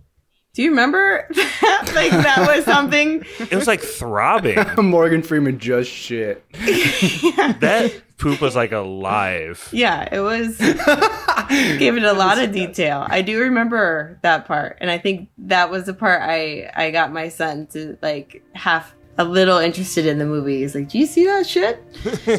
Do 0.53 0.63
you 0.63 0.71
remember 0.71 1.27
that? 1.35 1.93
like 1.97 2.13
that 2.13 2.47
was 2.47 2.65
something? 2.75 3.25
It 3.41 3.57
was 3.57 3.67
like 3.67 3.81
throbbing. 3.81 4.57
Morgan 4.79 5.21
Freeman 5.21 5.59
just 5.59 5.91
shit. 5.91 6.49
that 6.53 8.01
poop 8.17 8.41
was 8.41 8.55
like 8.55 8.71
alive. 8.71 9.69
Yeah, 9.73 10.09
it 10.13 10.21
was. 10.21 10.59
gave 10.59 11.97
it 11.97 12.05
a 12.05 12.13
lot 12.13 12.39
of 12.39 12.53
detail. 12.53 13.05
I 13.09 13.23
do 13.23 13.41
remember 13.41 14.21
that 14.23 14.45
part, 14.47 14.79
and 14.81 14.93
I 14.93 14.99
think 14.99 15.31
that 15.39 15.73
was 15.73 15.87
the 15.87 15.95
part 15.95 16.23
I 16.23 16.71
I 16.73 16.93
got 16.93 17.13
my 17.13 17.31
son 17.31 17.67
to 17.73 17.99
like 18.01 18.45
have 18.53 18.95
a 19.19 19.25
little 19.25 19.59
interested 19.59 20.07
in 20.07 20.19
the 20.19 20.27
movie. 20.27 20.61
He's 20.61 20.75
like, 20.75 20.89
"Do 20.89 20.99
you 20.99 21.07
see 21.07 21.25
that 21.27 21.47
shit? 21.47 21.83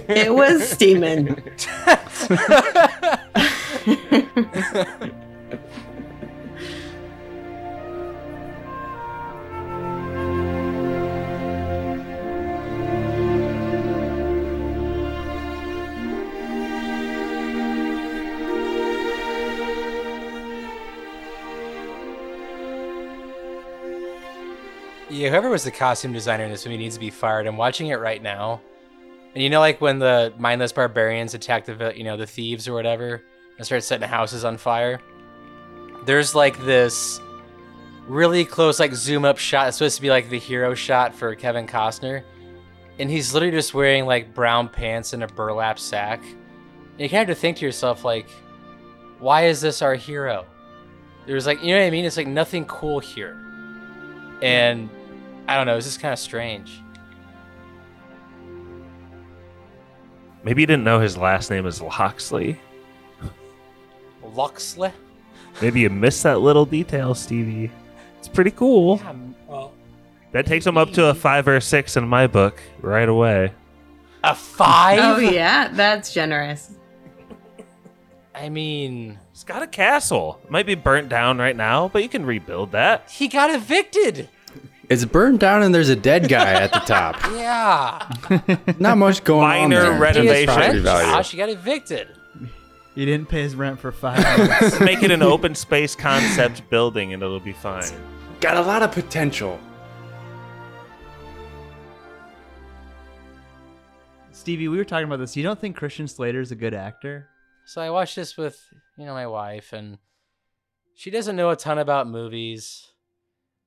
it 0.08 0.34
was 0.34 0.68
steaming." 0.76 1.36
Yeah, 25.16 25.30
whoever 25.30 25.50
was 25.50 25.64
the 25.64 25.72
costume 25.72 26.12
designer 26.12 26.44
in 26.44 26.52
this 26.52 26.66
movie 26.66 26.78
needs 26.78 26.96
to 26.96 27.00
be 27.00 27.10
fired. 27.10 27.48
I'm 27.48 27.56
watching 27.56 27.88
it 27.88 28.02
right 28.02 28.22
now, 28.22 28.60
and 29.34 29.42
you 29.42 29.50
know, 29.50 29.62
like 29.62 29.80
when 29.80 29.98
the 29.98 30.34
mindless 30.38 30.74
barbarians 30.74 31.34
attack 31.34 31.64
the, 31.64 31.94
you 31.96 32.04
know, 32.04 32.18
the 32.18 32.28
thieves 32.28 32.68
or 32.68 32.74
whatever, 32.74 33.24
and 33.58 33.66
start 33.66 33.82
setting 33.86 34.10
houses 34.10 34.44
on 34.44 34.58
fire. 34.58 35.00
There's 36.04 36.36
like 36.36 36.60
this 36.66 37.22
really 38.08 38.44
close, 38.44 38.78
like 38.78 38.94
zoom 38.94 39.24
up 39.24 39.38
shot. 39.38 39.70
It's 39.70 39.78
supposed 39.78 39.96
to 39.96 40.02
be 40.02 40.10
like 40.10 40.30
the 40.30 40.38
hero 40.38 40.74
shot 40.74 41.16
for 41.16 41.34
Kevin 41.34 41.66
Costner, 41.66 42.22
and 43.00 43.10
he's 43.10 43.34
literally 43.34 43.56
just 43.56 43.74
wearing 43.74 44.06
like 44.06 44.34
brown 44.34 44.68
pants 44.68 45.14
and 45.14 45.24
a 45.24 45.28
burlap 45.28 45.80
sack. 45.80 46.22
And 46.24 47.00
you 47.00 47.08
kind 47.08 47.22
of 47.22 47.30
have 47.30 47.38
to 47.38 47.40
think 47.40 47.58
to 47.58 47.66
yourself, 47.66 48.04
like, 48.04 48.30
why 49.20 49.46
is 49.46 49.62
this 49.62 49.82
our 49.82 49.96
hero? 49.96 50.46
There's 51.26 51.46
like, 51.46 51.64
you 51.64 51.74
know 51.74 51.80
what 51.80 51.88
I 51.88 51.90
mean? 51.90 52.04
It's 52.04 52.18
like 52.18 52.28
nothing 52.28 52.66
cool 52.66 53.00
here. 53.00 53.40
And 54.42 54.90
I 55.48 55.56
don't 55.56 55.66
know, 55.68 55.78
it's 55.78 55.86
just 55.86 56.00
kind 56.00 56.14
of 56.14 56.20
strange. 56.20 56.82
Maybe 60.44 60.62
you 60.62 60.68
didn't 60.68 60.84
know 60.84 61.00
his 61.00 61.18
last 61.18 61.50
name 61.50 61.66
is 61.66 61.82
Locksley. 61.82 62.60
Locksley? 64.24 64.92
Maybe 65.62 65.82
you 65.82 65.90
missed 65.90 66.24
that 66.24 66.40
little 66.42 66.66
detail, 66.66 67.16
Stevie. 67.16 67.72
It's 68.20 68.28
pretty 68.28 68.52
cool. 68.52 68.98
Yeah, 68.98 69.14
well, 69.48 69.74
That 70.34 70.46
takes 70.46 70.66
him 70.68 70.78
up 70.78 70.92
to 70.94 71.06
a 71.08 71.14
five 71.14 71.48
or 71.48 71.56
a 71.56 71.62
six 71.62 71.96
in 71.98 72.08
my 72.08 72.28
book 72.28 72.60
right 72.82 73.08
away. 73.08 73.54
A 74.24 74.36
five? 74.36 75.00
Oh 75.00 75.18
yeah, 75.20 75.70
that's 75.70 76.14
generous. 76.14 76.72
I 78.36 78.50
mean, 78.50 79.18
he's 79.32 79.44
got 79.44 79.64
a 79.64 79.68
castle. 79.68 80.40
It 80.44 80.52
might 80.52 80.66
be 80.66 80.76
burnt 80.76 81.10
down 81.10 81.38
right 81.38 81.56
now, 81.56 81.88
but 81.88 82.04
you 82.04 82.10
can 82.10 82.26
rebuild 82.26 82.72
that. 82.74 83.10
he 83.10 83.28
got 83.28 83.50
evicted. 83.50 84.30
It's 84.90 85.06
burned 85.06 85.40
down 85.40 85.64
and 85.64 85.74
there's 85.74 85.90
a 85.90 85.96
dead 85.96 86.28
guy 86.30 86.54
at 86.54 86.72
the 86.72 86.80
top. 86.80 87.18
Yeah. 87.36 88.08
Not 88.80 88.98
much 88.98 89.24
going 89.24 89.44
on 89.44 89.70
Minor 89.70 90.00
renovation. 90.00 90.48
Property 90.48 90.70
Rent, 90.70 90.84
value. 90.84 91.12
Josh, 91.12 91.32
he 91.32 91.38
got 91.38 91.50
evicted. 91.50 92.08
He 92.96 93.06
didn't 93.06 93.28
pay 93.28 93.42
his 93.42 93.56
rent 93.56 93.80
for 93.80 93.92
five 93.92 94.20
months. 94.62 94.80
Make 94.80 95.04
it 95.04 95.12
an 95.12 95.22
open 95.22 95.54
space 95.54 95.96
concept 95.96 96.68
building 96.70 97.14
and 97.14 97.22
it'll 97.22 97.40
be 97.40 97.54
fine. 97.54 97.92
Got 98.40 98.58
a 98.58 98.62
lot 98.62 98.84
of 98.84 98.92
potential. 98.92 99.60
Stevie, 104.32 104.68
we 104.68 104.78
were 104.78 104.86
talking 104.86 105.06
about 105.08 105.20
this. 105.20 105.36
You 105.36 105.44
don't 105.44 105.60
think 105.60 105.76
Christian 105.76 106.08
Slater 106.08 106.40
is 106.40 106.52
a 106.52 106.56
good 106.56 106.74
actor? 106.74 107.30
So 107.66 107.82
I 107.82 107.90
watched 107.90 108.16
this 108.16 108.38
with, 108.38 108.62
you 108.98 109.06
know, 109.06 109.14
my 109.14 109.26
wife, 109.28 109.74
and 109.74 109.98
she 110.94 111.10
doesn't 111.10 111.36
know 111.36 111.50
a 111.50 111.56
ton 111.56 111.80
about 111.80 112.08
movies, 112.08 112.92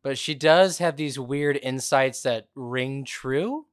but 0.08 0.16
she 0.16 0.34
does 0.34 0.78
have 0.78 0.96
these 0.96 1.18
weird 1.18 1.58
insights 1.62 2.22
that 2.22 2.48
ring 2.54 3.04
true. 3.04 3.66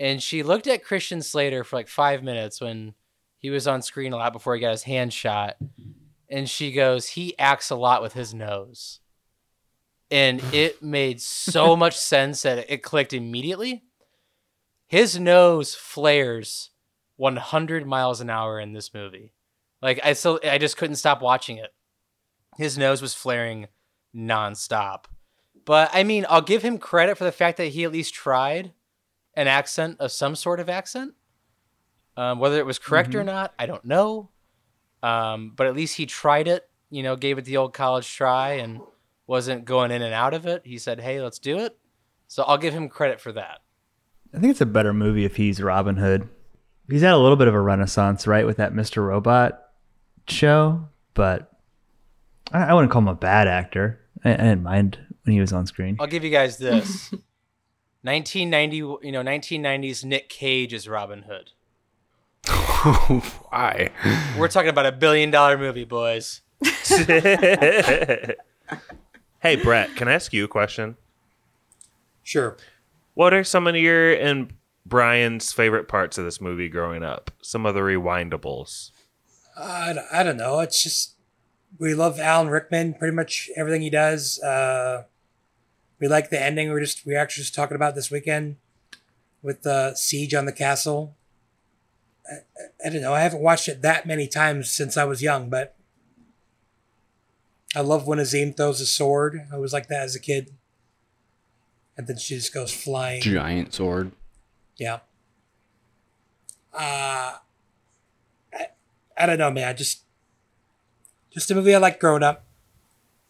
And 0.00 0.20
she 0.20 0.42
looked 0.42 0.66
at 0.66 0.82
Christian 0.82 1.22
Slater 1.22 1.62
for 1.62 1.76
like 1.76 1.86
five 1.86 2.24
minutes 2.24 2.60
when 2.60 2.94
he 3.38 3.48
was 3.50 3.68
on 3.68 3.82
screen 3.82 4.12
a 4.12 4.16
lot 4.16 4.32
before 4.32 4.56
he 4.56 4.60
got 4.60 4.72
his 4.72 4.82
hand 4.82 5.12
shot. 5.12 5.54
And 6.28 6.50
she 6.50 6.72
goes, 6.72 7.10
he 7.10 7.38
acts 7.38 7.70
a 7.70 7.76
lot 7.76 8.02
with 8.02 8.14
his 8.14 8.34
nose. 8.34 8.98
And 10.10 10.42
it 10.52 10.82
made 10.82 11.20
so 11.20 11.76
much 11.76 11.96
sense 11.96 12.42
that 12.42 12.68
it 12.68 12.82
clicked 12.82 13.12
immediately. 13.12 13.84
His 14.88 15.16
nose 15.16 15.76
flares 15.76 16.70
100 17.18 17.86
miles 17.86 18.20
an 18.20 18.30
hour 18.30 18.58
in 18.58 18.72
this 18.72 18.92
movie. 18.92 19.32
Like 19.80 20.00
I 20.02 20.14
still 20.14 20.40
I 20.42 20.58
just 20.58 20.76
couldn't 20.76 20.96
stop 20.96 21.22
watching 21.22 21.58
it. 21.58 21.72
His 22.56 22.76
nose 22.76 23.00
was 23.00 23.14
flaring 23.14 23.68
nonstop. 24.14 25.04
But 25.64 25.90
I 25.92 26.02
mean, 26.02 26.26
I'll 26.28 26.42
give 26.42 26.62
him 26.62 26.78
credit 26.78 27.16
for 27.16 27.24
the 27.24 27.32
fact 27.32 27.56
that 27.58 27.68
he 27.68 27.84
at 27.84 27.92
least 27.92 28.14
tried 28.14 28.72
an 29.34 29.48
accent 29.48 29.98
of 30.00 30.12
some 30.12 30.34
sort 30.36 30.60
of 30.60 30.68
accent. 30.68 31.14
Um, 32.16 32.38
whether 32.38 32.58
it 32.58 32.66
was 32.66 32.78
correct 32.78 33.14
or 33.14 33.24
not, 33.24 33.54
I 33.58 33.64
don't 33.66 33.84
know. 33.84 34.28
Um, 35.02 35.52
but 35.56 35.66
at 35.66 35.74
least 35.74 35.96
he 35.96 36.04
tried 36.04 36.46
it, 36.46 36.68
you 36.90 37.02
know, 37.02 37.16
gave 37.16 37.38
it 37.38 37.44
the 37.44 37.56
old 37.56 37.72
college 37.72 38.12
try 38.12 38.52
and 38.52 38.80
wasn't 39.26 39.64
going 39.64 39.90
in 39.90 40.02
and 40.02 40.12
out 40.12 40.34
of 40.34 40.46
it. 40.46 40.62
He 40.64 40.78
said, 40.78 41.00
"Hey, 41.00 41.22
let's 41.22 41.38
do 41.38 41.58
it." 41.58 41.78
So 42.28 42.42
I'll 42.42 42.58
give 42.58 42.74
him 42.74 42.88
credit 42.88 43.20
for 43.20 43.32
that. 43.32 43.60
I 44.34 44.38
think 44.38 44.50
it's 44.50 44.60
a 44.60 44.66
better 44.66 44.92
movie 44.92 45.24
if 45.24 45.36
he's 45.36 45.60
Robin 45.60 45.96
Hood. 45.96 46.28
He's 46.88 47.02
had 47.02 47.12
a 47.12 47.18
little 47.18 47.36
bit 47.36 47.48
of 47.48 47.54
a 47.54 47.60
renaissance, 47.60 48.26
right, 48.26 48.46
with 48.46 48.56
that 48.58 48.72
Mr. 48.72 49.06
Robot 49.06 49.60
show, 50.28 50.88
but 51.14 51.50
I, 52.52 52.64
I 52.64 52.74
wouldn't 52.74 52.92
call 52.92 53.02
him 53.02 53.08
a 53.08 53.14
bad 53.14 53.48
actor. 53.48 54.00
I, 54.24 54.32
I 54.32 54.36
didn't 54.36 54.62
mind 54.62 54.98
when 55.24 55.34
he 55.34 55.40
was 55.40 55.52
on 55.52 55.66
screen. 55.66 55.96
I'll 56.00 56.06
give 56.06 56.24
you 56.24 56.30
guys 56.30 56.58
this. 56.58 57.12
1990, 58.02 58.76
you 58.76 59.12
know, 59.12 59.22
1990s 59.22 60.04
Nick 60.04 60.28
Cage 60.28 60.72
is 60.72 60.88
Robin 60.88 61.24
Hood. 61.28 61.52
Why? 63.50 63.90
We're 64.36 64.48
talking 64.48 64.70
about 64.70 64.86
a 64.86 64.92
billion 64.92 65.30
dollar 65.30 65.56
movie, 65.56 65.84
boys. 65.84 66.40
hey, 66.96 68.36
Brett, 69.62 69.94
can 69.94 70.08
I 70.08 70.14
ask 70.14 70.32
you 70.32 70.44
a 70.44 70.48
question? 70.48 70.96
Sure. 72.24 72.56
What 73.14 73.32
are 73.32 73.44
some 73.44 73.68
of 73.68 73.76
your 73.76 74.14
and 74.14 74.52
Bryan's 74.84 75.52
favorite 75.52 75.86
parts 75.86 76.18
of 76.18 76.24
this 76.24 76.40
movie 76.40 76.68
growing 76.68 77.04
up? 77.04 77.30
Some 77.40 77.66
of 77.66 77.74
the 77.74 77.80
rewindables. 77.80 78.90
I, 79.56 79.94
I 80.12 80.22
don't 80.24 80.36
know. 80.36 80.58
It's 80.60 80.82
just 80.82 81.14
we 81.78 81.94
love 81.94 82.18
Alan 82.18 82.48
Rickman. 82.48 82.94
Pretty 82.94 83.14
much 83.14 83.50
everything 83.56 83.82
he 83.82 83.90
does. 83.90 84.40
Uh, 84.40 85.04
we 85.98 86.08
like 86.08 86.30
the 86.30 86.40
ending. 86.40 86.68
We 86.68 86.74
are 86.74 86.80
just 86.80 87.06
we 87.06 87.14
were 87.14 87.18
actually 87.18 87.42
just 87.42 87.54
talking 87.54 87.74
about 87.76 87.94
this 87.94 88.10
weekend 88.10 88.56
with 89.42 89.62
the 89.62 89.94
siege 89.94 90.34
on 90.34 90.46
the 90.46 90.52
castle. 90.52 91.16
I, 92.30 92.34
I, 92.34 92.86
I 92.86 92.90
don't 92.90 93.02
know. 93.02 93.14
I 93.14 93.20
haven't 93.20 93.42
watched 93.42 93.68
it 93.68 93.82
that 93.82 94.06
many 94.06 94.26
times 94.26 94.70
since 94.70 94.96
I 94.96 95.04
was 95.04 95.22
young, 95.22 95.48
but 95.50 95.76
I 97.74 97.80
love 97.80 98.06
when 98.06 98.18
Azeem 98.18 98.56
throws 98.56 98.80
a 98.80 98.86
sword. 98.86 99.46
I 99.52 99.58
was 99.58 99.72
like 99.72 99.88
that 99.88 100.02
as 100.02 100.14
a 100.14 100.20
kid, 100.20 100.52
and 101.96 102.06
then 102.06 102.18
she 102.18 102.34
just 102.34 102.52
goes 102.52 102.72
flying. 102.72 103.22
Giant 103.22 103.74
sword. 103.74 104.12
Yeah. 104.76 105.00
Uh 106.72 107.36
I, 108.52 108.66
I 109.16 109.26
don't 109.26 109.38
know, 109.38 109.50
man. 109.50 109.68
I 109.68 109.72
Just 109.72 110.01
just 111.32 111.50
a 111.50 111.54
movie 111.54 111.74
I 111.74 111.78
like 111.78 112.00
growing 112.00 112.22
up. 112.22 112.44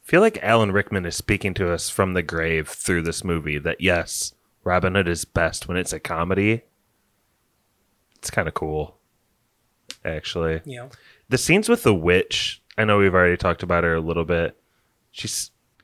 I 0.05 0.11
feel 0.11 0.21
like 0.21 0.43
Alan 0.43 0.73
Rickman 0.73 1.07
is 1.07 1.17
speaking 1.17 1.55
to 1.55 1.73
us 1.73 1.89
from 1.89 2.13
the 2.13 2.23
grave 2.23 2.69
through 2.69 3.03
this 3.03 3.23
movie 3.23 3.59
that 3.59 3.81
yes, 3.81 4.35
Robin 4.65 4.95
Hood 4.95 5.09
is 5.09 5.25
best 5.25 5.69
when 5.69 5.77
it's 5.77 5.93
a 5.93 6.01
comedy. 6.01 6.63
It's 8.17 8.31
kind 8.31 8.49
of 8.49 8.55
cool, 8.55 8.99
actually. 10.05 10.61
Yeah. 10.65 10.89
The 11.29 11.39
scenes 11.39 11.69
with 11.69 11.83
the 11.83 11.95
witch, 11.95 12.63
I 12.77 12.85
know 12.85 12.99
we've 12.99 13.15
already 13.15 13.37
talked 13.37 13.63
about 13.63 13.85
her 13.85 13.95
a 13.95 14.01
little 14.01 14.25
bit. 14.25 14.57
She 15.13 15.29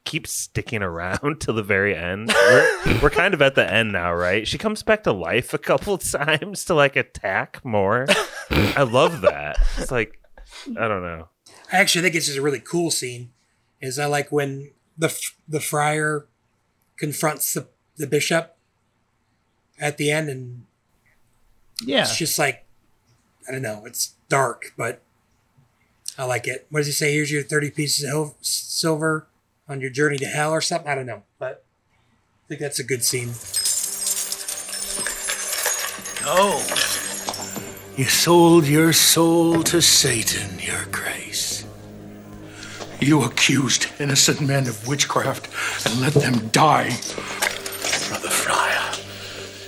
keeps 0.05 0.33
sticking 0.33 0.83
around 0.83 1.37
till 1.41 1.55
the 1.55 1.63
very 1.63 1.95
end. 1.95 2.33
We're, 2.33 3.01
we're 3.03 3.11
kind 3.11 3.35
of 3.35 3.43
at 3.43 3.55
the 3.55 3.71
end 3.71 3.93
now, 3.93 4.13
right? 4.13 4.47
She 4.47 4.59
comes 4.59 4.83
back 4.83 5.05
to 5.05 5.13
life 5.13 5.55
a 5.55 5.59
couple 5.59 5.95
of 5.95 6.03
times 6.11 6.65
to 6.65 6.75
like 6.75 6.97
attack 6.97 7.65
more. 7.65 8.07
I 8.51 8.83
love 8.83 9.21
that. 9.21 9.59
It's 9.77 9.91
like, 9.91 10.19
I 10.79 10.89
don't 10.89 11.03
know. 11.03 11.29
I 11.73 11.77
actually 11.77 12.03
think 12.03 12.15
it's 12.15 12.27
just 12.27 12.39
a 12.39 12.43
really 12.43 12.61
cool 12.61 12.91
scene. 12.91 13.31
Is 13.81 13.99
I 13.99 14.07
like 14.07 14.33
when 14.33 14.71
the 14.97 15.15
the 15.49 15.61
friar 15.61 16.27
confronts 16.97 17.55
the, 17.55 17.69
the 17.97 18.07
bishop 18.07 18.57
at 19.79 19.97
the 19.99 20.11
end 20.11 20.29
and 20.29 20.65
Yeah. 21.85 22.03
it's 22.03 22.17
just 22.17 22.39
like 22.39 22.65
I 23.49 23.53
don't 23.53 23.63
know, 23.63 23.85
it's 23.87 24.15
dark, 24.29 24.73
but 24.77 25.01
I 26.19 26.25
like 26.25 26.47
it. 26.49 26.67
What 26.71 26.81
does 26.81 26.87
he 26.89 26.93
say? 26.93 27.13
Here's 27.15 27.31
your 27.31 27.43
30 27.45 27.71
pieces 27.71 28.13
of 28.13 28.35
silver 28.41 29.27
on 29.69 29.81
your 29.81 29.91
journey 29.91 30.19
to 30.19 30.27
hell 30.27 30.51
or 30.51 30.61
something. 30.61 30.91
I 30.91 30.95
don't 30.97 31.07
know, 31.07 31.23
but 31.39 31.65
I 32.45 32.49
think 32.49 32.61
that's 32.61 32.79
a 32.81 32.85
good 32.85 33.05
scene. 33.05 33.29
Oh, 36.31 36.59
You 37.97 38.05
sold 38.05 38.67
your 38.67 38.93
soul 38.93 39.63
to 39.65 39.81
Satan, 39.81 40.59
your 40.59 40.85
grace. 40.91 41.48
You 43.01 43.23
accused 43.23 43.87
innocent 44.01 44.41
men 44.41 44.67
of 44.67 44.87
witchcraft 44.89 45.49
and 45.87 46.01
let 46.01 46.15
them 46.15 46.49
die. 46.49 46.89
Brother 48.09 48.29
Friar, 48.29 48.93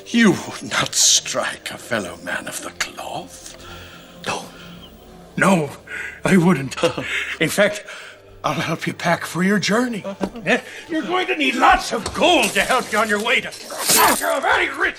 you 0.06 0.32
would 0.32 0.70
not 0.70 0.94
strike 0.94 1.70
a 1.70 1.78
fellow 1.78 2.16
man 2.18 2.48
of 2.48 2.60
the 2.62 2.70
cloth. 2.70 3.56
No. 4.26 4.44
No, 5.36 5.70
I 6.24 6.36
wouldn't. 6.36 6.76
In 7.40 7.48
fact, 7.48 7.84
I'll 8.42 8.54
help 8.54 8.86
you 8.86 8.94
pack 8.94 9.24
for 9.24 9.42
your 9.42 9.58
journey. 9.58 10.02
Eh, 10.44 10.60
You're 10.88 11.02
going 11.02 11.26
to 11.28 11.36
need 11.36 11.54
lots 11.54 11.92
of 11.92 12.02
gold 12.14 12.50
to 12.50 12.62
help 12.62 12.90
you 12.92 12.98
on 12.98 13.08
your 13.08 13.22
way 13.22 13.40
to. 13.42 13.52
You're 14.18 14.40
very 14.40 14.70
rich. 14.76 14.96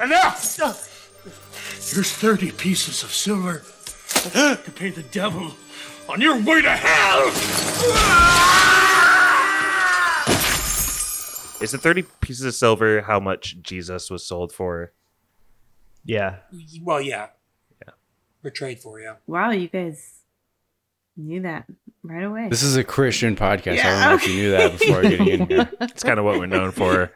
Enough! 0.00 0.96
Here's 1.92 2.12
30 2.12 2.52
pieces 2.52 3.02
of 3.02 3.12
silver 3.12 3.62
to 4.64 4.72
pay 4.74 4.90
the 4.90 5.02
devil 5.10 5.52
on 6.08 6.20
your 6.20 6.36
way 6.42 6.62
to 6.62 6.70
hell! 6.70 7.30
Is 11.60 11.74
it 11.74 11.82
30 11.82 12.04
pieces 12.20 12.44
of 12.46 12.54
silver 12.54 13.02
how 13.02 13.20
much 13.20 13.60
Jesus 13.60 14.08
was 14.10 14.24
sold 14.24 14.50
for? 14.50 14.92
Yeah. 16.04 16.36
Well, 16.82 17.02
yeah. 17.02 17.28
Yeah. 17.86 17.92
Betrayed 18.42 18.80
for 18.80 18.98
you. 18.98 19.14
Wow, 19.26 19.50
you 19.50 19.68
guys 19.68 20.20
knew 21.16 21.42
that 21.42 21.66
right 22.02 22.24
away. 22.24 22.48
This 22.48 22.62
is 22.62 22.76
a 22.76 22.84
Christian 22.84 23.36
podcast. 23.36 23.80
I 23.80 23.90
don't 23.90 24.00
know 24.00 24.14
if 24.14 24.26
you 24.26 24.34
knew 24.34 24.50
that 24.52 24.78
before 24.78 25.02
getting 25.02 25.28
in 25.28 25.46
here. 25.48 25.70
It's 25.82 26.02
kind 26.02 26.18
of 26.18 26.24
what 26.24 26.38
we're 26.38 26.46
known 26.46 26.70
for. 26.70 27.12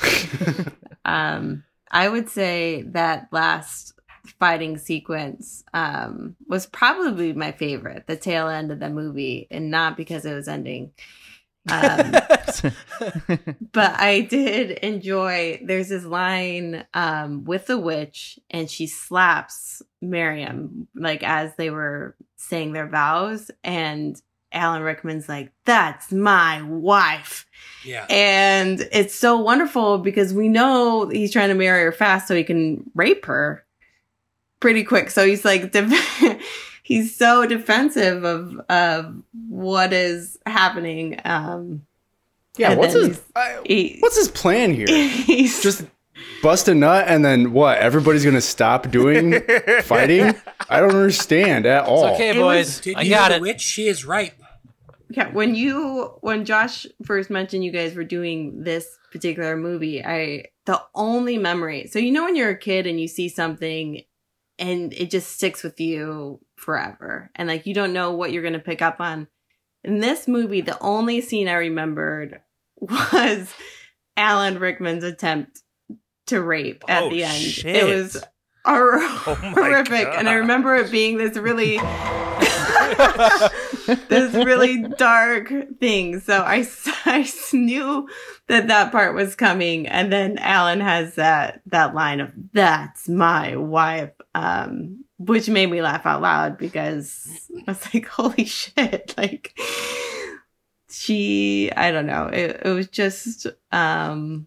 um, 1.04 1.64
I 1.90 2.08
would 2.08 2.30
say 2.30 2.82
that 2.88 3.28
last 3.32 3.92
fighting 4.26 4.78
sequence 4.78 5.64
um, 5.74 6.36
was 6.48 6.66
probably 6.66 7.32
my 7.32 7.52
favorite, 7.52 8.06
the 8.06 8.16
tail 8.16 8.48
end 8.48 8.70
of 8.70 8.80
the 8.80 8.90
movie, 8.90 9.46
and 9.50 9.70
not 9.70 9.96
because 9.96 10.24
it 10.24 10.34
was 10.34 10.48
ending. 10.48 10.92
Um, 11.70 12.12
but 13.72 13.98
I 13.98 14.26
did 14.28 14.70
enjoy. 14.70 15.60
There's 15.64 15.88
this 15.88 16.04
line 16.04 16.84
um, 16.94 17.44
with 17.44 17.66
the 17.66 17.78
witch, 17.78 18.38
and 18.50 18.70
she 18.70 18.86
slaps 18.86 19.82
Miriam 20.00 20.88
like 20.94 21.22
as 21.22 21.54
they 21.56 21.70
were 21.70 22.14
saying 22.36 22.72
their 22.72 22.88
vows, 22.88 23.50
and 23.64 24.20
Alan 24.52 24.82
Rickman's 24.82 25.28
like, 25.28 25.52
"That's 25.64 26.12
my 26.12 26.62
wife." 26.62 27.46
Yeah. 27.84 28.06
And 28.08 28.86
it's 28.92 29.14
so 29.14 29.38
wonderful 29.38 29.98
because 29.98 30.32
we 30.32 30.48
know 30.48 31.08
he's 31.08 31.32
trying 31.32 31.48
to 31.48 31.54
marry 31.54 31.82
her 31.82 31.92
fast 31.92 32.28
so 32.28 32.34
he 32.34 32.44
can 32.44 32.90
rape 32.94 33.26
her. 33.26 33.64
Pretty 34.60 34.84
quick. 34.84 35.10
So 35.10 35.26
he's 35.26 35.44
like, 35.44 35.72
def- 35.72 36.40
he's 36.82 37.16
so 37.16 37.46
defensive 37.46 38.24
of 38.24 38.58
of 38.68 39.22
what 39.48 39.92
is 39.92 40.38
happening. 40.46 41.20
Um, 41.24 41.86
Yeah, 42.56 42.74
what's 42.74 42.94
his 42.94 43.06
he's- 43.06 43.60
he- 43.66 43.96
what's 44.00 44.16
his 44.16 44.28
plan 44.28 44.72
here? 44.74 44.86
he's 45.08 45.62
Just 45.62 45.84
bust 46.42 46.68
a 46.68 46.74
nut 46.74 47.04
and 47.08 47.24
then 47.24 47.52
what? 47.52 47.78
Everybody's 47.78 48.24
gonna 48.24 48.40
stop 48.40 48.90
doing 48.90 49.40
fighting? 49.82 50.34
I 50.68 50.80
don't 50.80 50.90
understand 50.94 51.66
at 51.66 51.84
all. 51.84 52.06
It's 52.06 52.14
okay, 52.16 52.30
It 52.30 52.36
boys. 52.36 52.80
was- 52.86 52.94
I 52.96 53.02
you 53.02 53.10
got 53.10 53.30
know 53.30 53.36
it. 53.36 53.42
witch? 53.42 53.60
She 53.60 53.86
is 53.88 54.04
ripe. 54.04 54.32
Yeah, 55.08 55.30
when 55.32 55.54
you 55.54 56.14
when 56.20 56.44
Josh 56.44 56.84
first 57.04 57.30
mentioned 57.30 57.62
you 57.64 57.70
guys 57.70 57.94
were 57.94 58.02
doing 58.04 58.64
this 58.64 58.86
particular 59.12 59.56
movie, 59.56 60.04
I 60.04 60.46
the 60.64 60.82
only 60.96 61.38
memory. 61.38 61.86
So 61.86 62.00
you 62.00 62.10
know 62.10 62.24
when 62.24 62.34
you're 62.34 62.50
a 62.50 62.58
kid 62.58 62.88
and 62.88 62.98
you 63.00 63.06
see 63.06 63.28
something 63.28 64.02
and 64.58 64.92
it 64.92 65.10
just 65.10 65.30
sticks 65.32 65.62
with 65.62 65.80
you 65.80 66.40
forever 66.56 67.30
and 67.34 67.48
like 67.48 67.66
you 67.66 67.74
don't 67.74 67.92
know 67.92 68.12
what 68.12 68.32
you're 68.32 68.42
going 68.42 68.54
to 68.54 68.58
pick 68.58 68.82
up 68.82 69.00
on. 69.00 69.28
In 69.84 70.00
this 70.00 70.26
movie, 70.26 70.62
the 70.62 70.78
only 70.80 71.20
scene 71.20 71.48
I 71.48 71.54
remembered 71.54 72.40
was 72.80 73.52
Alan 74.16 74.58
Rickman's 74.58 75.04
attempt 75.04 75.62
to 76.26 76.42
rape 76.42 76.82
at 76.88 77.04
Oh, 77.04 77.10
the 77.10 77.22
end. 77.24 77.42
shit. 77.42 77.76
It 77.76 77.84
was 77.84 78.22
Oh 78.68 79.52
horrific 79.54 80.08
and 80.08 80.28
I 80.28 80.34
remember 80.34 80.74
it 80.74 80.90
being 80.90 81.18
this 81.18 81.36
really 81.36 81.76
this 84.08 84.34
really 84.34 84.82
dark 84.82 85.52
thing. 85.78 86.20
So 86.20 86.42
I, 86.42 86.66
I 87.04 87.28
knew 87.52 88.08
that 88.48 88.68
that 88.68 88.92
part 88.92 89.14
was 89.14 89.34
coming. 89.34 89.86
And 89.86 90.12
then 90.12 90.38
Alan 90.38 90.80
has 90.80 91.14
that, 91.16 91.62
that 91.66 91.94
line 91.94 92.20
of, 92.20 92.32
that's 92.52 93.08
my 93.08 93.56
wife, 93.56 94.12
um, 94.34 95.04
which 95.18 95.48
made 95.48 95.70
me 95.70 95.82
laugh 95.82 96.06
out 96.06 96.22
loud 96.22 96.58
because 96.58 97.48
I 97.66 97.70
was 97.70 97.94
like, 97.94 98.06
holy 98.06 98.44
shit. 98.46 99.14
Like 99.16 99.58
she, 100.90 101.70
I 101.76 101.90
don't 101.90 102.06
know. 102.06 102.26
It, 102.26 102.62
it 102.64 102.72
was 102.72 102.88
just, 102.88 103.46
um, 103.72 104.46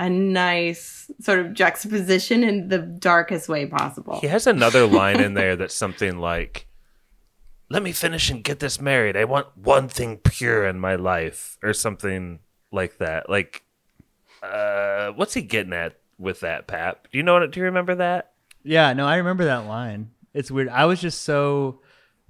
a 0.00 0.08
nice 0.08 1.10
sort 1.20 1.40
of 1.40 1.52
juxtaposition 1.52 2.42
in 2.42 2.68
the 2.68 2.78
darkest 2.78 3.50
way 3.50 3.66
possible. 3.66 4.18
He 4.18 4.28
has 4.28 4.46
another 4.46 4.86
line 4.86 5.20
in 5.20 5.34
there 5.34 5.56
that's 5.56 5.74
something 5.74 6.18
like, 6.18 6.66
"Let 7.70 7.82
me 7.82 7.92
finish 7.92 8.28
and 8.30 8.44
get 8.44 8.58
this 8.58 8.80
married. 8.80 9.16
I 9.16 9.24
want 9.24 9.56
one 9.56 9.88
thing 9.88 10.18
pure 10.18 10.66
in 10.66 10.78
my 10.78 10.96
life," 10.96 11.56
or 11.62 11.72
something 11.72 12.40
like 12.70 12.98
that. 12.98 13.30
Like, 13.30 13.62
uh, 14.42 15.12
what's 15.12 15.34
he 15.34 15.42
getting 15.42 15.72
at 15.72 15.98
with 16.18 16.40
that, 16.40 16.66
Pap? 16.66 17.08
Do 17.10 17.18
you 17.18 17.24
know 17.24 17.34
what? 17.34 17.50
Do 17.50 17.60
you 17.60 17.64
remember 17.64 17.94
that? 17.94 18.32
Yeah, 18.62 18.92
no, 18.92 19.06
I 19.06 19.16
remember 19.16 19.44
that 19.46 19.66
line. 19.66 20.10
It's 20.34 20.50
weird. 20.50 20.68
I 20.68 20.84
was 20.84 21.00
just 21.00 21.22
so 21.22 21.80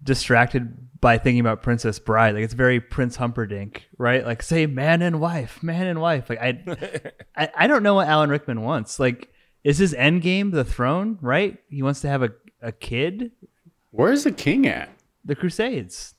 distracted 0.02 1.00
by 1.00 1.18
thinking 1.18 1.40
about 1.40 1.62
Princess 1.62 1.98
Bride. 1.98 2.34
Like 2.34 2.44
it's 2.44 2.54
very 2.54 2.80
Prince 2.80 3.16
Humperdinck, 3.16 3.88
right? 3.98 4.24
Like 4.24 4.42
say 4.42 4.66
man 4.66 5.02
and 5.02 5.20
wife, 5.20 5.62
man 5.62 5.86
and 5.86 6.00
wife. 6.00 6.28
Like 6.30 6.40
I, 6.40 7.10
I, 7.36 7.50
I 7.56 7.66
don't 7.66 7.82
know 7.82 7.94
what 7.94 8.08
Alan 8.08 8.30
Rickman 8.30 8.62
wants. 8.62 8.98
Like, 8.98 9.32
is 9.64 9.78
his 9.78 9.94
end 9.94 10.22
game 10.22 10.50
the 10.50 10.64
throne? 10.64 11.18
Right? 11.20 11.58
He 11.68 11.82
wants 11.82 12.00
to 12.02 12.08
have 12.08 12.22
a 12.22 12.32
a 12.62 12.72
kid. 12.72 13.32
Where's 13.90 14.24
the 14.24 14.32
king 14.32 14.66
at? 14.66 14.90
The 15.24 15.34
Crusades. 15.34 16.14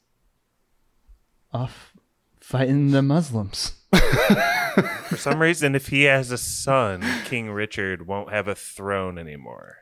Off 1.54 1.94
fighting 2.40 2.92
the 2.92 3.02
Muslims. 3.02 3.74
For 5.08 5.18
some 5.18 5.42
reason, 5.42 5.76
if 5.76 5.88
he 5.88 6.04
has 6.04 6.32
a 6.32 6.38
son, 6.38 7.04
King 7.26 7.52
Richard 7.52 8.08
won't 8.08 8.32
have 8.32 8.48
a 8.48 8.56
throne 8.56 9.18
anymore. 9.18 9.78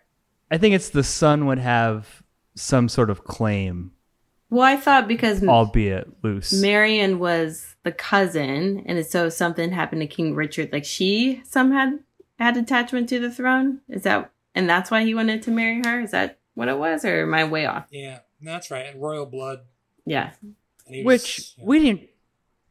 I 0.50 0.58
think 0.58 0.74
it's 0.74 0.90
the 0.90 1.04
son 1.04 1.46
would 1.46 1.60
have 1.60 2.24
some 2.56 2.90
sort 2.90 3.10
of 3.10 3.24
claim, 3.24 3.92
Well, 4.50 4.64
I 4.64 4.76
thought 4.76 5.08
because 5.08 5.44
albeit 5.44 6.08
loose. 6.24 6.52
Marian 6.60 7.20
was 7.20 7.76
the 7.84 7.92
cousin, 7.92 8.84
and 8.88 9.06
so 9.06 9.28
if 9.28 9.34
something 9.34 9.72
happened 9.72 10.02
to 10.02 10.08
King 10.08 10.34
Richard, 10.36 10.74
like 10.74 10.86
she 10.86 11.42
somehow 11.46 11.78
had 11.78 12.00
had 12.40 12.58
attachment 12.58 13.10
to 13.10 13.20
the 13.20 13.32
throne. 13.32 13.82
Is 13.88 14.04
that 14.04 14.32
and 14.56 14.68
that's 14.70 14.90
why 14.90 15.04
he 15.04 15.14
wanted 15.14 15.44
to 15.44 15.52
marry 15.52 15.82
her? 15.86 16.02
Is 16.02 16.12
that 16.12 16.40
what 16.56 16.68
it 16.68 16.78
was, 16.80 17.06
or 17.06 17.22
am 17.24 17.34
I 17.34 17.44
way 17.46 17.66
off? 17.68 17.86
Yeah, 17.92 18.20
that's 18.42 18.72
right. 18.72 18.86
And 18.88 19.02
royal 19.02 19.26
blood. 19.26 19.60
Yeah, 20.06 20.32
And 20.88 21.06
Which 21.06 21.38
was- 21.38 21.56
yeah. 21.58 21.66
we 21.66 21.80
didn't. 21.80 22.02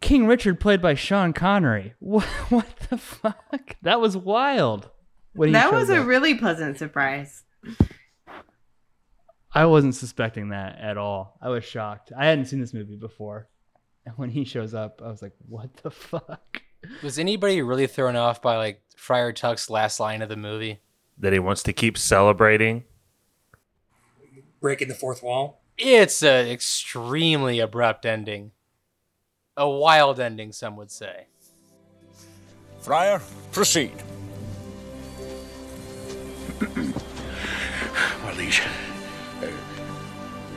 King 0.00 0.26
Richard 0.26 0.60
played 0.60 0.80
by 0.80 0.94
Sean 0.94 1.32
Connery. 1.32 1.94
What, 2.00 2.24
what 2.50 2.66
the 2.90 2.98
fuck? 2.98 3.76
That 3.82 4.00
was 4.00 4.16
wild. 4.16 4.90
When 5.34 5.52
that 5.52 5.70
showed 5.70 5.74
was 5.74 5.90
a 5.90 6.00
up. 6.00 6.06
really 6.06 6.34
pleasant 6.34 6.78
surprise. 6.78 7.42
I 9.52 9.66
wasn't 9.66 9.94
suspecting 9.94 10.50
that 10.50 10.78
at 10.78 10.96
all. 10.98 11.38
I 11.40 11.48
was 11.48 11.64
shocked. 11.64 12.12
I 12.16 12.26
hadn't 12.26 12.46
seen 12.46 12.60
this 12.60 12.74
movie 12.74 12.96
before, 12.96 13.48
and 14.04 14.14
when 14.18 14.30
he 14.30 14.44
shows 14.44 14.74
up, 14.74 15.00
I 15.04 15.08
was 15.08 15.22
like, 15.22 15.32
"What 15.48 15.74
the 15.78 15.90
fuck?" 15.90 16.62
Was 17.02 17.18
anybody 17.18 17.62
really 17.62 17.86
thrown 17.86 18.14
off 18.14 18.40
by 18.42 18.56
like 18.56 18.82
Friar 18.96 19.32
Tuck's 19.32 19.68
last 19.70 19.98
line 20.00 20.22
of 20.22 20.28
the 20.28 20.36
movie? 20.36 20.80
That 21.18 21.32
he 21.32 21.38
wants 21.38 21.62
to 21.64 21.72
keep 21.72 21.98
celebrating. 21.98 22.84
Breaking 24.60 24.88
the 24.88 24.94
fourth 24.94 25.22
wall. 25.22 25.60
It's 25.76 26.22
an 26.22 26.48
extremely 26.48 27.60
abrupt 27.60 28.04
ending. 28.04 28.52
A 29.56 29.68
wild 29.68 30.18
ending, 30.20 30.52
some 30.52 30.76
would 30.76 30.90
say. 30.90 31.26
Friar, 32.80 33.20
proceed. 33.52 33.92
My 36.60 38.32
liege. 38.36 38.62
uh, 39.42 39.46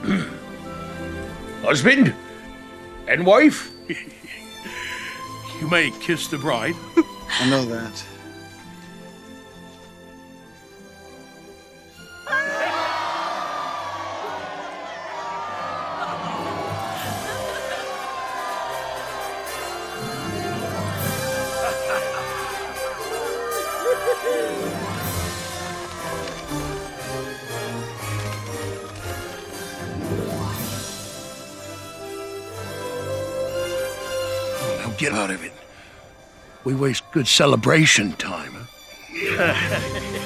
Husband 1.63 2.13
and 3.07 3.25
wife, 3.25 3.71
you 3.87 5.67
may 5.69 5.91
kiss 5.99 6.27
the 6.27 6.37
bride. 6.37 6.75
I 7.39 7.49
know 7.49 7.63
that. 7.65 8.03
Get 35.01 35.13
out 35.13 35.31
of 35.31 35.43
it. 35.43 35.51
We 36.63 36.75
waste 36.75 37.09
good 37.11 37.27
celebration 37.27 38.13
time. 38.13 38.67
huh? 39.09 39.97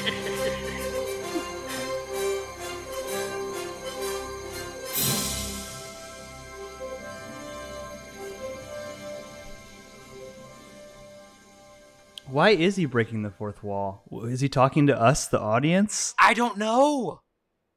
Why 12.27 12.49
is 12.49 12.76
he 12.76 12.85
breaking 12.85 13.22
the 13.22 13.30
fourth 13.30 13.64
wall? 13.64 14.03
Is 14.23 14.41
he 14.41 14.49
talking 14.49 14.88
to 14.88 15.02
us, 15.02 15.26
the 15.26 15.39
audience? 15.39 16.14
I 16.19 16.34
don't 16.34 16.57
know. 16.57 17.22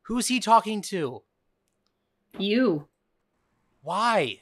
Who's 0.07 0.27
he 0.27 0.41
talking 0.41 0.83
to? 0.83 1.23
You. 2.37 2.89
Why? 3.83 4.41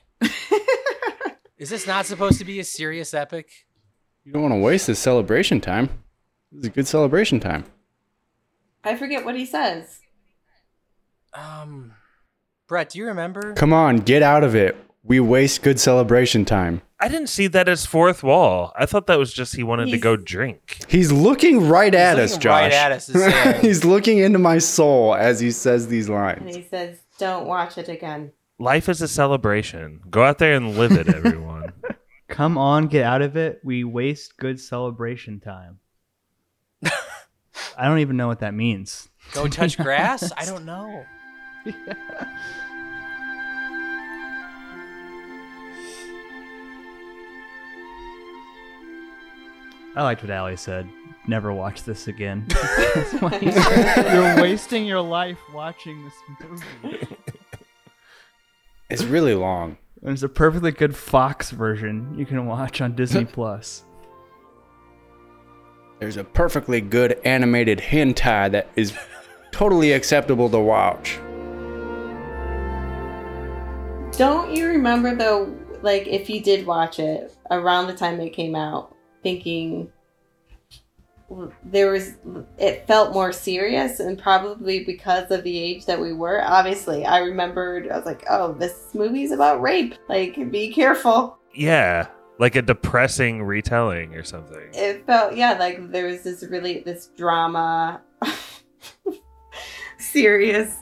Is 1.58 1.70
this 1.70 1.86
not 1.86 2.06
supposed 2.06 2.38
to 2.38 2.44
be 2.44 2.60
a 2.60 2.64
serious 2.64 3.14
epic? 3.14 3.48
You 4.24 4.32
don't 4.32 4.42
want 4.42 4.52
to 4.54 4.58
waste 4.58 4.86
this 4.86 4.98
celebration 4.98 5.60
time. 5.60 5.88
This 6.52 6.60
is 6.60 6.66
a 6.66 6.70
good 6.70 6.86
celebration 6.86 7.40
time. 7.40 7.64
I 8.84 8.94
forget 8.96 9.24
what 9.24 9.36
he 9.36 9.46
says. 9.46 10.00
Um, 11.32 11.94
Brett, 12.68 12.90
do 12.90 12.98
you 12.98 13.06
remember? 13.06 13.54
Come 13.54 13.72
on, 13.72 13.98
get 13.98 14.22
out 14.22 14.44
of 14.44 14.54
it. 14.54 14.76
We 15.02 15.20
waste 15.20 15.62
good 15.62 15.78
celebration 15.80 16.44
time. 16.44 16.82
I 16.98 17.08
didn't 17.08 17.28
see 17.28 17.46
that 17.48 17.68
as 17.68 17.86
fourth 17.86 18.22
wall. 18.22 18.72
I 18.76 18.86
thought 18.86 19.06
that 19.06 19.18
was 19.18 19.32
just 19.32 19.54
he 19.54 19.62
wanted 19.62 19.90
to 19.90 19.98
go 19.98 20.16
drink. 20.16 20.78
He's 20.88 21.12
looking 21.12 21.68
right 21.68 21.94
at 21.94 22.18
us, 22.18 22.32
looking 22.32 22.42
Josh. 22.42 22.60
right 22.62 22.72
at 22.72 22.92
us 22.92 23.08
and 23.08 23.32
saying- 23.32 23.60
He's 23.60 23.84
looking 23.84 24.18
into 24.18 24.38
my 24.38 24.58
soul 24.58 25.14
as 25.14 25.38
he 25.40 25.50
says 25.52 25.88
these 25.88 26.08
lines. 26.08 26.38
And 26.38 26.46
lines. 26.46 26.56
he 26.56 26.62
says, 26.68 26.98
"Don't 27.18 27.46
watch 27.46 27.76
it 27.78 27.88
again." 27.88 28.32
Life 28.58 28.88
is 28.88 29.02
a 29.02 29.08
celebration. 29.08 30.00
Go 30.08 30.24
out 30.24 30.38
there 30.38 30.54
and 30.54 30.78
live 30.78 30.92
it, 30.92 31.08
everyone. 31.08 31.74
Come 32.28 32.56
on, 32.56 32.86
get 32.86 33.04
out 33.04 33.20
of 33.20 33.36
it. 33.36 33.60
We 33.62 33.84
waste 33.84 34.38
good 34.38 34.58
celebration 34.58 35.40
time. 35.40 35.78
I 37.76 37.86
don't 37.86 37.98
even 37.98 38.16
know 38.16 38.28
what 38.28 38.40
that 38.40 38.54
means. 38.54 39.10
Go 39.32 39.46
touch 39.46 39.76
grass? 39.82 40.32
I 40.36 40.46
don't 40.46 40.64
know. 40.64 41.04
I 49.94 50.02
liked 50.02 50.22
what 50.22 50.30
Allie 50.30 50.56
said. 50.56 50.88
never 51.26 51.52
watch 51.52 51.82
this 51.82 52.08
again. 52.08 52.46
That's 52.48 53.12
why 53.20 53.38
you're, 53.38 54.14
you're 54.14 54.42
wasting 54.42 54.86
your 54.86 55.00
life 55.02 55.38
watching 55.52 56.04
this 56.04 56.14
movie. 56.82 57.15
It's 58.88 59.02
really 59.02 59.34
long. 59.34 59.78
There's 60.00 60.22
a 60.22 60.28
perfectly 60.28 60.70
good 60.70 60.94
Fox 60.94 61.50
version 61.50 62.16
you 62.16 62.24
can 62.24 62.46
watch 62.46 62.80
on 62.80 62.94
Disney 62.94 63.24
Plus. 63.32 63.84
There's 65.98 66.16
a 66.16 66.24
perfectly 66.24 66.80
good 66.80 67.18
animated 67.24 67.78
hentai 67.78 68.52
that 68.52 68.68
is 68.76 68.96
totally 69.50 69.92
acceptable 69.92 70.48
to 70.50 70.60
watch. 70.60 71.18
Don't 74.16 74.54
you 74.54 74.68
remember 74.68 75.16
though, 75.16 75.52
like 75.82 76.06
if 76.06 76.30
you 76.30 76.40
did 76.40 76.64
watch 76.64 77.00
it 77.00 77.34
around 77.50 77.88
the 77.88 77.94
time 77.94 78.20
it 78.20 78.30
came 78.30 78.54
out, 78.54 78.94
thinking 79.22 79.90
there 81.64 81.90
was 81.90 82.14
it 82.58 82.86
felt 82.86 83.12
more 83.12 83.32
serious 83.32 83.98
and 83.98 84.16
probably 84.18 84.84
because 84.84 85.30
of 85.30 85.42
the 85.42 85.58
age 85.58 85.84
that 85.86 86.00
we 86.00 86.12
were. 86.12 86.42
Obviously 86.44 87.04
i 87.04 87.18
remembered 87.18 87.88
i 87.88 87.96
was 87.96 88.06
like 88.06 88.24
oh 88.30 88.52
this 88.52 88.94
movie's 88.94 89.32
about 89.32 89.60
rape. 89.60 89.94
Like 90.08 90.50
be 90.50 90.72
careful. 90.72 91.38
Yeah, 91.54 92.06
like 92.38 92.54
a 92.54 92.62
depressing 92.62 93.42
retelling 93.42 94.14
or 94.14 94.22
something. 94.22 94.68
it 94.72 95.04
felt 95.06 95.34
yeah 95.36 95.54
like 95.58 95.90
there 95.90 96.06
was 96.06 96.22
this 96.22 96.42
really 96.44 96.80
this 96.80 97.08
drama 97.16 98.00
serious 99.98 100.76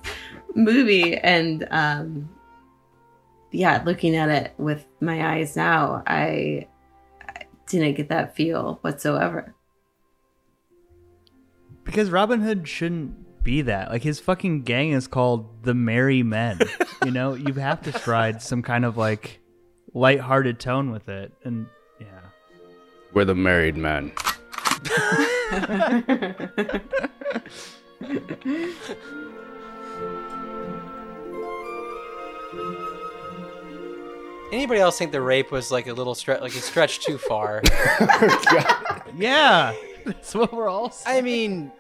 movie. 0.55 1.17
And 1.17 1.67
um 1.71 2.29
yeah 3.51 3.83
looking 3.87 4.17
at 4.17 4.29
it 4.29 4.53
with 4.59 4.85
my 5.01 5.37
eyes 5.37 5.55
now 5.55 6.03
i, 6.09 6.67
I 7.29 7.43
didn't 7.69 7.95
get 7.95 8.09
that 8.09 8.35
feel 8.35 8.79
whatsoever 8.83 9.55
Because 11.85 12.11
Robin 12.11 12.41
Hood 12.41 12.67
shouldn't 12.67 13.43
be 13.45 13.63
that. 13.63 13.91
Like 13.91 14.03
his 14.03 14.19
fucking 14.19 14.63
gang 14.63 14.93
is 14.93 15.07
called 15.07 15.63
the 15.63 15.75
Merry 15.75 16.23
Men. 16.23 16.59
you 17.05 17.11
know, 17.11 17.35
you 17.35 17.53
have 17.55 17.83
to 17.83 17.93
stride 17.93 18.43
some 18.43 18.63
kind 18.63 18.85
of 18.85 18.97
like 18.97 19.41
lighthearted 19.93 20.59
tone 20.59 20.91
with 20.91 21.09
it. 21.09 21.33
And 21.45 21.67
yeah. 22.01 22.07
We're 23.13 23.27
the 23.27 23.35
married 23.35 23.77
men. 23.77 24.13
Anybody 34.53 34.81
else 34.81 34.99
think 34.99 35.11
the 35.11 35.21
rape 35.21 35.51
was 35.51 35.73
like 35.73 35.87
a 35.89 35.93
little 35.93 36.15
stretch, 36.15 36.41
like 36.41 36.55
a 36.55 36.61
stretch 36.61 37.01
too 37.01 37.19
far? 37.19 37.63
Oh, 39.17 39.21
yeah. 39.21 39.75
That's 40.07 40.35
what 40.35 40.53
we're 40.53 40.69
all 40.69 40.91
saying. 40.91 41.19
I 41.19 41.21
mean, 41.23 41.73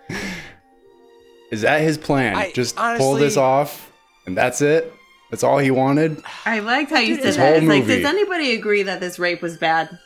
Is 1.50 1.62
that 1.62 1.80
his 1.80 1.98
plan? 1.98 2.36
I- 2.36 2.52
Just 2.52 2.76
pull 2.76 3.14
this 3.14 3.36
off, 3.36 3.92
and 4.26 4.36
that's 4.36 4.60
it. 4.60 4.92
That's 5.30 5.42
all 5.42 5.58
he 5.58 5.70
wanted. 5.70 6.22
i 6.44 6.60
liked 6.60 6.90
how 6.90 6.98
you 7.00 7.16
Dude, 7.16 7.24
said 7.24 7.34
that 7.34 7.40
whole 7.40 7.56
it's 7.56 7.66
like 7.66 7.86
does 7.86 8.04
anybody 8.04 8.54
agree 8.54 8.84
that 8.84 9.00
this 9.00 9.18
rape 9.18 9.42
was 9.42 9.56
bad 9.56 9.98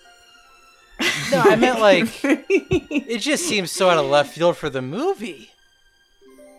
no, 1.31 1.40
I 1.40 1.57
meant 1.57 1.81
like 1.81 2.09
it 2.24 3.19
just 3.19 3.45
seems 3.47 3.70
so 3.70 3.89
out 3.90 3.99
of 3.99 4.07
left 4.07 4.35
field 4.35 4.57
for 4.57 4.69
the 4.70 4.82
movie. 4.82 5.51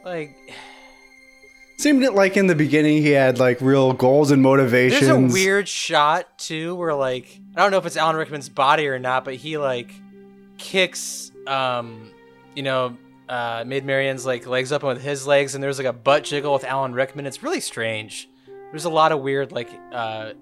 Like, 0.06 0.36
Seemed 1.78 2.04
it 2.04 2.14
like 2.14 2.38
in 2.38 2.48
the 2.48 2.56
beginning 2.56 3.02
he 3.02 3.12
had 3.12 3.40
like 3.40 3.62
real 3.62 3.94
goals 3.94 4.32
and 4.32 4.42
motivations. 4.42 5.08
there's 5.08 5.32
a 5.32 5.34
weird 5.34 5.68
shot 5.68 6.38
too 6.38 6.76
where 6.76 6.94
like 6.94 7.40
I 7.56 7.62
don't 7.62 7.72
know 7.72 7.78
if 7.78 7.86
it's 7.86 7.98
Alan 7.98 8.16
Rickman's 8.16 8.50
body 8.50 8.88
or 8.88 9.00
not, 9.00 9.26
but 9.26 9.36
he 9.36 9.58
like 9.58 9.92
kicks 10.58 11.29
um 11.50 12.12
you 12.56 12.64
know 12.64 12.98
uh 13.28 13.64
Maid 13.66 13.86
Marian's 13.86 14.26
like 14.26 14.48
legs 14.48 14.72
up 14.72 14.84
with 14.84 15.02
his 15.02 15.28
legs 15.28 15.56
and 15.56 15.64
there's 15.64 15.78
like 15.78 15.88
a 15.88 15.94
butt 15.94 16.24
jiggle 16.24 16.54
with 16.54 16.64
Alan 16.64 16.94
Rickman. 16.94 17.26
It's 17.26 17.44
really 17.44 17.60
strange. 17.60 18.30
There's 18.72 18.86
a 18.86 18.90
lot 18.90 19.12
of 19.12 19.22
weird 19.22 19.52
like 19.52 19.70
uh 19.92 20.34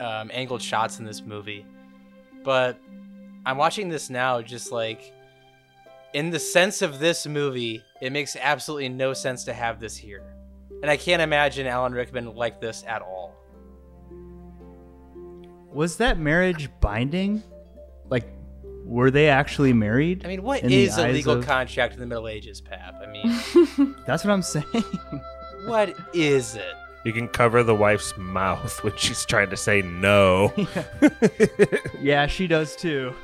um 0.00 0.30
angled 0.32 0.62
shots 0.62 0.98
in 0.98 1.04
this 1.04 1.22
movie. 1.22 1.64
But 2.42 2.80
I'm 3.46 3.56
watching 3.56 3.88
this 3.88 4.10
now 4.10 4.42
just 4.42 4.72
like 4.72 5.12
in 6.12 6.30
the 6.30 6.38
sense 6.40 6.82
of 6.82 6.98
this 6.98 7.26
movie, 7.26 7.82
it 8.00 8.12
makes 8.12 8.36
absolutely 8.36 8.88
no 8.88 9.12
sense 9.12 9.44
to 9.44 9.52
have 9.52 9.78
this 9.78 9.96
here. 9.96 10.34
And 10.82 10.90
I 10.90 10.96
can't 10.96 11.22
imagine 11.22 11.66
Alan 11.66 11.92
Rickman 11.92 12.34
like 12.34 12.60
this 12.60 12.84
at 12.86 13.02
all. 13.02 13.36
Was 15.72 15.96
that 15.98 16.18
marriage 16.18 16.68
binding? 16.80 17.42
Like, 18.08 18.28
were 18.90 19.10
they 19.10 19.28
actually 19.28 19.72
married? 19.72 20.24
I 20.24 20.28
mean, 20.28 20.42
what 20.42 20.62
in 20.62 20.68
the 20.68 20.82
is 20.82 20.98
a 20.98 21.06
legal 21.08 21.34
of- 21.38 21.46
contract 21.46 21.94
in 21.94 22.00
the 22.00 22.06
Middle 22.06 22.26
Ages, 22.28 22.60
Pap? 22.60 23.00
I 23.00 23.06
mean, 23.06 23.94
That's 24.06 24.24
what 24.24 24.32
I'm 24.32 24.42
saying. 24.42 24.66
what 25.66 25.94
is 26.12 26.56
it? 26.56 26.74
You 27.04 27.12
can 27.12 27.28
cover 27.28 27.62
the 27.62 27.74
wife's 27.74 28.12
mouth 28.18 28.82
when 28.84 28.94
she's 28.96 29.24
trying 29.24 29.48
to 29.50 29.56
say 29.56 29.80
no. 29.80 30.52
yeah, 32.02 32.26
she 32.26 32.46
does 32.46 32.74
too. 32.76 33.14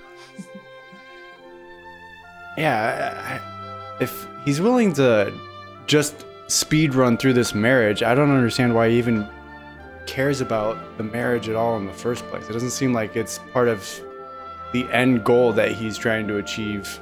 Yeah, 2.57 3.11
I- 3.29 3.35
I- 3.35 4.03
if 4.03 4.27
he's 4.45 4.61
willing 4.61 4.93
to 4.95 5.33
just 5.87 6.25
speed 6.49 6.95
run 6.95 7.17
through 7.17 7.33
this 7.35 7.55
marriage, 7.55 8.03
I 8.03 8.15
don't 8.15 8.31
understand 8.31 8.75
why 8.75 8.89
he 8.91 8.99
even 8.99 9.29
cares 10.07 10.41
about 10.41 10.79
the 10.97 11.03
marriage 11.03 11.49
at 11.49 11.57
all 11.57 11.77
in 11.77 11.87
the 11.87 11.93
first 11.93 12.25
place. 12.27 12.49
It 12.49 12.53
doesn't 12.53 12.71
seem 12.71 12.93
like 12.93 13.17
it's 13.17 13.39
part 13.53 13.69
of 13.69 14.01
the 14.73 14.85
end 14.93 15.25
goal 15.25 15.53
that 15.53 15.73
he's 15.73 15.97
trying 15.97 16.27
to 16.29 16.37
achieve. 16.39 17.01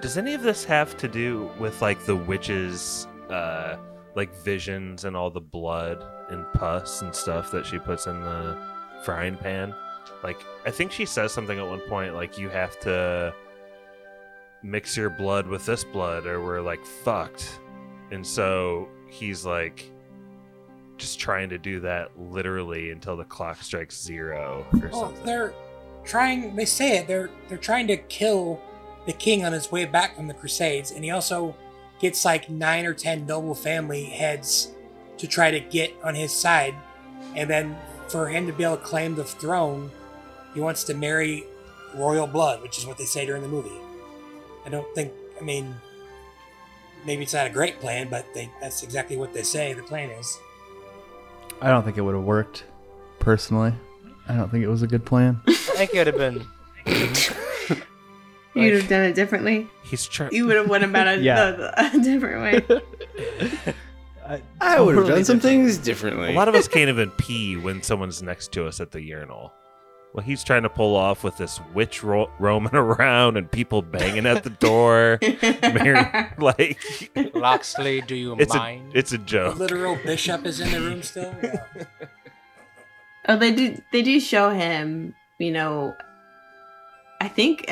Does 0.00 0.18
any 0.18 0.34
of 0.34 0.42
this 0.42 0.64
have 0.64 0.96
to 0.98 1.08
do 1.08 1.50
with 1.58 1.80
like 1.80 2.04
the 2.04 2.16
witch's 2.16 3.06
uh 3.30 3.76
like 4.14 4.34
visions 4.42 5.04
and 5.04 5.16
all 5.16 5.30
the 5.30 5.40
blood 5.40 6.04
and 6.28 6.44
pus 6.54 7.02
and 7.02 7.14
stuff 7.14 7.50
that 7.52 7.64
she 7.64 7.78
puts 7.78 8.06
in 8.06 8.20
the 8.20 8.58
frying 9.04 9.36
pan? 9.36 9.74
Like 10.22 10.40
I 10.66 10.70
think 10.70 10.92
she 10.92 11.06
says 11.06 11.32
something 11.32 11.58
at 11.58 11.66
one 11.66 11.80
point 11.88 12.14
like 12.14 12.36
you 12.38 12.48
have 12.48 12.78
to 12.80 13.32
mix 14.62 14.96
your 14.96 15.10
blood 15.10 15.46
with 15.46 15.64
this 15.66 15.84
blood 15.84 16.26
or 16.26 16.42
we're 16.42 16.60
like 16.60 16.84
fucked. 16.84 17.60
And 18.10 18.26
so 18.26 18.88
he's 19.08 19.44
like 19.46 19.90
just 20.98 21.18
trying 21.18 21.48
to 21.48 21.58
do 21.58 21.80
that 21.80 22.10
literally 22.18 22.90
until 22.90 23.16
the 23.16 23.24
clock 23.24 23.62
strikes 23.62 24.00
zero 24.00 24.64
or 24.72 24.88
Well, 24.92 25.00
something. 25.06 25.24
they're 25.26 25.54
trying. 26.04 26.56
They 26.56 26.64
say 26.64 26.98
it. 26.98 27.06
They're 27.06 27.30
they're 27.48 27.58
trying 27.58 27.86
to 27.88 27.96
kill 27.96 28.60
the 29.06 29.12
king 29.12 29.44
on 29.44 29.52
his 29.52 29.70
way 29.72 29.84
back 29.84 30.16
from 30.16 30.28
the 30.28 30.34
Crusades, 30.34 30.90
and 30.90 31.04
he 31.04 31.10
also 31.10 31.56
gets 32.00 32.24
like 32.24 32.48
nine 32.50 32.86
or 32.86 32.94
ten 32.94 33.26
noble 33.26 33.54
family 33.54 34.04
heads 34.04 34.72
to 35.18 35.26
try 35.26 35.50
to 35.50 35.60
get 35.60 35.94
on 36.02 36.14
his 36.14 36.32
side, 36.32 36.74
and 37.34 37.48
then 37.48 37.76
for 38.08 38.28
him 38.28 38.46
to 38.46 38.52
be 38.52 38.64
able 38.64 38.76
to 38.76 38.82
claim 38.82 39.14
the 39.14 39.24
throne, 39.24 39.90
he 40.54 40.60
wants 40.60 40.84
to 40.84 40.94
marry 40.94 41.44
royal 41.94 42.26
blood, 42.26 42.62
which 42.62 42.78
is 42.78 42.86
what 42.86 42.98
they 42.98 43.04
say 43.04 43.26
during 43.26 43.42
the 43.42 43.48
movie. 43.48 43.80
I 44.64 44.68
don't 44.68 44.92
think. 44.94 45.12
I 45.40 45.44
mean, 45.44 45.74
maybe 47.04 47.22
it's 47.22 47.34
not 47.34 47.46
a 47.46 47.50
great 47.50 47.80
plan, 47.80 48.08
but 48.08 48.26
they, 48.34 48.50
that's 48.60 48.82
exactly 48.82 49.16
what 49.16 49.32
they 49.32 49.42
say 49.42 49.72
the 49.72 49.82
plan 49.82 50.10
is. 50.10 50.38
I 51.60 51.68
don't 51.68 51.84
think 51.84 51.96
it 51.96 52.00
would 52.02 52.14
have 52.14 52.24
worked, 52.24 52.64
personally. 53.18 53.72
I 54.28 54.36
don't 54.36 54.50
think 54.50 54.62
it 54.64 54.68
was 54.68 54.82
a 54.82 54.86
good 54.86 55.04
plan. 55.04 55.40
I 55.48 55.52
think 55.54 55.94
it 55.94 55.98
would 55.98 56.06
have 56.08 56.16
been. 56.16 56.46
you'd 58.54 58.74
have 58.74 58.88
done 58.88 59.02
it 59.02 59.14
differently 59.14 59.66
He's 59.82 60.06
trying. 60.06 60.30
you 60.32 60.44
would 60.46 60.56
have 60.56 60.68
went 60.68 60.84
about 60.84 61.06
it 61.08 61.20
Yeah. 61.22 61.52
the- 61.52 61.56
the- 61.56 61.98
a 61.98 62.02
different 62.02 62.42
way 62.42 62.82
I 64.60 64.80
would 64.80 64.94
have 64.96 65.06
done 65.08 65.24
some 65.24 65.40
things 65.40 65.78
differently. 65.78 66.30
A 66.30 66.36
lot 66.36 66.48
of 66.48 66.54
us 66.54 66.68
can't 66.68 66.88
even 66.88 67.10
pee 67.12 67.56
when 67.56 67.82
someone's 67.82 68.22
next 68.22 68.52
to 68.52 68.66
us 68.66 68.80
at 68.80 68.90
the 68.92 69.00
urinal. 69.02 69.52
Well, 70.14 70.24
he's 70.24 70.44
trying 70.44 70.62
to 70.62 70.68
pull 70.68 70.94
off 70.96 71.24
with 71.24 71.36
this 71.38 71.60
witch 71.74 72.02
ro- 72.04 72.30
roaming 72.38 72.74
around 72.74 73.36
and 73.36 73.50
people 73.50 73.82
banging 73.82 74.26
at 74.26 74.44
the 74.44 74.50
door. 74.50 75.18
Mary, 75.22 76.04
like 76.38 76.78
Locksley, 77.34 78.00
do 78.02 78.14
you 78.14 78.36
it's 78.38 78.54
a 78.54 78.58
mind? 78.58 78.92
it's 78.94 79.12
a 79.12 79.18
The 79.18 79.24
joke. 79.24 79.58
literal 79.58 79.96
bishop 79.96 80.46
is 80.46 80.60
in 80.60 80.70
the 80.70 80.80
room 80.80 81.02
still. 81.02 81.34
Yeah. 81.42 81.64
Oh, 83.28 83.36
they 83.36 83.52
do. 83.52 83.80
They 83.92 84.02
do 84.02 84.18
show 84.20 84.50
him. 84.50 85.14
You 85.38 85.52
know, 85.52 85.96
I 87.20 87.28
think 87.28 87.66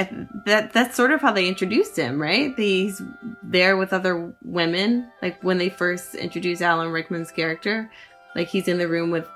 that 0.47 0.73
that's 0.73 0.97
sort 0.97 1.13
of 1.13 1.21
how 1.21 1.33
they 1.33 1.49
introduced 1.49 1.97
him, 1.97 2.21
right? 2.21 2.53
He's 2.57 3.01
there 3.43 3.77
with 3.77 3.93
other 3.93 4.35
women, 4.45 5.11
like 5.23 5.43
when 5.43 5.59
they 5.59 5.69
first 5.69 6.15
introduced 6.15 6.63
Alan 6.63 6.91
Rickman's 6.91 7.31
character. 7.31 7.91
Like 8.35 8.49
he's 8.49 8.69
in 8.69 8.79
the 8.79 8.89
room 8.89 9.11
with 9.11 9.29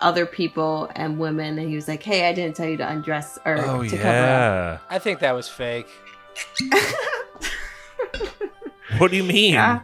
other 0.00 0.26
people 0.26 0.90
and 0.94 1.18
women, 1.18 1.58
and 1.58 1.68
he 1.68 1.74
was 1.74 1.88
like, 1.88 2.02
"Hey, 2.02 2.28
I 2.28 2.32
didn't 2.32 2.56
tell 2.56 2.68
you 2.68 2.76
to 2.78 2.88
undress 2.88 3.38
or 3.44 3.58
Oh 3.58 3.82
to 3.82 3.96
yeah. 3.96 4.78
I 4.90 4.98
think 4.98 5.20
that 5.20 5.32
was 5.32 5.48
fake. 5.48 5.88
What 8.98 9.10
do 9.10 9.16
you 9.16 9.24
mean? 9.24 9.54
Yeah. 9.54 9.80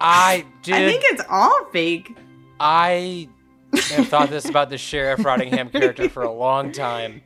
I 0.00 0.44
did. 0.62 0.74
I 0.74 0.90
think 0.90 1.04
it's 1.06 1.22
all 1.28 1.64
fake. 1.72 2.16
I 2.58 3.28
have 3.72 4.08
thought 4.08 4.30
this 4.30 4.48
about 4.48 4.70
the 4.70 4.78
Sheriff 4.78 5.20
Rottingham 5.20 5.70
character 5.70 6.08
for 6.08 6.22
a 6.22 6.32
long 6.32 6.72
time, 6.72 7.22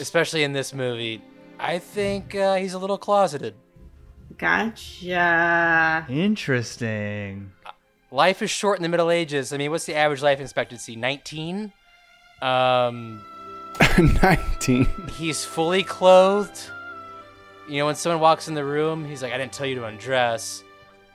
especially 0.00 0.42
in 0.44 0.52
this 0.52 0.72
movie. 0.74 1.22
I 1.58 1.78
think 1.78 2.34
uh, 2.34 2.56
he's 2.56 2.74
a 2.74 2.78
little 2.78 2.98
closeted. 2.98 3.54
Gotcha. 4.38 6.06
Interesting. 6.08 7.52
Life 8.10 8.42
is 8.42 8.50
short 8.50 8.78
in 8.78 8.82
the 8.82 8.88
Middle 8.88 9.10
Ages. 9.10 9.52
I 9.52 9.56
mean, 9.56 9.70
what's 9.70 9.86
the 9.86 9.94
average 9.94 10.22
life 10.22 10.40
expectancy? 10.40 10.96
19? 10.96 11.72
Um, 12.42 13.22
19. 14.22 14.86
he's 15.16 15.44
fully 15.44 15.82
clothed. 15.82 16.60
You 17.68 17.78
know, 17.78 17.86
when 17.86 17.94
someone 17.94 18.20
walks 18.20 18.48
in 18.48 18.54
the 18.54 18.64
room, 18.64 19.04
he's 19.04 19.22
like, 19.22 19.32
I 19.32 19.38
didn't 19.38 19.52
tell 19.52 19.66
you 19.66 19.76
to 19.76 19.84
undress. 19.84 20.62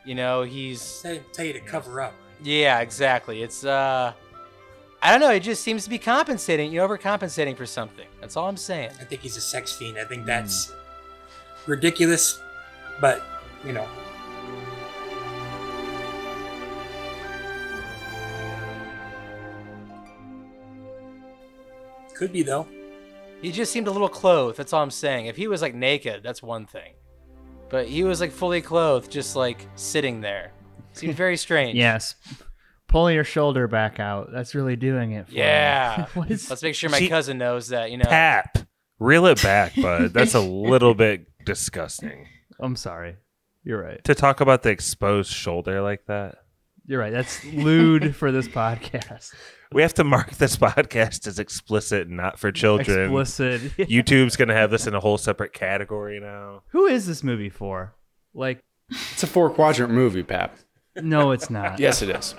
You 0.06 0.15
know, 0.15 0.44
he's. 0.44 1.02
They 1.02 1.22
tell 1.34 1.45
you 1.45 1.53
to 1.53 1.60
cover 1.60 2.02
up. 2.02 2.14
Yeah, 2.43 2.80
exactly. 2.80 3.41
It's, 3.41 3.65
uh. 3.65 4.14
I 4.99 5.11
don't 5.11 5.22
know. 5.22 5.31
It 5.31 5.41
just 5.41 5.64
seems 5.64 5.84
to 5.84 5.91
be 5.91 5.99
compensating. 5.99 6.72
You're 6.72 6.88
overcompensating 6.88 7.55
for 7.55 7.68
something. 7.68 8.07
That's 8.19 8.35
all 8.35 8.49
I'm 8.49 8.57
saying. 8.57 8.89
I 8.99 9.03
think 9.03 9.22
he's 9.22 9.38
a 9.38 9.41
sex 9.41 9.72
fiend. 9.72 9.97
I 9.97 10.03
think 10.03 10.26
that's 10.26 10.72
ridiculous, 11.68 12.39
but 12.99 13.22
you 13.64 13.73
know. 13.73 13.88
Could 22.15 22.34
be 22.34 22.41
though. 22.41 22.68
He 23.43 23.51
just 23.51 23.72
seemed 23.72 23.88
a 23.88 23.91
little 23.91 24.09
clothed. 24.09 24.57
That's 24.57 24.73
all 24.73 24.81
I'm 24.81 24.89
saying. 24.89 25.27
If 25.27 25.38
he 25.38 25.47
was 25.47 25.61
like 25.61 25.76
naked, 25.76 26.23
that's 26.23 26.41
one 26.41 26.65
thing. 26.65 26.93
But 27.69 27.88
he 27.88 28.03
was 28.03 28.19
like 28.19 28.31
fully 28.31 28.61
clothed, 28.61 29.11
just 29.11 29.35
like 29.35 29.68
sitting 29.76 30.22
there. 30.22 30.53
Seemed 30.98 31.15
very 31.15 31.38
strange. 31.38 31.78
Yes. 31.78 32.15
Pulling 32.88 33.15
your 33.15 33.24
shoulder 33.24 33.68
back 33.68 33.99
out. 33.99 34.30
That's 34.32 34.56
really 34.56 34.76
doing 34.76 35.11
it 35.11 35.28
for 35.28 35.34
you. 35.34 35.40
Yeah. 35.40 36.06
what 36.14 36.32
is 36.32 36.49
Let's 36.49 36.64
make 36.64 36.76
sure 36.76 36.90
my 36.90 36.99
See- 36.99 37.10
cousin 37.10 37.38
knows 37.38 37.69
that, 37.69 37.91
you 37.91 37.98
know. 37.98 38.06
Tap. 38.06 38.57
Reel 38.99 39.26
it 39.28 39.41
back, 39.44 39.76
bud. 39.76 40.14
That's 40.14 40.34
a 40.34 40.40
little 40.41 40.94
bit 40.95 41.28
disgusting. 41.45 42.28
I'm 42.60 42.76
sorry. 42.76 43.18
You're 43.64 43.82
right. 43.82 44.03
To 44.06 44.15
talk 44.15 44.40
about 44.41 44.64
the 44.64 44.69
exposed 44.69 45.32
shoulder 45.32 45.82
like 45.82 46.06
that. 46.07 46.36
You're 46.86 46.99
right. 47.02 47.11
That's 47.11 47.44
lewd 47.44 48.15
for 48.15 48.32
this 48.32 48.48
podcast. 48.48 49.34
We 49.74 49.82
have 49.82 49.94
to 49.95 50.06
mark 50.06 50.32
this 50.38 50.56
podcast 50.56 51.28
as 51.28 51.38
explicit 51.38 52.07
and 52.07 52.15
not 52.15 52.40
for 52.40 52.52
children. 52.53 53.02
Explicit. 53.11 53.61
YouTube's 53.78 54.38
going 54.38 54.48
to 54.48 54.56
have 54.56 54.72
this 54.72 54.88
in 54.88 54.95
a 54.95 54.99
whole 55.02 55.18
separate 55.18 55.52
category 55.52 56.22
now. 56.22 56.64
Who 56.69 56.86
is 56.86 57.06
this 57.06 57.22
movie 57.22 57.49
for? 57.49 57.94
Like, 58.34 58.64
It's 59.11 59.24
a 59.24 59.28
four 59.28 59.49
quadrant 59.49 59.91
movie, 59.94 60.24
Pap. 60.24 60.57
No, 61.02 61.32
it's 61.32 61.49
not. 61.49 61.80
Yes, 61.80 62.02
it 62.02 62.10
is. 62.10 62.36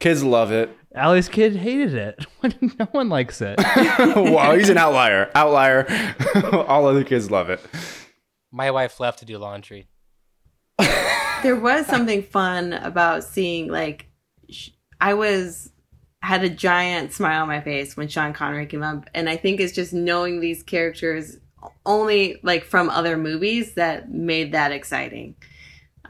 Kids 0.00 0.24
love 0.24 0.50
it. 0.50 0.76
Allie's 0.94 1.28
kid 1.28 1.56
hated 1.56 1.94
it. 1.94 2.26
no 2.78 2.86
one 2.86 3.08
likes 3.08 3.40
it. 3.40 3.58
wow, 3.98 4.54
he's 4.54 4.68
an 4.68 4.76
outlier. 4.76 5.30
Outlier. 5.34 5.86
All 6.68 6.86
other 6.86 7.04
kids 7.04 7.30
love 7.30 7.50
it. 7.50 7.60
My 8.50 8.70
wife 8.70 9.00
left 9.00 9.20
to 9.20 9.24
do 9.24 9.38
laundry. 9.38 9.86
There 11.42 11.56
was 11.56 11.86
something 11.86 12.22
fun 12.22 12.72
about 12.72 13.24
seeing 13.24 13.68
like 13.68 14.06
sh- 14.50 14.70
I 15.00 15.14
was 15.14 15.70
had 16.20 16.44
a 16.44 16.48
giant 16.48 17.12
smile 17.12 17.42
on 17.42 17.48
my 17.48 17.60
face 17.60 17.96
when 17.96 18.08
Sean 18.08 18.32
Connery 18.32 18.66
came 18.66 18.82
up, 18.82 19.08
and 19.14 19.28
I 19.28 19.36
think 19.36 19.60
it's 19.60 19.72
just 19.72 19.92
knowing 19.92 20.40
these 20.40 20.62
characters 20.62 21.38
only 21.86 22.38
like 22.42 22.64
from 22.64 22.90
other 22.90 23.16
movies 23.16 23.74
that 23.74 24.10
made 24.10 24.52
that 24.52 24.72
exciting. 24.72 25.34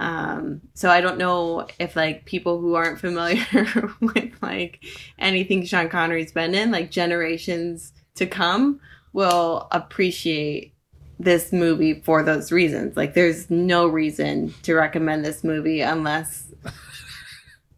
Um, 0.02 0.60
so 0.74 0.90
I 0.90 1.00
don't 1.00 1.16
know 1.16 1.68
if 1.78 1.94
like 1.94 2.24
people 2.24 2.60
who 2.60 2.74
aren't 2.74 2.98
familiar 2.98 3.46
with 4.00 4.32
like 4.42 4.84
anything 5.16 5.64
Sean 5.64 5.88
Connery's 5.88 6.32
been 6.32 6.56
in, 6.56 6.72
like 6.72 6.90
generations 6.90 7.92
to 8.16 8.26
come, 8.26 8.80
will 9.12 9.68
appreciate 9.70 10.74
this 11.20 11.52
movie 11.52 12.00
for 12.00 12.24
those 12.24 12.50
reasons. 12.50 12.96
Like, 12.96 13.14
there's 13.14 13.48
no 13.48 13.86
reason 13.86 14.52
to 14.62 14.74
recommend 14.74 15.24
this 15.24 15.44
movie 15.44 15.82
unless 15.82 16.52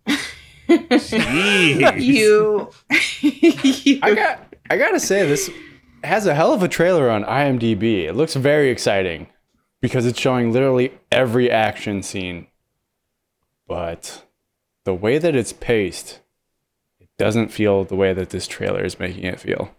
you. 0.67 0.67
you 3.21 3.99
I 4.03 4.15
got 4.15 4.55
I 4.71 4.79
gotta 4.79 4.99
say 4.99 5.27
this 5.27 5.51
has 6.03 6.25
a 6.25 6.35
hell 6.35 6.55
of 6.55 6.63
a 6.63 6.69
trailer 6.69 7.11
on 7.11 7.25
IMDb. 7.25 8.05
It 8.05 8.15
looks 8.15 8.35
very 8.35 8.71
exciting 8.71 9.27
because 9.85 10.07
it's 10.07 10.19
showing 10.19 10.51
literally 10.51 10.95
every 11.13 11.51
action 11.51 12.03
scene. 12.03 12.47
But 13.69 14.25
the 14.85 14.95
way 14.95 15.19
that 15.19 15.37
it's 15.37 15.53
paced, 15.53 16.21
it 16.99 17.11
doesn't 17.19 17.49
feel 17.49 17.85
the 17.85 17.95
way 17.95 18.15
that 18.15 18.31
this 18.31 18.47
trailer 18.47 18.83
is 18.83 18.99
making 18.99 19.25
it 19.25 19.39
feel. 19.39 19.75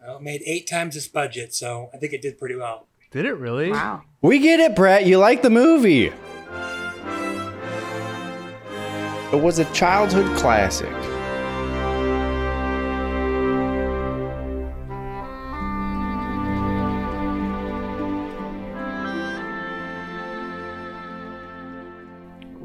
Well, 0.00 0.16
it 0.16 0.22
made 0.22 0.42
eight 0.44 0.68
times 0.68 0.96
its 0.96 1.06
budget, 1.06 1.54
so 1.54 1.88
I 1.94 1.98
think 1.98 2.12
it 2.12 2.20
did 2.20 2.36
pretty 2.36 2.56
well. 2.56 2.88
Did 3.12 3.26
it 3.26 3.34
really? 3.34 3.70
wow. 3.70 4.02
We 4.22 4.40
get 4.40 4.58
it, 4.58 4.74
Brett. 4.74 5.06
You 5.06 5.18
like 5.18 5.42
the 5.42 5.50
movie. 5.50 6.06
It 9.32 9.40
was 9.40 9.60
a 9.60 9.72
childhood 9.72 10.36
classic. 10.36 10.90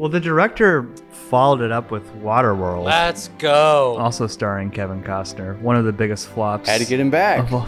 Well, 0.05 0.11
the 0.11 0.19
director 0.19 0.87
followed 1.31 1.61
it 1.61 1.71
up 1.71 1.89
with 1.89 2.03
Waterworld, 2.21 2.83
Let's 2.83 3.29
go. 3.39 3.97
also 3.97 4.27
starring 4.27 4.69
Kevin 4.69 5.01
Costner. 5.01 5.59
One 5.61 5.75
of 5.77 5.83
the 5.85 5.91
biggest 5.91 6.27
flops. 6.27 6.69
Had 6.69 6.79
to 6.81 6.85
get 6.85 6.99
him 6.99 7.09
back. 7.09 7.39
of 7.39 7.53
all- 7.55 7.67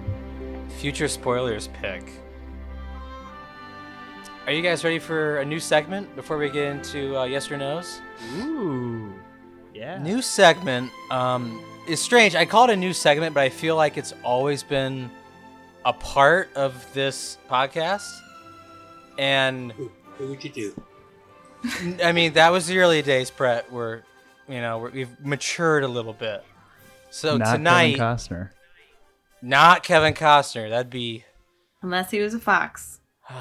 Future 0.78 1.08
spoilers 1.08 1.68
pick. 1.82 2.10
Are 4.46 4.52
you 4.52 4.62
guys 4.62 4.82
ready 4.82 4.98
for 4.98 5.40
a 5.40 5.44
new 5.44 5.60
segment 5.60 6.16
before 6.16 6.38
we 6.38 6.48
get 6.48 6.68
into 6.74 7.14
uh, 7.18 7.24
yes 7.24 7.50
or 7.50 7.58
no's? 7.58 8.00
Ooh. 8.38 9.12
Yeah. 9.74 9.98
New 9.98 10.22
segment 10.22 10.90
um, 11.10 11.62
is 11.86 12.00
strange. 12.00 12.34
I 12.34 12.46
call 12.46 12.64
it 12.64 12.70
a 12.72 12.76
new 12.76 12.94
segment, 12.94 13.34
but 13.34 13.42
I 13.42 13.50
feel 13.50 13.76
like 13.76 13.98
it's 13.98 14.14
always 14.24 14.62
been 14.62 15.10
a 15.84 15.92
part 15.92 16.48
of 16.54 16.90
this 16.94 17.36
podcast. 17.50 18.08
And 19.18 19.72
Who, 19.72 19.92
who 20.16 20.28
would 20.28 20.42
you 20.42 20.48
do? 20.48 20.82
I 22.02 22.12
mean, 22.12 22.34
that 22.34 22.50
was 22.50 22.66
the 22.66 22.78
early 22.78 23.02
days, 23.02 23.30
Brett. 23.30 23.70
Where 23.72 24.04
you 24.48 24.60
know 24.60 24.78
we're, 24.78 24.90
we've 24.90 25.20
matured 25.24 25.84
a 25.84 25.88
little 25.88 26.12
bit. 26.12 26.44
So 27.10 27.36
Not 27.38 27.54
tonight, 27.56 27.96
Kevin 27.96 28.16
Costner. 28.16 28.50
not 29.42 29.82
Kevin 29.82 30.14
Costner. 30.14 30.70
That'd 30.70 30.90
be. 30.90 31.24
Unless 31.82 32.10
he 32.10 32.20
was 32.20 32.34
a 32.34 32.38
fox. 32.40 33.00
I'm 33.30 33.36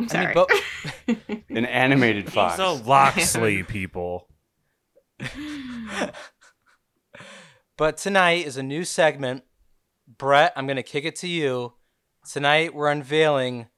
I 0.00 0.06
sorry. 0.06 0.34
mean, 0.34 1.16
bo- 1.36 1.44
An 1.56 1.66
animated 1.66 2.32
fox. 2.32 2.56
So 2.56 2.74
Locksley 2.74 3.62
people. 3.68 4.28
But 7.76 7.96
tonight 7.96 8.46
is 8.46 8.56
a 8.56 8.62
new 8.62 8.84
segment. 8.84 9.44
Brett, 10.06 10.52
I'm 10.56 10.66
going 10.66 10.76
to 10.76 10.82
kick 10.82 11.04
it 11.04 11.16
to 11.16 11.28
you. 11.28 11.74
Tonight 12.30 12.74
we're 12.74 12.90
unveiling 12.90 13.68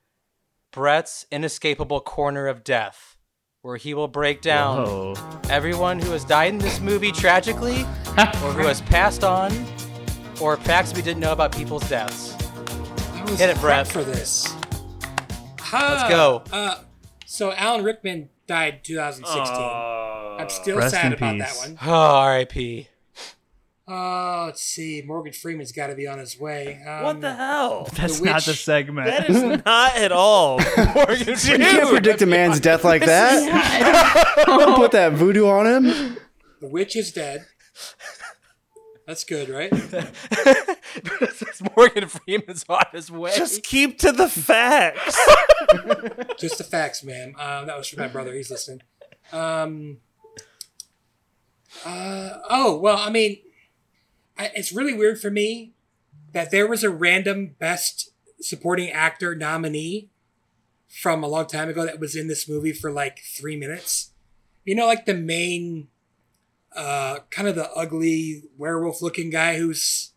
Brett's 0.73 1.27
inescapable 1.31 2.01
corner 2.01 2.47
of 2.49 2.65
death, 2.65 3.12
where 3.63 3.77
he 3.77 3.95
will 3.95 4.09
break 4.09 4.41
down 4.41 4.85
Whoa. 4.85 5.15
everyone 5.49 6.01
who 6.01 6.11
has 6.11 6.25
died 6.25 6.53
in 6.53 6.59
this 6.59 6.81
movie 6.81 7.13
tragically, 7.13 7.83
or 8.19 8.53
who 8.53 8.67
has 8.67 8.81
passed 8.81 9.23
on, 9.23 9.53
or 10.41 10.57
facts 10.57 10.93
we 10.95 11.01
didn't 11.01 11.21
know 11.21 11.33
about 11.33 11.55
people's 11.55 11.89
deaths. 11.89 12.35
I 13.15 13.23
was 13.23 13.39
Hit 13.39 13.51
it, 13.51 13.61
Brett. 13.61 13.87
for 13.87 14.03
this. 14.03 14.53
Let's 15.73 16.09
go. 16.11 16.43
Uh, 16.53 16.81
so 17.25 17.53
Alan 17.53 17.85
Rickman 17.85 18.29
died 18.49 18.83
2016. 18.83 19.57
I'm 19.57 20.49
still 20.51 20.79
Rest 20.79 20.95
sad 20.95 21.13
about 21.13 21.35
peace. 21.37 21.61
that 21.61 21.69
one. 21.69 21.79
Oh, 21.83 21.93
R.I.P. 22.17 22.89
Uh, 23.89 24.45
let's 24.47 24.63
see. 24.63 25.03
Morgan 25.05 25.33
Freeman's 25.33 25.73
got 25.73 25.89
to 25.89 25.95
be 25.97 26.07
on 26.07 26.19
his 26.19 26.39
way. 26.39 26.81
Um, 26.87 27.03
What 27.03 27.21
the 27.21 27.35
hell? 27.35 27.89
That's 27.97 28.21
The 28.21 28.27
not 28.27 28.45
the 28.45 28.55
segment. 28.55 29.09
That 29.09 29.29
is 29.29 29.43
not 29.65 29.97
at 29.97 30.13
all. 30.13 30.59
Morgan 30.95 31.19
You 31.29 31.35
can't 31.59 31.89
predict 31.91 32.23
a 32.23 32.27
man's 32.27 32.61
death 32.69 32.85
like 32.85 33.05
that. 33.05 34.45
Don't 34.47 34.77
put 34.77 34.93
that 34.93 35.13
voodoo 35.13 35.47
on 35.47 35.67
him. 35.67 36.17
The 36.61 36.69
witch 36.69 36.95
is 36.97 37.11
dead. 37.13 37.45
That's 39.05 39.25
good, 39.25 39.49
right? 39.49 39.73
Morgan 41.77 42.07
Freeman's 42.09 42.65
on 42.69 42.85
his 42.93 43.11
way. 43.11 43.33
Just 43.37 43.65
keep 43.65 43.99
to 43.99 44.13
the 44.13 44.29
facts. 44.29 45.19
Just 46.39 46.59
the 46.59 46.65
facts, 46.65 47.03
ma'am. 47.03 47.35
Um, 47.37 47.67
that 47.67 47.77
was 47.77 47.89
for 47.89 47.99
my 47.99 48.07
brother. 48.07 48.33
He's 48.33 48.49
listening. 48.49 48.83
Um, 49.33 49.99
uh, 51.85 52.39
oh, 52.49 52.79
well, 52.79 52.97
I 52.97 53.11
mean, 53.11 53.39
I, 54.39 54.51
it's 54.55 54.73
really 54.73 54.95
weird 54.95 55.21
for 55.21 55.31
me 55.31 55.73
that 56.33 56.51
there 56.51 56.67
was 56.67 56.83
a 56.83 56.91
random 56.91 57.57
Best 57.59 58.11
Supporting 58.41 58.91
Actor 58.91 59.37
nominee 59.37 60.11
from 60.89 61.23
a 61.23 61.29
long 61.29 61.47
time 61.47 61.69
ago 61.69 61.85
that 61.85 62.01
was 62.01 62.17
in 62.17 62.27
this 62.27 62.49
movie 62.49 62.73
for 62.73 62.91
like 62.91 63.21
three 63.21 63.57
minutes. 63.57 64.11
You 64.65 64.75
know, 64.75 64.87
like 64.87 65.07
the 65.07 65.15
main, 65.15 65.89
uh, 66.75 67.21
kind 67.31 67.49
of 67.49 67.55
the 67.55 67.71
ugly 67.73 68.45
werewolf 68.57 69.01
looking 69.01 69.31
guy 69.31 69.59
who's 69.59 70.13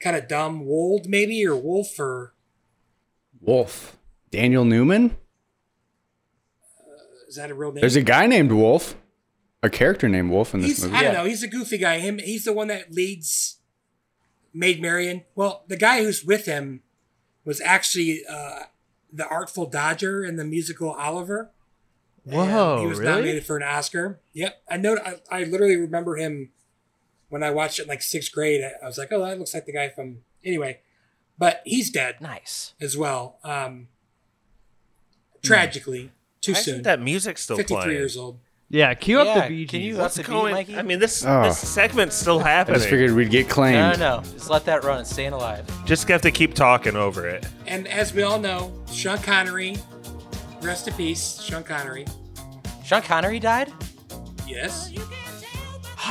kind 0.00 0.16
of 0.16 0.26
dumb. 0.28 0.66
Wold 0.66 1.06
maybe 1.08 1.46
or 1.46 1.56
Wolf 1.56 1.98
or 1.98 2.34
Wolf. 3.40 3.96
Daniel 4.30 4.64
Newman? 4.64 5.16
is 7.30 7.36
that 7.36 7.50
a 7.50 7.54
real 7.54 7.72
name? 7.72 7.80
There's 7.80 7.96
a 7.96 8.02
guy 8.02 8.26
named 8.26 8.52
Wolf. 8.52 8.96
A 9.62 9.68
character 9.70 10.08
named 10.08 10.30
Wolf 10.30 10.54
in 10.54 10.60
this 10.60 10.70
He's 10.70 10.84
movie. 10.84 10.96
I 10.96 11.02
don't 11.02 11.14
know. 11.14 11.24
He's 11.24 11.42
a 11.42 11.48
goofy 11.48 11.76
guy. 11.78 11.98
Him. 11.98 12.18
He's 12.18 12.44
the 12.44 12.52
one 12.52 12.68
that 12.68 12.92
leads 12.92 13.58
Maid 14.54 14.80
Marian. 14.80 15.24
Well, 15.34 15.64
the 15.68 15.76
guy 15.76 16.02
who's 16.02 16.24
with 16.24 16.46
him 16.46 16.80
was 17.44 17.60
actually 17.60 18.22
uh, 18.28 18.64
the 19.12 19.26
Artful 19.26 19.66
Dodger 19.66 20.24
in 20.24 20.36
the 20.36 20.44
musical 20.44 20.92
Oliver. 20.92 21.50
And 22.24 22.34
Whoa, 22.34 22.80
he 22.80 22.86
was 22.86 22.98
really? 22.98 23.10
nominated 23.12 23.44
for 23.46 23.56
an 23.56 23.62
Oscar. 23.62 24.20
Yep, 24.32 24.62
I 24.70 24.76
know. 24.76 24.96
I, 25.04 25.16
I 25.30 25.44
literally 25.44 25.76
remember 25.76 26.16
him 26.16 26.50
when 27.28 27.42
I 27.42 27.50
watched 27.50 27.78
it 27.78 27.82
in 27.82 27.88
like 27.88 28.02
sixth 28.02 28.32
grade. 28.32 28.62
I, 28.62 28.84
I 28.84 28.86
was 28.86 28.98
like, 28.98 29.08
oh, 29.12 29.24
that 29.24 29.38
looks 29.38 29.52
like 29.54 29.66
the 29.66 29.72
guy 29.72 29.88
from. 29.88 30.18
Anyway, 30.44 30.80
but 31.38 31.60
he's 31.64 31.90
dead. 31.90 32.20
Nice 32.20 32.74
as 32.80 32.96
well. 32.96 33.38
Um, 33.44 33.88
tragically, 35.42 36.12
too 36.40 36.52
Why 36.52 36.58
soon. 36.60 36.72
isn't 36.74 36.84
that 36.84 37.00
music 37.00 37.36
still 37.38 37.56
Fifty-three 37.56 37.82
playing? 37.82 37.98
years 37.98 38.16
old. 38.16 38.38
Yeah, 38.72 38.94
cue 38.94 39.18
up 39.20 39.34
the 39.34 39.48
Bee 39.48 39.66
can 39.66 39.80
you 39.80 39.90
Gees. 39.90 39.96
up 39.96 40.02
What's 40.02 40.14
the 40.16 40.22
beat. 40.22 40.30
Mikey? 40.52 40.76
I 40.76 40.82
mean, 40.82 41.00
this 41.00 41.24
Oh. 41.26 41.42
this 41.42 41.58
segment's 41.58 42.14
still 42.14 42.38
I 42.38 42.48
happening. 42.50 42.78
just 42.78 42.88
figured 42.88 43.10
we'd 43.12 43.28
get 43.30 43.48
No, 43.48 43.52
claimed. 43.54 43.98
no, 43.98 44.18
no. 44.18 44.22
Just 44.32 44.48
let 44.48 44.64
that 44.66 44.84
run. 44.84 45.00
It's 45.00 45.10
staying 45.10 45.32
alive. 45.32 45.66
Just 45.84 46.06
have 46.08 46.22
to 46.22 46.30
keep 46.30 46.54
talking 46.54 46.94
over 46.94 47.26
it. 47.28 47.44
And 47.66 47.88
as 47.88 48.14
we 48.14 48.22
all 48.22 48.38
know, 48.38 48.72
Sean 48.92 49.18
Connery, 49.18 49.76
rest 50.62 50.86
in 50.86 50.94
peace, 50.94 51.40
Sean 51.42 51.64
Connery. 51.64 52.06
Sean 52.84 53.02
Connery 53.02 53.40
died? 53.40 53.72
Yes. 54.46 54.92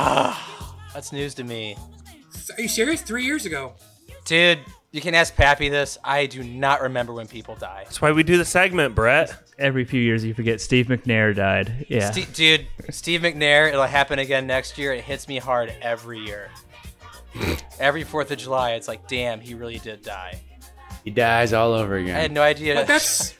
That's 0.94 1.12
news 1.12 1.34
to 1.34 1.44
me. 1.44 1.76
Are 2.56 2.60
you 2.62 2.68
serious? 2.68 3.00
Three 3.00 3.24
years 3.24 3.46
ago. 3.46 3.72
Dude, 4.26 4.58
you 4.92 5.00
can 5.00 5.14
ask 5.14 5.34
Pappy 5.34 5.68
this. 5.68 5.96
I 6.04 6.26
do 6.26 6.42
not 6.42 6.82
remember 6.82 7.12
when 7.14 7.26
people 7.26 7.54
die. 7.54 7.82
That's 7.84 8.02
why 8.02 8.12
we 8.12 8.22
do 8.22 8.36
the 8.36 8.44
segment, 8.44 8.94
Brett. 8.94 9.32
Every 9.60 9.84
few 9.84 10.00
years, 10.00 10.24
you 10.24 10.32
forget 10.32 10.60
Steve 10.60 10.86
McNair 10.86 11.36
died. 11.36 11.86
Yeah. 11.88 12.10
Ste- 12.10 12.32
dude, 12.32 12.66
Steve 12.88 13.20
McNair, 13.20 13.68
it'll 13.68 13.84
happen 13.84 14.18
again 14.18 14.46
next 14.46 14.78
year. 14.78 14.94
It 14.94 15.04
hits 15.04 15.28
me 15.28 15.36
hard 15.38 15.72
every 15.82 16.18
year. 16.20 16.50
every 17.78 18.04
4th 18.04 18.30
of 18.30 18.38
July, 18.38 18.72
it's 18.72 18.88
like, 18.88 19.06
damn, 19.06 19.40
he 19.40 19.54
really 19.54 19.78
did 19.78 20.02
die. 20.02 20.40
He 21.04 21.10
dies 21.10 21.52
all 21.52 21.72
over 21.74 21.96
again. 21.96 22.16
I 22.16 22.20
had 22.20 22.32
no 22.32 22.42
idea. 22.42 22.74
But 22.74 22.86
that's 22.86 23.34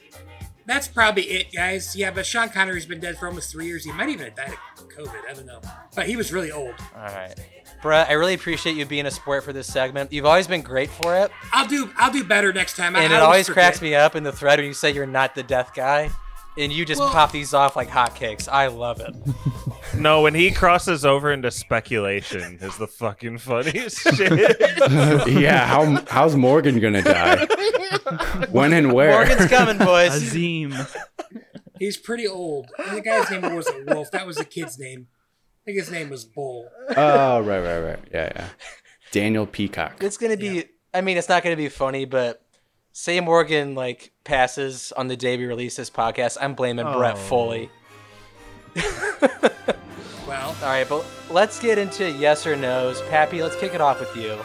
that's 0.71 0.87
probably 0.87 1.23
it, 1.23 1.51
guys. 1.51 1.95
Yeah, 1.95 2.11
but 2.11 2.25
Sean 2.25 2.47
Connery's 2.49 2.85
been 2.85 2.99
dead 3.01 3.17
for 3.17 3.27
almost 3.27 3.51
three 3.51 3.65
years. 3.65 3.83
He 3.83 3.91
might 3.91 4.07
even 4.09 4.25
have 4.25 4.35
died 4.35 4.53
of 4.77 4.87
COVID. 4.89 5.21
I 5.29 5.33
don't 5.33 5.45
know. 5.45 5.59
But 5.95 6.07
he 6.07 6.15
was 6.15 6.31
really 6.31 6.51
old. 6.51 6.73
All 6.95 7.01
right. 7.03 7.33
Brett, 7.81 8.09
I 8.09 8.13
really 8.13 8.35
appreciate 8.35 8.75
you 8.77 8.85
being 8.85 9.05
a 9.05 9.11
sport 9.11 9.43
for 9.43 9.51
this 9.53 9.67
segment. 9.67 10.13
You've 10.13 10.25
always 10.25 10.47
been 10.47 10.61
great 10.61 10.89
for 10.89 11.17
it. 11.17 11.31
I'll 11.51 11.67
do 11.67 11.91
I'll 11.97 12.11
do 12.11 12.23
better 12.23 12.53
next 12.53 12.77
time. 12.77 12.95
And 12.95 13.11
I 13.11 13.17
it 13.17 13.21
always 13.21 13.47
forget. 13.47 13.63
cracks 13.65 13.81
me 13.81 13.95
up 13.95 14.15
in 14.15 14.23
the 14.23 14.31
thread 14.31 14.59
when 14.59 14.67
you 14.67 14.73
say 14.73 14.91
you're 14.93 15.05
not 15.05 15.35
the 15.35 15.43
death 15.43 15.73
guy. 15.75 16.09
And 16.57 16.71
you 16.71 16.85
just 16.85 16.99
Well- 17.01 17.09
pop 17.09 17.31
these 17.31 17.53
off 17.53 17.75
like 17.75 17.89
hotcakes. 17.89 18.47
I 18.51 18.67
love 18.67 18.99
it. 19.01 19.13
No, 20.01 20.21
when 20.21 20.33
he 20.33 20.51
crosses 20.51 21.05
over 21.05 21.31
into 21.31 21.51
speculation 21.51 22.57
is 22.61 22.77
the 22.77 22.87
fucking 22.87 23.37
funniest 23.37 23.99
shit. 24.15 24.57
yeah, 25.29 25.65
how 25.65 26.03
how's 26.09 26.35
Morgan 26.35 26.79
gonna 26.79 27.01
die? 27.01 27.45
when 28.49 28.73
and 28.73 28.93
where? 28.93 29.11
Morgan's 29.11 29.49
coming, 29.49 29.77
boys. 29.77 30.11
Azeem. 30.11 30.73
He's 31.79 31.97
pretty 31.97 32.27
old. 32.27 32.69
And 32.77 32.97
the 32.97 33.01
guy's 33.01 33.29
name 33.31 33.53
wasn't 33.55 33.87
Wolf. 33.89 34.11
That 34.11 34.25
was 34.27 34.37
the 34.37 34.45
kid's 34.45 34.77
name. 34.77 35.07
I 35.09 35.65
think 35.65 35.77
his 35.79 35.91
name 35.91 36.09
was 36.09 36.25
Bull. 36.25 36.67
oh, 36.95 37.39
right, 37.41 37.59
right, 37.59 37.79
right. 37.79 37.99
Yeah, 38.11 38.31
yeah. 38.35 38.47
Daniel 39.11 39.45
Peacock. 39.45 40.03
It's 40.03 40.17
gonna 40.17 40.37
be. 40.37 40.65
I 40.93 41.01
mean, 41.01 41.17
it's 41.17 41.29
not 41.29 41.43
gonna 41.43 41.55
be 41.55 41.69
funny, 41.69 42.05
but 42.05 42.43
say 42.91 43.19
Morgan 43.19 43.75
like 43.75 44.11
passes 44.23 44.91
on 44.93 45.07
the 45.07 45.15
day 45.17 45.37
we 45.37 45.45
release 45.45 45.75
this 45.75 45.89
podcast, 45.89 46.37
I'm 46.41 46.53
blaming 46.55 46.85
Brett 46.91 47.15
Oh. 47.15 47.17
Fully. 48.75 49.53
Well, 50.27 50.55
All 50.61 50.69
right, 50.69 50.87
but 50.87 51.05
let's 51.29 51.59
get 51.59 51.77
into 51.77 52.09
yes 52.09 52.47
or 52.47 52.55
nos. 52.55 53.01
Pappy, 53.09 53.43
let's 53.43 53.57
kick 53.57 53.73
it 53.73 53.81
off 53.81 53.99
with 53.99 54.15
you. 54.15 54.39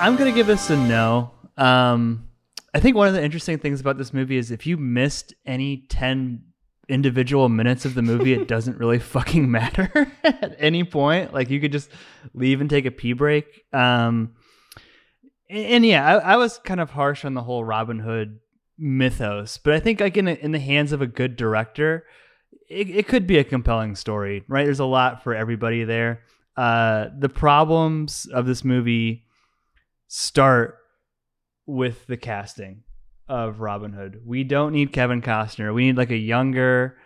I'm 0.00 0.16
gonna 0.16 0.32
give 0.32 0.46
this 0.46 0.70
a 0.70 0.76
no. 0.76 1.32
Um, 1.56 2.28
I 2.72 2.80
think 2.80 2.96
one 2.96 3.08
of 3.08 3.14
the 3.14 3.22
interesting 3.22 3.58
things 3.58 3.80
about 3.80 3.98
this 3.98 4.14
movie 4.14 4.36
is 4.36 4.50
if 4.50 4.64
you 4.66 4.76
missed 4.76 5.34
any 5.44 5.84
ten 5.88 6.44
individual 6.88 7.48
minutes 7.48 7.84
of 7.84 7.94
the 7.94 8.02
movie, 8.02 8.32
it 8.32 8.48
doesn't 8.48 8.78
really 8.78 8.98
fucking 8.98 9.50
matter 9.50 10.10
at 10.24 10.56
any 10.58 10.84
point. 10.84 11.32
Like 11.32 11.50
you 11.50 11.60
could 11.60 11.72
just 11.72 11.90
leave 12.34 12.60
and 12.60 12.70
take 12.70 12.86
a 12.86 12.90
pee 12.90 13.12
break. 13.12 13.64
Um, 13.72 14.34
and, 15.50 15.66
and 15.66 15.86
yeah, 15.86 16.06
I, 16.06 16.34
I 16.34 16.36
was 16.36 16.58
kind 16.58 16.80
of 16.80 16.90
harsh 16.90 17.24
on 17.24 17.34
the 17.34 17.42
whole 17.42 17.64
Robin 17.64 17.98
Hood 17.98 18.40
mythos, 18.78 19.58
but 19.58 19.74
I 19.74 19.80
think 19.80 20.00
like 20.00 20.16
in 20.16 20.28
a, 20.28 20.32
in 20.32 20.52
the 20.52 20.58
hands 20.58 20.92
of 20.92 21.02
a 21.02 21.06
good 21.06 21.36
director, 21.36 22.04
it, 22.68 22.88
it 22.90 23.08
could 23.08 23.26
be 23.26 23.38
a 23.38 23.44
compelling 23.44 23.94
story. 23.94 24.44
Right? 24.48 24.64
There's 24.64 24.80
a 24.80 24.84
lot 24.84 25.22
for 25.22 25.34
everybody 25.34 25.84
there. 25.84 26.22
Uh, 26.56 27.08
the 27.16 27.28
problems 27.28 28.26
of 28.32 28.46
this 28.46 28.64
movie 28.64 29.24
start 30.08 30.78
with 31.66 32.06
the 32.06 32.16
casting 32.16 32.82
of 33.28 33.60
Robin 33.60 33.92
Hood. 33.92 34.22
We 34.24 34.44
don't 34.44 34.72
need 34.72 34.92
Kevin 34.92 35.22
Costner. 35.22 35.74
We 35.74 35.86
need 35.86 35.96
like 35.96 36.10
a 36.10 36.16
younger, 36.16 36.96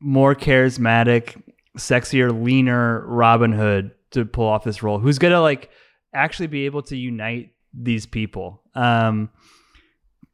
more 0.00 0.34
charismatic, 0.34 1.40
sexier, 1.76 2.42
leaner 2.44 3.06
Robin 3.06 3.52
Hood 3.52 3.92
to 4.10 4.24
pull 4.24 4.46
off 4.46 4.64
this 4.64 4.82
role. 4.82 4.98
Who's 4.98 5.18
gonna 5.18 5.40
like 5.40 5.70
actually 6.12 6.48
be 6.48 6.66
able 6.66 6.82
to 6.82 6.96
unite 6.96 7.52
these 7.72 8.06
people? 8.06 8.62
Um, 8.74 9.30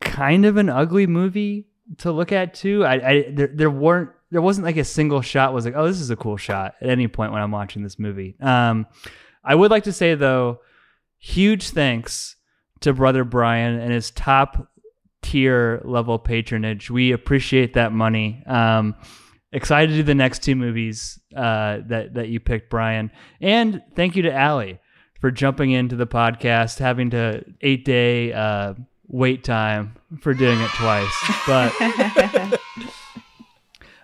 kind 0.01 0.45
of 0.47 0.57
an 0.57 0.69
ugly 0.69 1.07
movie 1.07 1.67
to 1.99 2.13
look 2.13 2.33
at 2.33 2.55
too. 2.55 2.85
I, 2.85 3.09
I 3.09 3.31
there, 3.31 3.51
there 3.53 3.71
weren't 3.71 4.11
there 4.31 4.43
wasn't 4.43 4.65
like 4.65 4.77
a 4.77 4.85
single 4.85 5.21
shot 5.21 5.53
was 5.53 5.65
like 5.65 5.75
oh 5.77 5.87
this 5.87 6.01
is 6.01 6.11
a 6.11 6.17
cool 6.17 6.37
shot 6.37 6.75
at 6.81 6.89
any 6.89 7.09
point 7.09 7.33
when 7.33 7.43
I'm 7.43 7.51
watching 7.51 7.83
this 7.83 7.99
movie. 7.99 8.37
Um, 8.41 8.87
I 9.45 9.55
would 9.55 9.71
like 9.71 9.85
to 9.85 9.93
say 9.93 10.15
though, 10.15 10.61
huge 11.19 11.71
thanks 11.71 12.37
to 12.81 12.93
brother 12.93 13.25
Bryan 13.25 13.79
and 13.79 13.93
his 13.93 14.11
top 14.11 14.69
tier 15.25 15.81
level 15.85 16.19
patronage. 16.19 16.91
We 16.91 17.13
appreciate 17.13 17.75
that 17.75 17.93
money. 17.93 18.43
Um, 18.47 18.95
excited 19.53 19.93
to 19.93 19.97
do 19.97 20.03
the 20.03 20.15
next 20.15 20.43
two 20.43 20.55
movies 20.55 21.19
uh, 21.35 21.79
that 21.87 22.15
that 22.15 22.29
you 22.29 22.41
picked, 22.41 22.69
Bryan. 22.69 23.11
And 23.41 23.83
thank 23.97 24.17
you 24.17 24.23
to 24.25 24.33
Allie 24.33 24.79
for 25.21 25.31
jumping 25.31 25.71
into 25.71 25.97
the 25.97 26.07
podcast, 26.07 26.79
having 26.79 27.11
to 27.11 27.43
eight 27.63 27.87
day 27.87 28.33
uh, 28.35 28.75
wait 29.09 29.43
time 29.43 29.97
for 30.21 30.35
doing 30.35 30.61
it 30.61 30.71
twice. 30.77 31.33
But 31.47 31.73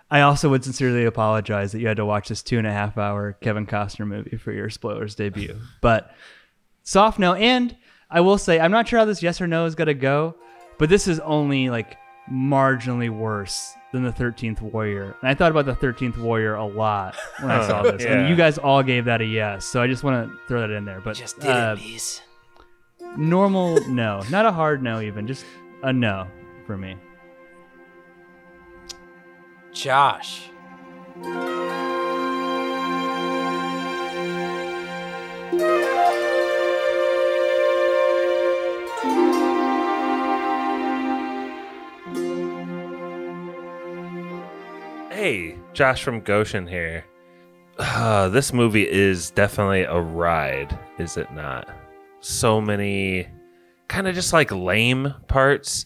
I 0.09 0.21
also 0.21 0.49
would 0.49 0.63
sincerely 0.63 1.05
apologize 1.05 1.71
that 1.71 1.79
you 1.79 1.87
had 1.87 1.97
to 1.97 2.05
watch 2.05 2.29
this 2.29 2.41
two 2.41 2.57
and 2.57 2.65
a 2.65 2.71
half 2.71 2.97
hour 2.97 3.33
Kevin 3.41 3.67
Costner 3.67 4.07
movie 4.07 4.37
for 4.37 4.51
your 4.51 4.71
spoilers 4.71 5.13
debut. 5.13 5.55
But 5.81 6.11
soft 6.81 7.19
no, 7.19 7.35
and 7.35 7.77
I 8.09 8.21
will 8.21 8.39
say 8.39 8.59
I'm 8.59 8.71
not 8.71 8.87
sure 8.87 8.97
how 8.97 9.05
this 9.05 9.21
yes 9.21 9.39
or 9.39 9.47
no 9.47 9.65
is 9.65 9.75
gonna 9.75 9.93
go, 9.93 10.35
but 10.81 10.89
this 10.89 11.07
is 11.07 11.19
only 11.19 11.69
like 11.69 11.95
marginally 12.27 13.07
worse 13.11 13.75
than 13.93 14.01
the 14.01 14.11
13th 14.11 14.61
Warrior. 14.61 15.15
And 15.21 15.29
I 15.29 15.35
thought 15.35 15.51
about 15.51 15.65
the 15.67 15.75
13th 15.75 16.17
Warrior 16.17 16.55
a 16.55 16.65
lot 16.65 17.15
when 17.39 17.51
I 17.51 17.67
saw 17.67 17.83
this, 17.91 18.03
Yeah. 18.03 18.13
and 18.13 18.27
you 18.29 18.35
guys 18.35 18.57
all 18.57 18.81
gave 18.81 19.05
that 19.05 19.21
a 19.21 19.25
yes. 19.25 19.63
So 19.63 19.79
I 19.79 19.85
just 19.85 20.03
want 20.03 20.27
to 20.27 20.37
throw 20.47 20.61
that 20.61 20.71
in 20.71 20.83
there. 20.83 20.99
But 20.99 21.17
Just 21.17 21.39
did 21.39 21.51
uh, 21.51 21.75
it, 21.77 21.83
bees. 21.83 22.21
normal 23.15 23.79
no, 23.89 24.23
not 24.31 24.47
a 24.47 24.51
hard 24.51 24.81
no, 24.81 25.01
even 25.01 25.27
just 25.27 25.45
a 25.83 25.93
no 25.93 26.25
for 26.65 26.77
me. 26.77 26.95
Josh. 29.71 30.49
Hey, 45.21 45.55
Josh 45.73 46.01
from 46.01 46.21
Goshen 46.21 46.65
here. 46.65 47.05
Uh, 47.77 48.27
this 48.29 48.51
movie 48.51 48.89
is 48.89 49.29
definitely 49.29 49.83
a 49.83 49.99
ride, 49.99 50.75
is 50.97 51.15
it 51.15 51.31
not? 51.31 51.69
So 52.21 52.59
many 52.59 53.27
kind 53.87 54.07
of 54.07 54.15
just 54.15 54.33
like 54.33 54.51
lame 54.51 55.13
parts. 55.27 55.85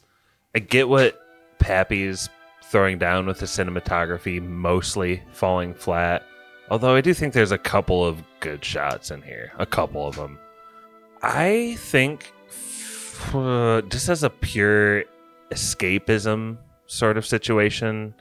I 0.56 0.60
get 0.60 0.88
what 0.88 1.20
Pappy's 1.60 2.30
throwing 2.64 2.98
down 2.98 3.26
with 3.26 3.40
the 3.40 3.46
cinematography, 3.46 4.42
mostly 4.42 5.22
falling 5.34 5.74
flat. 5.74 6.24
Although 6.70 6.96
I 6.96 7.02
do 7.02 7.14
think 7.14 7.34
there's 7.34 7.52
a 7.52 7.58
couple 7.58 8.06
of 8.06 8.24
good 8.40 8.64
shots 8.64 9.12
in 9.12 9.22
here, 9.22 9.52
a 9.60 9.66
couple 9.66 10.08
of 10.08 10.16
them. 10.16 10.40
I 11.22 11.76
think 11.80 12.32
uh, 13.34 13.82
just 13.82 14.08
as 14.08 14.24
a 14.24 14.30
pure 14.30 15.04
escapism 15.52 16.58
sort 16.86 17.18
of 17.18 17.26
situation, 17.26 18.16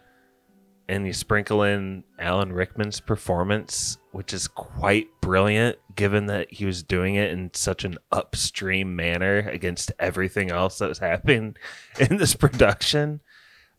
and 0.88 1.06
you 1.06 1.12
sprinkle 1.12 1.62
in 1.62 2.04
Alan 2.18 2.52
Rickman's 2.52 3.00
performance, 3.00 3.98
which 4.12 4.32
is 4.32 4.48
quite 4.48 5.08
brilliant 5.20 5.78
given 5.96 6.26
that 6.26 6.52
he 6.52 6.64
was 6.66 6.82
doing 6.82 7.14
it 7.14 7.30
in 7.30 7.50
such 7.54 7.84
an 7.84 7.96
upstream 8.12 8.94
manner 8.96 9.38
against 9.48 9.92
everything 9.98 10.50
else 10.50 10.78
that 10.78 10.88
was 10.88 10.98
happening 10.98 11.56
in 11.98 12.16
this 12.16 12.34
production. 12.34 13.20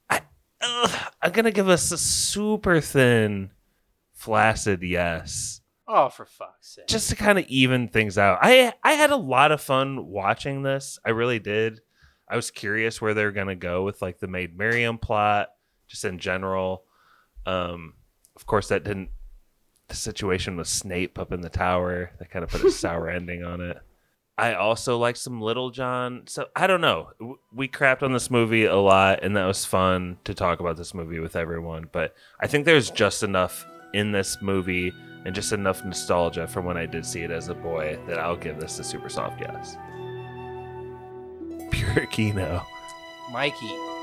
I, 0.09 0.21
I'm 1.21 1.31
going 1.31 1.45
to 1.45 1.51
give 1.51 1.69
us 1.69 1.91
a 1.91 1.97
super 1.97 2.81
thin, 2.81 3.51
flaccid 4.13 4.81
yes 4.81 5.61
Oh, 5.87 6.09
for 6.09 6.25
fuck's 6.25 6.75
sake! 6.75 6.87
just 6.87 7.09
to 7.09 7.15
kind 7.15 7.37
of 7.37 7.45
even 7.47 7.87
things 7.89 8.17
out. 8.17 8.39
I 8.41 8.73
I 8.83 8.93
had 8.93 9.11
a 9.11 9.15
lot 9.15 9.51
of 9.51 9.61
fun 9.61 10.07
watching 10.07 10.63
this. 10.63 10.97
I 11.05 11.11
really 11.11 11.37
did. 11.37 11.81
I 12.27 12.35
was 12.35 12.49
curious 12.49 12.99
where 12.99 13.13
they 13.13 13.23
were 13.23 13.31
gonna 13.31 13.55
go 13.55 13.83
with 13.83 14.01
like 14.01 14.17
the 14.17 14.27
Maid 14.27 14.57
Marian 14.57 14.97
plot, 14.97 15.49
just 15.87 16.03
in 16.03 16.17
general. 16.17 16.85
Um, 17.45 17.93
of 18.35 18.45
course, 18.45 18.67
that 18.69 18.83
didn't. 18.83 19.09
The 19.87 19.95
situation 19.95 20.57
with 20.57 20.67
Snape 20.67 21.19
up 21.19 21.31
in 21.31 21.41
the 21.41 21.49
tower 21.49 22.09
that 22.17 22.31
kind 22.31 22.43
of 22.43 22.49
put 22.49 22.63
a 22.63 22.71
sour 22.83 23.07
ending 23.07 23.43
on 23.43 23.61
it. 23.61 23.77
I 24.37 24.55
also 24.55 24.97
like 24.97 25.15
some 25.15 25.39
Little 25.39 25.69
John. 25.69 26.23
So 26.25 26.47
I 26.55 26.67
don't 26.67 26.81
know. 26.81 27.11
We 27.53 27.67
crapped 27.67 28.03
on 28.03 28.11
this 28.11 28.29
movie 28.29 28.65
a 28.65 28.75
lot, 28.75 29.23
and 29.23 29.37
that 29.37 29.45
was 29.45 29.63
fun 29.63 30.17
to 30.25 30.33
talk 30.33 30.59
about 30.59 30.75
this 30.75 30.93
movie 30.93 31.19
with 31.19 31.35
everyone. 31.35 31.87
But 31.91 32.15
I 32.39 32.47
think 32.47 32.65
there's 32.65 32.89
just 32.89 33.23
enough 33.23 33.65
in 33.93 34.11
this 34.11 34.41
movie 34.41 34.91
and 35.25 35.33
just 35.33 35.53
enough 35.53 35.85
nostalgia 35.85 36.47
from 36.47 36.65
when 36.65 36.77
I 36.77 36.85
did 36.85 37.05
see 37.05 37.21
it 37.21 37.31
as 37.31 37.47
a 37.47 37.55
boy 37.55 37.97
that 38.07 38.19
I'll 38.19 38.35
give 38.35 38.59
this 38.59 38.77
a 38.79 38.83
super 38.83 39.09
soft 39.09 39.39
yes. 39.39 39.77
Pure 41.71 42.07
Kino. 42.07 42.65
Mikey. 43.31 43.94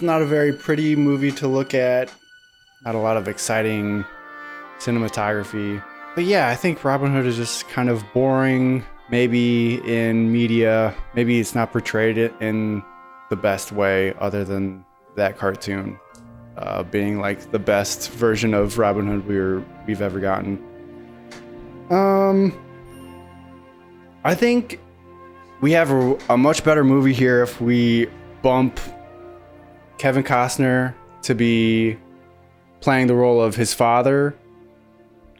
It's 0.00 0.06
not 0.06 0.22
a 0.22 0.24
very 0.24 0.54
pretty 0.54 0.96
movie 0.96 1.30
to 1.32 1.46
look 1.46 1.74
at. 1.74 2.10
Not 2.86 2.94
a 2.94 2.98
lot 2.98 3.18
of 3.18 3.28
exciting 3.28 4.06
cinematography. 4.78 5.84
But 6.14 6.24
yeah, 6.24 6.48
I 6.48 6.56
think 6.56 6.82
Robin 6.84 7.12
Hood 7.12 7.26
is 7.26 7.36
just 7.36 7.68
kind 7.68 7.90
of 7.90 8.02
boring. 8.14 8.82
Maybe 9.10 9.74
in 9.86 10.32
media, 10.32 10.94
maybe 11.14 11.38
it's 11.38 11.54
not 11.54 11.70
portrayed 11.70 12.16
in 12.16 12.82
the 13.28 13.36
best 13.36 13.72
way 13.72 14.14
other 14.14 14.42
than 14.42 14.86
that 15.16 15.36
cartoon 15.36 16.00
uh, 16.56 16.82
being 16.84 17.20
like 17.20 17.50
the 17.50 17.58
best 17.58 18.10
version 18.10 18.54
of 18.54 18.78
Robin 18.78 19.06
Hood 19.06 19.26
we 19.26 19.36
were, 19.36 19.62
we've 19.86 20.00
ever 20.00 20.18
gotten. 20.18 20.64
Um, 21.90 22.58
I 24.24 24.34
think 24.34 24.80
we 25.60 25.72
have 25.72 25.90
a, 25.90 26.16
a 26.30 26.38
much 26.38 26.64
better 26.64 26.84
movie 26.84 27.12
here 27.12 27.42
if 27.42 27.60
we 27.60 28.08
bump 28.40 28.80
Kevin 30.00 30.22
Costner 30.22 30.94
to 31.20 31.34
be 31.34 31.98
playing 32.80 33.06
the 33.06 33.14
role 33.14 33.38
of 33.38 33.54
his 33.54 33.74
father, 33.74 34.34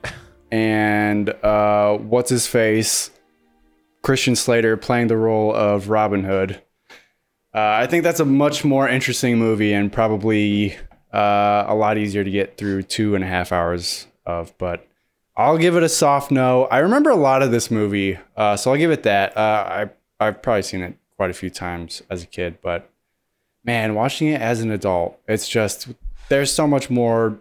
and 0.52 1.30
uh, 1.42 1.96
what's 1.96 2.28
his 2.28 2.46
face, 2.46 3.10
Christian 4.02 4.36
Slater 4.36 4.76
playing 4.76 5.06
the 5.06 5.16
role 5.16 5.54
of 5.54 5.88
Robin 5.88 6.24
Hood. 6.24 6.60
Uh, 7.54 7.80
I 7.80 7.86
think 7.86 8.04
that's 8.04 8.20
a 8.20 8.26
much 8.26 8.62
more 8.62 8.86
interesting 8.86 9.38
movie 9.38 9.72
and 9.72 9.90
probably 9.90 10.76
uh, 11.10 11.64
a 11.66 11.74
lot 11.74 11.96
easier 11.96 12.22
to 12.22 12.30
get 12.30 12.58
through 12.58 12.82
two 12.82 13.14
and 13.14 13.24
a 13.24 13.26
half 13.26 13.52
hours 13.52 14.08
of. 14.26 14.52
But 14.58 14.86
I'll 15.38 15.56
give 15.56 15.74
it 15.74 15.82
a 15.82 15.88
soft 15.88 16.30
no. 16.30 16.66
I 16.66 16.80
remember 16.80 17.08
a 17.08 17.16
lot 17.16 17.42
of 17.42 17.50
this 17.50 17.70
movie, 17.70 18.18
uh, 18.36 18.58
so 18.58 18.72
I'll 18.72 18.76
give 18.78 18.90
it 18.90 19.04
that. 19.04 19.34
Uh, 19.38 19.88
I 20.20 20.26
I've 20.26 20.42
probably 20.42 20.64
seen 20.64 20.82
it 20.82 20.98
quite 21.16 21.30
a 21.30 21.34
few 21.34 21.48
times 21.48 22.02
as 22.10 22.22
a 22.22 22.26
kid, 22.26 22.58
but 22.60 22.89
man, 23.64 23.94
watching 23.94 24.28
it 24.28 24.40
as 24.40 24.60
an 24.60 24.70
adult, 24.70 25.18
it's 25.28 25.48
just 25.48 25.88
there's 26.28 26.52
so 26.52 26.66
much 26.66 26.90
more, 26.90 27.38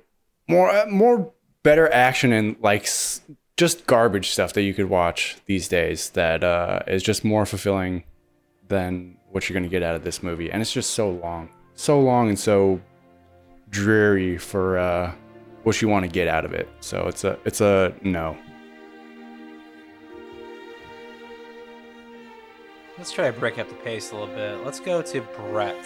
more, 0.48 0.86
more 0.88 1.32
better 1.64 1.92
action 1.94 2.32
and 2.34 2.56
like 2.62 2.84
s- 2.84 3.22
just 3.58 3.86
garbage 3.86 4.30
stuff 4.32 4.54
that 4.54 4.62
you 4.62 4.74
could 4.74 4.90
watch 4.90 5.38
these 5.46 5.68
days 5.68 6.10
that 6.12 6.44
uh, 6.44 6.80
is 6.88 7.04
just 7.04 7.24
more 7.26 7.46
fulfilling 7.46 8.04
than 8.68 9.18
what 9.32 9.48
you're 9.50 9.54
gonna 9.54 9.70
get 9.70 9.84
out 9.84 9.96
of 9.96 10.04
this 10.04 10.24
movie, 10.24 10.52
and 10.52 10.62
it's 10.62 10.72
just 10.72 10.92
so 10.92 11.10
long, 11.10 11.50
so 11.76 12.00
long 12.00 12.30
and 12.30 12.40
so 12.40 12.80
dreary 13.70 14.38
for 14.38 14.78
uh, 14.80 15.12
what 15.64 15.82
you 15.82 15.88
want 15.88 16.04
to 16.04 16.10
get 16.10 16.28
out 16.28 16.46
of 16.46 16.54
it. 16.54 16.68
So 16.80 17.08
it's 17.08 17.24
a 17.24 17.38
it's 17.46 17.62
a 17.62 17.94
no. 18.02 18.36
Let's 22.98 23.12
try 23.12 23.32
to 23.32 23.40
break 23.40 23.58
up 23.60 23.70
the 23.70 23.76
pace 23.76 24.12
a 24.12 24.16
little 24.18 24.34
bit. 24.36 24.66
Let's 24.66 24.80
go 24.80 25.02
to 25.02 25.22
Brett. 25.22 25.78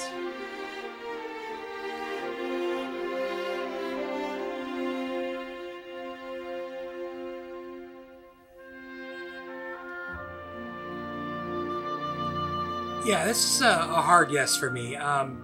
Yeah, 13.05 13.25
this 13.25 13.55
is 13.55 13.61
a, 13.61 13.67
a 13.67 14.01
hard 14.01 14.31
yes 14.31 14.55
for 14.55 14.69
me. 14.69 14.95
Um, 14.95 15.43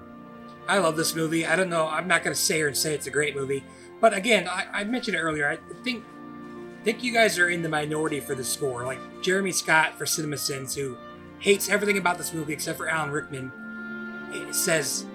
I 0.68 0.77
love 0.77 0.95
this 0.95 1.15
movie. 1.15 1.45
I 1.45 1.56
don't 1.56 1.69
know. 1.69 1.88
I'm 1.88 2.07
not 2.07 2.23
going 2.23 2.34
to 2.34 2.40
say 2.40 2.61
and 2.61 2.77
say 2.77 2.94
it's 2.94 3.07
a 3.07 3.11
great 3.11 3.36
movie, 3.36 3.64
but 3.99 4.14
again, 4.14 4.48
I, 4.48 4.68
I 4.72 4.84
mentioned 4.84 5.18
it 5.18 5.19
earlier. 5.19 5.49
I 5.49 5.57
think 5.84 6.03
think 6.84 7.03
you 7.03 7.11
guys 7.11 7.38
are 7.38 7.49
in 7.49 7.61
the 7.61 7.68
minority 7.68 8.22
for 8.22 8.36
the 8.36 8.44
score. 8.44 8.86
Like 8.86 8.99
Jeremy 9.22 9.52
Scott 9.52 9.98
for 9.98 10.06
Cinema 10.06 10.38
Sins, 10.38 10.73
who 10.76 10.98
hates 11.40 11.69
everything 11.69 11.98
about 11.98 12.18
this 12.18 12.34
movie 12.34 12.53
except 12.53 12.77
for 12.77 12.88
Alan 12.88 13.11
Rickman, 13.11 13.52
says, 14.52 15.06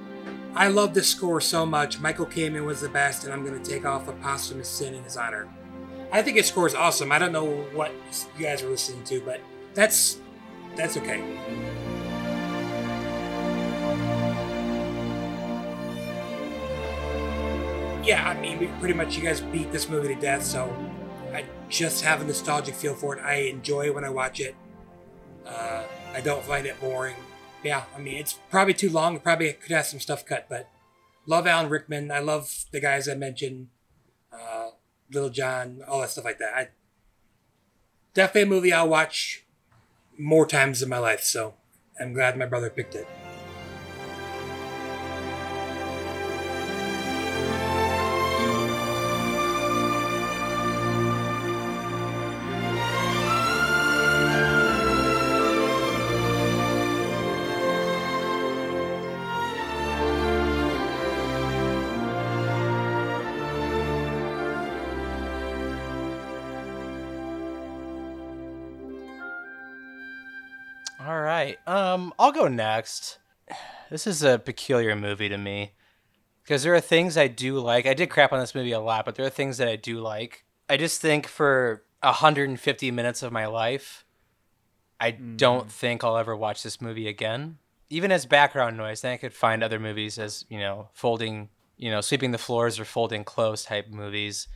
"I 0.54 0.68
love 0.68 0.92
this 0.92 1.08
score 1.08 1.40
so 1.40 1.64
much. 1.64 2.00
Michael 2.00 2.26
Kamen 2.26 2.66
was 2.66 2.80
the 2.80 2.88
best, 2.88 3.24
and 3.24 3.32
I'm 3.32 3.44
going 3.44 3.60
to 3.60 3.70
take 3.70 3.86
off 3.86 4.08
a 4.08 4.12
posthumous 4.12 4.68
sin 4.68 4.92
in 4.92 5.04
his 5.04 5.16
honor." 5.16 5.48
I 6.12 6.20
think 6.22 6.36
his 6.36 6.46
score 6.46 6.66
is 6.66 6.74
awesome. 6.74 7.10
I 7.10 7.18
don't 7.18 7.32
know 7.32 7.62
what 7.72 7.92
you 8.38 8.44
guys 8.44 8.62
are 8.62 8.68
listening 8.68 9.02
to, 9.04 9.20
but 9.22 9.40
that's 9.72 10.18
that's 10.76 10.96
okay. 10.96 11.22
Yeah, 18.04 18.28
I 18.28 18.38
mean, 18.38 18.70
pretty 18.78 18.94
much 18.94 19.16
you 19.16 19.22
guys 19.22 19.40
beat 19.40 19.72
this 19.72 19.88
movie 19.88 20.08
to 20.14 20.20
death, 20.20 20.44
so 20.44 20.74
I 21.32 21.44
just 21.68 22.04
have 22.04 22.20
a 22.20 22.24
nostalgic 22.24 22.74
feel 22.74 22.94
for 22.94 23.16
it. 23.16 23.22
I 23.24 23.34
enjoy 23.48 23.92
when 23.92 24.04
I 24.04 24.10
watch 24.10 24.40
it. 24.40 24.54
Uh, 25.46 25.84
I 26.12 26.20
don't 26.20 26.44
find 26.44 26.66
it 26.66 26.78
boring. 26.80 27.16
Yeah, 27.62 27.84
I 27.96 27.98
mean, 27.98 28.16
it's 28.16 28.34
probably 28.50 28.74
too 28.74 28.90
long. 28.90 29.18
Probably 29.20 29.52
could 29.54 29.72
have 29.72 29.86
some 29.86 30.00
stuff 30.00 30.26
cut, 30.26 30.46
but 30.50 30.68
love 31.26 31.46
Alan 31.46 31.70
Rickman. 31.70 32.10
I 32.10 32.18
love 32.18 32.66
the 32.72 32.80
guys 32.80 33.08
I 33.08 33.14
mentioned, 33.14 33.68
uh, 34.32 34.70
Little 35.10 35.30
John, 35.30 35.82
all 35.88 36.00
that 36.00 36.10
stuff 36.10 36.24
like 36.24 36.38
that. 36.38 36.54
I, 36.54 36.68
definitely 38.12 38.42
a 38.42 38.46
movie 38.46 38.72
I'll 38.72 38.88
watch 38.88 39.44
more 40.18 40.46
times 40.46 40.82
in 40.82 40.88
my 40.90 40.98
life. 40.98 41.22
So 41.22 41.54
I'm 41.98 42.12
glad 42.12 42.36
my 42.36 42.46
brother 42.46 42.68
picked 42.68 42.94
it. 42.94 43.08
Um, 71.66 72.12
I'll 72.18 72.32
go 72.32 72.48
next. 72.48 73.18
This 73.90 74.06
is 74.06 74.22
a 74.22 74.38
peculiar 74.38 74.96
movie 74.96 75.28
to 75.28 75.38
me 75.38 75.72
because 76.42 76.62
there 76.62 76.74
are 76.74 76.80
things 76.80 77.16
I 77.16 77.28
do 77.28 77.58
like. 77.58 77.86
I 77.86 77.94
did 77.94 78.10
crap 78.10 78.32
on 78.32 78.40
this 78.40 78.54
movie 78.54 78.72
a 78.72 78.80
lot, 78.80 79.04
but 79.04 79.14
there 79.14 79.26
are 79.26 79.30
things 79.30 79.58
that 79.58 79.68
I 79.68 79.76
do 79.76 80.00
like. 80.00 80.44
I 80.68 80.76
just 80.76 81.00
think 81.00 81.26
for 81.26 81.84
150 82.00 82.90
minutes 82.90 83.22
of 83.22 83.32
my 83.32 83.46
life, 83.46 84.04
I 85.00 85.10
don't 85.10 85.70
think 85.70 86.04
I'll 86.04 86.16
ever 86.16 86.36
watch 86.36 86.62
this 86.62 86.80
movie 86.80 87.08
again. 87.08 87.58
Even 87.90 88.12
as 88.12 88.26
background 88.26 88.76
noise, 88.76 89.00
then 89.00 89.12
I 89.12 89.16
could 89.16 89.34
find 89.34 89.62
other 89.62 89.78
movies 89.78 90.18
as, 90.18 90.44
you 90.48 90.58
know, 90.58 90.88
folding, 90.92 91.48
you 91.76 91.90
know, 91.90 92.00
sweeping 92.00 92.32
the 92.32 92.38
floors 92.38 92.78
or 92.78 92.84
folding 92.84 93.24
clothes 93.24 93.64
type 93.64 93.88
movies. 93.90 94.48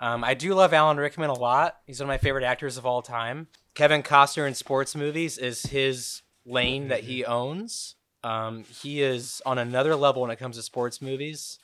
Um, 0.00 0.22
I 0.22 0.34
do 0.34 0.54
love 0.54 0.72
Alan 0.72 0.96
Rickman 0.96 1.30
a 1.30 1.38
lot. 1.38 1.78
He's 1.86 2.00
one 2.00 2.06
of 2.06 2.08
my 2.08 2.18
favorite 2.18 2.44
actors 2.44 2.76
of 2.76 2.86
all 2.86 3.02
time. 3.02 3.48
Kevin 3.74 4.02
Costner 4.02 4.46
in 4.46 4.54
sports 4.54 4.94
movies 4.94 5.38
is 5.38 5.64
his 5.64 6.22
lane 6.48 6.88
that 6.88 7.04
he 7.04 7.24
owns. 7.24 7.96
Um, 8.24 8.64
he 8.64 9.02
is 9.02 9.40
on 9.46 9.58
another 9.58 9.94
level 9.94 10.22
when 10.22 10.30
it 10.30 10.38
comes 10.38 10.56
to 10.56 10.62
sports 10.62 11.00
movies. 11.00 11.58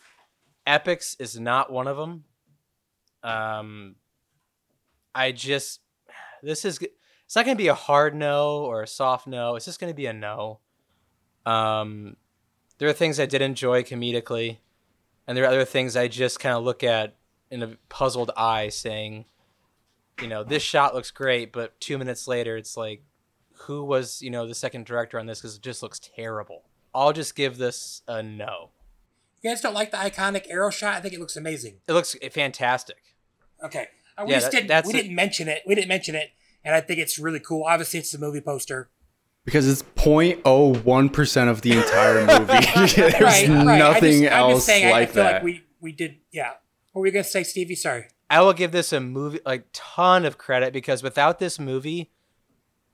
Epics 0.67 1.17
is 1.19 1.39
not 1.39 1.73
one 1.73 1.87
of 1.87 1.97
them. 1.97 2.25
Um, 3.23 3.97
I 5.15 5.33
just 5.33 5.81
this 6.43 6.65
is 6.65 6.79
it's 6.81 7.37
not 7.37 7.45
going 7.45 7.57
to 7.57 7.63
be 7.63 7.69
a 7.69 7.75
hard 7.75 8.15
no 8.15 8.59
or 8.59 8.83
a 8.83 8.87
soft 8.87 9.27
no. 9.27 9.57
It's 9.57 9.65
just 9.65 9.81
going 9.81 9.91
to 9.91 9.97
be 9.97 10.07
a 10.07 10.13
no. 10.13 10.61
Um, 11.47 12.17
there 12.79 12.89
are 12.89 12.93
things 12.95 13.19
I 13.19 13.27
did 13.27 13.43
enjoy 13.43 13.83
comedically, 13.83 14.59
and 15.27 15.37
there 15.37 15.45
are 15.45 15.49
other 15.49 15.65
things 15.65 15.97
I 15.97 16.09
just 16.09 16.41
kind 16.41 16.57
of 16.57 16.65
look 16.65 16.83
at 16.83 17.17
in 17.51 17.63
a 17.63 17.77
puzzled 17.89 18.31
eye, 18.37 18.69
saying, 18.69 19.27
you 20.21 20.29
know, 20.29 20.45
this 20.45 20.63
shot 20.63 20.95
looks 20.95 21.11
great, 21.11 21.53
but 21.53 21.79
two 21.81 21.99
minutes 21.99 22.27
later, 22.27 22.57
it's 22.57 22.77
like, 22.77 23.03
who 23.67 23.85
was 23.85 24.23
you 24.23 24.31
know 24.31 24.47
the 24.47 24.55
second 24.55 24.87
director 24.87 25.19
on 25.19 25.27
this? 25.27 25.41
Because 25.41 25.57
it 25.57 25.63
just 25.63 25.83
looks 25.83 26.01
terrible. 26.17 26.63
I'll 26.95 27.13
just 27.13 27.35
give 27.35 27.59
this 27.59 28.03
a 28.09 28.23
no. 28.23 28.71
You 29.43 29.51
guys 29.51 29.61
don't 29.61 29.75
like 29.75 29.91
the 29.91 29.97
iconic 29.99 30.47
arrow 30.49 30.71
shot? 30.71 30.95
I 30.95 31.01
think 31.01 31.13
it 31.15 31.21
looks 31.21 31.37
amazing. 31.37 31.81
It 31.87 31.93
looks 31.93 32.17
fantastic. 32.33 32.97
Okay. 33.63 33.89
Uh, 34.17 34.25
we 34.27 34.31
Yeah, 34.33 34.37
just 34.39 34.47
that- 34.53 34.57
didn't 34.59 34.69
that's 34.69 34.87
we 34.93 34.99
a- 34.99 35.03
didn't 35.03 35.15
mention 35.17 35.49
it. 35.49 35.63
We 35.67 35.75
didn't 35.75 35.89
mention 35.89 36.15
it, 36.15 36.31
and 36.65 36.75
I 36.75 36.81
think 36.81 36.99
it's 37.01 37.19
really 37.19 37.41
cool. 37.41 37.65
Obviously, 37.65 37.99
it's 38.01 38.13
the 38.13 38.19
movie 38.19 38.41
poster. 38.41 38.89
Because 39.45 39.69
it's 39.69 39.83
0.01% 39.97 41.49
of 41.51 41.61
the 41.63 41.73
entire 41.73 42.21
movie. 42.27 42.47
There's 42.95 43.21
right, 43.21 43.49
right. 43.49 43.51
I 43.51 43.79
nothing 43.79 44.23
just, 44.23 44.33
I'm 44.33 44.41
else 44.41 44.55
just 44.55 44.67
saying, 44.67 44.87
I- 44.87 44.91
like 44.93 45.09
I 45.11 45.13
feel 45.13 45.23
that. 45.25 45.33
like 45.35 45.43
we 45.43 45.63
we 45.81 45.93
did. 45.93 46.17
Yeah. 46.33 46.53
What 46.93 47.01
were 47.01 47.07
you 47.07 47.13
gonna 47.13 47.25
say, 47.25 47.43
Stevie? 47.43 47.75
Sorry. 47.75 48.05
I 48.31 48.41
will 48.41 48.53
give 48.55 48.73
this 48.73 48.93
a 48.93 49.01
movie 49.01 49.41
like 49.45 49.67
ton 49.73 50.25
of 50.25 50.39
credit 50.39 50.73
because 50.73 51.03
without 51.03 51.39
this 51.39 51.59
movie, 51.59 52.11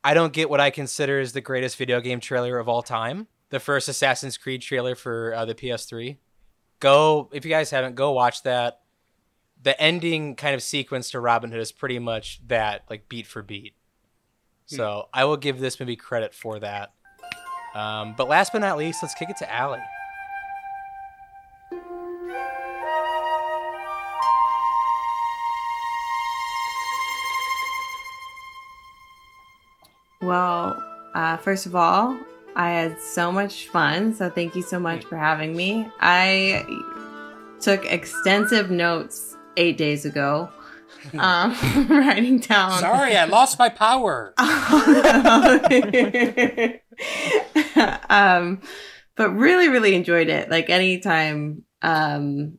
I 0.03 0.15
don't 0.15 0.33
get 0.33 0.49
what 0.49 0.61
I 0.61 0.71
consider 0.71 1.21
is 1.21 1.33
the 1.33 1.41
greatest 1.41 1.77
video 1.77 2.01
game 2.01 2.21
trailer 2.21 2.59
of 2.59 2.69
all 2.69 2.83
time. 2.83 3.27
The 3.51 3.61
first 3.61 3.89
Assassin's 3.89 4.39
Creed 4.39 4.63
trailer 4.63 4.95
for 4.95 5.35
uh, 5.35 5.45
the 5.45 5.55
PS3. 5.55 6.17
Go 6.79 7.29
if 7.33 7.45
you 7.45 7.51
guys 7.51 7.71
haven't, 7.71 7.95
go 7.97 8.13
watch 8.13 8.43
that. 8.45 8.81
The 9.63 9.79
ending 9.81 10.37
kind 10.37 10.55
of 10.55 10.63
sequence 10.63 11.11
to 11.11 11.21
Robin 11.21 11.51
Hood 11.51 11.61
is 11.61 11.73
pretty 11.73 11.99
much 11.99 12.41
that, 12.47 12.85
like 12.89 13.09
beat 13.09 13.27
for 13.27 13.43
beat. 13.43 13.75
So 14.65 15.09
I 15.13 15.25
will 15.25 15.37
give 15.37 15.59
this 15.59 15.81
movie 15.81 15.97
credit 15.97 16.33
for 16.33 16.61
that. 16.61 16.93
Um, 17.75 18.15
but 18.17 18.29
last 18.29 18.53
but 18.53 18.61
not 18.61 18.79
least, 18.79 19.03
let's 19.03 19.15
kick 19.15 19.29
it 19.29 19.37
to 19.39 19.53
Allie. 19.53 19.81
Well, 30.23 30.83
uh, 31.15 31.39
first 31.39 31.65
of 31.67 31.75
all, 31.75 32.19
I 32.55 32.71
had 32.71 33.01
so 33.01 33.33
much 33.33 33.69
fun. 33.69 34.15
So 34.15 34.29
thank 34.29 34.55
you 34.55 34.63
so 34.63 34.79
much 34.79 35.05
for 35.05 35.17
having 35.17 35.57
me. 35.57 35.89
I 36.01 36.65
took 37.61 37.91
extensive 37.91 38.71
notes 38.71 39.37
eight 39.57 39.79
days 39.79 40.05
ago, 40.05 40.51
um, 41.19 41.57
writing 41.89 42.39
down. 42.39 42.79
Sorry, 42.81 43.17
I 43.17 43.25
lost 43.25 43.59
my 43.59 43.71
power. 43.71 44.35
um, 48.11 48.61
but 49.17 49.31
really, 49.31 49.69
really 49.69 49.95
enjoyed 49.95 50.29
it. 50.29 50.51
Like 50.51 50.71
anytime, 50.71 51.65
um, 51.83 52.59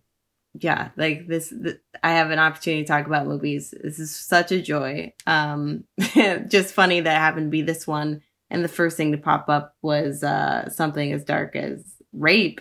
yeah, 0.54 0.90
like 0.98 1.28
this, 1.28 1.50
th- 1.50 1.80
I 2.04 2.12
have 2.14 2.32
an 2.32 2.40
opportunity 2.40 2.84
to 2.84 2.88
talk 2.88 3.06
about 3.06 3.28
movies. 3.28 3.74
This 3.84 4.00
is 4.00 4.16
such 4.16 4.52
a 4.52 4.62
joy. 4.62 5.14
Um, 5.26 5.86
just 6.48 6.74
funny 6.74 7.00
that 7.00 7.16
it 7.16 7.20
happened 7.20 7.48
to 7.48 7.52
be 7.52 7.62
this 7.62 7.88
one. 7.88 8.22
And 8.50 8.64
the 8.64 8.70
first 8.70 8.98
thing 8.98 9.14
to 9.14 9.18
pop 9.18 9.48
up 9.48 9.76
was 9.82 10.24
uh, 10.24 10.70
something 10.70 11.14
as 11.14 11.24
dark 11.24 11.56
as 11.56 11.84
rape. 12.12 12.60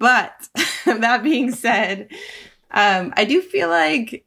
But 0.00 0.32
that 0.84 1.22
being 1.22 1.52
said, 1.52 2.08
um, 2.72 3.12
I 3.16 3.24
do 3.24 3.40
feel 3.40 3.68
like 3.68 4.26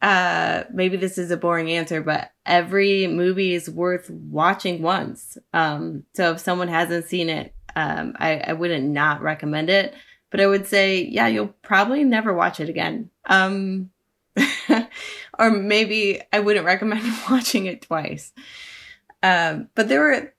uh, 0.00 0.64
maybe 0.72 0.96
this 0.96 1.18
is 1.18 1.30
a 1.30 1.36
boring 1.36 1.70
answer, 1.70 2.00
but 2.00 2.30
every 2.46 3.06
movie 3.06 3.54
is 3.54 3.68
worth 3.68 4.08
watching 4.08 4.80
once. 4.80 5.36
Um, 5.52 6.04
so 6.14 6.32
if 6.32 6.40
someone 6.40 6.68
hasn't 6.68 7.04
seen 7.04 7.28
it, 7.28 7.54
um, 7.76 8.14
I, 8.18 8.38
I 8.38 8.52
wouldn't 8.54 8.88
not 8.88 9.20
recommend 9.20 9.68
it, 9.68 9.94
but 10.30 10.40
I 10.40 10.46
would 10.46 10.66
say, 10.66 11.04
yeah, 11.04 11.26
you'll 11.26 11.54
probably 11.62 12.04
never 12.04 12.32
watch 12.32 12.60
it 12.60 12.68
again. 12.68 13.10
Um, 13.26 13.90
or 15.38 15.50
maybe 15.50 16.20
I 16.32 16.40
wouldn't 16.40 16.66
recommend 16.66 17.04
watching 17.30 17.66
it 17.66 17.82
twice. 17.82 18.32
Um, 19.22 19.68
but 19.74 19.88
there 19.88 20.00
were 20.00 20.34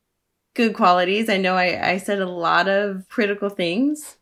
good 0.53 0.73
qualities. 0.73 1.29
I 1.29 1.37
know 1.37 1.55
I, 1.55 1.91
I 1.91 1.97
said 1.97 2.19
a 2.19 2.29
lot 2.29 2.67
of 2.67 3.07
critical 3.09 3.49
things 3.49 4.17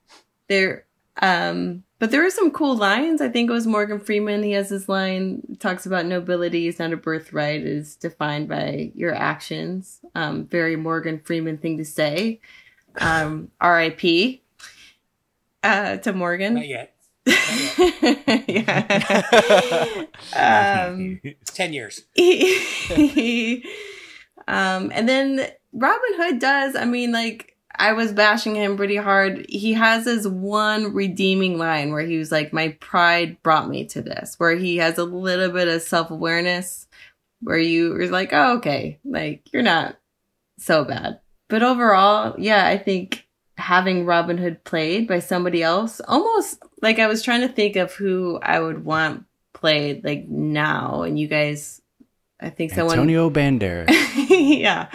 there. 0.47 0.85
Um, 1.21 1.83
but 1.99 2.11
there 2.11 2.23
were 2.23 2.29
some 2.29 2.51
cool 2.51 2.77
lines. 2.77 3.21
I 3.21 3.27
think 3.27 3.49
it 3.49 3.53
was 3.53 3.67
Morgan 3.67 3.99
Freeman. 3.99 4.41
He 4.41 4.53
has 4.53 4.69
this 4.69 4.87
line 4.87 5.57
talks 5.59 5.85
about 5.85 6.05
nobility 6.05 6.67
is 6.67 6.79
not 6.79 6.93
a 6.93 6.97
birthright; 6.97 7.61
is 7.61 7.97
defined 7.97 8.47
by 8.47 8.91
your 8.95 9.13
actions. 9.13 9.99
Um, 10.15 10.45
very 10.45 10.77
Morgan 10.77 11.19
Freeman 11.19 11.57
thing 11.57 11.77
to 11.77 11.85
say. 11.85 12.39
Um, 12.99 13.51
R.I.P. 13.59 14.41
Uh, 15.63 15.97
to 15.97 16.13
Morgan. 16.13 16.55
Not 16.55 16.67
yet. 16.67 16.95
yeah. 18.47 20.05
um, 20.89 21.19
Ten 21.45 21.73
years. 21.73 22.05
he, 22.15 23.63
um, 24.47 24.91
and 24.93 25.07
then 25.07 25.47
Robin 25.73 26.09
Hood 26.15 26.39
does. 26.39 26.75
I 26.75 26.85
mean, 26.85 27.11
like 27.11 27.55
I 27.75 27.93
was 27.93 28.11
bashing 28.11 28.55
him 28.55 28.77
pretty 28.77 28.95
hard. 28.95 29.45
He 29.49 29.73
has 29.73 30.05
his 30.05 30.27
one 30.27 30.93
redeeming 30.93 31.57
line 31.57 31.91
where 31.91 32.05
he 32.05 32.17
was 32.17 32.31
like, 32.31 32.53
"My 32.53 32.69
pride 32.79 33.41
brought 33.43 33.69
me 33.69 33.85
to 33.87 34.01
this," 34.01 34.35
where 34.37 34.55
he 34.55 34.77
has 34.77 34.97
a 34.97 35.03
little 35.03 35.49
bit 35.49 35.67
of 35.67 35.81
self 35.81 36.11
awareness, 36.11 36.87
where 37.41 37.59
you 37.59 37.95
are 37.95 38.07
like, 38.07 38.33
"Oh, 38.33 38.57
okay, 38.57 38.99
like 39.05 39.51
you're 39.53 39.61
not 39.61 39.97
so 40.57 40.83
bad." 40.83 41.19
But 41.47 41.63
overall, 41.63 42.35
yeah, 42.37 42.65
I 42.65 42.77
think 42.77 43.27
having 43.59 44.05
Robin 44.05 44.37
Hood 44.37 44.63
played 44.63 45.07
by 45.07 45.19
somebody 45.19 45.61
else, 45.61 45.99
almost 46.07 46.63
like 46.81 46.97
I 46.97 47.07
was 47.07 47.21
trying 47.21 47.41
to 47.41 47.49
think 47.49 47.75
of 47.75 47.93
who 47.93 48.39
I 48.41 48.59
would 48.59 48.83
want 48.83 49.25
played 49.53 50.03
like 50.03 50.27
now, 50.27 51.03
and 51.03 51.19
you 51.19 51.27
guys, 51.27 51.81
I 52.39 52.49
think 52.49 52.71
someone 52.71 52.93
Antonio 52.93 53.29
Banderas. 53.29 53.87
yeah, 54.29 54.89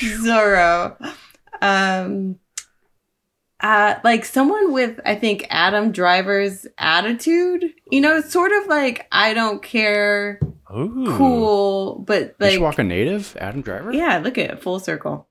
Zorro. 0.00 0.96
Um, 1.60 2.38
uh, 3.60 3.94
like 4.04 4.24
someone 4.24 4.72
with 4.72 5.00
I 5.04 5.14
think 5.14 5.46
Adam 5.50 5.92
Driver's 5.92 6.66
attitude. 6.78 7.72
You 7.90 8.00
know, 8.00 8.18
it's 8.18 8.32
sort 8.32 8.52
of 8.52 8.66
like 8.66 9.06
I 9.12 9.34
don't 9.34 9.62
care, 9.62 10.40
Ooh. 10.74 11.14
cool, 11.16 11.98
but 12.06 12.36
like 12.40 12.60
Walk 12.60 12.78
a 12.78 12.84
native, 12.84 13.36
Adam 13.40 13.62
Driver? 13.62 13.92
yeah, 13.92 14.18
look 14.18 14.38
at 14.38 14.50
it, 14.50 14.62
full 14.62 14.80
circle. 14.80 15.28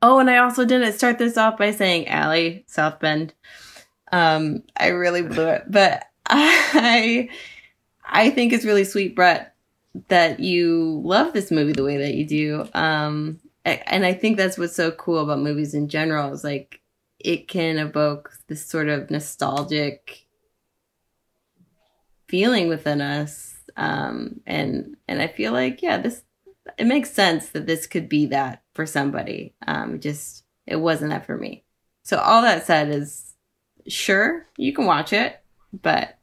Oh, 0.00 0.18
and 0.18 0.30
I 0.30 0.38
also 0.38 0.64
didn't 0.64 0.92
start 0.92 1.18
this 1.18 1.36
off 1.36 1.58
by 1.58 1.72
saying 1.72 2.08
Allie 2.08 2.64
South 2.68 3.00
Bend. 3.00 3.34
Um, 4.12 4.62
I 4.76 4.88
really 4.88 5.22
blew 5.22 5.48
it, 5.48 5.64
but 5.68 6.04
I, 6.26 7.28
I 8.04 8.30
think 8.30 8.52
it's 8.52 8.64
really 8.64 8.84
sweet, 8.84 9.16
Brett, 9.16 9.54
that 10.08 10.40
you 10.40 11.02
love 11.04 11.32
this 11.32 11.50
movie 11.50 11.72
the 11.72 11.84
way 11.84 11.96
that 11.96 12.14
you 12.14 12.26
do. 12.26 12.68
Um, 12.74 13.40
and 13.64 14.06
I 14.06 14.14
think 14.14 14.36
that's 14.36 14.56
what's 14.56 14.76
so 14.76 14.90
cool 14.92 15.18
about 15.18 15.40
movies 15.40 15.74
in 15.74 15.88
general 15.88 16.32
is 16.32 16.44
like 16.44 16.80
it 17.18 17.48
can 17.48 17.78
evoke 17.78 18.32
this 18.46 18.64
sort 18.64 18.88
of 18.88 19.10
nostalgic 19.10 20.26
feeling 22.28 22.68
within 22.68 23.00
us. 23.00 23.56
Um, 23.76 24.40
and 24.46 24.96
and 25.06 25.20
I 25.20 25.26
feel 25.28 25.52
like 25.52 25.82
yeah, 25.82 25.98
this 25.98 26.22
it 26.76 26.86
makes 26.86 27.10
sense 27.10 27.50
that 27.50 27.66
this 27.66 27.86
could 27.86 28.08
be 28.08 28.26
that 28.26 28.62
for 28.74 28.86
somebody. 28.86 29.54
Um, 29.66 30.00
just 30.00 30.44
it 30.66 30.76
wasn't 30.76 31.10
that 31.10 31.26
for 31.26 31.36
me. 31.36 31.64
So 32.02 32.18
all 32.18 32.42
that 32.42 32.66
said 32.66 32.88
is, 32.88 33.34
sure 33.86 34.46
you 34.56 34.72
can 34.72 34.86
watch 34.86 35.12
it, 35.12 35.40
but 35.72 36.18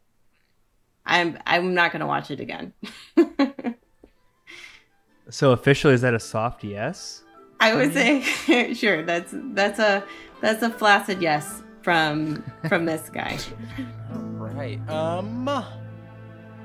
I'm 1.06 1.38
I'm 1.46 1.74
not 1.74 1.92
gonna 1.92 2.08
watch 2.08 2.32
it 2.32 2.40
again. 2.40 2.74
So 5.30 5.52
officially, 5.52 5.94
is 5.94 6.02
that 6.02 6.14
a 6.14 6.20
soft 6.20 6.64
yes? 6.64 7.24
I 7.60 7.74
would 7.74 7.94
say 7.94 8.22
sure. 8.74 9.04
That's 9.04 9.34
that's 9.34 9.80
a 9.80 10.04
that's 10.42 10.62
a 10.62 10.70
flaccid 10.70 11.22
yes 11.22 11.64
from 11.82 12.44
from 12.68 12.86
this 12.86 13.10
guy. 13.10 13.38
Right. 14.56 14.80
Um. 14.90 15.46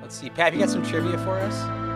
Let's 0.00 0.14
see, 0.14 0.30
Pat. 0.30 0.52
You 0.52 0.60
got 0.60 0.70
some 0.70 0.84
trivia 0.84 1.18
for 1.18 1.38
us? 1.38 1.89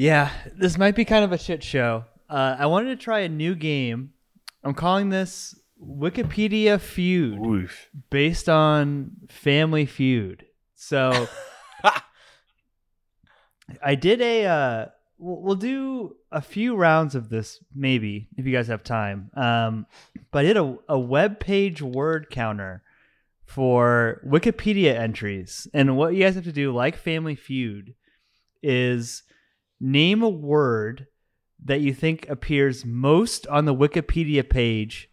Yeah, 0.00 0.30
this 0.56 0.78
might 0.78 0.94
be 0.94 1.04
kind 1.04 1.24
of 1.24 1.32
a 1.32 1.36
shit 1.36 1.62
show. 1.62 2.06
Uh, 2.28 2.56
I 2.58 2.66
wanted 2.66 2.98
to 2.98 3.04
try 3.04 3.20
a 3.20 3.28
new 3.28 3.54
game. 3.54 4.14
I'm 4.64 4.72
calling 4.72 5.10
this 5.10 5.54
Wikipedia 5.78 6.80
Feud, 6.80 7.68
based 8.08 8.48
on 8.48 9.10
Family 9.28 9.84
Feud. 9.84 10.46
So 10.74 11.28
I 13.82 13.94
did 13.94 14.20
a. 14.20 14.46
Uh, 14.46 14.86
we'll 15.20 15.54
do 15.54 16.16
a 16.32 16.40
few 16.40 16.74
rounds 16.74 17.14
of 17.14 17.28
this, 17.28 17.62
maybe 17.74 18.28
if 18.36 18.46
you 18.46 18.52
guys 18.52 18.68
have 18.68 18.82
time. 18.82 19.30
Um, 19.34 19.86
but 20.30 20.40
I 20.40 20.48
did 20.48 20.56
a 20.56 20.78
a 20.88 20.98
web 20.98 21.38
page 21.38 21.82
word 21.82 22.30
counter 22.30 22.82
for 23.44 24.20
Wikipedia 24.26 24.94
entries, 24.94 25.68
and 25.74 25.96
what 25.96 26.14
you 26.14 26.24
guys 26.24 26.34
have 26.36 26.44
to 26.44 26.52
do, 26.52 26.72
like 26.72 26.96
Family 26.96 27.34
Feud, 27.34 27.94
is 28.62 29.22
name 29.80 30.22
a 30.22 30.28
word 30.28 31.06
that 31.64 31.80
you 31.80 31.92
think 31.92 32.28
appears 32.28 32.84
most 32.84 33.46
on 33.48 33.64
the 33.64 33.74
Wikipedia 33.74 34.48
page 34.48 35.10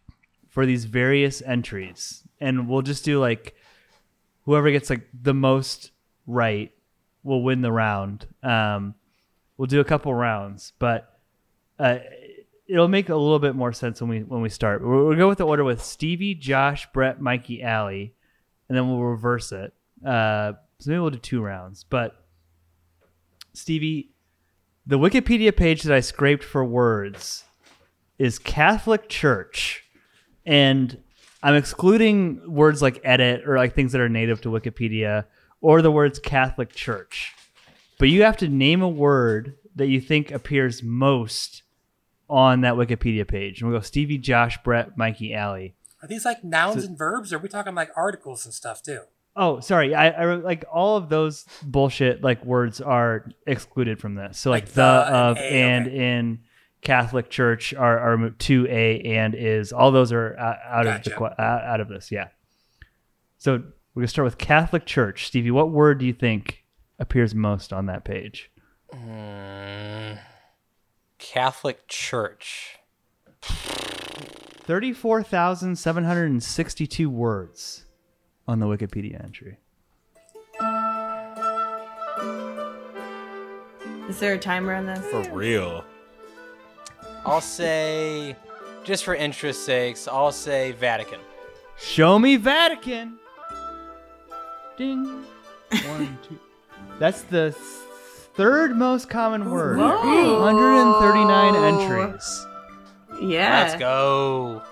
for 0.48 0.64
these 0.64 0.86
various 0.86 1.42
entries. 1.42 2.22
And 2.40 2.68
we'll 2.68 2.82
just 2.82 3.04
do 3.04 3.20
like 3.20 3.54
whoever 4.44 4.70
gets 4.70 4.88
like 4.88 5.06
the 5.12 5.34
most 5.34 5.90
right 6.26 6.72
will 7.22 7.42
win 7.42 7.60
the 7.60 7.72
round. 7.72 8.26
Um, 8.42 8.94
we'll 9.58 9.66
do 9.66 9.80
a 9.80 9.84
couple 9.84 10.14
rounds, 10.14 10.72
but 10.78 11.18
uh, 11.78 11.98
it'll 12.66 12.88
make 12.88 13.10
a 13.10 13.16
little 13.16 13.38
bit 13.38 13.54
more 13.54 13.72
sense 13.72 14.00
when 14.00 14.08
we 14.08 14.22
when 14.22 14.40
we 14.40 14.48
start. 14.48 14.82
We'll, 14.82 15.06
we'll 15.06 15.16
go 15.16 15.28
with 15.28 15.38
the 15.38 15.46
order 15.46 15.64
with 15.64 15.82
Stevie, 15.82 16.34
Josh, 16.34 16.88
Brett, 16.94 17.20
Mikey, 17.20 17.62
Allie, 17.62 18.14
and 18.68 18.78
then 18.78 18.88
we'll 18.88 19.02
reverse 19.02 19.52
it. 19.52 19.74
Uh, 20.04 20.52
so 20.78 20.90
maybe 20.90 21.00
we'll 21.00 21.10
do 21.10 21.18
two 21.18 21.42
rounds. 21.42 21.84
But 21.84 22.24
Stevie, 23.52 24.12
the 24.86 24.98
Wikipedia 24.98 25.54
page 25.54 25.82
that 25.82 25.94
I 25.94 26.00
scraped 26.00 26.44
for 26.44 26.64
words 26.64 27.44
is 28.18 28.38
Catholic 28.38 29.08
Church, 29.08 29.84
and 30.46 31.02
I'm 31.42 31.54
excluding 31.54 32.52
words 32.52 32.80
like 32.80 33.00
edit 33.04 33.46
or 33.46 33.56
like 33.56 33.74
things 33.74 33.92
that 33.92 34.00
are 34.00 34.08
native 34.08 34.40
to 34.42 34.48
Wikipedia 34.48 35.24
or 35.60 35.82
the 35.82 35.90
words 35.90 36.18
Catholic 36.18 36.72
Church. 36.72 37.34
But 37.98 38.08
you 38.08 38.22
have 38.22 38.36
to 38.38 38.48
name 38.48 38.80
a 38.82 38.88
word 38.88 39.56
that 39.76 39.88
you 39.88 40.00
think 40.00 40.30
appears 40.30 40.82
most 40.82 41.62
on 42.28 42.60
that 42.62 42.74
Wikipedia 42.74 43.26
page. 43.26 43.60
And 43.60 43.70
we'll 43.70 43.78
go 43.80 43.82
Stevie, 43.82 44.18
Josh, 44.18 44.58
Brett, 44.62 44.96
Mikey, 44.96 45.34
Allie. 45.34 45.74
Are 46.02 46.08
these 46.08 46.24
like 46.24 46.44
nouns 46.44 46.82
So- 46.82 46.88
and 46.88 46.98
verbs, 46.98 47.32
or 47.32 47.36
are 47.36 47.40
we 47.40 47.48
talking 47.48 47.74
like 47.74 47.90
articles 47.96 48.44
and 48.44 48.54
stuff 48.54 48.82
too? 48.82 49.00
Oh, 49.34 49.60
sorry. 49.60 49.94
I, 49.94 50.08
I 50.08 50.34
like 50.34 50.64
all 50.72 50.96
of 50.96 51.08
those 51.08 51.44
bullshit 51.62 52.22
like 52.24 52.44
words 52.44 52.80
are 52.80 53.28
excluded 53.46 54.00
from 54.00 54.14
this. 54.16 54.38
So 54.38 54.50
like, 54.50 54.64
Like 54.64 54.72
the, 54.72 54.74
the 54.74 55.06
and 55.06 55.14
of, 55.14 55.36
a, 55.36 55.40
and 55.40 55.86
in 55.86 56.38
Catholic 56.82 57.30
Church 57.30 57.72
are 57.74 57.98
are 58.00 58.16
mo- 58.16 58.34
to 58.38 58.66
a 58.68 59.00
and 59.00 59.34
is. 59.36 59.72
All 59.72 59.92
those 59.92 60.12
are 60.12 60.36
uh, 60.38 60.56
out 60.68 60.86
of 60.88 61.04
the 61.04 61.10
Gotcha. 61.10 61.40
uh, 61.40 61.42
out 61.72 61.80
of 61.80 61.88
this. 61.88 62.10
Yeah. 62.10 62.28
So 63.38 63.62
we're 63.94 64.00
gonna 64.02 64.08
start 64.08 64.24
with 64.24 64.38
Catholic 64.38 64.86
Church. 64.86 65.26
Stevie, 65.28 65.52
what 65.52 65.70
word 65.70 65.98
do 65.98 66.06
you 66.06 66.12
think 66.12 66.64
appears 66.98 67.34
most 67.34 67.72
on 67.72 67.86
that 67.86 68.04
page? 68.04 68.50
Mm, 68.92 70.18
Catholic 71.18 71.86
Church. 71.88 72.78
Thirty-four 73.42 75.22
thousand 75.22 75.76
seven 75.76 76.04
hundred 76.04 76.30
and 76.30 76.42
sixty-two 76.42 77.08
words 77.08 77.84
on 78.46 78.58
the 78.58 78.66
Wikipedia 78.66 79.22
entry. 79.22 79.58
Is 84.08 84.18
there 84.20 84.34
a 84.34 84.38
timer 84.38 84.74
on 84.74 84.86
this? 84.86 85.04
For 85.10 85.22
real. 85.34 85.84
I'll 87.26 87.42
say, 87.42 88.36
just 88.84 89.04
for 89.04 89.14
interest 89.14 89.66
sakes, 89.66 90.08
I'll 90.08 90.32
say 90.32 90.72
Vatican. 90.72 91.20
Show 91.76 92.18
me 92.18 92.36
Vatican. 92.36 93.18
Ding. 94.78 95.04
One, 95.70 96.18
two. 96.26 96.38
That's 96.98 97.22
the 97.22 97.52
third 98.34 98.76
most 98.76 99.08
common 99.08 99.50
word. 99.50 99.78
Whoa. 99.78 100.40
139 100.40 101.54
entries. 101.54 102.46
Yeah. 103.22 103.62
Let's 103.62 103.78
go. 103.78 104.62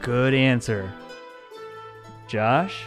Good 0.00 0.34
answer. 0.34 0.92
Josh? 2.28 2.84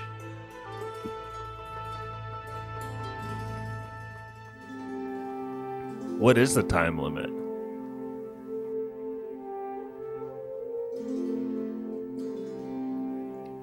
What 6.17 6.37
is 6.37 6.53
the 6.55 6.63
time 6.63 6.97
limit? 6.97 7.29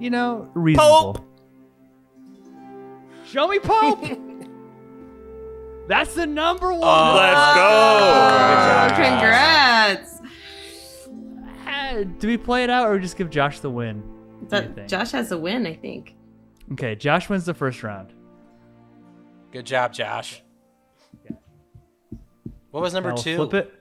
You 0.01 0.11
know, 0.11 0.49
reasonable. 0.55 1.15
Show 1.15 1.32
me 3.35 3.59
Pope. 3.59 4.01
That's 5.89 6.15
the 6.15 6.27
number 6.27 6.73
one. 6.73 6.81
Let's 7.17 7.57
go. 7.57 9.03
Congrats. 9.03 10.21
Ah, 11.67 12.05
Do 12.19 12.29
we 12.29 12.37
play 12.37 12.65
it 12.65 12.71
out 12.71 12.89
or 12.89 12.99
just 12.99 13.17
give 13.17 13.31
Josh 13.31 13.61
the 13.61 13.71
win? 13.71 13.99
What 13.99 14.51
do 14.51 14.57
you 14.69 14.75
That. 14.75 14.89
Josh 14.89 15.11
has 15.13 15.33
a 15.33 15.39
win, 15.39 15.67
I 15.67 15.75
think. 15.75 16.15
Okay, 16.73 16.95
Josh 16.95 17.29
wins 17.29 17.45
the 17.45 17.55
first 17.55 17.83
round. 17.83 18.13
Good 19.51 19.67
job, 19.67 19.93
Josh. 19.93 20.43
What 22.71 22.81
was 22.83 22.95
number 22.95 23.11
Now 23.11 23.15
we'll 23.17 23.23
two? 23.25 23.37
Flip 23.37 23.55
it. 23.55 23.75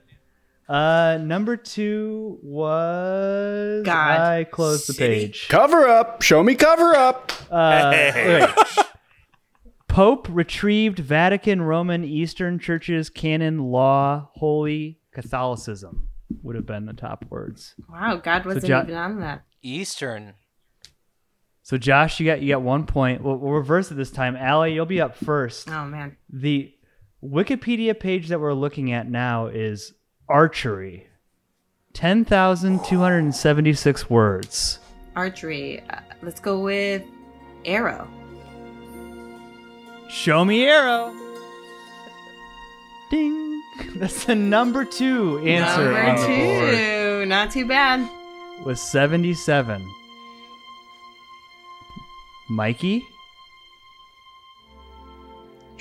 Uh, 0.68 1.18
number 1.20 1.56
two 1.56 2.38
was 2.42 3.82
God. 3.84 4.20
I 4.20 4.44
closed 4.44 4.88
the 4.88 4.92
City? 4.92 5.26
page. 5.26 5.48
Cover 5.48 5.86
up. 5.88 6.22
Show 6.22 6.42
me 6.42 6.54
cover 6.54 6.94
up. 6.94 7.32
Uh, 7.50 7.90
wait. 7.94 8.48
Pope 9.92 10.26
retrieved 10.30 10.98
Vatican, 10.98 11.60
Roman, 11.60 12.02
Eastern 12.02 12.58
churches, 12.58 13.10
canon, 13.10 13.58
law, 13.58 14.30
holy, 14.32 15.00
Catholicism 15.12 16.08
would 16.42 16.56
have 16.56 16.64
been 16.64 16.86
the 16.86 16.94
top 16.94 17.26
words. 17.28 17.74
Wow, 17.90 18.16
God 18.16 18.46
wasn't 18.46 18.64
Jo- 18.64 18.82
even 18.84 18.94
on 18.94 19.20
that. 19.20 19.44
Eastern. 19.60 20.32
So 21.62 21.76
Josh, 21.76 22.18
you 22.18 22.24
got 22.24 22.40
you 22.40 22.54
got 22.54 22.62
one 22.62 22.86
point. 22.86 23.22
We'll, 23.22 23.36
we'll 23.36 23.52
reverse 23.52 23.90
it 23.90 23.96
this 23.96 24.10
time. 24.10 24.34
Allie, 24.34 24.72
you'll 24.72 24.86
be 24.86 25.00
up 25.00 25.14
first. 25.14 25.68
Oh 25.68 25.84
man. 25.84 26.16
The 26.32 26.72
Wikipedia 27.22 27.98
page 27.98 28.28
that 28.28 28.40
we're 28.40 28.54
looking 28.54 28.94
at 28.94 29.10
now 29.10 29.48
is 29.48 29.92
archery. 30.26 31.06
Ten 31.92 32.24
thousand 32.24 32.82
two 32.86 32.98
hundred 32.98 33.18
and 33.18 33.34
seventy-six 33.34 34.08
words. 34.08 34.78
Archery. 35.14 35.84
Uh, 35.90 36.00
let's 36.22 36.40
go 36.40 36.60
with 36.60 37.02
arrow. 37.66 38.08
Show 40.12 40.44
me 40.44 40.66
arrow. 40.66 41.14
Ding. 43.10 43.62
That's 43.96 44.24
the 44.26 44.34
number 44.34 44.84
two 44.84 45.38
answer 45.38 45.96
on 45.96 46.04
Number 46.06 46.20
the 46.20 46.26
board 46.28 46.70
two. 46.70 47.26
Not 47.26 47.50
too 47.50 47.66
bad. 47.66 48.08
Was 48.64 48.80
77. 48.80 49.90
Mikey, 52.50 53.02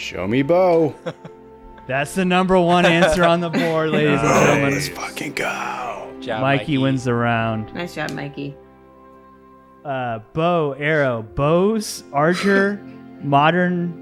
Show 0.01 0.27
me 0.27 0.41
bow. 0.41 0.95
that's 1.87 2.15
the 2.15 2.25
number 2.25 2.59
one 2.59 2.87
answer 2.87 3.23
on 3.23 3.39
the 3.39 3.49
board, 3.49 3.89
ladies 3.91 4.19
and 4.19 4.27
gentlemen. 4.29 4.73
Let's 4.73 4.87
fucking 4.87 5.33
go. 5.33 6.17
Job, 6.19 6.41
Mikey 6.41 6.79
wins 6.79 7.03
the 7.03 7.13
round. 7.13 7.71
Nice 7.75 7.93
job, 7.95 8.11
Mikey. 8.11 8.55
Uh, 9.85 10.19
bow, 10.33 10.73
arrow, 10.73 11.21
bows, 11.21 12.03
archer, 12.11 12.81
modern 13.23 14.00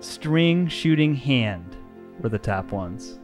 string 0.00 0.68
shooting 0.68 1.14
hand 1.14 1.76
were 2.20 2.28
the 2.28 2.38
top 2.38 2.72
ones. 2.72 3.18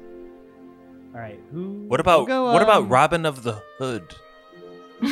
All 1.14 1.20
right, 1.20 1.40
who? 1.52 1.84
What 1.86 2.00
about 2.00 2.26
go, 2.26 2.52
what 2.52 2.62
about 2.62 2.82
um, 2.82 2.88
Robin 2.88 3.24
of 3.24 3.42
the 3.42 3.62
Hood? 3.78 4.14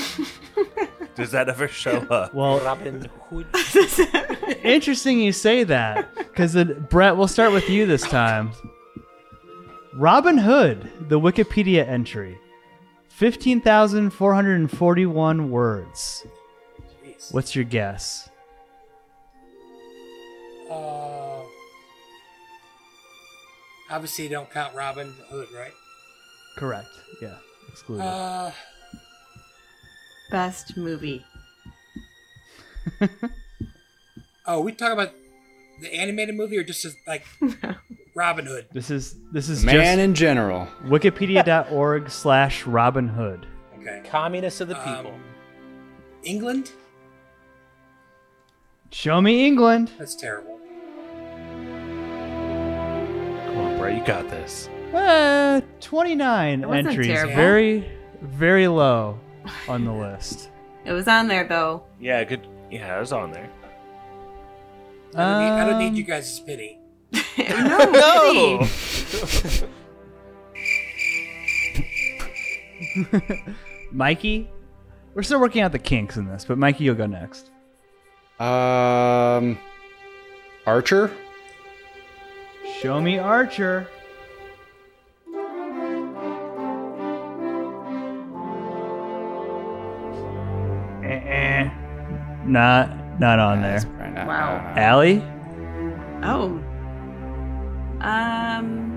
Does 1.15 1.31
that 1.33 1.49
ever 1.49 1.69
show 1.69 1.99
up? 2.11 2.35
Well, 2.35 2.61
Robin 2.61 3.09
Hood. 3.31 3.47
Interesting 4.65 5.21
you 5.21 5.33
say 5.33 5.65
that, 5.65 6.15
because 6.17 6.57
Brett, 6.89 7.17
we'll 7.17 7.29
start 7.29 7.53
with 7.53 7.69
you 7.69 7.87
this 7.87 8.03
time. 8.03 8.53
Robin 9.95 10.39
Hood, 10.39 10.91
the 11.09 11.21
Wikipedia 11.21 11.87
entry, 11.87 12.39
fifteen 13.09 13.61
thousand 13.61 14.11
four 14.11 14.35
hundred 14.35 14.59
and 14.61 14.71
forty-one 14.71 15.51
words. 15.51 16.27
Jeez. 17.05 17.33
What's 17.33 17.55
your 17.55 17.65
guess? 17.65 18.29
Obviously, 23.93 24.25
you 24.25 24.31
don't 24.31 24.51
count 24.51 24.75
Robin 24.75 25.15
Hood, 25.29 25.49
right? 25.55 25.73
Correct. 26.57 26.89
Yeah, 27.21 27.37
excluded. 27.69 28.05
Uh, 28.05 28.51
Best 30.31 30.77
movie. 30.77 31.25
oh, 34.47 34.61
we 34.61 34.73
talk 34.73 34.93
about 34.93 35.11
the 35.81 35.95
animated 35.95 36.35
movie 36.35 36.57
or 36.59 36.65
just 36.65 36.85
as, 36.85 36.97
like 37.07 37.25
Robin 38.15 38.47
Hood? 38.47 38.67
this 38.73 38.91
is 38.91 39.17
this 39.33 39.49
is 39.49 39.65
Man 39.65 39.77
just 39.77 39.99
in 39.99 40.15
general. 40.15 40.67
Wikipedia.org 40.85 42.11
slash 42.11 42.67
Robin 42.67 43.09
Hood. 43.09 43.47
Okay. 43.79 44.03
Communists 44.09 44.61
of 44.61 44.69
the 44.69 44.77
Um, 44.89 44.97
people. 44.97 45.19
England? 46.25 46.73
Show 48.91 49.21
me 49.21 49.47
England. 49.47 49.91
That's 49.99 50.15
terrible. 50.15 50.52
Come 53.83 53.95
on, 53.95 54.01
bro. 54.01 54.01
You 54.01 54.07
got 54.07 54.31
this. 54.31 54.69
Uh, 54.95 55.61
29 55.81 56.63
It 56.63 56.69
wasn't 56.69 56.89
entries. 56.89 57.07
terrible. 57.09 57.35
Very, 57.35 57.91
very 58.21 58.69
low 58.69 59.19
on 59.69 59.85
the 59.85 59.93
list. 60.07 60.51
It 60.85 60.93
was 60.93 61.09
on 61.09 61.29
there 61.29 61.47
though. 61.47 61.85
Yeah, 62.01 62.23
good. 62.25 62.47
Yeah, 62.71 62.97
I 62.97 63.01
was 63.01 63.13
on 63.13 63.31
there. 63.33 63.49
I 65.15 65.19
don't, 65.19 65.43
need, 65.43 65.51
I 65.51 65.65
don't 65.71 65.79
need 65.79 65.89
Um, 65.89 65.95
you 65.97 66.05
guys' 66.05 66.41
pity. 66.41 66.79
no, 67.39 67.91
No! 67.93 68.67
Mikey, 73.93 74.51
we're 75.15 75.23
still 75.23 75.41
working 75.41 75.63
out 75.63 75.73
the 75.73 75.79
kinks 75.79 76.17
in 76.17 76.27
this, 76.27 76.45
but 76.45 76.59
Mikey, 76.59 76.85
you'll 76.85 76.95
go 76.95 77.07
next. 77.07 77.51
Um, 78.41 79.59
Archer. 80.67 81.11
Show 82.83 83.01
me 83.01 83.17
Archer. 83.17 83.87
Eh-eh. 91.05 91.71
Not, 92.45 93.21
not 93.21 93.39
on 93.39 93.63
there. 93.63 93.81
Wow. 94.27 94.75
Allie, 94.77 95.23
Oh. 96.25 96.61
Um. 98.01 98.89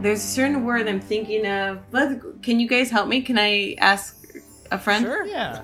There's 0.00 0.22
a 0.22 0.26
certain 0.26 0.64
word 0.64 0.86
I'm 0.86 1.00
thinking 1.00 1.44
of. 1.46 1.80
Let, 1.90 2.20
can 2.42 2.60
you 2.60 2.68
guys 2.68 2.88
help 2.88 3.08
me? 3.08 3.20
Can 3.20 3.36
I 3.36 3.74
ask 3.78 4.24
a 4.70 4.78
friend? 4.78 5.04
Sure. 5.04 5.24
Yeah. 5.26 5.62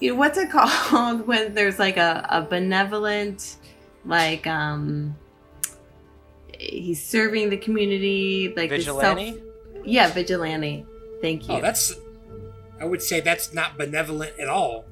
You 0.00 0.12
know 0.12 0.18
what's 0.20 0.38
it 0.38 0.48
called 0.52 1.26
when 1.26 1.54
there's 1.54 1.80
like 1.80 1.96
a, 1.96 2.24
a 2.30 2.42
benevolent, 2.42 3.56
like 4.04 4.46
um. 4.46 5.16
He's 6.82 7.02
serving 7.04 7.50
the 7.50 7.56
community, 7.56 8.52
like 8.56 8.70
this 8.70 8.84
Vigilante? 8.84 9.32
Self, 9.32 9.86
yeah, 9.86 10.08
vigilante. 10.10 10.84
Thank 11.20 11.48
you. 11.48 11.54
Oh, 11.54 11.60
that's. 11.60 11.94
I 12.80 12.84
would 12.84 13.02
say 13.02 13.20
that's 13.20 13.52
not 13.54 13.78
benevolent 13.78 14.38
at 14.38 14.48
all. 14.48 14.84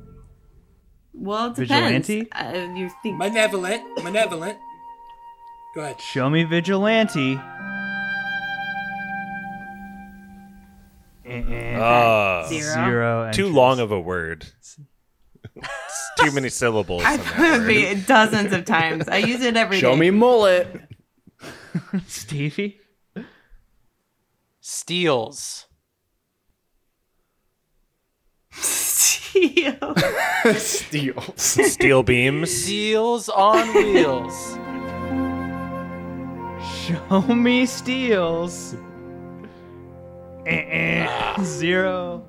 well, 1.13 1.47
it 1.51 1.57
depends. 1.57 2.07
Vigilante? 2.09 2.31
Uh, 2.33 2.75
you 2.75 2.91
think 3.03 3.17
Malevolent, 3.19 3.83
malevolent. 4.05 4.59
Go 5.75 5.81
ahead. 5.81 6.01
show 6.01 6.29
me 6.31 6.45
Vigilante. 6.45 7.39
Eh-eh. 11.25 11.79
Uh, 11.79 12.47
Zero. 12.49 12.75
Zero. 12.75 13.31
Too 13.33 13.49
long 13.49 13.81
of 13.81 13.91
a 13.93 14.01
word. 14.01 14.47
It's 14.59 14.79
too 16.19 16.33
many 16.33 16.49
syllables. 16.49 17.03
I 17.05 17.15
in 17.15 17.21
that 17.21 17.27
put 17.37 17.61
word. 17.61 17.71
it 17.71 18.07
dozens 18.07 18.53
of 18.53 18.65
times. 18.65 19.09
I 19.09 19.19
use 19.19 19.43
it 19.43 19.57
every 19.57 19.77
day. 19.77 19.81
Show 19.81 19.97
me 19.97 20.11
mullet. 20.11 20.69
Stevie. 22.07 22.78
Steals. 24.61 25.66
Steel. 28.53 29.94
Steals. 30.57 31.32
Steel 31.73 32.03
beams. 32.03 32.51
Steals 32.51 33.28
on 33.28 33.74
wheels. 33.74 34.59
Show 36.86 37.23
me 37.35 37.65
steals. 37.66 38.77
Eh-eh. 40.47 41.43
Zero. 41.44 42.27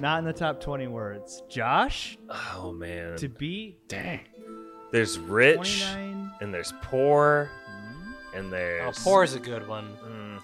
Not 0.00 0.20
in 0.20 0.24
the 0.24 0.32
top 0.32 0.60
20 0.60 0.86
words. 0.88 1.42
Josh, 1.48 2.18
Oh 2.30 2.72
man. 2.72 3.16
to 3.18 3.28
be. 3.28 3.78
Dang. 3.88 4.20
There's 4.90 5.18
rich 5.18 5.82
29. 5.84 6.32
and 6.40 6.54
there's 6.54 6.72
poor 6.82 7.50
and 8.34 8.46
Oh, 8.46 8.50
there's 8.50 8.98
poor 9.02 9.24
is 9.24 9.34
a 9.34 9.40
good 9.40 9.66
one. 9.68 9.96
Mm. 10.04 10.40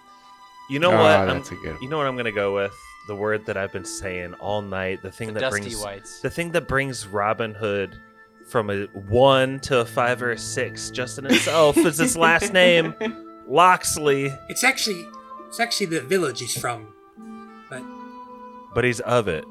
You 0.71 0.79
know 0.79 0.91
Ah, 0.93 0.97
what? 1.03 1.11
I'm- 1.29 1.29
that's 1.39 1.51
a 1.53 1.57
good 1.57 1.77
You 1.83 1.89
know 1.89 1.99
what 1.99 2.07
I'm 2.07 2.17
gonna 2.17 2.33
go 2.33 2.55
with? 2.55 2.75
The 3.07 3.15
word 3.15 3.45
that 3.47 3.57
I've 3.59 3.73
been 3.73 3.85
saying 3.85 4.35
all 4.35 4.63
night. 4.63 5.03
The 5.03 5.11
thing 5.13 5.29
The 5.29 5.35
that 5.35 5.41
Dusty 5.41 5.61
brings 5.61 5.77
Whites. 5.83 6.21
the 6.21 6.31
thing 6.31 6.53
that 6.53 6.67
brings 6.67 7.07
Robin 7.07 7.53
Hood 7.55 7.95
from 8.49 8.71
a 8.71 8.85
one 9.09 9.61
to 9.61 9.79
a 9.81 9.85
five 9.85 10.23
or 10.23 10.31
a 10.33 10.39
six 10.39 10.91
just 10.91 11.19
in 11.19 11.27
itself 11.27 11.77
is 11.77 11.99
his 11.99 12.17
last 12.17 12.53
name, 12.53 12.95
Locksley. 13.49 14.33
It's 14.49 14.65
actually, 14.65 15.07
it's 15.49 15.61
actually 15.61 15.87
the 15.87 16.01
village 16.01 16.41
he's 16.41 16.57
from. 16.59 16.89
But 17.69 17.83
But 18.75 18.85
he's 18.85 19.01
of 19.01 19.29
it. 19.29 19.45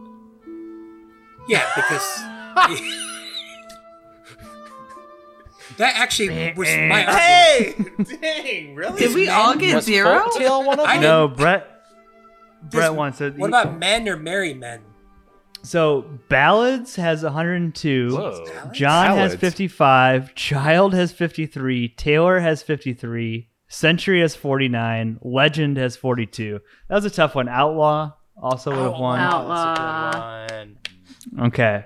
yeah, 1.47 1.68
because 1.76 2.19
that 5.78 5.95
actually 5.95 6.30
eh, 6.30 6.54
was 6.56 6.70
eh. 6.70 6.88
my 6.88 7.06
argument. 7.06 8.22
Dang, 8.22 8.76
really? 8.76 9.00
Did 9.00 9.16
we 9.16 9.30
all 9.30 9.56
get 9.56 9.76
Was 9.76 9.86
zero? 9.86 10.20
Folktale 10.20 10.66
one 10.66 10.80
of 10.80 10.86
I 10.86 10.95
them? 10.95 11.04
No, 11.04 11.28
Brett. 11.28 11.68
Brett 12.64 12.84
Just- 12.84 12.95
wants 12.95 13.22
it. 13.22 13.36
What 13.38 13.50
about 13.50 13.78
men 13.78 14.08
or 14.08 14.18
merry 14.18 14.54
men? 14.54 14.82
So 15.64 16.02
Ballads 16.28 16.98
has 16.98 17.24
102. 17.24 18.10
Whoa. 18.12 18.45
John 18.74 19.18
has 19.18 19.36
55. 19.36 20.36
Child 20.36 20.94
has 20.94 21.14
53. 21.14 21.88
Taylor 21.90 22.40
has 22.40 22.62
53. 22.62 23.48
Century 23.70 24.20
has 24.20 24.36
49. 24.36 25.20
Legend 25.22 25.78
has 25.78 25.95
42. 25.95 26.60
That 26.90 26.95
was 26.95 27.06
a 27.06 27.10
tough 27.10 27.36
one. 27.36 27.48
Outlaw 27.48 28.12
also 28.38 28.72
would 28.72 28.91
have 28.91 29.00
won. 29.00 29.20
Outlaw. 29.20 30.12
That's 30.12 30.52
a 30.52 30.66
good 30.66 30.78
one. 31.38 31.48
Okay. 31.48 31.86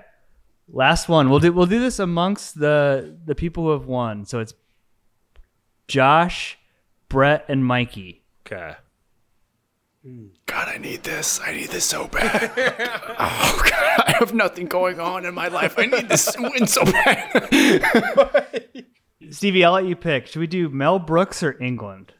Last 0.70 1.08
one. 1.08 1.30
We'll 1.30 1.38
do 1.40 1.52
we'll 1.52 1.66
do 1.66 1.80
this 1.80 1.98
amongst 1.98 2.58
the 2.58 3.16
the 3.24 3.34
people 3.34 3.64
who 3.64 3.70
have 3.70 3.86
won. 3.86 4.24
So 4.26 4.40
it's 4.40 4.54
Josh, 5.86 6.58
Brett, 7.08 7.44
and 7.48 7.64
Mikey. 7.64 8.22
Okay. 8.46 8.76
God, 10.46 10.68
I 10.68 10.78
need 10.78 11.02
this. 11.02 11.40
I 11.42 11.52
need 11.52 11.68
this 11.68 11.84
so 11.84 12.06
bad. 12.08 12.50
oh 13.18 13.62
God, 13.70 14.02
I 14.06 14.14
have 14.18 14.32
nothing 14.32 14.66
going 14.66 15.00
on 15.00 15.26
in 15.26 15.34
my 15.34 15.48
life. 15.48 15.74
I 15.76 15.86
need 15.86 16.08
this 16.08 16.32
to 16.32 16.42
win 16.42 16.66
so 16.66 16.84
bad. 16.84 18.64
Stevie, 19.30 19.64
I'll 19.64 19.72
let 19.72 19.84
you 19.84 19.96
pick. 19.96 20.26
Should 20.26 20.40
we 20.40 20.46
do 20.46 20.68
Mel 20.70 20.98
Brooks 20.98 21.42
or 21.42 21.60
England 21.62 22.14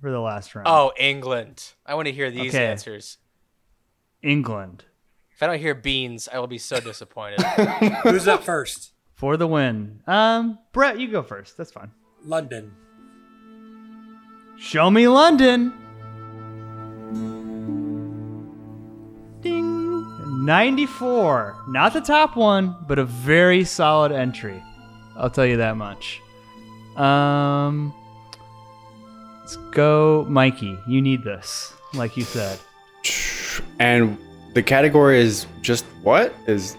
for 0.00 0.10
the 0.10 0.20
last 0.20 0.54
round? 0.54 0.68
Oh, 0.68 0.92
England. 0.98 1.72
I 1.84 1.94
want 1.96 2.06
to 2.06 2.12
hear 2.12 2.30
these 2.30 2.54
Okay. 2.54 2.66
answers. 2.66 3.18
England 4.22 4.84
If 5.34 5.42
I 5.42 5.46
don't 5.46 5.58
hear 5.58 5.74
beans, 5.74 6.28
I 6.32 6.38
will 6.38 6.46
be 6.46 6.58
so 6.58 6.80
disappointed. 6.80 7.42
Who's 8.04 8.28
up 8.28 8.44
first? 8.44 8.94
for 9.14 9.36
the 9.36 9.46
win. 9.46 10.00
Um, 10.06 10.58
Brett, 10.72 10.98
you 10.98 11.08
go 11.08 11.22
first. 11.22 11.56
That's 11.56 11.70
fine. 11.70 11.90
London. 12.24 12.74
Show 14.58 14.90
me 14.90 15.08
London. 15.08 15.72
Ding. 19.40 20.44
94. 20.44 21.64
Not 21.68 21.92
the 21.92 22.00
top 22.00 22.36
one, 22.36 22.76
but 22.86 22.98
a 22.98 23.04
very 23.04 23.64
solid 23.64 24.12
entry. 24.12 24.62
I'll 25.16 25.30
tell 25.30 25.46
you 25.46 25.56
that 25.58 25.76
much. 25.76 26.20
Um, 26.96 27.94
let's 29.40 29.56
go, 29.70 30.26
Mikey. 30.28 30.78
You 30.86 31.00
need 31.00 31.24
this, 31.24 31.72
like 31.94 32.16
you 32.16 32.24
said. 32.24 32.58
And 33.78 34.18
the 34.54 34.62
category 34.62 35.20
is 35.20 35.46
just 35.60 35.84
what 36.02 36.34
is 36.46 36.76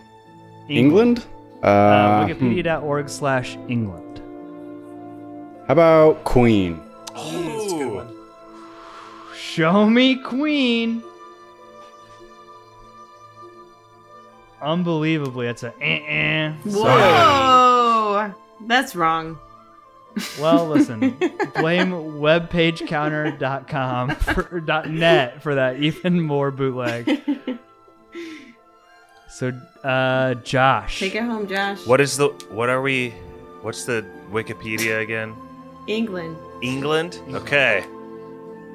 England? 0.70 1.26
Uh, 1.64 1.68
Uh, 1.68 2.26
hmm. 2.28 2.32
Wikipedia.org 2.32 3.10
slash 3.10 3.58
England. 3.68 4.22
How 5.68 5.74
about 5.74 6.24
Queen? 6.24 6.80
Oh, 7.16 7.60
that's 7.62 7.74
a 7.74 7.78
good 7.78 7.92
one. 7.94 8.16
Show 9.36 9.90
me 9.90 10.16
Queen. 10.22 11.02
Unbelievably, 14.62 15.48
it's 15.48 15.64
a 15.64 15.74
eh-eh. 15.82 16.54
Whoa, 16.66 18.34
that's 18.62 18.96
wrong. 18.96 19.38
Well, 20.40 20.68
listen, 20.68 21.00
blame 21.56 21.90
webpagecounter.com 21.92 24.10
for, 24.16 24.48
or 24.52 24.62
.net 24.88 25.44
for 25.44 25.56
that 25.56 25.80
even 25.80 26.22
more 26.22 26.52
bootleg. 26.52 27.22
So, 29.36 29.52
uh, 29.84 30.36
Josh. 30.48 31.02
Take 31.02 31.16
it 31.16 31.24
home, 31.24 31.46
Josh. 31.46 31.86
What 31.86 32.00
is 32.00 32.16
the 32.16 32.30
what 32.56 32.70
are 32.70 32.82
we 32.82 33.10
what's 33.64 33.84
the 33.84 34.06
Wikipedia 34.32 35.02
again? 35.02 35.36
England. 35.88 36.38
England? 36.62 37.20
Okay. 37.34 37.84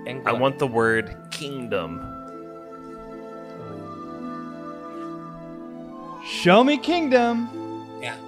England. 0.04 0.28
I 0.28 0.32
want 0.32 0.58
the 0.58 0.66
word 0.66 1.16
kingdom. 1.30 2.04
Show 6.26 6.62
me 6.62 6.76
kingdom. 6.76 7.48
Yeah. 8.02 8.18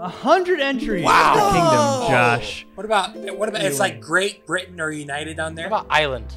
A 0.00 0.08
hundred 0.08 0.60
entries 0.60 1.04
Wow. 1.04 1.34
for 1.34 1.52
Kingdom, 1.52 2.10
Josh. 2.10 2.66
What 2.74 2.86
about 2.86 3.14
what 3.36 3.48
about? 3.50 3.62
It's 3.62 3.78
like 3.78 4.00
Great 4.00 4.46
Britain 4.46 4.80
or 4.80 4.90
United 4.90 5.38
on 5.38 5.54
there. 5.54 5.68
What 5.68 5.82
about 5.82 5.94
Ireland? 5.94 6.34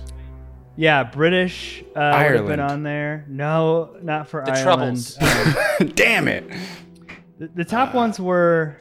Yeah, 0.76 1.03
British 1.03 1.81
uh, 1.81 1.85
would 1.95 2.03
have 2.03 2.14
Ireland. 2.15 2.48
been 2.48 2.60
on 2.60 2.84
there. 2.84 3.26
No, 3.30 3.95
not 4.02 4.27
for 4.27 4.41
Ireland. 4.41 4.57
The 4.57 4.68
Ireland. 4.69 5.19
Troubles. 5.19 5.57
Um, 5.81 5.88
Damn 5.95 6.27
it. 6.27 6.52
the, 7.40 7.48
the 7.56 7.64
top 7.64 7.94
ones 7.94 8.19
were 8.19 8.76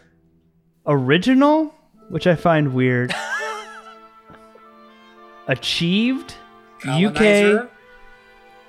original, 0.86 1.72
which 2.08 2.26
I 2.26 2.34
find 2.34 2.74
weird. 2.74 3.14
Achieved, 5.48 6.34
Colonizer? 6.80 7.62
UK, 7.64 7.70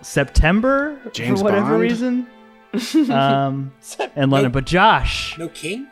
September 0.02 1.00
James 1.14 1.40
for 1.40 1.46
whatever 1.46 1.70
Bond? 1.72 1.82
reason, 1.82 2.28
um, 3.12 3.72
and 4.16 4.32
London. 4.32 4.52
But 4.52 4.66
Josh, 4.66 5.38
No 5.40 5.48
king. 5.50 5.88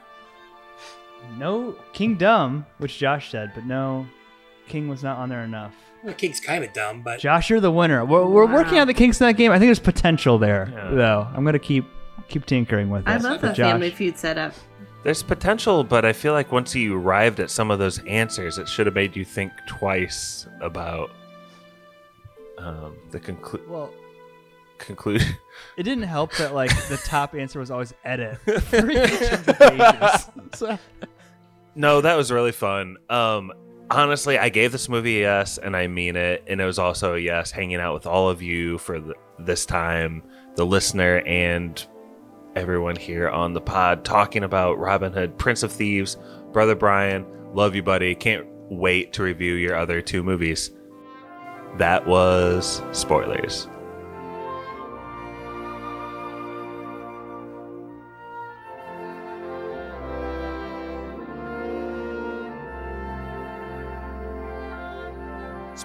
No 1.38 1.76
Kingdom, 1.94 2.66
which 2.78 2.98
Josh 2.98 3.32
said, 3.32 3.52
but 3.56 3.66
no 3.66 4.06
King 4.68 4.88
was 4.88 5.04
not 5.04 5.18
on 5.18 5.30
there 5.30 5.44
enough. 5.44 5.74
Well, 6.04 6.14
king's 6.16 6.40
kind 6.40 6.64
of 6.64 6.74
dumb, 6.74 7.02
but 7.04 7.20
Josh, 7.20 7.50
you're 7.52 7.60
the 7.60 7.72
winner. 7.72 8.04
We're, 8.04 8.26
we're 8.26 8.52
working 8.52 8.80
on 8.80 8.88
the 8.88 8.94
Kinks 8.94 9.22
in 9.22 9.28
that 9.28 9.34
game. 9.34 9.52
I 9.52 9.60
think 9.60 9.68
there's 9.68 9.78
potential 9.80 10.40
there, 10.40 10.68
Yeah. 10.74 10.90
though. 10.92 11.28
I'm 11.36 11.46
gonna 11.46 11.60
keep 11.60 11.86
keep 12.28 12.46
tinkering 12.48 12.90
with 12.90 13.02
it. 13.08 13.10
I 13.10 13.18
love 13.18 13.42
But 13.42 13.50
the 13.50 13.54
Josh, 13.54 13.72
Family 13.72 13.92
Feud 13.92 14.18
setup. 14.18 14.54
There's 15.04 15.22
potential, 15.22 15.84
but 15.84 16.06
I 16.06 16.14
feel 16.14 16.34
like 16.34 16.52
once 16.52 16.74
you 16.76 16.96
arrived 16.98 17.40
at 17.40 17.50
some 17.52 17.70
of 17.72 17.78
those 17.80 18.00
answers, 18.06 18.58
it 18.58 18.68
should 18.68 18.86
have 18.88 18.96
made 18.96 19.16
you 19.16 19.26
think 19.26 19.52
twice 19.68 20.48
about 20.62 21.12
um, 22.58 22.96
the 23.12 23.20
conclu- 23.20 23.68
Well, 23.68 23.92
conclusion. 24.78 25.36
it 25.78 25.84
didn't 25.84 26.04
help 26.06 26.34
that 26.38 26.54
like 26.54 26.70
the 26.88 26.98
top 26.98 27.36
answer 27.36 27.60
was 27.60 27.70
always 27.72 27.94
edit 28.06 28.38
for 28.62 28.90
each 28.90 29.32
of 29.32 29.46
the 29.46 29.54
pages. 29.60 30.58
So, 30.58 30.78
No, 31.76 32.02
that 32.02 32.16
was 32.16 32.32
really 32.32 32.52
fun. 32.52 32.98
Um, 33.10 33.52
honestly, 33.90 34.38
I 34.38 34.50
gave 34.50 34.72
this 34.72 34.90
movie 34.90 35.20
a 35.20 35.22
yes, 35.22 35.58
and 35.58 35.76
I 35.76 35.88
mean 35.88 36.16
it. 36.16 36.44
And 36.48 36.60
it 36.60 36.66
was 36.66 36.80
also 36.80 37.16
a 37.16 37.20
yes 37.20 37.52
hanging 37.52 37.78
out 37.78 37.94
with 37.94 38.06
all 38.06 38.30
of 38.30 38.42
you 38.42 38.78
for 38.78 39.00
the, 39.00 39.16
this 39.40 39.66
time, 39.66 40.24
the 40.56 40.66
listener 40.66 41.20
and 41.26 41.86
everyone 42.56 42.96
here 42.96 43.30
on 43.30 43.54
the 43.54 43.62
pod, 43.62 44.04
talking 44.04 44.44
about 44.44 44.78
Robin 44.78 45.14
Hood, 45.14 45.38
Prince 45.38 45.64
of 45.64 45.72
Thieves, 45.72 46.18
Brother 46.52 46.76
Bryan. 46.76 47.26
Love 47.54 47.76
you, 47.76 47.84
buddy. 47.84 48.16
Can't 48.16 48.46
wait 48.70 49.14
to 49.14 49.24
review 49.24 49.54
your 49.54 49.76
other 49.76 50.02
two 50.02 50.24
movies. 50.24 50.72
That 51.78 52.06
was 52.06 52.82
spoilers. 52.92 53.68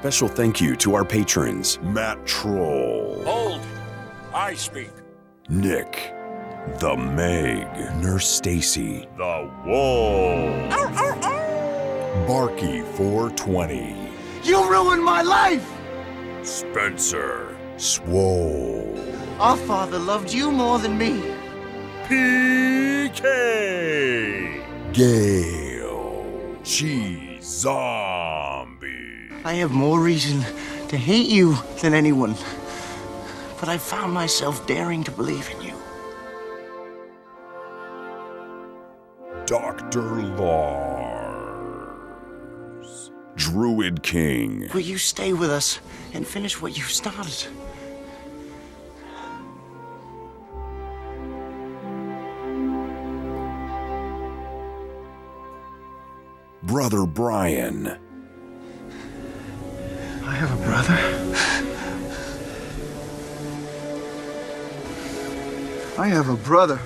Special 0.07 0.29
thank 0.29 0.61
you 0.61 0.77
to 0.77 0.95
our 0.95 1.05
patrons 1.05 1.81
Matt 1.83 2.25
Troll, 2.25 3.25
Hold. 3.25 3.61
I 4.33 4.55
speak. 4.55 4.93
Nick, 5.49 6.15
The 6.79 6.97
Meg, 6.97 7.67
Nurse 8.01 8.29
Stacy, 8.29 9.09
The 9.17 9.51
Wall. 9.67 10.69
Barky 12.29 12.83
420, 12.83 13.97
You 14.45 14.71
ruined 14.71 15.03
my 15.03 15.23
life! 15.23 15.69
Spencer, 16.45 17.57
Swole, 17.77 18.97
Our 19.41 19.57
father 19.57 19.99
loved 19.99 20.33
you 20.33 20.53
more 20.53 20.79
than 20.79 20.97
me. 20.97 21.21
PK. 22.05 23.25
Gale, 24.93 26.25
Cheese 26.63 27.43
Zombie, 27.45 29.06
I 29.47 29.55
have 29.55 29.71
more 29.71 30.01
reason 30.01 30.41
to 30.89 30.97
hate 30.97 31.29
you 31.29 31.57
than 31.81 31.95
anyone. 31.95 32.35
But 33.61 33.69
I 33.69 33.79
found 33.79 34.13
myself 34.13 34.67
daring 34.67 35.05
to 35.05 35.13
believe 35.13 35.49
in 35.51 35.63
you. 35.63 35.73
Dr. 39.47 40.03
Lars, 40.35 41.53
Druid 43.37 44.03
King, 44.03 44.69
Will 44.75 44.81
you 44.81 44.99
stay 44.99 45.33
with 45.33 45.51
us 45.51 45.79
and 46.13 46.27
finish 46.27 46.61
what 46.61 46.77
you 46.77 46.83
started? 46.83 47.47
Brother 56.65 57.07
Bryan, 57.07 57.97
I 60.27 60.35
have 60.35 60.53
a 60.53 60.65
brother. 60.65 60.95
I 65.99 66.09
have 66.09 66.29
a 66.29 66.37
brother. 66.37 66.81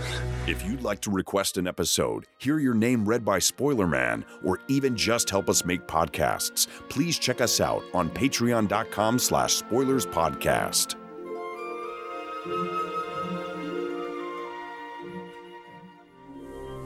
If 0.46 0.64
you'd 0.64 0.82
like 0.82 1.00
to 1.02 1.10
request 1.10 1.56
an 1.56 1.66
episode, 1.66 2.26
hear 2.38 2.58
your 2.58 2.74
name 2.74 3.04
read 3.06 3.24
by 3.24 3.38
Spoiler 3.38 3.86
Man, 3.86 4.24
or 4.44 4.58
even 4.68 4.96
just 4.96 5.30
help 5.30 5.48
us 5.48 5.64
make 5.64 5.86
podcasts, 5.86 6.66
please 6.88 7.18
check 7.18 7.40
us 7.40 7.60
out 7.60 7.82
on 7.94 8.10
patreon.com 8.10 9.18
slash 9.18 9.54
spoilers 9.54 10.06
podcast. 10.06 10.96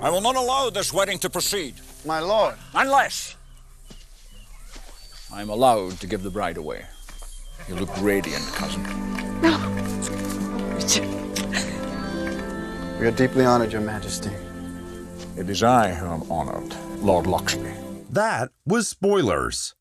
I 0.00 0.10
will 0.10 0.20
not 0.20 0.36
allow 0.36 0.70
this 0.70 0.92
wedding 0.92 1.18
to 1.20 1.30
proceed 1.30 1.74
My 2.04 2.20
lord. 2.20 2.56
unless 2.74 3.33
I 5.34 5.42
am 5.42 5.50
allowed 5.50 5.98
to 5.98 6.06
give 6.06 6.22
the 6.22 6.30
bride 6.30 6.58
away. 6.58 6.86
You 7.68 7.74
look 7.74 7.90
radiant, 8.00 8.44
cousin. 8.54 8.84
No. 9.42 9.58
We 13.00 13.06
are 13.08 13.10
deeply 13.10 13.44
honored, 13.44 13.72
Your 13.72 13.80
Majesty. 13.80 14.30
It 15.36 15.50
is 15.50 15.64
I 15.64 15.92
who 15.92 16.06
am 16.06 16.30
honored, 16.30 16.72
Lord 17.00 17.26
Locksley. 17.26 17.74
That 18.08 18.52
was 18.64 18.86
Spoilers. 18.86 19.74